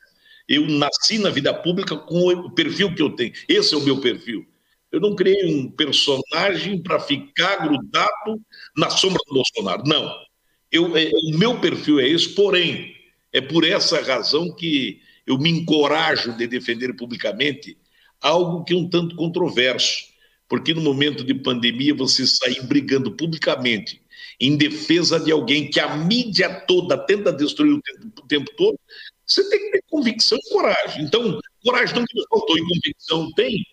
eu 0.53 0.69
nasci 0.69 1.19
na 1.19 1.31
vida 1.31 1.55
pública 1.55 1.97
com 1.97 2.29
o 2.29 2.51
perfil 2.51 2.95
que 2.95 3.01
eu 3.01 3.17
tenho. 3.17 3.33
Esse 3.49 3.75
é 3.75 3.77
o 3.79 3.83
meu 3.83 4.01
perfil. 4.03 4.47
Eu 4.91 5.01
não 5.01 5.17
criei 5.17 5.47
um 5.47 5.71
personagem 5.71 6.83
para 6.83 7.01
ficar 7.01 7.67
grudado 7.67 8.39
na 8.77 8.91
sombra 8.91 9.19
do 9.27 9.33
Bolsonaro. 9.33 9.83
Não. 9.87 10.15
Eu, 10.71 10.95
é, 10.95 11.11
o 11.11 11.39
meu 11.39 11.59
perfil 11.59 11.99
é 11.99 12.07
esse, 12.07 12.29
porém, 12.35 12.95
é 13.33 13.41
por 13.41 13.65
essa 13.65 14.03
razão 14.03 14.55
que 14.55 15.01
eu 15.27 15.39
me 15.39 15.49
encorajo 15.49 16.37
de 16.37 16.47
defender 16.47 16.95
publicamente 16.95 17.79
algo 18.21 18.63
que 18.63 18.75
é 18.75 18.77
um 18.77 18.89
tanto 18.89 19.17
controverso. 19.17 20.05
Porque 20.47 20.75
no 20.75 20.83
momento 20.83 21.25
de 21.25 21.33
pandemia, 21.33 21.95
você 21.95 22.27
sair 22.27 22.63
brigando 22.67 23.11
publicamente 23.13 24.03
em 24.39 24.57
defesa 24.57 25.19
de 25.19 25.31
alguém 25.31 25.71
que 25.71 25.81
a 25.81 25.97
mídia 25.97 26.51
toda 26.67 26.99
tenta 26.99 27.33
destruir 27.33 27.73
o 27.73 27.81
tempo, 27.81 28.23
o 28.23 28.27
tempo 28.27 28.51
todo, 28.57 28.79
você 29.33 29.49
tem 29.49 29.59
que 29.59 29.71
ter 29.73 29.85
convicção 29.89 30.39
e 30.39 30.51
coragem. 30.51 31.05
Então, 31.05 31.41
coragem 31.65 31.97
não 31.97 32.05
faltou 32.29 32.57
e 32.57 32.61
convicção 32.61 33.33
tem. 33.33 33.65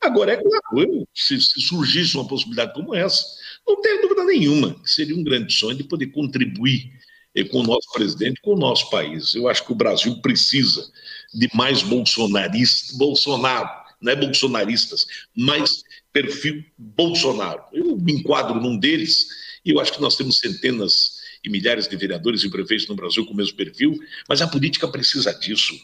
Agora, 0.00 0.32
é 0.32 0.36
claro, 0.36 0.80
eu, 0.80 1.06
se, 1.14 1.40
se, 1.40 1.60
surgisse 1.60 2.16
uma 2.16 2.26
possibilidade 2.26 2.74
como 2.74 2.94
essa, 2.94 3.24
não 3.66 3.80
tenho 3.80 4.02
dúvida 4.02 4.24
nenhuma 4.24 4.74
que 4.74 4.90
seria 4.90 5.14
um 5.14 5.22
grande 5.22 5.52
sonho 5.52 5.76
de 5.76 5.84
poder 5.84 6.06
contribuir 6.08 6.90
eh, 7.34 7.44
com 7.44 7.60
o 7.60 7.62
nosso 7.62 7.92
presidente, 7.92 8.40
com 8.42 8.54
o 8.54 8.58
nosso 8.58 8.90
país. 8.90 9.34
Eu 9.34 9.48
acho 9.48 9.64
que 9.64 9.72
o 9.72 9.76
Brasil 9.76 10.20
precisa 10.20 10.90
de 11.32 11.48
mais 11.54 11.82
bolsonaristas, 11.82 12.96
Bolsonaro, 12.96 13.70
não 14.00 14.12
é 14.12 14.16
bolsonaristas, 14.16 15.06
mais 15.36 15.84
perfil 16.12 16.64
Bolsonaro. 16.76 17.62
Eu 17.72 17.96
me 17.96 18.14
enquadro 18.14 18.60
num 18.60 18.76
deles 18.76 19.28
e 19.64 19.70
eu 19.70 19.78
acho 19.78 19.92
que 19.92 20.00
nós 20.00 20.16
temos 20.16 20.38
centenas 20.38 21.11
e 21.44 21.50
milhares 21.50 21.88
de 21.88 21.96
vereadores 21.96 22.42
e 22.44 22.50
prefeitos 22.50 22.88
no 22.88 22.94
Brasil 22.94 23.26
com 23.26 23.32
o 23.32 23.36
mesmo 23.36 23.56
perfil, 23.56 23.98
mas 24.28 24.40
a 24.40 24.46
política 24.46 24.86
precisa 24.88 25.32
disso. 25.34 25.74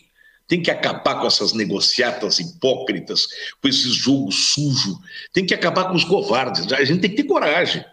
Tem 0.47 0.63
que 0.63 0.71
acabar 0.71 1.21
com 1.21 1.27
essas 1.27 1.53
negociatas 1.53 2.39
hipócritas, 2.39 3.29
com 3.61 3.69
esse 3.69 3.91
jogo 3.91 4.33
sujo. 4.33 4.99
Tem 5.33 5.45
que 5.45 5.53
acabar 5.53 5.85
com 5.89 5.95
os 5.95 6.05
covardes. 6.05 6.73
A 6.73 6.85
gente 6.85 7.01
tem 7.01 7.11
que 7.11 7.17
ter 7.17 7.25
coragem. 7.25 7.85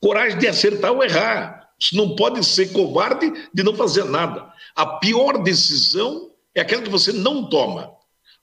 Coragem 0.00 0.38
de 0.38 0.46
acertar 0.46 0.92
ou 0.92 1.02
errar. 1.02 1.70
Isso 1.80 1.96
não 1.96 2.14
pode 2.14 2.44
ser 2.44 2.72
covarde 2.72 3.32
de 3.54 3.62
não 3.62 3.74
fazer 3.74 4.04
nada. 4.04 4.52
A 4.76 4.86
pior 4.98 5.42
decisão 5.42 6.30
é 6.54 6.60
aquela 6.60 6.82
que 6.82 6.90
você 6.90 7.10
não 7.10 7.48
toma. 7.48 7.90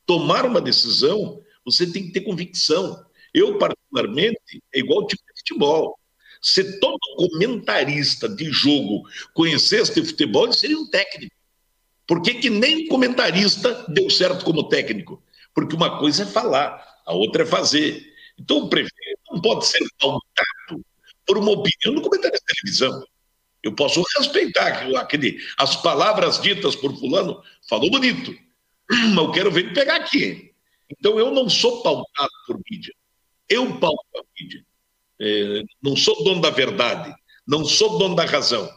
Tomar 0.07 0.45
uma 0.45 0.59
decisão, 0.59 1.39
você 1.63 1.85
tem 1.85 2.07
que 2.07 2.11
ter 2.11 2.21
convicção. 2.21 3.05
Eu, 3.31 3.59
particularmente, 3.59 4.61
é 4.73 4.79
igual 4.79 5.05
tipo 5.05 5.23
de 5.23 5.39
futebol. 5.39 5.97
Se 6.41 6.79
todo 6.79 6.97
comentarista 7.15 8.27
de 8.27 8.45
jogo 8.45 9.03
conhecesse 9.33 9.93
de 9.93 10.07
futebol, 10.07 10.45
ele 10.45 10.53
seria 10.53 10.77
um 10.77 10.89
técnico. 10.89 11.35
Por 12.07 12.21
que, 12.21 12.33
que 12.35 12.49
nem 12.49 12.87
comentarista 12.87 13.85
deu 13.87 14.09
certo 14.09 14.43
como 14.43 14.67
técnico? 14.67 15.23
Porque 15.53 15.75
uma 15.75 15.99
coisa 15.99 16.23
é 16.23 16.25
falar, 16.25 16.83
a 17.05 17.13
outra 17.13 17.43
é 17.43 17.45
fazer. 17.45 18.11
Então 18.39 18.59
o 18.59 18.69
prefeito 18.69 19.21
não 19.31 19.39
pode 19.39 19.67
ser 19.67 19.79
pautado 19.99 20.85
por 21.25 21.37
uma 21.37 21.51
opinião 21.51 21.95
do 21.95 22.01
comentarista 22.01 22.43
de 22.45 22.53
televisão. 22.55 23.05
Eu 23.63 23.73
posso 23.75 24.03
respeitar 24.17 24.83
aquele, 24.97 25.37
as 25.57 25.75
palavras 25.75 26.41
ditas 26.41 26.75
por 26.75 26.97
fulano, 26.97 27.41
falou 27.69 27.91
bonito, 27.91 28.35
mas 28.89 29.17
eu 29.17 29.31
quero 29.31 29.51
ver 29.51 29.65
ele 29.65 29.73
pegar 29.73 29.97
aqui. 29.97 30.51
Então 30.89 31.19
eu 31.19 31.31
não 31.31 31.47
sou 31.47 31.83
pautado 31.83 32.31
por 32.47 32.59
mídia. 32.69 32.93
Eu 33.47 33.79
pauto 33.79 34.03
a 34.17 34.23
mídia. 34.39 34.65
É, 35.23 35.63
não 35.83 35.95
sou 35.95 36.23
dono 36.23 36.41
da 36.41 36.49
verdade, 36.49 37.13
não 37.47 37.63
sou 37.63 37.99
dono 37.99 38.15
da 38.15 38.25
razão, 38.25 38.67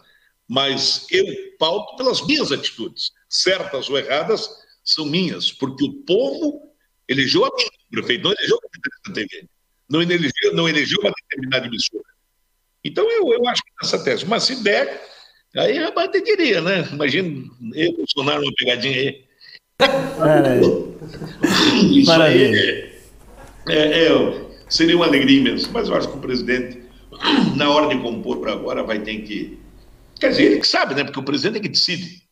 mas 0.47 1.07
eu 1.11 1.25
pauto 1.59 1.97
pelas 1.97 2.21
minhas 2.27 2.53
atitudes, 2.53 3.13
certas 3.31 3.89
ou 3.89 3.99
erradas, 3.99 4.51
são 4.85 5.07
minhas, 5.07 5.51
porque 5.51 5.85
o 5.85 5.95
povo 6.05 6.71
elegeu 7.09 7.47
a 7.47 7.51
mim, 7.57 7.65
prefeito 7.91 8.25
não 8.25 8.33
elegeu 8.33 8.59
a 8.59 9.13
TV, 9.13 9.49
não 9.89 10.03
elegeu, 10.03 10.53
não 10.53 10.69
elegeu 10.69 10.99
uma 11.01 11.13
determinada 11.23 11.67
emissora. 11.67 12.05
Então 12.85 13.11
eu, 13.11 13.33
eu 13.33 13.49
acho 13.49 13.63
que 13.63 13.71
nessa 13.83 14.05
tese, 14.05 14.27
mas 14.27 14.43
se 14.43 14.63
der, 14.63 15.03
aí 15.57 15.79
até 15.79 16.21
diria, 16.21 16.61
né? 16.61 16.87
Imagina 16.93 17.43
eu, 17.73 17.97
Bolsonaro, 17.97 18.43
uma 18.43 18.53
pegadinha 18.55 18.99
aí. 18.99 19.25
Maravilha. 20.19 20.69
é, 23.69 23.75
é, 23.75 24.07
é 24.07 24.44
seria 24.75 24.97
uma 24.97 25.07
alegria 25.07 25.39
imensa. 25.39 25.71
Mas 25.73 25.89
eu 25.89 25.95
acho 25.95 26.11
que 26.11 26.17
o 26.17 26.21
presidente, 26.21 26.83
na 27.57 27.71
hora 27.71 27.95
de 27.95 28.03
compor 28.03 28.41
para 28.41 28.53
agora, 28.53 28.83
vai 28.83 29.01
ter 29.01 29.23
que. 29.23 29.59
Quer 30.19 30.31
dizer, 30.31 30.45
ele 30.45 30.61
que 30.61 30.67
sabe, 30.67 30.95
né? 30.95 31.05
Porque 31.05 31.19
o 31.19 31.25
presidente 31.25 31.59
é 31.59 31.61
que 31.61 31.69
decide. 31.69 32.23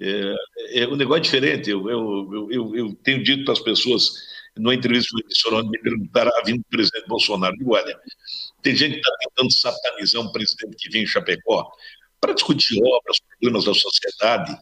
É, 0.00 0.34
é, 0.72 0.86
o 0.86 0.96
negócio 0.96 1.20
é 1.20 1.22
diferente. 1.22 1.70
Eu, 1.70 1.88
eu, 1.88 2.48
eu, 2.50 2.76
eu 2.76 2.94
tenho 3.04 3.22
dito 3.22 3.44
para 3.44 3.52
as 3.52 3.60
pessoas, 3.60 4.12
numa 4.56 4.74
entrevista 4.74 5.08
que 5.16 5.24
emissora, 5.24 5.56
onde 5.56 5.70
me 5.70 5.78
perguntaram 5.78 6.32
a 6.36 6.42
vinda 6.42 6.58
do 6.58 6.68
presidente 6.68 7.06
Bolsonaro, 7.06 7.56
digo, 7.56 7.74
olha, 7.74 7.96
tem 8.62 8.74
gente 8.74 8.94
que 8.94 8.98
está 8.98 9.12
tentando 9.20 9.52
satanizar 9.52 10.22
um 10.22 10.32
presidente 10.32 10.76
que 10.76 10.90
vem 10.90 11.02
em 11.02 11.06
Chapecó 11.06 11.70
para 12.20 12.32
discutir 12.32 12.80
obras, 12.82 13.18
problemas 13.28 13.64
da 13.64 13.74
sociedade. 13.74 14.56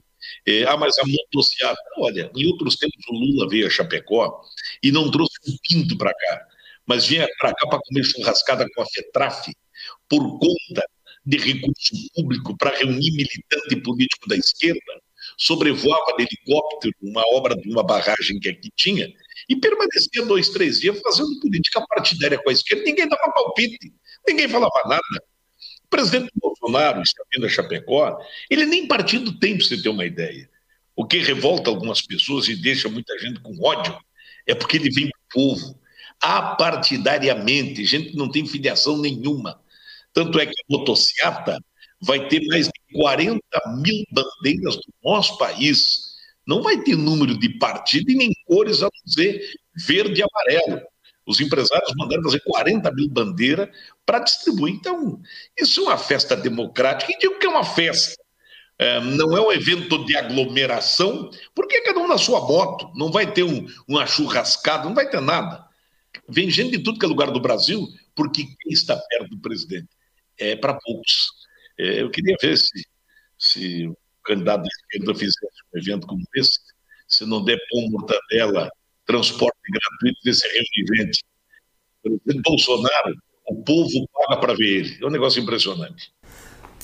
É, 0.47 0.65
ah, 0.65 0.77
mas 0.77 0.99
a 0.99 1.03
motocicleta. 1.07 1.81
Olha, 1.99 2.31
em 2.35 2.47
outros 2.47 2.77
tempos 2.77 3.05
o 3.09 3.15
Lula 3.15 3.49
veio 3.49 3.67
a 3.67 3.71
Chapecó 3.71 4.41
e 4.83 4.91
não 4.91 5.11
trouxe 5.11 5.35
um 5.47 5.57
pinto 5.69 5.97
para 5.97 6.13
cá 6.13 6.47
mas 6.87 7.07
vinha 7.07 7.27
para 7.39 7.55
cá 7.55 7.69
para 7.69 7.81
comer 7.81 8.05
churrascada 8.05 8.67
com 8.75 8.83
a 8.83 8.87
FETRAF 8.87 9.53
por 10.09 10.39
conta 10.39 10.85
de 11.25 11.37
recurso 11.37 11.95
público 12.15 12.57
para 12.57 12.77
reunir 12.77 13.13
militante 13.13 13.77
político 13.83 14.29
da 14.29 14.37
esquerda, 14.37 15.01
sobrevoava 15.39 16.17
de 16.17 16.25
helicóptero 16.25 16.95
uma 17.01 17.23
obra 17.35 17.57
de 17.57 17.71
uma 17.71 17.85
barragem 17.85 18.41
que 18.41 18.49
aqui 18.49 18.71
tinha 18.77 19.09
e 19.49 19.57
permanecia 19.57 20.25
dois, 20.27 20.49
três 20.49 20.81
dias 20.81 21.01
fazendo 21.01 21.39
política 21.41 21.85
partidária 21.89 22.43
com 22.43 22.51
a 22.51 22.53
esquerda. 22.53 22.83
Ninguém 22.85 23.09
dava 23.09 23.33
palpite, 23.33 23.93
ninguém 24.27 24.49
falava 24.49 24.83
nada. 24.87 25.25
O 25.85 25.89
presidente 25.89 26.31
Bolsonaro, 26.35 27.03
está 27.03 27.23
vindo 27.33 27.47
a 27.47 27.49
Chapecó, 27.49 28.19
ele 28.51 28.67
nem 28.67 28.89
partido 28.89 29.39
tem, 29.39 29.57
para 29.57 29.67
você 29.67 29.81
ter 29.81 29.89
uma 29.89 30.05
ideia. 30.05 30.51
O 30.97 31.07
que 31.07 31.19
revolta 31.19 31.71
algumas 31.71 32.03
pessoas 32.03 32.49
e 32.49 32.57
deixa 32.57 32.89
muita 32.89 33.17
gente 33.19 33.41
com 33.41 33.57
ódio 33.63 33.97
é 34.47 34.55
porque 34.55 34.77
ele 34.77 34.91
vem 34.91 35.07
do 35.07 35.13
povo 35.31 35.82
apartidariamente, 36.23 37.85
gente 37.85 38.11
que 38.11 38.17
não 38.17 38.31
tem 38.31 38.47
filiação 38.47 38.97
nenhuma. 38.97 39.61
Tanto 40.13 40.39
é 40.39 40.47
que 40.47 40.53
a 40.53 40.65
motociata 40.79 41.59
vai 42.01 42.29
ter 42.29 42.41
mais 42.47 42.67
de 42.67 42.73
40 42.95 43.41
mil 43.83 44.05
bandeiras 44.11 44.77
do 44.77 44.95
nosso 45.03 45.37
país. 45.37 46.13
Não 46.47 46.63
vai 46.63 46.81
ter 46.81 46.97
número 46.97 47.37
de 47.37 47.49
partido 47.59 48.11
e 48.11 48.15
nem 48.15 48.33
cores 48.47 48.83
a 48.83 48.89
dizer 49.05 49.41
verde 49.87 50.21
e 50.21 50.25
amarelo. 50.25 50.83
Os 51.27 51.41
empresários 51.41 51.93
mandaram 51.97 52.23
fazer 52.25 52.41
40 52.41 52.91
mil 52.93 53.09
bandeiras 53.09 53.69
para 54.05 54.21
distribuir. 54.21 54.75
Então, 54.75 55.21
isso 55.59 55.81
é 55.81 55.85
uma 55.85 55.99
festa 55.99 56.37
democrática. 56.37 57.13
E 57.13 57.19
digo 57.19 57.39
que 57.39 57.47
é 57.47 57.51
uma 57.51 57.65
festa. 57.65 58.21
É, 58.79 59.01
não 59.01 59.37
é 59.37 59.41
um 59.41 59.53
evento 59.53 60.05
de 60.05 60.17
aglomeração, 60.17 61.31
porque 61.55 61.83
cada 61.83 62.01
um 62.01 62.09
na 62.09 62.19
sua 62.19 62.41
moto. 62.41 62.91
Não 62.97 63.11
vai 63.13 63.31
ter 63.31 63.45
um, 63.45 63.67
uma 63.87 64.05
churrascada, 64.07 64.85
não 64.85 64.95
vai 64.95 65.09
ter 65.09 65.21
nada. 65.21 65.65
Vem 66.33 66.51
gente 66.51 66.79
de 66.79 66.83
tudo 66.83 66.99
que 66.99 67.05
é 67.05 67.09
lugar 67.09 67.31
do 67.31 67.41
Brasil, 67.41 67.87
porque 68.15 68.45
quem 68.45 68.73
está 68.73 68.97
perto 68.97 69.31
do 69.31 69.41
presidente 69.41 69.89
é 70.39 70.57
para 70.57 70.75
poucos. 70.75 71.31
É, 71.79 72.03
eu 72.03 72.11
queria 72.11 72.37
ver 72.41 72.57
se, 72.57 72.87
se 73.39 73.87
o 73.87 73.97
candidato 74.25 74.63
da 74.63 74.69
esquerda 74.69 75.15
fizesse 75.15 75.63
um 75.75 75.79
evento 75.79 76.07
como 76.07 76.23
esse, 76.35 76.59
se 77.07 77.27
não 77.27 77.45
der 77.45 77.59
pão, 77.71 77.91
mortadela, 77.91 78.71
transporte 79.07 79.59
gratuito 79.71 80.21
desse 80.25 80.49
gente. 80.97 81.23
O 82.05 82.19
presidente 82.19 82.43
Bolsonaro, 82.43 83.15
o 83.49 83.63
povo 83.63 84.09
paga 84.15 84.41
para 84.41 84.55
ver 84.55 84.79
ele. 84.79 84.99
É 85.03 85.07
um 85.07 85.11
negócio 85.11 85.43
impressionante. 85.43 86.13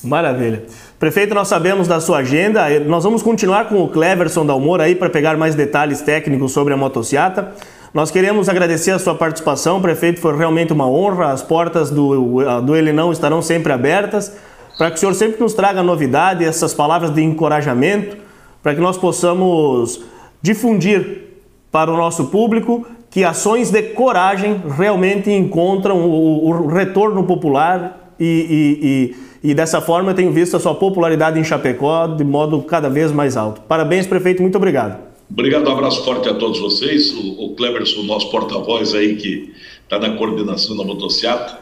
Maravilha. 0.03 0.65
Prefeito, 0.97 1.33
nós 1.33 1.47
sabemos 1.47 1.87
da 1.87 1.99
sua 1.99 2.19
agenda. 2.19 2.79
Nós 2.81 3.03
vamos 3.03 3.21
continuar 3.21 3.67
com 3.67 3.83
o 3.83 3.89
Cleverson 3.89 4.45
Dalmor 4.45 4.79
aí 4.79 4.95
para 4.95 5.09
pegar 5.09 5.37
mais 5.37 5.55
detalhes 5.55 6.01
técnicos 6.01 6.51
sobre 6.53 6.73
a 6.73 6.77
motociata. 6.77 7.53
Nós 7.93 8.11
queremos 8.11 8.47
agradecer 8.47 8.91
a 8.91 8.99
sua 8.99 9.15
participação, 9.15 9.81
prefeito. 9.81 10.19
Foi 10.19 10.37
realmente 10.37 10.71
uma 10.71 10.87
honra. 10.87 11.31
As 11.31 11.41
portas 11.41 11.89
do, 11.89 12.61
do 12.61 12.75
Elenão 12.75 13.11
estarão 13.11 13.41
sempre 13.41 13.73
abertas 13.73 14.31
para 14.79 14.91
que 14.91 14.95
o 14.95 14.99
senhor 14.99 15.13
sempre 15.13 15.41
nos 15.41 15.53
traga 15.53 15.83
novidade, 15.83 16.45
essas 16.45 16.73
palavras 16.73 17.13
de 17.13 17.21
encorajamento, 17.21 18.15
para 18.63 18.73
que 18.73 18.79
nós 18.79 18.97
possamos 18.97 20.01
difundir 20.41 21.23
para 21.69 21.91
o 21.91 21.97
nosso 21.97 22.27
público 22.27 22.87
que 23.09 23.25
ações 23.25 23.71
de 23.71 23.81
coragem 23.81 24.61
realmente 24.77 25.29
encontram 25.31 25.97
o, 25.97 26.47
o 26.47 26.67
retorno 26.67 27.23
popular 27.23 28.13
e, 28.17 29.15
e, 29.43 29.47
e, 29.47 29.51
e, 29.51 29.53
dessa 29.53 29.81
forma 29.81 30.11
eu 30.11 30.15
tenho 30.15 30.31
visto 30.31 30.55
a 30.55 30.59
sua 30.59 30.75
popularidade 30.75 31.37
em 31.37 31.43
Chapecó 31.43 32.07
de 32.07 32.23
modo 32.23 32.61
cada 32.61 32.89
vez 32.89 33.11
mais 33.11 33.35
alto. 33.35 33.61
Parabéns, 33.61 34.07
prefeito, 34.07 34.41
muito 34.41 34.55
obrigado. 34.55 35.08
Obrigado, 35.29 35.69
um 35.69 35.73
abraço 35.73 36.03
forte 36.03 36.27
a 36.27 36.33
todos 36.33 36.59
vocês. 36.59 37.11
O, 37.13 37.45
o 37.45 37.55
Cleverson, 37.55 38.03
nosso 38.03 38.31
porta-voz 38.31 38.95
aí, 38.95 39.15
que 39.15 39.53
está 39.83 39.99
na 39.99 40.15
coordenação 40.17 40.75
da 40.75 40.83
motocicleta, 40.83 41.59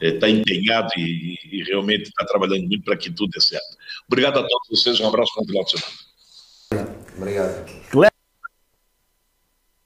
está 0.00 0.26
é, 0.26 0.30
empenhado 0.30 0.88
e, 0.96 1.38
e 1.50 1.62
realmente 1.64 2.04
está 2.04 2.24
trabalhando 2.24 2.66
muito 2.66 2.84
para 2.84 2.96
que 2.96 3.10
tudo 3.10 3.30
dê 3.30 3.40
certo. 3.40 3.76
Obrigado 4.06 4.38
a 4.38 4.42
todos 4.42 4.68
vocês, 4.68 5.00
um 5.00 5.08
abraço 5.08 5.32
bom 5.36 5.46
final 5.46 5.64
de 5.64 5.70
semana. 5.70 6.96
Obrigado. 7.16 7.70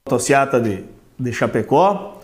Motociata 0.06 0.58
de, 0.58 0.84
de 1.18 1.32
Chapecó. 1.32 2.18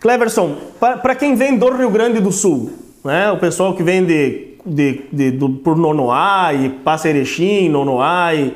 Cleverson, 0.00 0.56
para 0.78 1.14
quem 1.14 1.34
vem 1.34 1.56
do 1.56 1.70
Rio 1.70 1.90
Grande 1.90 2.20
do 2.20 2.30
Sul, 2.30 2.72
né, 3.04 3.30
o 3.30 3.38
pessoal 3.38 3.74
que 3.74 3.82
vem 3.82 4.04
de, 4.04 4.56
de, 4.64 5.04
de 5.12 5.30
do, 5.32 5.50
por 5.50 5.76
Nonoai, 5.76 6.80
passa 6.84 7.08
Erechim, 7.08 7.68
Nonoai, 7.68 8.54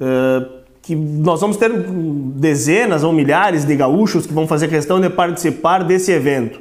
uh, 0.00 0.59
que 0.90 0.96
nós 0.96 1.40
vamos 1.40 1.56
ter 1.56 1.70
dezenas 1.72 3.04
ou 3.04 3.12
milhares 3.12 3.64
de 3.64 3.76
gaúchos 3.76 4.26
que 4.26 4.32
vão 4.32 4.48
fazer 4.48 4.66
questão 4.66 5.00
de 5.00 5.08
participar 5.08 5.84
desse 5.84 6.10
evento. 6.10 6.60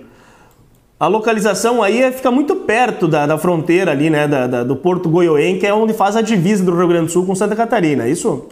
A 0.99 1.07
localização 1.07 1.81
aí 1.81 2.03
é, 2.03 2.11
fica 2.11 2.29
muito 2.29 2.57
perto 2.57 3.07
da, 3.07 3.25
da 3.25 3.39
fronteira 3.39 3.89
ali, 3.89 4.07
né, 4.07 4.27
da, 4.27 4.45
da, 4.45 4.63
do 4.63 4.75
Porto 4.75 5.09
Goiôem, 5.09 5.57
que 5.57 5.65
é 5.65 5.73
onde 5.73 5.93
faz 5.93 6.15
a 6.15 6.21
divisa 6.21 6.63
do 6.63 6.75
Rio 6.75 6.87
Grande 6.87 7.05
do 7.05 7.11
Sul 7.11 7.25
com 7.25 7.33
Santa 7.33 7.55
Catarina, 7.55 8.03
é 8.03 8.11
isso? 8.11 8.47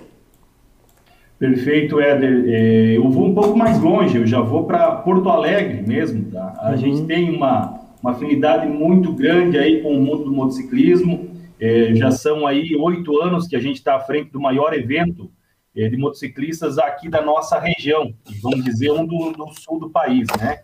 Perfeito, 1.38 2.00
Éder. 2.00 2.46
É, 2.48 2.98
eu 2.98 3.08
vou 3.08 3.28
um 3.28 3.36
pouco 3.36 3.56
mais 3.56 3.80
longe, 3.80 4.18
eu 4.18 4.26
já 4.26 4.42
vou 4.42 4.64
para 4.64 4.94
Porto 4.94 5.30
Alegre 5.30 5.84
mesmo. 5.86 6.32
Tá? 6.32 6.56
A 6.58 6.72
uhum. 6.72 6.78
gente 6.78 7.04
tem 7.04 7.30
uma, 7.30 7.82
uma 8.02 8.14
afinidade 8.14 8.66
muito 8.66 9.14
grande 9.14 9.60
aí 9.60 9.84
com 9.84 9.94
o 9.94 10.02
mundo 10.02 10.24
do 10.24 10.34
motociclismo. 10.34 11.28
É, 11.60 11.94
já 11.94 12.10
são 12.10 12.48
aí 12.48 12.76
oito 12.76 13.22
anos 13.22 13.48
que 13.48 13.56
a 13.56 13.60
gente 13.60 13.76
está 13.76 13.96
à 13.96 14.00
frente 14.00 14.32
do 14.32 14.40
maior 14.42 14.74
evento 14.74 15.30
de 15.90 15.98
motociclistas 15.98 16.80
aqui 16.80 17.08
da 17.08 17.22
nossa 17.22 17.60
região, 17.60 18.14
vamos 18.42 18.64
dizer, 18.64 18.92
um 18.92 19.06
do, 19.06 19.32
do 19.32 19.48
sul 19.52 19.80
do 19.80 19.90
país, 19.90 20.28
né? 20.40 20.64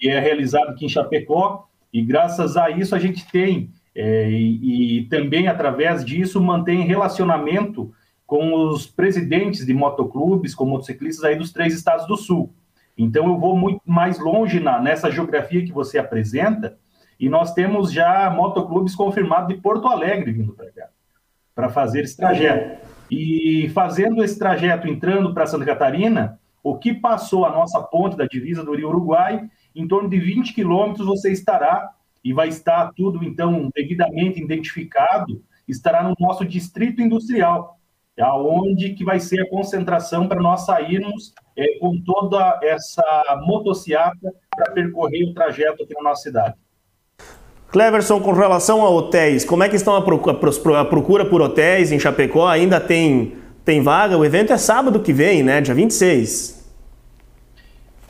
E 0.00 0.08
é 0.08 0.18
realizado 0.18 0.70
aqui 0.70 0.86
em 0.86 0.88
Chapecó, 0.88 1.68
e 1.92 2.02
graças 2.02 2.56
a 2.56 2.70
isso 2.70 2.94
a 2.94 2.98
gente 2.98 3.30
tem, 3.30 3.70
é, 3.94 4.30
e, 4.30 5.00
e 5.00 5.04
também 5.08 5.48
através 5.48 6.04
disso 6.04 6.40
mantém 6.40 6.86
relacionamento 6.86 7.92
com 8.26 8.54
os 8.54 8.86
presidentes 8.86 9.64
de 9.64 9.72
motoclubes, 9.72 10.54
com 10.54 10.64
motociclistas 10.64 11.24
aí 11.24 11.36
dos 11.36 11.52
três 11.52 11.74
estados 11.74 12.06
do 12.06 12.16
sul. 12.16 12.52
Então 12.96 13.26
eu 13.26 13.38
vou 13.38 13.56
muito 13.56 13.82
mais 13.86 14.18
longe 14.18 14.58
na, 14.58 14.80
nessa 14.80 15.10
geografia 15.10 15.64
que 15.64 15.72
você 15.72 15.98
apresenta, 15.98 16.78
e 17.20 17.28
nós 17.28 17.52
temos 17.54 17.92
já 17.92 18.28
motoclubes 18.30 18.94
confirmados 18.94 19.48
de 19.48 19.60
Porto 19.60 19.86
Alegre 19.86 20.32
vindo 20.32 20.52
para 20.52 20.70
cá, 20.70 20.88
para 21.54 21.68
fazer 21.68 22.02
esse 22.02 22.16
trajeto. 22.16 22.95
E 23.10 23.68
fazendo 23.70 24.22
esse 24.22 24.38
trajeto, 24.38 24.88
entrando 24.88 25.32
para 25.32 25.46
Santa 25.46 25.64
Catarina, 25.64 26.40
o 26.62 26.76
que 26.76 26.92
passou 26.92 27.44
a 27.44 27.50
nossa 27.50 27.80
ponte 27.80 28.16
da 28.16 28.26
divisa 28.26 28.64
do 28.64 28.74
Rio 28.74 28.88
Uruguai, 28.88 29.48
em 29.74 29.86
torno 29.86 30.08
de 30.08 30.18
20 30.18 30.52
quilômetros 30.52 31.06
você 31.06 31.30
estará, 31.30 31.90
e 32.24 32.32
vai 32.32 32.48
estar 32.48 32.92
tudo, 32.96 33.22
então, 33.22 33.70
devidamente 33.72 34.42
identificado, 34.42 35.44
estará 35.68 36.02
no 36.02 36.12
nosso 36.18 36.44
distrito 36.44 37.00
industrial, 37.00 37.78
aonde 38.18 38.94
que 38.94 39.04
vai 39.04 39.20
ser 39.20 39.42
a 39.42 39.48
concentração 39.48 40.26
para 40.26 40.40
nós 40.40 40.66
sairmos 40.66 41.32
é, 41.56 41.78
com 41.78 42.00
toda 42.00 42.58
essa 42.64 43.04
motociata 43.46 44.34
para 44.50 44.72
percorrer 44.72 45.28
o 45.28 45.34
trajeto 45.34 45.84
aqui 45.84 45.94
na 45.94 46.02
nossa 46.02 46.22
cidade. 46.22 46.56
Cleverson, 47.76 48.18
com 48.20 48.32
relação 48.32 48.80
a 48.80 48.88
hotéis, 48.88 49.44
como 49.44 49.62
é 49.62 49.68
que 49.68 49.76
estão 49.76 49.94
a 49.94 50.84
procura 50.86 51.26
por 51.26 51.42
hotéis 51.42 51.92
em 51.92 52.00
Chapecó? 52.00 52.48
Ainda 52.48 52.80
tem, 52.80 53.34
tem 53.66 53.82
vaga? 53.82 54.16
O 54.16 54.24
evento 54.24 54.50
é 54.50 54.56
sábado 54.56 55.00
que 55.00 55.12
vem, 55.12 55.42
né? 55.42 55.60
Dia 55.60 55.74
26. 55.74 56.74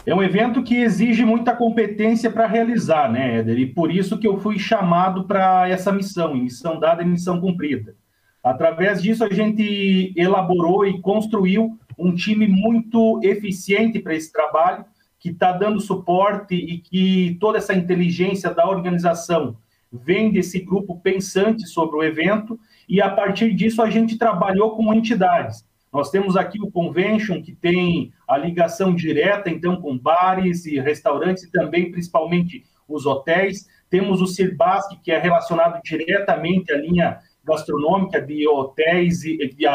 É 0.07 0.15
um 0.15 0.23
evento 0.23 0.63
que 0.63 0.77
exige 0.77 1.25
muita 1.25 1.53
competência 1.53 2.31
para 2.31 2.47
realizar, 2.47 3.11
né, 3.11 3.39
Éder? 3.39 3.59
E 3.59 3.67
por 3.67 3.91
isso 3.91 4.17
que 4.21 4.29
eu 4.29 4.39
fui 4.39 4.57
chamado 4.57 5.25
para 5.25 5.69
essa 5.69 5.91
missão, 5.91 6.37
missão 6.37 6.79
dada 6.79 7.03
e 7.03 7.05
missão 7.05 7.41
cumprida. 7.41 7.97
Através 8.45 9.03
disso, 9.03 9.25
a 9.25 9.29
gente 9.29 10.13
elaborou 10.17 10.87
e 10.87 11.01
construiu 11.01 11.77
um 11.99 12.15
time 12.15 12.47
muito 12.47 13.19
eficiente 13.21 13.99
para 13.99 14.15
esse 14.15 14.33
trabalho, 14.33 14.85
que 15.27 15.33
está 15.33 15.51
dando 15.51 15.81
suporte 15.81 16.55
e 16.55 16.79
que 16.79 17.37
toda 17.41 17.59
essa 17.59 17.75
inteligência 17.75 18.55
da 18.55 18.69
organização 18.69 19.57
vem 19.91 20.31
desse 20.31 20.61
grupo 20.61 21.01
pensante 21.01 21.67
sobre 21.67 21.97
o 21.97 22.05
evento, 22.05 22.57
e 22.89 23.03
a 23.03 23.11
partir 23.11 23.53
disso 23.53 23.83
a 23.83 23.91
gente 23.91 24.17
trabalhou 24.17 24.77
com 24.77 24.95
entidades. 24.95 25.67
Nós 25.93 26.13
temos 26.13 26.37
aqui 26.37 26.63
o 26.63 26.71
Convention, 26.71 27.43
que 27.43 27.53
tem 27.53 28.13
a 28.29 28.39
ligação 28.39 28.95
direta, 28.95 29.51
então, 29.51 29.81
com 29.81 29.99
bares 29.99 30.65
e 30.65 30.79
restaurantes, 30.79 31.43
e 31.43 31.51
também, 31.51 31.91
principalmente, 31.91 32.65
os 32.89 33.05
hotéis. 33.05 33.67
Temos 33.91 34.21
o 34.21 34.29
Cirbasque, 34.29 35.01
que 35.03 35.11
é 35.11 35.19
relacionado 35.19 35.81
diretamente 35.83 36.73
à 36.73 36.77
linha 36.77 37.19
gastronômica, 37.45 38.21
de 38.21 38.47
hotéis, 38.47 39.25
e, 39.25 39.39
de, 39.39 39.67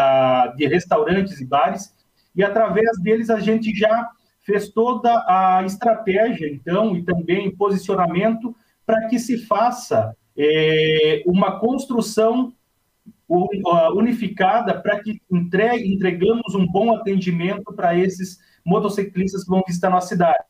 de 0.56 0.68
restaurantes 0.68 1.42
e 1.42 1.46
bares, 1.46 1.94
e 2.34 2.42
através 2.42 3.02
deles 3.02 3.30
a 3.30 3.40
gente 3.42 3.76
já 3.76 4.10
fez 4.42 4.70
toda 4.70 5.10
a 5.28 5.64
estratégia, 5.66 6.48
então, 6.48 6.96
e 6.96 7.04
também 7.04 7.56
posicionamento 7.56 8.56
para 8.86 9.08
que 9.08 9.20
se 9.20 9.46
faça 9.46 10.16
é, 10.38 11.24
uma 11.26 11.60
construção 11.60 12.54
unificada 13.96 14.82
para 14.82 15.00
que 15.02 15.22
entregamos 15.32 16.54
um 16.54 16.68
bom 16.68 16.94
atendimento 16.94 17.72
para 17.74 17.98
esses 17.98 18.40
motociclistas 18.66 19.44
que 19.44 19.50
vão 19.50 19.64
visitar 19.66 19.90
nossa 19.90 20.10
cidade. 20.10 20.44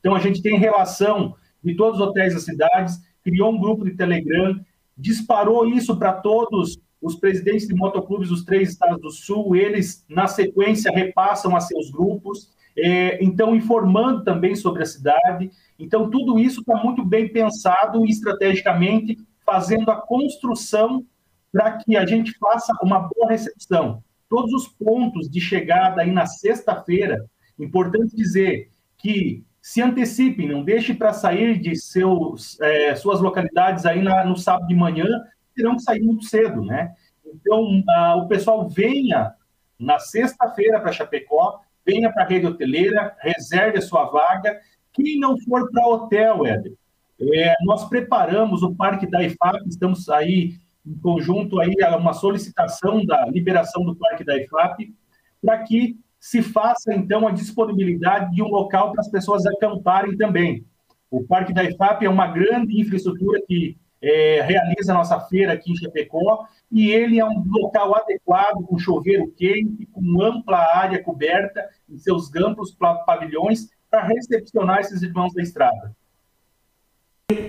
Então, 0.00 0.14
a 0.16 0.18
gente 0.18 0.42
tem 0.42 0.58
relação 0.58 1.36
de 1.62 1.76
todos 1.76 2.00
os 2.00 2.06
hotéis 2.06 2.34
da 2.34 2.40
cidade, 2.40 2.92
criou 3.22 3.52
um 3.52 3.60
grupo 3.60 3.84
de 3.84 3.96
Telegram, 3.96 4.58
disparou 4.98 5.66
isso 5.66 5.96
para 5.96 6.12
todos 6.12 6.78
os 7.00 7.14
presidentes 7.14 7.68
de 7.68 7.74
motoclubes 7.74 8.28
dos 8.28 8.44
três 8.44 8.70
estados 8.70 9.00
do 9.00 9.10
Sul, 9.10 9.54
eles, 9.54 10.04
na 10.08 10.26
sequência, 10.26 10.90
repassam 10.90 11.54
a 11.54 11.60
seus 11.60 11.90
grupos, 11.90 12.50
é, 12.76 13.22
então 13.22 13.54
informando 13.54 14.24
também 14.24 14.54
sobre 14.54 14.82
a 14.82 14.86
cidade. 14.86 15.50
Então, 15.78 16.10
tudo 16.10 16.38
isso 16.38 16.60
está 16.60 16.76
muito 16.76 17.04
bem 17.04 17.28
pensado 17.28 18.04
estrategicamente 18.04 19.16
fazendo 19.44 19.90
a 19.90 20.00
construção 20.00 21.04
para 21.52 21.78
que 21.78 21.96
a 21.96 22.04
gente 22.04 22.32
faça 22.38 22.72
uma 22.82 23.00
boa 23.00 23.30
recepção. 23.30 24.02
Todos 24.28 24.52
os 24.52 24.68
pontos 24.68 25.30
de 25.30 25.40
chegada 25.40 26.02
aí 26.02 26.10
na 26.10 26.26
sexta-feira, 26.26 27.24
importante 27.58 28.16
dizer 28.16 28.70
que 28.96 29.44
se 29.62 29.80
antecipem, 29.80 30.48
não 30.48 30.64
deixe 30.64 30.92
para 30.92 31.12
sair 31.12 31.58
de 31.58 31.76
seus, 31.76 32.60
é, 32.60 32.94
suas 32.96 33.20
localidades 33.20 33.86
aí 33.86 34.02
na, 34.02 34.24
no 34.24 34.36
sábado 34.36 34.66
de 34.66 34.74
manhã, 34.74 35.06
terão 35.54 35.76
que 35.76 35.82
sair 35.82 36.02
muito 36.02 36.24
cedo, 36.24 36.62
né? 36.62 36.92
Então, 37.24 37.82
a, 37.88 38.16
o 38.16 38.28
pessoal 38.28 38.68
venha 38.68 39.32
na 39.78 39.98
sexta-feira 39.98 40.80
para 40.80 40.92
Chapecó, 40.92 41.60
venha 41.86 42.12
para 42.12 42.24
a 42.24 42.26
rede 42.26 42.46
hoteleira, 42.46 43.14
reserve 43.20 43.78
a 43.78 43.82
sua 43.82 44.04
vaga. 44.06 44.58
Quem 44.92 45.18
não 45.18 45.38
for 45.40 45.70
para 45.70 45.86
hotel, 45.86 46.46
Éder, 46.46 46.72
é, 47.20 47.54
nós 47.62 47.88
preparamos 47.88 48.62
o 48.62 48.74
Parque 48.74 49.06
da 49.06 49.22
IFAP, 49.22 49.68
estamos 49.68 50.08
aí 50.08 50.54
em 50.86 50.98
conjunto 50.98 51.60
aí 51.60 51.74
a 51.82 51.96
uma 51.96 52.12
solicitação 52.12 53.04
da 53.04 53.26
liberação 53.26 53.84
do 53.84 53.96
Parque 53.96 54.24
da 54.24 54.36
IFAP, 54.36 54.92
para 55.40 55.62
que 55.62 55.96
se 56.18 56.42
faça, 56.42 56.94
então, 56.94 57.28
a 57.28 57.32
disponibilidade 57.32 58.34
de 58.34 58.42
um 58.42 58.48
local 58.48 58.92
para 58.92 59.00
as 59.02 59.10
pessoas 59.10 59.44
acamparem 59.44 60.16
também. 60.16 60.64
O 61.10 61.22
Parque 61.22 61.52
da 61.52 61.62
IFAP 61.64 62.04
é 62.04 62.08
uma 62.08 62.26
grande 62.26 62.80
infraestrutura 62.80 63.40
que 63.46 63.76
é, 64.04 64.42
realiza 64.42 64.92
a 64.92 64.94
nossa 64.94 65.18
feira 65.20 65.54
aqui 65.54 65.72
em 65.72 65.76
Chapecó, 65.76 66.46
e 66.70 66.90
ele 66.90 67.18
é 67.18 67.24
um 67.24 67.42
local 67.46 67.96
adequado, 67.96 68.62
com 68.66 68.78
chuveiro 68.78 69.32
quente, 69.36 69.86
com 69.92 70.22
ampla 70.22 70.58
área 70.74 71.02
coberta 71.02 71.64
em 71.88 71.98
seus 71.98 72.34
amplos 72.36 72.76
pavilhões, 73.06 73.68
para 73.90 74.02
recepcionar 74.02 74.80
esses 74.80 75.02
irmãos 75.02 75.32
da 75.32 75.42
estrada. 75.42 75.92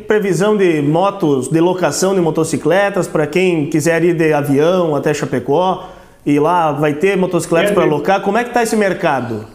Previsão 0.07 0.55
de 0.55 0.81
motos, 0.81 1.49
de 1.49 1.59
locação 1.59 2.15
de 2.15 2.21
motocicletas 2.21 3.07
para 3.07 3.27
quem 3.27 3.69
quiser 3.69 4.03
ir 4.03 4.15
de 4.15 4.31
avião 4.31 4.95
até 4.95 5.13
Chapecó 5.13 5.89
e 6.25 6.39
lá 6.39 6.71
vai 6.71 6.93
ter 6.93 7.17
motocicletas 7.17 7.71
para 7.71 7.83
alocar. 7.83 8.21
Como 8.21 8.37
é 8.37 8.43
que 8.43 8.51
está 8.51 8.63
esse 8.63 8.75
mercado? 8.75 9.47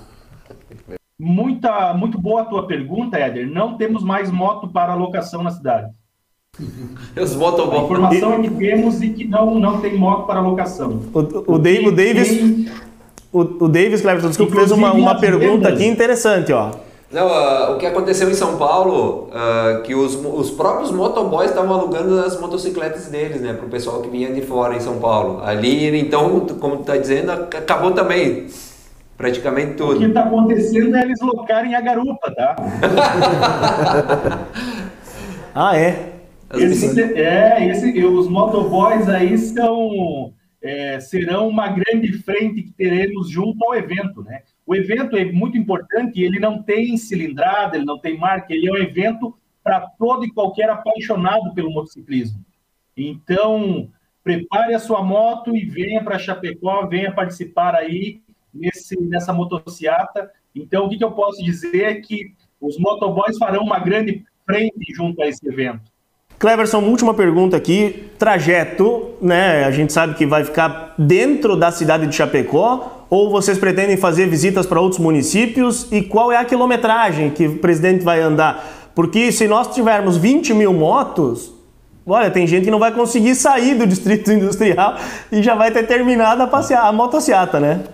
Muita, 1.18 1.94
muito 1.94 2.18
boa 2.18 2.42
a 2.42 2.44
tua 2.44 2.66
pergunta, 2.66 3.18
Éder. 3.18 3.48
Não 3.48 3.76
temos 3.76 4.02
mais 4.02 4.30
moto 4.30 4.68
para 4.68 4.94
locação 4.94 5.42
na 5.42 5.50
cidade. 5.50 5.90
Os 7.20 7.34
motoboys. 7.36 7.80
A 7.80 7.84
informação 7.84 8.34
é 8.34 8.38
que 8.40 8.50
temos 8.50 9.02
e 9.02 9.10
que 9.10 9.24
não, 9.24 9.58
não 9.58 9.80
tem 9.80 9.96
moto 9.96 10.26
para 10.26 10.40
locação. 10.40 11.00
O, 11.12 11.54
o, 11.54 11.58
Dave, 11.58 11.88
o 11.88 11.92
Davis, 11.92 12.68
o, 13.32 13.40
o 13.40 13.68
Davis 13.68 14.00
Cleverton, 14.00 14.28
desculpa, 14.28 14.56
fez 14.56 14.70
uma, 14.70 14.92
uma 14.92 15.18
pergunta 15.18 15.68
aqui 15.68 15.84
interessante, 15.84 16.52
ó. 16.52 16.70
Não, 17.12 17.26
uh, 17.26 17.74
o 17.74 17.78
que 17.78 17.86
aconteceu 17.86 18.30
em 18.30 18.34
São 18.34 18.56
Paulo, 18.56 19.30
uh, 19.30 19.82
que 19.82 19.96
os, 19.96 20.14
os 20.14 20.52
próprios 20.52 20.92
motoboys 20.92 21.50
estavam 21.50 21.74
alugando 21.74 22.20
as 22.20 22.38
motocicletas 22.38 23.08
deles, 23.08 23.40
né, 23.40 23.52
para 23.52 23.66
o 23.66 23.68
pessoal 23.68 24.00
que 24.00 24.08
vinha 24.08 24.32
de 24.32 24.42
fora 24.42 24.76
em 24.76 24.80
São 24.80 25.00
Paulo. 25.00 25.42
Ali, 25.42 25.98
então, 25.98 26.46
como 26.60 26.76
tu 26.76 26.82
está 26.82 26.96
dizendo, 26.96 27.32
acabou 27.32 27.90
também 27.90 28.46
praticamente 29.16 29.74
tudo. 29.74 29.96
O 29.96 29.98
que 29.98 30.04
está 30.04 30.22
acontecendo 30.22 30.96
é 30.96 31.02
eles 31.02 31.20
locarem 31.20 31.74
a 31.74 31.80
garupa, 31.80 32.32
tá? 32.32 32.56
ah, 35.52 35.76
é? 35.76 36.09
Esse, 36.54 37.00
é, 37.14 37.66
esse, 37.68 38.04
os 38.04 38.28
motoboys 38.28 39.08
aí 39.08 39.38
são, 39.38 40.34
é, 40.60 40.98
serão 40.98 41.48
uma 41.48 41.68
grande 41.68 42.12
frente 42.12 42.62
que 42.62 42.72
teremos 42.72 43.30
junto 43.30 43.64
ao 43.64 43.74
evento, 43.74 44.22
né? 44.22 44.42
O 44.66 44.74
evento 44.74 45.16
é 45.16 45.24
muito 45.24 45.56
importante, 45.56 46.20
ele 46.20 46.40
não 46.40 46.62
tem 46.62 46.96
cilindrada, 46.96 47.76
ele 47.76 47.84
não 47.84 47.98
tem 47.98 48.18
marca, 48.18 48.52
ele 48.52 48.68
é 48.68 48.72
um 48.72 48.76
evento 48.76 49.36
para 49.62 49.80
todo 49.80 50.24
e 50.24 50.32
qualquer 50.32 50.68
apaixonado 50.70 51.54
pelo 51.54 51.70
motociclismo. 51.70 52.44
Então, 52.96 53.88
prepare 54.22 54.74
a 54.74 54.78
sua 54.78 55.02
moto 55.02 55.56
e 55.56 55.64
venha 55.64 56.02
para 56.02 56.18
Chapecó, 56.18 56.86
venha 56.86 57.12
participar 57.12 57.74
aí 57.74 58.20
nesse, 58.52 59.00
nessa 59.00 59.32
motociata. 59.32 60.30
Então, 60.54 60.86
o 60.86 60.88
que, 60.88 60.98
que 60.98 61.04
eu 61.04 61.12
posso 61.12 61.42
dizer 61.44 61.82
é 61.84 61.94
que 62.00 62.34
os 62.60 62.78
motoboys 62.78 63.38
farão 63.38 63.62
uma 63.62 63.78
grande 63.78 64.24
frente 64.44 64.92
junto 64.94 65.22
a 65.22 65.28
esse 65.28 65.46
evento. 65.48 65.90
Cleverson, 66.40 66.78
última 66.78 67.12
pergunta 67.12 67.54
aqui. 67.54 68.10
Trajeto, 68.18 69.10
né? 69.20 69.62
A 69.64 69.70
gente 69.70 69.92
sabe 69.92 70.14
que 70.14 70.24
vai 70.24 70.42
ficar 70.42 70.94
dentro 70.96 71.54
da 71.54 71.70
cidade 71.70 72.06
de 72.06 72.16
Chapecó 72.16 73.04
ou 73.10 73.30
vocês 73.30 73.58
pretendem 73.58 73.98
fazer 73.98 74.26
visitas 74.26 74.64
para 74.64 74.80
outros 74.80 74.98
municípios? 74.98 75.92
E 75.92 76.00
qual 76.00 76.32
é 76.32 76.38
a 76.38 76.44
quilometragem 76.46 77.28
que 77.28 77.46
o 77.46 77.58
presidente 77.58 78.02
vai 78.02 78.22
andar? 78.22 78.90
Porque 78.94 79.30
se 79.30 79.46
nós 79.46 79.74
tivermos 79.74 80.16
20 80.16 80.54
mil 80.54 80.72
motos, 80.72 81.52
olha, 82.06 82.30
tem 82.30 82.46
gente 82.46 82.64
que 82.64 82.70
não 82.70 82.78
vai 82.78 82.94
conseguir 82.94 83.34
sair 83.34 83.74
do 83.74 83.86
distrito 83.86 84.32
industrial 84.32 84.96
e 85.30 85.42
já 85.42 85.54
vai 85.54 85.70
ter 85.70 85.86
terminado 85.86 86.42
a, 86.42 86.46
passear, 86.46 86.86
a 86.86 86.92
motociata, 86.92 87.60
né? 87.60 87.84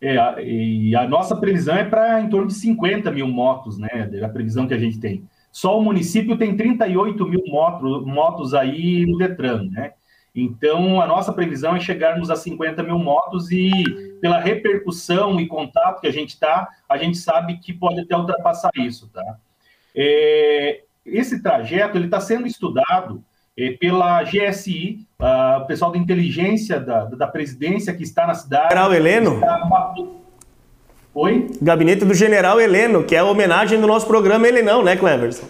É, 0.00 0.44
e 0.44 0.94
a 0.94 1.08
nossa 1.08 1.34
previsão 1.34 1.74
é 1.74 1.82
para 1.82 2.20
em 2.20 2.28
torno 2.28 2.46
de 2.46 2.54
50 2.54 3.10
mil 3.10 3.26
motos, 3.26 3.78
né? 3.78 3.88
A 4.22 4.28
previsão 4.28 4.68
que 4.68 4.74
a 4.74 4.78
gente 4.78 5.00
tem. 5.00 5.24
Só 5.54 5.78
o 5.78 5.84
município 5.84 6.36
tem 6.36 6.56
38 6.56 7.24
mil 7.28 7.44
motos, 7.46 8.04
motos 8.04 8.54
aí 8.54 9.06
no 9.06 9.16
Detran, 9.16 9.68
né? 9.70 9.92
Então, 10.34 11.00
a 11.00 11.06
nossa 11.06 11.32
previsão 11.32 11.76
é 11.76 11.80
chegarmos 11.80 12.28
a 12.28 12.34
50 12.34 12.82
mil 12.82 12.98
motos 12.98 13.52
e, 13.52 13.70
pela 14.20 14.40
repercussão 14.40 15.38
e 15.38 15.46
contato 15.46 16.00
que 16.00 16.08
a 16.08 16.12
gente 16.12 16.30
está, 16.30 16.68
a 16.88 16.96
gente 16.96 17.16
sabe 17.18 17.58
que 17.58 17.72
pode 17.72 18.00
até 18.00 18.16
ultrapassar 18.16 18.72
isso, 18.76 19.08
tá? 19.12 19.36
É, 19.94 20.82
esse 21.06 21.40
trajeto, 21.40 21.96
ele 21.96 22.06
está 22.06 22.18
sendo 22.18 22.48
estudado 22.48 23.24
é, 23.56 23.70
pela 23.70 24.24
GSI, 24.24 25.06
a, 25.20 25.58
o 25.58 25.66
pessoal 25.66 25.92
da 25.92 25.98
inteligência 25.98 26.80
da, 26.80 27.04
da 27.04 27.28
presidência 27.28 27.94
que 27.94 28.02
está 28.02 28.26
na 28.26 28.34
cidade. 28.34 28.70
General 28.70 28.92
Heleno? 28.92 29.34
Está... 29.34 30.23
Oi? 31.14 31.48
Gabinete 31.62 32.04
do 32.04 32.12
General 32.12 32.60
Heleno, 32.60 33.04
que 33.04 33.14
é 33.14 33.20
a 33.20 33.24
homenagem 33.24 33.80
do 33.80 33.86
nosso 33.86 34.04
programa 34.04 34.48
Helenão, 34.48 34.82
né, 34.82 34.96
Cleverson? 34.96 35.46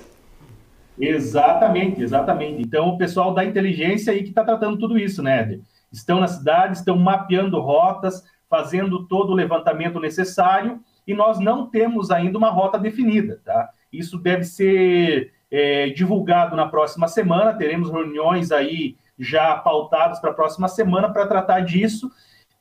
Exatamente, 1.00 2.02
exatamente. 2.02 2.60
Então, 2.60 2.88
o 2.88 2.98
pessoal 2.98 3.32
da 3.32 3.42
inteligência 3.42 4.12
aí 4.12 4.22
que 4.22 4.28
está 4.28 4.44
tratando 4.44 4.78
tudo 4.78 4.98
isso, 4.98 5.22
né, 5.22 5.40
Eder? 5.40 5.60
Estão 5.90 6.20
na 6.20 6.26
cidade, 6.26 6.76
estão 6.76 6.98
mapeando 6.98 7.58
rotas, 7.60 8.22
fazendo 8.48 9.06
todo 9.06 9.30
o 9.30 9.34
levantamento 9.34 9.98
necessário, 9.98 10.80
e 11.06 11.14
nós 11.14 11.38
não 11.38 11.66
temos 11.66 12.10
ainda 12.10 12.36
uma 12.36 12.50
rota 12.50 12.78
definida, 12.78 13.40
tá? 13.42 13.70
Isso 13.90 14.18
deve 14.18 14.44
ser 14.44 15.32
é, 15.50 15.88
divulgado 15.88 16.54
na 16.54 16.68
próxima 16.68 17.08
semana, 17.08 17.54
teremos 17.54 17.90
reuniões 17.90 18.52
aí 18.52 18.96
já 19.18 19.56
pautadas 19.56 20.20
para 20.20 20.30
a 20.30 20.34
próxima 20.34 20.68
semana 20.68 21.10
para 21.10 21.26
tratar 21.26 21.60
disso, 21.60 22.10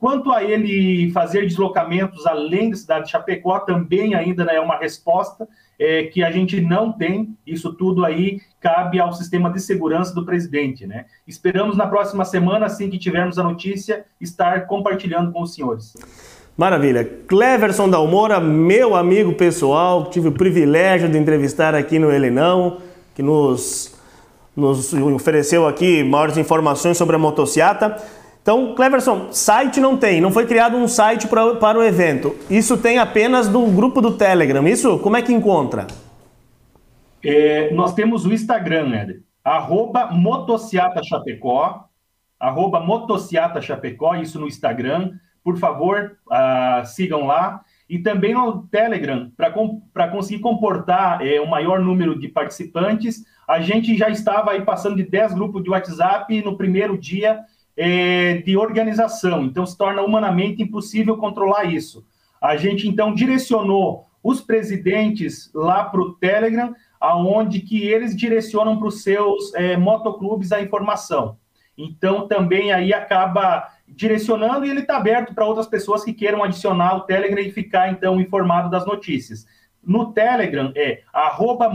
Quanto 0.04 0.34
a 0.34 0.44
ele 0.44 1.10
fazer 1.12 1.44
deslocamentos 1.44 2.28
além 2.28 2.70
da 2.70 2.76
cidade 2.76 3.06
de 3.06 3.12
Chapecó, 3.12 3.60
também 3.60 4.14
ainda 4.14 4.44
é 4.52 4.60
uma 4.60 4.76
resposta 4.76 5.48
é, 5.80 6.04
que 6.04 6.22
a 6.22 6.30
gente 6.30 6.60
não 6.60 6.92
tem. 6.92 7.38
Isso 7.48 7.72
tudo 7.72 8.04
aí 8.04 8.42
cabe 8.60 9.00
ao 9.00 9.14
sistema 9.14 9.50
de 9.50 9.62
segurança 9.62 10.14
do 10.14 10.26
presidente, 10.26 10.86
né? 10.86 11.06
Esperamos 11.26 11.78
na 11.78 11.88
próxima 11.88 12.26
semana, 12.26 12.66
assim 12.66 12.90
que 12.90 12.98
tivermos 12.98 13.40
a 13.40 13.44
notícia, 13.44 14.04
estar 14.20 14.68
compartilhando 14.68 15.32
com 15.32 15.42
os 15.42 15.56
senhores. 15.56 15.94
Maravilha. 16.58 17.10
Cleverson 17.26 17.90
Dalmora, 17.90 18.42
meu 18.42 18.98
amigo 18.98 19.32
pessoal, 19.36 20.10
tive 20.10 20.28
o 20.28 20.34
privilégio 20.34 21.08
de 21.08 21.18
entrevistar 21.18 21.74
aqui 21.74 21.98
no 21.98 22.12
Helenão, 22.12 22.80
que 23.16 23.24
nos, 23.24 23.96
nos 24.54 24.94
ofereceu 24.94 25.66
aqui 25.66 26.04
maiores 26.04 26.36
informações 26.38 26.98
sobre 26.98 27.16
a 27.16 27.20
motociata. 27.20 28.22
Então, 28.44 28.76
Cleverson, 28.76 29.32
site 29.32 29.80
não 29.80 29.96
tem, 29.96 30.20
não 30.20 30.30
foi 30.30 30.46
criado 30.46 30.76
um 30.76 30.86
site 30.86 31.30
pra, 31.30 31.56
para 31.56 31.80
o 31.80 31.84
evento. 31.84 32.36
Isso 32.50 32.78
tem 32.78 33.00
apenas 33.00 33.48
no 33.48 33.72
grupo 33.72 34.02
do 34.02 34.18
Telegram. 34.18 34.68
Isso, 34.68 35.00
como 35.00 35.16
é 35.16 35.22
que 35.22 35.32
encontra? 35.32 35.88
É, 37.24 37.74
nós 37.74 37.94
temos 37.94 38.26
o 38.26 38.34
Instagram, 38.34 38.94
Éder, 38.94 39.24
arroba 39.42 40.12
motociata 40.12 41.02
Chapecó, 41.02 41.86
arroba 42.38 42.82
motociata 42.82 43.62
Chapecó, 43.62 44.14
isso 44.16 44.38
no 44.38 44.48
Instagram. 44.48 45.14
Por 45.42 45.58
favor, 45.58 46.18
uh, 46.28 46.86
sigam 46.86 47.26
lá. 47.26 47.62
E 47.90 47.98
também 48.00 48.34
no 48.34 48.64
Telegram, 48.64 49.32
para 49.38 50.10
conseguir 50.10 50.42
comportar 50.42 51.26
é, 51.26 51.40
o 51.40 51.50
maior 51.50 51.80
número 51.80 52.20
de 52.20 52.28
participantes, 52.28 53.24
a 53.48 53.62
gente 53.62 53.96
já 53.98 54.10
estava 54.10 54.52
aí 54.52 54.62
passando 54.64 54.98
de 54.98 55.04
10 55.04 55.34
grupos 55.34 55.64
de 55.64 55.70
WhatsApp 55.70 56.42
no 56.42 56.58
primeiro 56.58 56.98
dia 56.98 57.40
é, 57.76 58.38
de 58.38 58.56
organização, 58.56 59.44
então 59.44 59.66
se 59.66 59.78
torna 59.78 60.02
humanamente 60.02 60.62
impossível 60.62 61.18
controlar 61.18 61.66
isso. 61.66 62.06
A 62.42 62.56
gente 62.56 62.88
então 62.88 63.14
direcionou 63.14 64.06
os 64.24 64.42
presidentes 64.42 65.52
lá 65.54 65.84
para 65.84 66.02
o 66.02 66.14
Telegram, 66.14 66.74
aonde 67.00 67.60
que 67.60 67.84
eles 67.84 68.16
direcionam 68.16 68.78
para 68.78 68.88
os 68.88 69.04
seus 69.04 69.54
é, 69.56 69.76
motoclubes 69.76 70.52
a 70.52 70.62
informação. 70.62 71.38
Então 71.78 72.28
também 72.28 72.72
aí 72.72 72.94
acaba 72.94 73.68
direcionando 73.88 74.66
e 74.66 74.70
ele 74.70 74.82
está 74.82 74.98
aberto 74.98 75.34
para 75.34 75.46
outras 75.46 75.68
pessoas 75.68 76.04
que 76.04 76.14
queiram 76.14 76.44
adicionar 76.44 76.96
o 76.96 77.02
Telegram 77.02 77.42
e 77.42 77.52
ficar 77.52 77.92
então 77.92 78.22
informado 78.22 78.70
das 78.70 78.86
notícias. 78.86 79.46
No 79.84 80.14
Telegram 80.14 80.72
é 80.76 81.02
arroba 81.12 81.70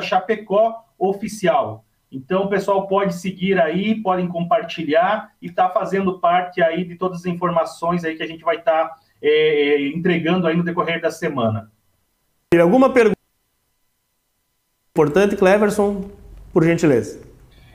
Chapecó 0.00 0.84
oficial. 0.98 1.84
Então, 2.10 2.44
o 2.44 2.48
pessoal 2.48 2.86
pode 2.86 3.14
seguir 3.14 3.60
aí, 3.60 3.94
podem 3.96 4.26
compartilhar 4.26 5.32
e 5.42 5.46
estar 5.46 5.68
tá 5.68 5.74
fazendo 5.74 6.18
parte 6.18 6.62
aí 6.62 6.84
de 6.84 6.96
todas 6.96 7.18
as 7.18 7.26
informações 7.26 8.04
aí 8.04 8.16
que 8.16 8.22
a 8.22 8.26
gente 8.26 8.42
vai 8.42 8.56
estar 8.56 8.88
tá, 8.88 8.96
é, 9.20 9.88
entregando 9.88 10.46
aí 10.46 10.56
no 10.56 10.64
decorrer 10.64 11.00
da 11.00 11.10
semana. 11.10 11.70
Alguma 12.58 12.90
pergunta 12.90 13.18
importante, 14.90 15.36
Cleverson, 15.36 16.10
por 16.52 16.64
gentileza? 16.64 17.20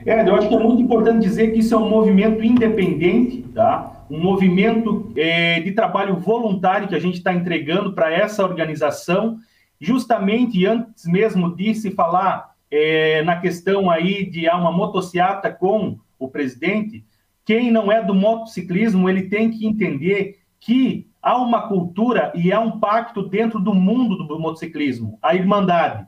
É, 0.04 0.28
eu 0.28 0.34
acho 0.34 0.48
que 0.48 0.54
é 0.54 0.58
muito 0.58 0.82
importante 0.82 1.22
dizer 1.22 1.52
que 1.52 1.60
isso 1.60 1.74
é 1.74 1.78
um 1.78 1.88
movimento 1.88 2.42
independente, 2.44 3.42
tá? 3.54 4.04
Um 4.10 4.20
movimento 4.20 5.12
é, 5.16 5.60
de 5.60 5.72
trabalho 5.72 6.16
voluntário 6.16 6.88
que 6.88 6.94
a 6.94 6.98
gente 6.98 7.18
está 7.18 7.32
entregando 7.32 7.94
para 7.94 8.12
essa 8.12 8.44
organização, 8.44 9.38
justamente 9.80 10.66
antes 10.66 11.06
mesmo 11.06 11.54
de 11.54 11.74
se 11.74 11.92
falar 11.92 12.53
é, 12.70 13.22
na 13.22 13.40
questão 13.40 13.90
aí 13.90 14.28
de 14.28 14.48
há 14.48 14.56
uma 14.56 14.72
motociata 14.72 15.50
com 15.50 15.98
o 16.18 16.28
presidente, 16.28 17.04
quem 17.44 17.70
não 17.70 17.92
é 17.92 18.02
do 18.02 18.14
motociclismo, 18.14 19.08
ele 19.08 19.28
tem 19.28 19.50
que 19.50 19.66
entender 19.66 20.38
que 20.58 21.08
há 21.22 21.36
uma 21.36 21.68
cultura 21.68 22.32
e 22.34 22.52
há 22.52 22.60
um 22.60 22.78
pacto 22.80 23.22
dentro 23.28 23.60
do 23.60 23.74
mundo 23.74 24.26
do 24.26 24.38
motociclismo, 24.38 25.18
a 25.22 25.34
irmandade. 25.34 26.06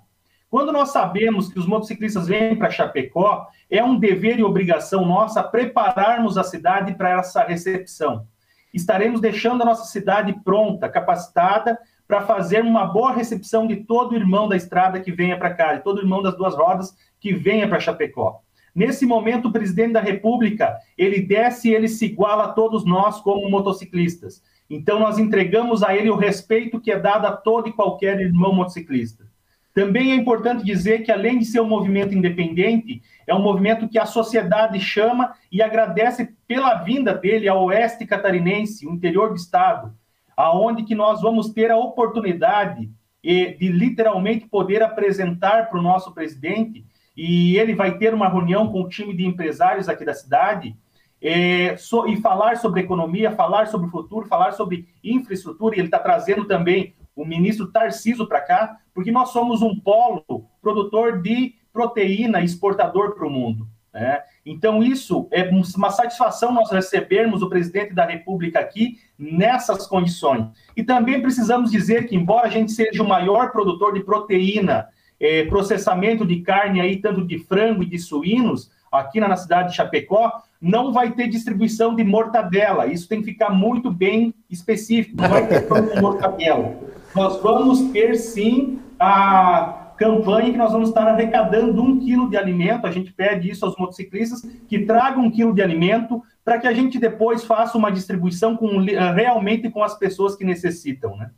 Quando 0.48 0.72
nós 0.72 0.90
sabemos 0.90 1.52
que 1.52 1.58
os 1.58 1.66
motociclistas 1.66 2.28
vêm 2.28 2.56
para 2.56 2.70
Chapecó, 2.70 3.46
é 3.70 3.82
um 3.82 3.98
dever 3.98 4.38
e 4.38 4.44
obrigação 4.44 5.04
nossa 5.04 5.42
prepararmos 5.42 6.38
a 6.38 6.44
cidade 6.44 6.94
para 6.94 7.18
essa 7.18 7.42
recepção. 7.42 8.26
Estaremos 8.72 9.20
deixando 9.20 9.62
a 9.62 9.66
nossa 9.66 9.84
cidade 9.84 10.32
pronta, 10.44 10.88
capacitada, 10.88 11.78
para 12.06 12.22
fazer 12.22 12.62
uma 12.62 12.84
boa 12.84 13.12
recepção 13.12 13.66
de 13.66 13.76
todo 13.76 14.14
irmão 14.14 14.48
da 14.48 14.56
estrada 14.56 15.00
que 15.00 15.12
venha 15.12 15.36
para 15.36 15.54
cá, 15.54 15.74
de 15.74 15.82
todo 15.82 16.00
irmão 16.00 16.22
das 16.22 16.36
duas 16.36 16.54
rodas 16.54 16.94
que 17.20 17.32
venha 17.32 17.68
para 17.68 17.80
Chapecó. 17.80 18.40
Nesse 18.74 19.06
momento, 19.06 19.48
o 19.48 19.52
presidente 19.52 19.94
da 19.94 20.00
República, 20.00 20.76
ele 20.98 21.20
desce 21.22 21.70
e 21.70 21.74
ele 21.74 21.88
se 21.88 22.04
iguala 22.04 22.44
a 22.44 22.52
todos 22.52 22.84
nós 22.84 23.20
como 23.20 23.48
motociclistas. 23.48 24.42
Então, 24.68 25.00
nós 25.00 25.18
entregamos 25.18 25.82
a 25.82 25.96
ele 25.96 26.10
o 26.10 26.16
respeito 26.16 26.80
que 26.80 26.92
é 26.92 26.98
dado 26.98 27.26
a 27.26 27.32
todo 27.32 27.68
e 27.68 27.72
qualquer 27.72 28.20
irmão 28.20 28.52
motociclista. 28.52 29.24
Também 29.72 30.12
é 30.12 30.14
importante 30.14 30.64
dizer 30.64 31.02
que, 31.02 31.12
além 31.12 31.38
de 31.38 31.44
ser 31.44 31.60
um 31.60 31.68
movimento 31.68 32.14
independente, 32.14 33.02
é 33.26 33.34
um 33.34 33.42
movimento 33.42 33.88
que 33.88 33.98
a 33.98 34.06
sociedade 34.06 34.80
chama 34.80 35.34
e 35.50 35.62
agradece 35.62 36.34
pela 36.46 36.74
vinda 36.74 37.14
dele 37.14 37.48
ao 37.48 37.64
oeste 37.64 38.06
catarinense, 38.06 38.86
o 38.86 38.92
interior 38.92 39.30
do 39.30 39.36
estado, 39.36 39.94
aonde 40.36 40.84
que 40.84 40.94
nós 40.94 41.22
vamos 41.22 41.50
ter 41.50 41.70
a 41.70 41.76
oportunidade 41.76 42.90
de 43.22 43.68
literalmente 43.68 44.46
poder 44.46 44.82
apresentar 44.82 45.68
para 45.68 45.78
o 45.80 45.82
nosso 45.82 46.12
presidente 46.12 46.86
e 47.16 47.56
ele 47.58 47.74
vai 47.74 47.98
ter 47.98 48.14
uma 48.14 48.28
reunião 48.28 48.68
com 48.68 48.82
o 48.82 48.88
time 48.88 49.16
de 49.16 49.26
empresários 49.26 49.88
aqui 49.88 50.04
da 50.04 50.14
cidade 50.14 50.76
é, 51.20 51.76
so, 51.76 52.06
e 52.06 52.20
falar 52.20 52.56
sobre 52.58 52.82
economia, 52.82 53.32
falar 53.32 53.66
sobre 53.66 53.88
o 53.88 53.90
futuro, 53.90 54.26
falar 54.26 54.52
sobre 54.52 54.86
infraestrutura, 55.02 55.74
e 55.74 55.78
ele 55.78 55.88
está 55.88 55.98
trazendo 55.98 56.44
também 56.44 56.94
o 57.16 57.24
ministro 57.24 57.72
Tarciso 57.72 58.28
para 58.28 58.42
cá, 58.42 58.76
porque 58.94 59.10
nós 59.10 59.30
somos 59.30 59.62
um 59.62 59.74
polo 59.74 60.22
produtor 60.60 61.22
de 61.22 61.54
proteína 61.72 62.42
exportador 62.42 63.14
para 63.14 63.26
o 63.26 63.30
mundo. 63.30 63.66
Né? 63.96 64.20
Então, 64.44 64.82
isso 64.82 65.26
é 65.30 65.48
uma 65.74 65.90
satisfação 65.90 66.52
nós 66.52 66.70
recebermos 66.70 67.40
o 67.40 67.48
presidente 67.48 67.94
da 67.94 68.04
República 68.04 68.60
aqui 68.60 68.98
nessas 69.18 69.86
condições. 69.86 70.48
E 70.76 70.84
também 70.84 71.22
precisamos 71.22 71.70
dizer 71.70 72.06
que, 72.06 72.14
embora 72.14 72.46
a 72.46 72.50
gente 72.50 72.72
seja 72.72 73.02
o 73.02 73.08
maior 73.08 73.50
produtor 73.52 73.94
de 73.94 74.00
proteína, 74.00 74.86
é, 75.18 75.46
processamento 75.46 76.26
de 76.26 76.42
carne 76.42 76.78
aí, 76.78 76.98
tanto 76.98 77.26
de 77.26 77.38
frango 77.38 77.82
e 77.82 77.86
de 77.86 77.98
suínos, 77.98 78.70
aqui 78.92 79.18
na 79.18 79.34
cidade 79.34 79.70
de 79.70 79.76
Chapecó, 79.76 80.42
não 80.60 80.92
vai 80.92 81.12
ter 81.12 81.28
distribuição 81.28 81.94
de 81.94 82.04
mortadela. 82.04 82.86
Isso 82.86 83.08
tem 83.08 83.20
que 83.20 83.30
ficar 83.32 83.48
muito 83.48 83.90
bem 83.90 84.34
específico. 84.50 85.16
Não 85.16 85.30
vai 85.30 85.46
ter 85.46 85.62
de 85.64 86.02
mortadela. 86.02 86.76
Nós 87.14 87.40
vamos 87.40 87.80
ter 87.92 88.14
sim 88.16 88.78
a 89.00 89.85
campanha 89.96 90.52
que 90.52 90.58
nós 90.58 90.72
vamos 90.72 90.88
estar 90.88 91.06
arrecadando 91.06 91.82
um 91.82 91.98
quilo 91.98 92.28
de 92.28 92.36
alimento. 92.36 92.86
A 92.86 92.90
gente 92.90 93.12
pede 93.12 93.50
isso 93.50 93.64
aos 93.64 93.76
motociclistas 93.76 94.42
que 94.68 94.80
tragam 94.80 95.24
um 95.24 95.30
quilo 95.30 95.54
de 95.54 95.62
alimento 95.62 96.22
para 96.44 96.58
que 96.58 96.66
a 96.66 96.72
gente 96.72 96.98
depois 96.98 97.44
faça 97.44 97.76
uma 97.76 97.90
distribuição 97.90 98.56
com, 98.56 98.78
realmente 99.14 99.70
com 99.70 99.82
as 99.82 99.98
pessoas 99.98 100.36
que 100.36 100.44
necessitam, 100.44 101.16
né? 101.16 101.30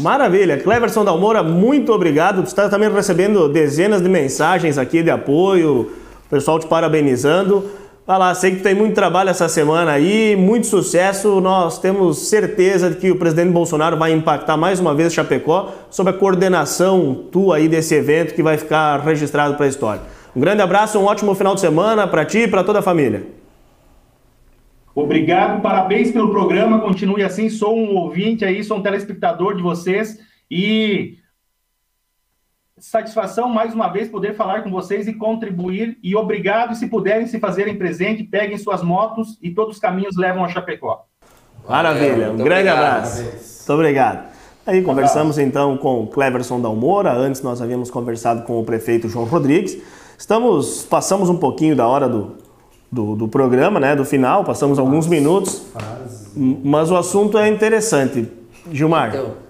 Maravilha. 0.00 0.58
Cleverson 0.58 1.04
Dalmora, 1.04 1.42
muito 1.42 1.92
obrigado. 1.92 2.42
Tu 2.42 2.48
está 2.48 2.68
também 2.68 2.90
recebendo 2.90 3.48
dezenas 3.48 4.02
de 4.02 4.08
mensagens 4.08 4.76
aqui 4.76 5.02
de 5.02 5.10
apoio, 5.10 5.92
pessoal 6.28 6.58
te 6.58 6.66
parabenizando. 6.66 7.64
Vai 8.06 8.18
lá, 8.18 8.34
sei 8.34 8.56
que 8.56 8.62
tem 8.62 8.74
muito 8.74 8.94
trabalho 8.94 9.30
essa 9.30 9.48
semana 9.48 9.92
aí, 9.92 10.36
muito 10.36 10.66
sucesso. 10.66 11.40
Nós 11.40 11.78
temos 11.78 12.28
certeza 12.28 12.90
de 12.90 12.96
que 12.96 13.10
o 13.10 13.16
presidente 13.16 13.50
Bolsonaro 13.50 13.96
vai 13.96 14.12
impactar 14.12 14.58
mais 14.58 14.78
uma 14.78 14.94
vez 14.94 15.14
Chapecó 15.14 15.72
sob 15.88 16.10
a 16.10 16.12
coordenação 16.12 17.14
tua 17.32 17.56
aí 17.56 17.66
desse 17.66 17.94
evento 17.94 18.34
que 18.34 18.42
vai 18.42 18.58
ficar 18.58 19.00
registrado 19.00 19.54
para 19.54 19.64
a 19.64 19.68
história. 19.70 20.02
Um 20.36 20.40
grande 20.40 20.60
abraço, 20.60 20.98
um 20.98 21.06
ótimo 21.06 21.34
final 21.34 21.54
de 21.54 21.62
semana 21.62 22.06
para 22.06 22.26
ti 22.26 22.40
e 22.40 22.48
para 22.48 22.62
toda 22.62 22.80
a 22.80 22.82
família. 22.82 23.26
Obrigado, 24.94 25.62
parabéns 25.62 26.12
pelo 26.12 26.30
programa, 26.30 26.82
continue 26.82 27.22
assim. 27.22 27.48
Sou 27.48 27.74
um 27.74 27.96
ouvinte 27.96 28.44
aí, 28.44 28.62
sou 28.62 28.76
um 28.76 28.82
telespectador 28.82 29.56
de 29.56 29.62
vocês 29.62 30.18
e 30.50 31.16
satisfação 32.84 33.48
mais 33.48 33.72
uma 33.72 33.88
vez 33.88 34.08
poder 34.08 34.34
falar 34.34 34.62
com 34.62 34.70
vocês 34.70 35.08
e 35.08 35.14
contribuir. 35.14 35.96
E 36.02 36.14
obrigado, 36.14 36.74
se 36.74 36.86
puderem 36.86 37.26
se 37.26 37.40
fazerem 37.40 37.76
presente, 37.76 38.22
peguem 38.22 38.58
suas 38.58 38.82
motos 38.82 39.38
e 39.42 39.50
todos 39.50 39.76
os 39.76 39.80
caminhos 39.80 40.16
levam 40.18 40.44
a 40.44 40.48
Chapecó. 40.48 41.06
Maravilha, 41.66 42.30
um 42.30 42.36
grande 42.36 42.68
obrigado. 42.68 42.76
abraço. 42.76 43.22
Muito 43.22 43.72
obrigado. 43.72 44.34
Aí 44.66 44.82
conversamos 44.82 45.38
então 45.38 45.78
com 45.78 46.06
Cleverson 46.06 46.60
Dalmora, 46.60 47.12
antes 47.14 47.42
nós 47.42 47.62
havíamos 47.62 47.90
conversado 47.90 48.42
com 48.42 48.60
o 48.60 48.64
prefeito 48.64 49.08
João 49.08 49.24
Rodrigues. 49.24 49.78
Estamos, 50.18 50.82
passamos 50.84 51.30
um 51.30 51.38
pouquinho 51.38 51.74
da 51.74 51.88
hora 51.88 52.06
do, 52.06 52.36
do, 52.92 53.16
do 53.16 53.28
programa, 53.28 53.80
né, 53.80 53.96
do 53.96 54.04
final, 54.04 54.44
passamos 54.44 54.78
alguns 54.78 55.06
minutos, 55.06 55.66
mas 56.36 56.90
o 56.90 56.96
assunto 56.96 57.38
é 57.38 57.48
interessante. 57.48 58.28
Gilmar. 58.70 59.08
Então, 59.08 59.43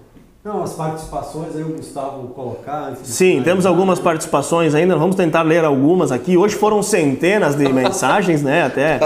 não, 0.45 0.61
as 0.61 0.73
participações 0.73 1.55
aí 1.55 1.63
o 1.63 1.69
Gustavo 1.69 2.27
colocar. 2.27 2.95
Sim, 3.01 3.41
temos 3.43 3.65
algumas 3.65 3.97
participações 3.97 4.75
ainda, 4.75 4.95
vamos 4.95 5.15
tentar 5.15 5.41
ler 5.41 5.65
algumas 5.65 6.11
aqui. 6.11 6.37
Hoje 6.37 6.53
foram 6.53 6.83
centenas 6.83 7.55
de 7.55 7.67
mensagens, 7.73 8.43
né? 8.43 8.63
Até. 8.63 8.99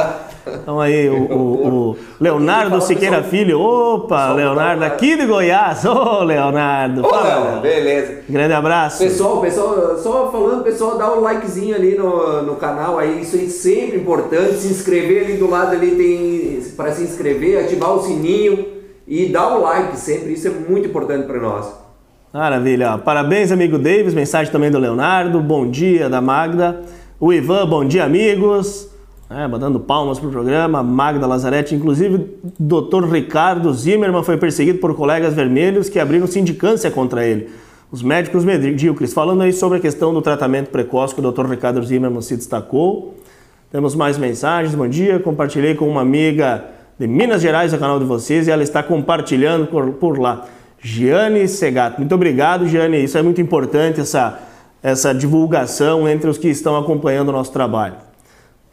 Então 0.45 0.81
aí 0.81 1.07
o, 1.07 1.31
o, 1.31 1.67
o 1.91 1.97
Leonardo 2.19 2.81
Siqueira 2.81 3.23
Filho, 3.23 3.57
opa, 3.57 4.33
Leonardo 4.33 4.83
aqui 4.83 5.15
de 5.15 5.25
Goiás, 5.25 5.85
ô 5.85 5.93
oh, 5.93 6.23
Leonardo. 6.25 7.05
Ô, 7.05 7.09
Leonardo, 7.09 7.61
beleza. 7.61 8.17
Grande 8.27 8.53
abraço. 8.53 8.97
Pessoal, 8.97 9.39
pessoal, 9.39 9.97
só 9.97 10.29
falando, 10.29 10.63
pessoal, 10.63 10.97
dá 10.97 11.13
um 11.13 11.21
likezinho 11.21 11.73
ali 11.73 11.95
no, 11.95 12.41
no 12.41 12.55
canal 12.57 12.99
aí, 12.99 13.21
isso 13.21 13.37
é 13.37 13.47
sempre 13.47 13.97
importante, 13.97 14.55
se 14.55 14.67
inscrever 14.67 15.23
ali 15.23 15.37
do 15.37 15.49
lado 15.49 15.71
ali 15.71 15.91
tem 15.91 16.73
para 16.75 16.91
se 16.91 17.03
inscrever, 17.03 17.63
ativar 17.63 17.93
o 17.93 18.01
sininho 18.01 18.78
e 19.09 19.25
dá 19.27 19.57
o 19.57 19.63
like 19.63 19.97
sempre, 19.97 20.33
isso 20.33 20.47
é 20.47 20.51
muito 20.51 20.87
importante 20.87 21.25
para 21.25 21.39
nós. 21.39 21.73
Maravilha, 22.31 22.95
parabéns 22.99 23.51
amigo 23.51 23.79
Davis, 23.79 24.13
mensagem 24.13 24.51
também 24.51 24.69
do 24.69 24.77
Leonardo, 24.77 25.41
bom 25.41 25.67
dia 25.67 26.07
da 26.07 26.21
Magda, 26.21 26.83
o 27.19 27.33
Ivan, 27.33 27.67
bom 27.67 27.83
dia 27.83 28.03
amigos, 28.03 28.87
é, 29.27 29.47
mandando 29.47 29.79
palmas 29.79 30.19
pro 30.19 30.29
programa, 30.29 30.83
Magda 30.83 31.25
Lazarete, 31.25 31.73
inclusive 31.73 32.37
Dr. 32.59 33.11
Ricardo 33.11 33.73
Zimmermann 33.73 34.23
foi 34.23 34.37
perseguido 34.37 34.77
por 34.77 34.95
colegas 34.95 35.33
vermelhos 35.33 35.89
que 35.89 35.99
abriram 35.99 36.27
sindicância 36.27 36.91
contra 36.91 37.25
ele. 37.25 37.49
Os 37.91 38.03
médicos 38.03 38.45
medíocres, 38.45 39.11
falando 39.11 39.41
aí 39.41 39.51
sobre 39.51 39.79
a 39.79 39.81
questão 39.81 40.13
do 40.13 40.21
tratamento 40.21 40.69
precoce 40.69 41.15
que 41.15 41.21
o 41.21 41.31
Dr. 41.31 41.47
Ricardo 41.47 41.81
Zimmermann 41.83 42.21
se 42.21 42.35
destacou. 42.35 43.15
Temos 43.71 43.95
mais 43.95 44.19
mensagens, 44.19 44.75
bom 44.75 44.87
dia, 44.87 45.19
compartilhei 45.19 45.73
com 45.73 45.89
uma 45.89 46.01
amiga 46.01 46.77
de 46.99 47.07
Minas 47.07 47.41
Gerais, 47.41 47.73
o 47.73 47.77
canal 47.77 47.97
de 47.97 48.03
vocês, 48.03 48.45
e 48.45 48.51
ela 48.51 48.61
está 48.61 48.83
compartilhando 48.83 49.67
por, 49.67 49.93
por 49.93 50.19
lá. 50.19 50.45
Giane 50.81 51.47
Segato, 51.47 51.99
muito 51.99 52.13
obrigado, 52.13 52.67
Giane. 52.67 53.01
Isso 53.01 53.17
é 53.17 53.21
muito 53.21 53.39
importante, 53.39 54.01
essa, 54.01 54.37
essa 54.83 55.13
divulgação 55.13 56.09
entre 56.09 56.29
os 56.29 56.37
que 56.37 56.49
estão 56.49 56.77
acompanhando 56.77 57.29
o 57.29 57.31
nosso 57.31 57.53
trabalho. 57.53 57.95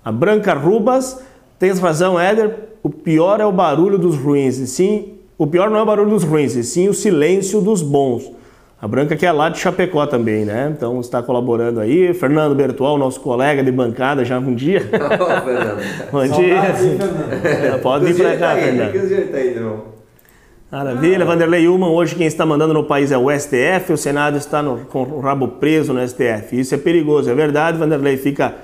A 0.05 0.11
Branca 0.11 0.55
Rubas, 0.55 1.21
tens 1.57 1.79
razão, 1.79 2.19
Éder, 2.19 2.53
o 2.83 2.91
pior 2.91 3.41
é 3.41 3.47
o 3.47 3.53
barulho 3.53 3.97
dos 3.97 4.17
ruins, 4.17 4.59
e 4.59 4.67
sim, 4.67 5.15
o 5.39 5.47
pior 5.47 5.71
não 5.71 5.79
é 5.79 5.83
o 5.83 5.87
barulho 5.87 6.11
dos 6.11 6.25
ruins, 6.25 6.57
e 6.57 6.65
sim 6.65 6.89
o 6.89 6.95
silêncio 6.95 7.61
dos 7.61 7.81
bons. 7.81 8.33
A 8.81 8.87
Branca 8.87 9.17
que 9.17 9.25
é 9.25 9.33
lá 9.33 9.49
de 9.49 9.59
Chapecó 9.59 10.07
também, 10.07 10.45
né? 10.45 10.71
Então 10.77 11.01
está 11.01 11.23
colaborando 11.23 11.81
aí. 11.81 12.13
Fernando 12.13 12.55
Bertual, 12.55 12.99
nosso 12.99 13.21
colega 13.21 13.65
de 13.65 13.73
bancada 13.73 14.23
já 14.25 14.39
um 14.39 14.55
dia. 14.55 14.83
Oh, 14.93 15.45
Fernando. 15.45 16.11
Bom 16.13 16.29
dia. 16.29 16.57
É, 17.43 17.79
pode 17.79 18.13
vir 18.13 18.17
para 18.17 18.37
cá, 18.37 18.55
Fernando. 18.55 18.93
Que 18.93 19.37
aí, 19.37 19.59
não. 19.59 19.97
Maravilha, 20.71 21.23
ah. 21.23 21.27
Vanderlei 21.27 21.67
Ullman, 21.69 21.89
hoje 21.89 22.15
quem 22.17 22.27
está 22.27 22.45
mandando 22.45 22.75
no 22.75 22.85
país 22.85 23.13
é 23.13 23.17
o 23.17 23.31
STF, 23.31 23.93
o 23.93 23.97
Senado 23.97 24.37
está 24.37 24.63
no, 24.63 24.81
com 24.87 25.03
o 25.05 25.21
rabo 25.21 25.49
preso 25.49 25.95
no 25.95 26.07
STF. 26.07 26.59
Isso 26.59 26.75
é 26.75 26.79
perigoso, 26.79 27.31
é 27.31 27.35
verdade, 27.35 27.79
Vanderlei, 27.79 28.17
fica... 28.17 28.55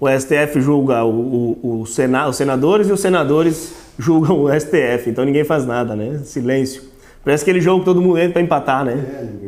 O 0.00 0.08
STF 0.08 0.60
julga 0.60 1.02
o, 1.02 1.58
o, 1.60 1.80
o 1.80 1.86
Sena, 1.86 2.28
os 2.28 2.36
senadores 2.36 2.88
e 2.88 2.92
os 2.92 3.00
senadores 3.00 3.74
julgam 3.98 4.44
o 4.44 4.48
STF, 4.48 5.10
então 5.10 5.24
ninguém 5.24 5.42
faz 5.42 5.66
nada, 5.66 5.96
né? 5.96 6.20
Silêncio. 6.22 6.84
Parece 7.28 7.42
aquele 7.42 7.60
jogo 7.60 7.80
que 7.80 7.84
todo 7.84 8.00
mundo 8.00 8.16
entra 8.16 8.32
para 8.32 8.40
empatar, 8.40 8.86
né? 8.86 9.04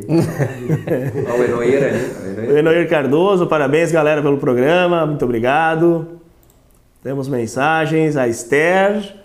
É, 0.07 1.31
o 1.31 1.41
Enoir 1.43 1.83
ali. 1.83 2.47
O 2.51 2.57
Enoir 2.59 2.87
Cardoso, 2.87 3.47
parabéns 3.47 3.91
galera 3.91 4.21
pelo 4.21 4.37
programa, 4.37 5.03
muito 5.07 5.25
obrigado. 5.25 6.19
Temos 7.01 7.27
mensagens, 7.27 8.15
a 8.15 8.27
Esther. 8.27 9.15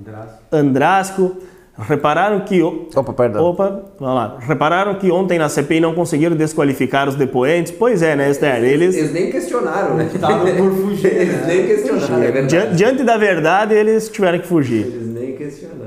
Andrasco. 0.00 0.42
Andrasco. 0.50 1.36
Repararam 1.78 2.40
que. 2.40 2.60
Opa, 2.60 3.12
perdão. 3.12 3.44
Opa, 3.44 3.84
vamos 4.00 4.14
lá. 4.16 4.36
Repararam 4.40 4.96
que 4.96 5.08
ontem 5.12 5.38
na 5.38 5.48
CPI 5.48 5.78
não 5.78 5.94
conseguiram 5.94 6.34
desqualificar 6.34 7.08
os 7.08 7.14
depoentes? 7.14 7.70
Pois 7.70 8.02
é, 8.02 8.16
né, 8.16 8.28
Esther? 8.28 8.64
Eles. 8.64 8.96
Eles 8.96 9.12
nem 9.12 9.30
questionaram, 9.30 9.94
né? 9.94 10.10
Estavam 10.12 10.56
por 10.56 10.72
fugir. 10.72 11.06
Eles 11.14 11.36
né? 11.36 11.46
nem 11.46 11.66
questionaram, 11.68 12.22
é 12.24 12.30
verdade. 12.32 12.76
Diante 12.76 13.04
da 13.04 13.16
verdade, 13.16 13.74
eles 13.74 14.08
tiveram 14.08 14.40
que 14.40 14.48
fugir. 14.48 14.86
Eles 14.86 15.06
nem 15.06 15.36
questionaram. 15.36 15.85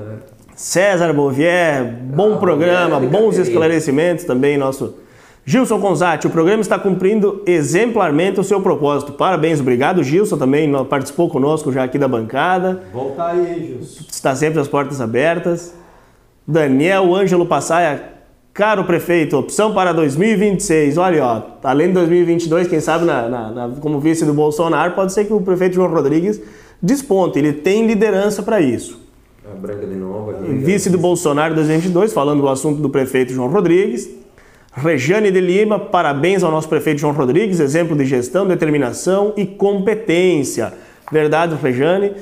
César 0.60 1.14
Bovier, 1.14 1.90
bom 2.14 2.34
ah, 2.34 2.36
programa, 2.36 3.00
bons 3.00 3.38
esclarecimentos 3.38 4.26
também, 4.26 4.58
nosso 4.58 4.94
Gilson 5.42 5.80
Conzati, 5.80 6.26
o 6.26 6.30
programa 6.30 6.60
está 6.60 6.78
cumprindo 6.78 7.42
exemplarmente 7.46 8.38
o 8.38 8.44
seu 8.44 8.60
propósito. 8.60 9.12
Parabéns, 9.12 9.58
obrigado. 9.58 10.04
Gilson 10.04 10.36
também 10.36 10.70
participou 10.84 11.30
conosco 11.30 11.72
já 11.72 11.84
aqui 11.84 11.96
da 11.96 12.06
bancada. 12.06 12.82
Volta 12.92 13.28
aí, 13.28 13.68
Gilson. 13.68 14.04
Está 14.10 14.36
sempre 14.36 14.60
as 14.60 14.68
portas 14.68 15.00
abertas. 15.00 15.74
Daniel 16.46 17.14
Ângelo 17.14 17.46
Passaia, 17.46 18.10
Caro 18.52 18.84
prefeito, 18.84 19.38
opção 19.38 19.72
para 19.72 19.94
2026. 19.94 20.98
Olha, 20.98 21.24
ó, 21.24 21.42
além 21.64 21.88
de 21.88 21.94
2022, 21.94 22.68
quem 22.68 22.80
sabe 22.80 23.06
na, 23.06 23.30
na, 23.30 23.50
na, 23.50 23.68
como 23.80 23.98
vice 23.98 24.26
do 24.26 24.34
Bolsonaro, 24.34 24.92
pode 24.92 25.14
ser 25.14 25.24
que 25.24 25.32
o 25.32 25.40
prefeito 25.40 25.76
João 25.76 25.90
Rodrigues 25.90 26.38
desponte. 26.82 27.38
Ele 27.38 27.54
tem 27.54 27.86
liderança 27.86 28.42
para 28.42 28.60
isso. 28.60 29.08
A 29.50 29.54
branca 29.54 29.84
de 29.84 29.96
novo. 29.96 30.30
Ali, 30.30 30.58
Vice 30.58 30.88
do 30.90 30.98
Bolsonaro 30.98 31.54
2022, 31.54 32.12
falando 32.12 32.40
do 32.40 32.48
assunto 32.48 32.80
do 32.80 32.88
prefeito 32.88 33.32
João 33.32 33.48
Rodrigues. 33.48 34.08
Rejane 34.72 35.32
de 35.32 35.40
Lima, 35.40 35.78
parabéns 35.78 36.44
ao 36.44 36.52
nosso 36.52 36.68
prefeito 36.68 37.00
João 37.00 37.12
Rodrigues, 37.12 37.58
exemplo 37.58 37.96
de 37.96 38.04
gestão, 38.04 38.46
determinação 38.46 39.32
e 39.36 39.44
competência. 39.44 40.72
Verdade, 41.10 41.56
Rejane. 41.60 42.12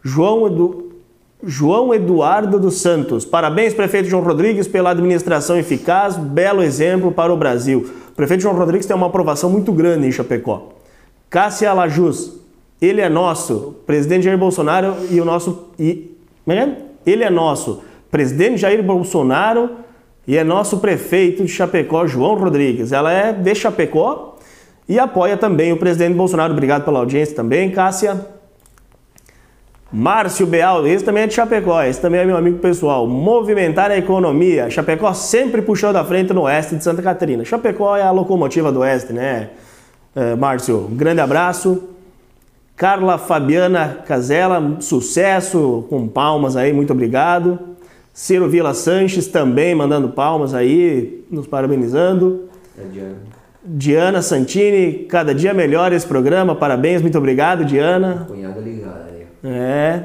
João, 0.00 0.46
Edu... 0.46 0.92
João 1.42 1.92
Eduardo 1.92 2.58
dos 2.58 2.80
Santos, 2.80 3.24
parabéns, 3.24 3.74
prefeito 3.74 4.08
João 4.08 4.22
Rodrigues, 4.22 4.68
pela 4.68 4.90
administração 4.90 5.58
eficaz, 5.58 6.16
belo 6.16 6.62
exemplo 6.62 7.10
para 7.10 7.32
o 7.32 7.36
Brasil. 7.36 7.90
O 8.10 8.12
prefeito 8.14 8.42
João 8.42 8.54
Rodrigues 8.54 8.86
tem 8.86 8.96
uma 8.96 9.08
aprovação 9.08 9.50
muito 9.50 9.72
grande 9.72 10.06
em 10.06 10.12
Chapecó. 10.12 10.68
Cássia 11.28 11.72
Lajus, 11.72 12.40
ele 12.80 13.00
é 13.00 13.08
nosso, 13.08 13.74
presidente 13.84 14.24
Jair 14.24 14.38
Bolsonaro 14.38 14.94
e 15.10 15.20
o 15.20 15.24
nosso. 15.24 15.70
E, 15.78 16.15
é? 16.46 16.68
ele 17.06 17.22
é 17.22 17.30
nosso, 17.30 17.82
presidente 18.10 18.58
Jair 18.58 18.82
Bolsonaro 18.82 19.70
e 20.26 20.36
é 20.36 20.42
nosso 20.42 20.78
prefeito 20.78 21.44
de 21.44 21.48
Chapecó, 21.48 22.06
João 22.06 22.34
Rodrigues. 22.34 22.92
Ela 22.92 23.12
é 23.12 23.32
de 23.32 23.54
Chapecó 23.54 24.36
e 24.88 24.98
apoia 24.98 25.36
também 25.36 25.72
o 25.72 25.76
presidente 25.76 26.14
Bolsonaro. 26.14 26.52
Obrigado 26.52 26.84
pela 26.84 26.98
audiência 26.98 27.36
também, 27.36 27.70
Cássia. 27.70 28.26
Márcio 29.92 30.46
Beal, 30.46 30.84
esse 30.84 31.04
também 31.04 31.22
é 31.22 31.26
de 31.28 31.34
Chapecó, 31.34 31.80
esse 31.82 32.00
também 32.00 32.20
é 32.20 32.24
meu 32.24 32.36
amigo 32.36 32.58
pessoal. 32.58 33.06
Movimentar 33.06 33.90
a 33.90 33.96
economia. 33.96 34.68
Chapecó 34.68 35.14
sempre 35.14 35.62
puxou 35.62 35.92
da 35.92 36.04
frente 36.04 36.32
no 36.32 36.42
oeste 36.42 36.74
de 36.74 36.82
Santa 36.82 37.00
Catarina. 37.00 37.44
Chapecó 37.44 37.96
é 37.96 38.02
a 38.02 38.10
locomotiva 38.10 38.72
do 38.72 38.80
oeste, 38.80 39.12
né, 39.12 39.50
é, 40.14 40.34
Márcio? 40.34 40.88
Um 40.90 40.96
grande 40.96 41.20
abraço. 41.20 41.95
Carla 42.76 43.16
Fabiana 43.16 44.02
Casella, 44.06 44.76
sucesso, 44.80 45.86
com 45.88 46.06
palmas 46.06 46.56
aí, 46.56 46.74
muito 46.74 46.92
obrigado. 46.92 47.58
Ciro 48.12 48.48
Vila 48.48 48.74
Sanches 48.74 49.26
também 49.26 49.74
mandando 49.74 50.10
palmas 50.10 50.52
aí, 50.52 51.24
nos 51.30 51.46
parabenizando. 51.46 52.48
É 52.78 52.84
Diana. 52.84 53.16
Diana 53.64 54.22
Santini, 54.22 55.06
cada 55.08 55.34
dia 55.34 55.54
melhor 55.54 55.92
esse 55.92 56.06
programa, 56.06 56.54
parabéns, 56.54 57.00
muito 57.00 57.16
obrigado, 57.16 57.64
Diana. 57.64 58.26
Cunhada 58.28 58.60
ligada 58.60 59.06
aí. 59.10 59.26
É. 59.42 60.02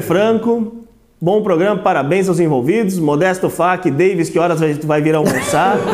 Franco, 0.00 0.79
bom 1.20 1.42
programa, 1.42 1.82
parabéns 1.82 2.28
aos 2.28 2.40
envolvidos. 2.40 2.98
Modesto 2.98 3.50
Fac, 3.50 3.90
Davis, 3.90 4.30
que 4.30 4.38
horas 4.38 4.58
vai, 4.58 4.72
vai 4.74 5.02
vir 5.02 5.14
almoçar? 5.14 5.76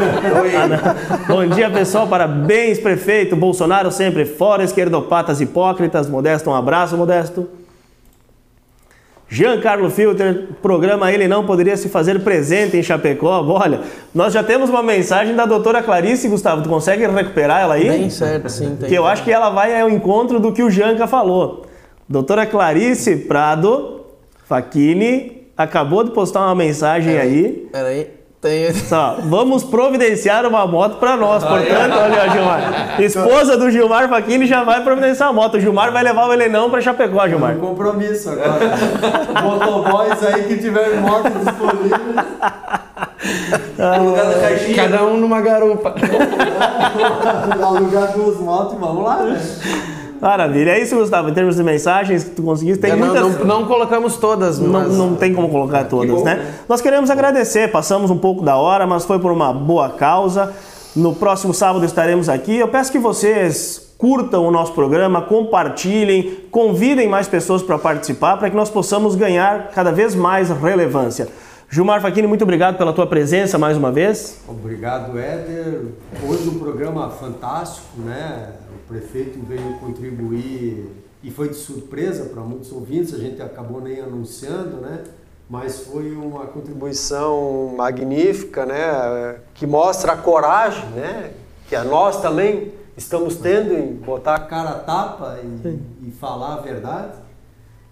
Ah, 0.57 1.19
bom 1.27 1.47
dia, 1.47 1.71
pessoal, 1.71 2.07
parabéns, 2.07 2.79
prefeito. 2.79 3.35
Bolsonaro 3.35 3.91
sempre 3.91 4.25
fora, 4.25 4.63
esquerdopatas 4.63 5.41
hipócritas. 5.41 6.09
Modesto, 6.09 6.51
um 6.51 6.55
abraço, 6.55 6.97
Modesto. 6.97 7.49
Giancarlo 9.29 9.91
Filter, 9.91 10.49
programa 10.63 11.13
ele 11.13 11.27
não 11.27 11.45
poderia 11.45 11.77
se 11.77 11.89
fazer 11.89 12.21
presente 12.21 12.77
em 12.77 12.83
Chapecó. 12.83 13.43
Olha, 13.43 13.81
nós 14.15 14.33
já 14.33 14.43
temos 14.43 14.71
uma 14.71 14.83
mensagem 14.83 15.35
da 15.35 15.45
doutora 15.45 15.83
Clarice, 15.83 16.29
Gustavo, 16.29 16.63
tu 16.63 16.69
consegue 16.69 17.07
recuperar 17.07 17.63
ela 17.63 17.75
aí? 17.75 17.89
Bem 17.89 18.11
certo, 18.11 18.49
sim. 18.49 18.77
Tem 18.77 18.89
que 18.89 18.95
eu 18.95 19.07
acho 19.07 19.25
que 19.25 19.33
ela 19.33 19.51
vai 19.51 19.81
ao 19.81 19.91
encontro 19.91 20.39
do 20.39 20.53
que 20.53 20.63
o 20.63 20.71
Janca 20.71 21.07
falou. 21.07 21.67
Doutora 22.09 22.47
Clarice 22.47 23.17
Prado 23.17 23.96
Facchini 24.49 25.49
acabou 25.57 26.05
de 26.05 26.13
postar 26.13 26.43
uma 26.43 26.55
mensagem 26.55 27.19
aí. 27.19 27.69
Peraí, 27.73 28.09
tem... 28.41 28.73
Só, 28.73 29.17
vamos 29.25 29.65
providenciar 29.65 30.47
uma 30.47 30.65
moto 30.69 30.99
para 30.99 31.17
nós. 31.17 31.43
Portanto, 31.43 31.97
olha, 31.99 32.31
Gilmar. 32.31 33.01
Esposa 33.01 33.57
do 33.57 33.69
Gilmar 33.71 34.09
Facchini 34.09 34.47
já 34.47 34.63
vai 34.63 34.85
providenciar 34.85 35.31
uma 35.31 35.43
moto. 35.43 35.57
O 35.57 35.61
Gilmar 35.61 35.91
vai 35.91 36.05
levar 36.05 36.29
o 36.29 36.33
Elenão 36.33 36.71
para 36.71 36.81
Chapecó, 36.81 37.27
Gilmar. 37.27 37.57
Um 37.57 37.61
compromisso 37.61 38.31
agora. 38.31 38.77
Motoboys 39.43 40.23
aí 40.25 40.45
que 40.45 40.59
tiverem 40.59 41.01
moto 41.01 41.29
disponível. 41.29 41.99
Cada 44.77 45.05
um 45.05 45.17
numa 45.17 45.41
garupa. 45.41 45.93
Alugar 47.61 48.13
duas 48.13 48.39
motos, 48.39 48.79
vamos 48.79 49.05
lá, 49.05 49.25
né? 49.25 49.41
Maravilha. 50.21 50.71
É 50.71 50.81
isso, 50.81 50.97
Gustavo. 50.97 51.29
Em 51.29 51.35
termos 51.35 51.57
de 51.57 51.63
mensagens 51.63 52.25
que 52.25 52.31
tu 52.31 52.43
conseguiste, 52.43 52.81
tem 52.81 52.97
não, 52.97 52.99
muitas... 52.99 53.39
não, 53.39 53.45
não 53.45 53.67
colocamos 53.67 54.17
todas, 54.17 54.59
Não, 54.59 54.69
mas... 54.69 54.97
não 54.97 55.15
tem 55.15 55.35
como 55.35 55.49
colocar 55.49 55.85
todas, 55.85 56.23
né? 56.23 56.55
Nós 56.69 56.81
queremos 56.81 57.11
agradecer, 57.11 57.71
passamos 57.71 58.11
um 58.11 58.19
pouco 58.19 58.43
da 58.43 58.57
hora, 58.57 58.87
mas 58.87 59.05
foi 59.05 59.19
por 59.19 59.33
uma 59.33 59.53
boa 59.53 59.91
causa. 59.91 60.53
No 60.95 61.15
próximo 61.15 61.53
sábado 61.53 61.85
estaremos 61.85 62.29
aqui. 62.29 62.57
Eu 62.57 62.69
peço 62.69 62.91
que 62.91 62.99
vocês 62.99 63.95
curtam 63.99 64.47
o 64.47 64.51
nosso 64.51 64.73
programa, 64.73 65.23
compartilhem, 65.23 66.39
convidem 66.51 67.09
mais 67.09 67.29
pessoas 67.29 67.63
para 67.63 67.79
participar, 67.79 68.37
para 68.37 68.51
que 68.51 68.57
nós 68.57 68.71
possamos 68.71 69.15
ganhar 69.15 69.71
cada 69.75 69.91
vez 69.91 70.15
mais 70.15 70.51
relevância. 70.51 71.29
Gilmar 71.69 72.01
Facchini, 72.01 72.29
muito 72.29 72.43
obrigado 72.43 72.79
pela 72.79 72.93
tua 72.93 73.07
presença 73.07 73.59
mais 73.59 73.77
uma 73.77 73.91
vez. 73.91 74.41
Obrigado, 74.47 75.19
Éder. 75.19 75.87
Hoje 76.23 76.49
um 76.49 76.59
programa 76.59 77.11
fantástico, 77.11 77.87
né? 77.99 78.51
O 78.87 78.89
prefeito 78.89 79.45
veio 79.45 79.79
contribuir 79.81 80.89
e 81.21 81.29
foi 81.29 81.49
de 81.49 81.57
surpresa 81.57 82.27
para 82.27 82.41
muitos 82.43 82.71
ouvintes, 82.71 83.13
a 83.13 83.19
gente 83.19 83.43
acabou 83.43 83.81
nem 83.81 84.01
anunciando, 84.01 84.77
né? 84.77 85.03
Mas 85.51 85.81
foi 85.81 86.13
uma 86.13 86.47
contribuição 86.47 87.75
magnífica, 87.77 88.65
né? 88.65 89.41
Que 89.55 89.67
mostra 89.67 90.13
a 90.13 90.17
coragem, 90.17 90.89
né? 90.91 91.33
Que 91.69 91.75
a 91.75 91.83
nós 91.83 92.23
também 92.23 92.73
estamos 92.97 93.35
tendo 93.35 93.73
em 93.75 93.93
botar 93.95 94.37
a 94.37 94.41
cara 94.41 94.71
a 94.71 94.79
tapa 94.79 95.41
e, 95.43 96.07
e 96.07 96.11
falar 96.13 96.55
a 96.55 96.61
verdade. 96.61 97.19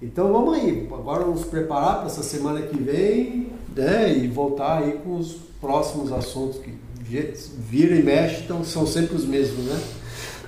Então 0.00 0.32
vamos 0.32 0.54
aí, 0.54 0.88
agora 0.92 1.24
vamos 1.24 1.44
preparar 1.44 1.96
para 1.96 2.06
essa 2.06 2.22
semana 2.22 2.62
que 2.62 2.76
vem 2.76 3.52
né? 3.74 4.16
e 4.16 4.28
voltar 4.28 4.78
aí 4.78 5.00
com 5.04 5.16
os 5.16 5.38
próximos 5.60 6.12
assuntos 6.12 6.60
que 6.60 6.72
vira 7.02 7.96
e 7.96 8.02
mexe, 8.02 8.44
então 8.44 8.62
são 8.62 8.86
sempre 8.86 9.16
os 9.16 9.24
mesmos, 9.24 9.64
né? 9.64 9.80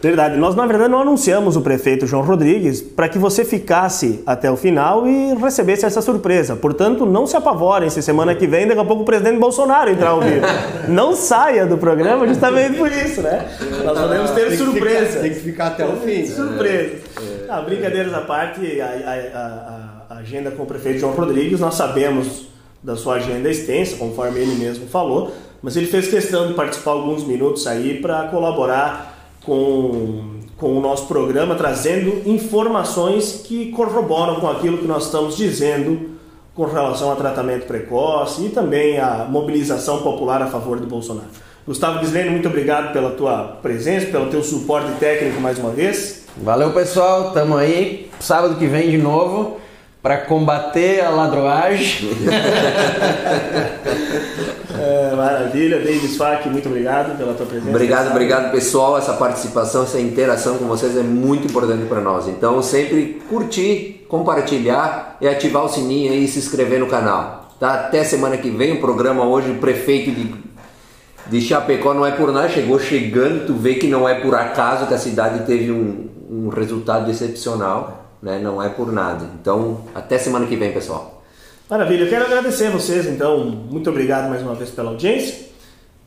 Verdade. 0.06 0.36
Nós, 0.36 0.54
na 0.54 0.64
verdade, 0.66 0.90
não 0.90 1.00
anunciamos 1.00 1.56
o 1.56 1.60
prefeito 1.60 2.06
João 2.06 2.22
Rodrigues 2.22 2.80
para 2.80 3.08
que 3.08 3.18
você 3.18 3.44
ficasse 3.44 4.22
até 4.24 4.50
o 4.50 4.56
final 4.56 5.06
e 5.06 5.34
recebesse 5.34 5.84
essa 5.84 6.00
surpresa. 6.00 6.54
Portanto, 6.54 7.04
não 7.04 7.26
se 7.26 7.36
apavorem 7.36 7.90
se 7.90 8.00
semana 8.02 8.34
que 8.34 8.46
vem, 8.46 8.66
daqui 8.66 8.80
a 8.80 8.84
pouco 8.84 9.02
o 9.02 9.04
presidente 9.04 9.38
Bolsonaro 9.38 9.90
entrar 9.90 10.10
ao 10.10 10.20
vivo. 10.20 10.46
não 10.88 11.14
saia 11.16 11.66
do 11.66 11.76
programa 11.76 12.26
justamente 12.26 12.76
por 12.76 12.90
isso, 12.90 13.20
né? 13.22 13.46
Nós 13.84 13.98
podemos 13.98 14.30
ter 14.30 14.48
Tem 14.48 14.56
surpresa. 14.58 15.06
ficar- 15.06 15.20
tem 15.22 15.30
que 15.32 15.40
ficar 15.40 15.66
até 15.68 15.84
o 15.86 15.96
fim. 15.96 16.24
Surpresa. 16.26 16.94
Ah, 17.48 17.60
brincadeiras 17.62 18.14
à 18.14 18.20
parte, 18.20 18.80
a- 18.80 18.86
a- 19.34 20.14
a 20.14 20.18
agenda 20.18 20.50
com 20.50 20.62
o 20.62 20.66
prefeito 20.66 21.00
João 21.00 21.12
Rodrigues, 21.14 21.60
nós 21.60 21.74
sabemos 21.74 22.46
da 22.82 22.94
sua 22.96 23.14
agenda 23.16 23.50
extensa, 23.50 23.96
conforme 23.96 24.38
ele 24.40 24.54
mesmo 24.54 24.86
falou, 24.86 25.32
mas 25.60 25.76
ele 25.76 25.86
fez 25.86 26.06
questão 26.08 26.46
de 26.46 26.54
participar 26.54 26.92
alguns 26.92 27.24
minutos 27.26 27.66
aí 27.66 28.00
para 28.00 28.24
colaborar 28.28 29.15
com, 29.46 30.40
com 30.58 30.76
o 30.76 30.80
nosso 30.80 31.06
programa, 31.06 31.54
trazendo 31.54 32.28
informações 32.28 33.42
que 33.46 33.70
corroboram 33.70 34.40
com 34.40 34.48
aquilo 34.48 34.78
que 34.78 34.86
nós 34.86 35.06
estamos 35.06 35.36
dizendo 35.36 36.16
com 36.54 36.64
relação 36.64 37.12
a 37.12 37.16
tratamento 37.16 37.66
precoce 37.66 38.46
e 38.46 38.48
também 38.48 38.98
a 38.98 39.26
mobilização 39.28 40.02
popular 40.02 40.42
a 40.42 40.46
favor 40.46 40.80
do 40.80 40.86
Bolsonaro. 40.86 41.28
Gustavo 41.66 42.00
Gislene, 42.00 42.30
muito 42.30 42.48
obrigado 42.48 42.92
pela 42.92 43.10
tua 43.10 43.58
presença, 43.62 44.06
pelo 44.06 44.26
teu 44.26 44.42
suporte 44.42 44.90
técnico 44.98 45.40
mais 45.40 45.58
uma 45.58 45.70
vez. 45.70 46.24
Valeu, 46.36 46.72
pessoal. 46.72 47.32
Tamo 47.32 47.56
aí. 47.56 48.10
Sábado 48.20 48.56
que 48.56 48.66
vem 48.66 48.90
de 48.90 48.98
novo 48.98 49.58
para 50.06 50.18
combater 50.18 51.00
a 51.00 51.10
ladroagem. 51.10 52.10
É, 54.78 55.16
maravilha, 55.16 55.78
Davis 55.78 56.18
Fac, 56.18 56.46
muito 56.50 56.68
obrigado 56.68 57.16
pela 57.16 57.32
tua 57.32 57.46
presença. 57.46 57.70
Obrigado, 57.70 58.10
obrigado 58.10 58.52
pessoal. 58.52 58.98
Essa 58.98 59.14
participação, 59.14 59.84
essa 59.84 59.98
interação 59.98 60.58
com 60.58 60.66
vocês 60.66 60.94
é 60.94 61.02
muito 61.02 61.46
importante 61.46 61.86
para 61.86 61.98
nós. 61.98 62.28
Então, 62.28 62.62
sempre 62.62 63.22
curtir, 63.26 64.04
compartilhar 64.06 65.16
e 65.18 65.26
ativar 65.26 65.64
o 65.64 65.68
sininho 65.68 66.12
aí 66.12 66.24
e 66.26 66.28
se 66.28 66.38
inscrever 66.38 66.78
no 66.78 66.88
canal. 66.88 67.48
Tá? 67.58 67.72
Até 67.72 68.04
semana 68.04 68.36
que 68.36 68.50
vem. 68.50 68.74
O 68.74 68.80
programa 68.80 69.24
hoje, 69.24 69.50
o 69.50 69.56
prefeito 69.56 70.10
de, 70.10 70.34
de 71.26 71.40
Chapecó 71.40 71.94
não 71.94 72.04
é 72.04 72.10
por 72.10 72.30
nada, 72.30 72.50
chegou 72.50 72.78
chegando. 72.78 73.46
Tu 73.46 73.54
vê 73.54 73.76
que 73.76 73.86
não 73.86 74.06
é 74.06 74.20
por 74.20 74.34
acaso 74.34 74.86
que 74.86 74.94
a 74.94 74.98
cidade 74.98 75.46
teve 75.46 75.72
um, 75.72 76.06
um 76.30 76.48
resultado 76.50 77.10
excepcional. 77.10 78.05
Né? 78.22 78.38
Não 78.38 78.62
é 78.62 78.68
por 78.68 78.92
nada. 78.92 79.28
Então, 79.40 79.82
até 79.94 80.18
semana 80.18 80.46
que 80.46 80.56
vem, 80.56 80.72
pessoal. 80.72 81.22
Maravilha, 81.68 82.04
eu 82.04 82.08
quero 82.08 82.24
agradecer 82.24 82.66
a 82.66 82.70
vocês, 82.70 83.06
então, 83.06 83.44
muito 83.44 83.90
obrigado 83.90 84.28
mais 84.28 84.40
uma 84.40 84.54
vez 84.54 84.70
pela 84.70 84.90
audiência, 84.90 85.46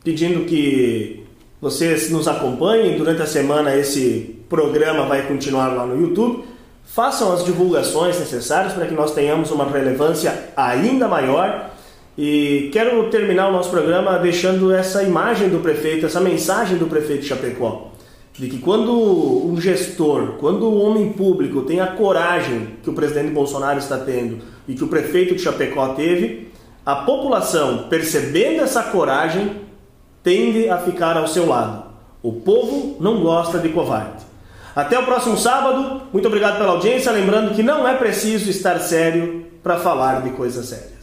pedindo 0.02 0.46
que 0.46 1.26
vocês 1.60 2.10
nos 2.10 2.26
acompanhem 2.26 2.96
durante 2.96 3.20
a 3.20 3.26
semana. 3.26 3.76
Esse 3.76 4.40
programa 4.48 5.04
vai 5.04 5.26
continuar 5.26 5.68
lá 5.68 5.84
no 5.84 6.00
YouTube. 6.00 6.44
Façam 6.84 7.32
as 7.32 7.44
divulgações 7.44 8.18
necessárias 8.18 8.72
para 8.72 8.86
que 8.86 8.94
nós 8.94 9.12
tenhamos 9.12 9.50
uma 9.50 9.64
relevância 9.64 10.50
ainda 10.56 11.06
maior 11.06 11.70
E 12.18 12.68
quero 12.72 13.08
terminar 13.08 13.48
o 13.48 13.52
nosso 13.52 13.70
programa 13.70 14.18
deixando 14.18 14.72
essa 14.72 15.02
imagem 15.02 15.48
do 15.48 15.60
prefeito, 15.60 16.04
essa 16.04 16.20
mensagem 16.20 16.76
do 16.76 16.86
prefeito 16.86 17.24
Chapecó. 17.24 17.89
De 18.34 18.48
que 18.48 18.58
quando 18.58 18.92
um 18.92 19.60
gestor, 19.60 20.34
quando 20.38 20.68
um 20.68 20.80
homem 20.82 21.12
público 21.12 21.62
tem 21.62 21.80
a 21.80 21.88
coragem 21.88 22.76
que 22.82 22.88
o 22.88 22.92
presidente 22.92 23.32
Bolsonaro 23.32 23.78
está 23.78 23.98
tendo 23.98 24.38
e 24.66 24.74
que 24.74 24.84
o 24.84 24.88
prefeito 24.88 25.34
de 25.34 25.42
Chapecó 25.42 25.88
teve, 25.94 26.50
a 26.86 26.96
população, 26.96 27.88
percebendo 27.88 28.62
essa 28.62 28.84
coragem, 28.84 29.56
tende 30.22 30.68
a 30.68 30.78
ficar 30.78 31.16
ao 31.16 31.26
seu 31.26 31.46
lado. 31.46 31.84
O 32.22 32.32
povo 32.32 32.96
não 33.00 33.20
gosta 33.20 33.58
de 33.58 33.68
covarde. 33.70 34.24
Até 34.74 34.98
o 34.98 35.04
próximo 35.04 35.36
sábado. 35.36 36.02
Muito 36.12 36.26
obrigado 36.28 36.58
pela 36.58 36.72
audiência. 36.72 37.12
Lembrando 37.12 37.54
que 37.54 37.62
não 37.62 37.86
é 37.86 37.94
preciso 37.94 38.50
estar 38.50 38.78
sério 38.78 39.46
para 39.62 39.78
falar 39.78 40.22
de 40.22 40.30
coisa 40.30 40.62
séria. 40.62 41.00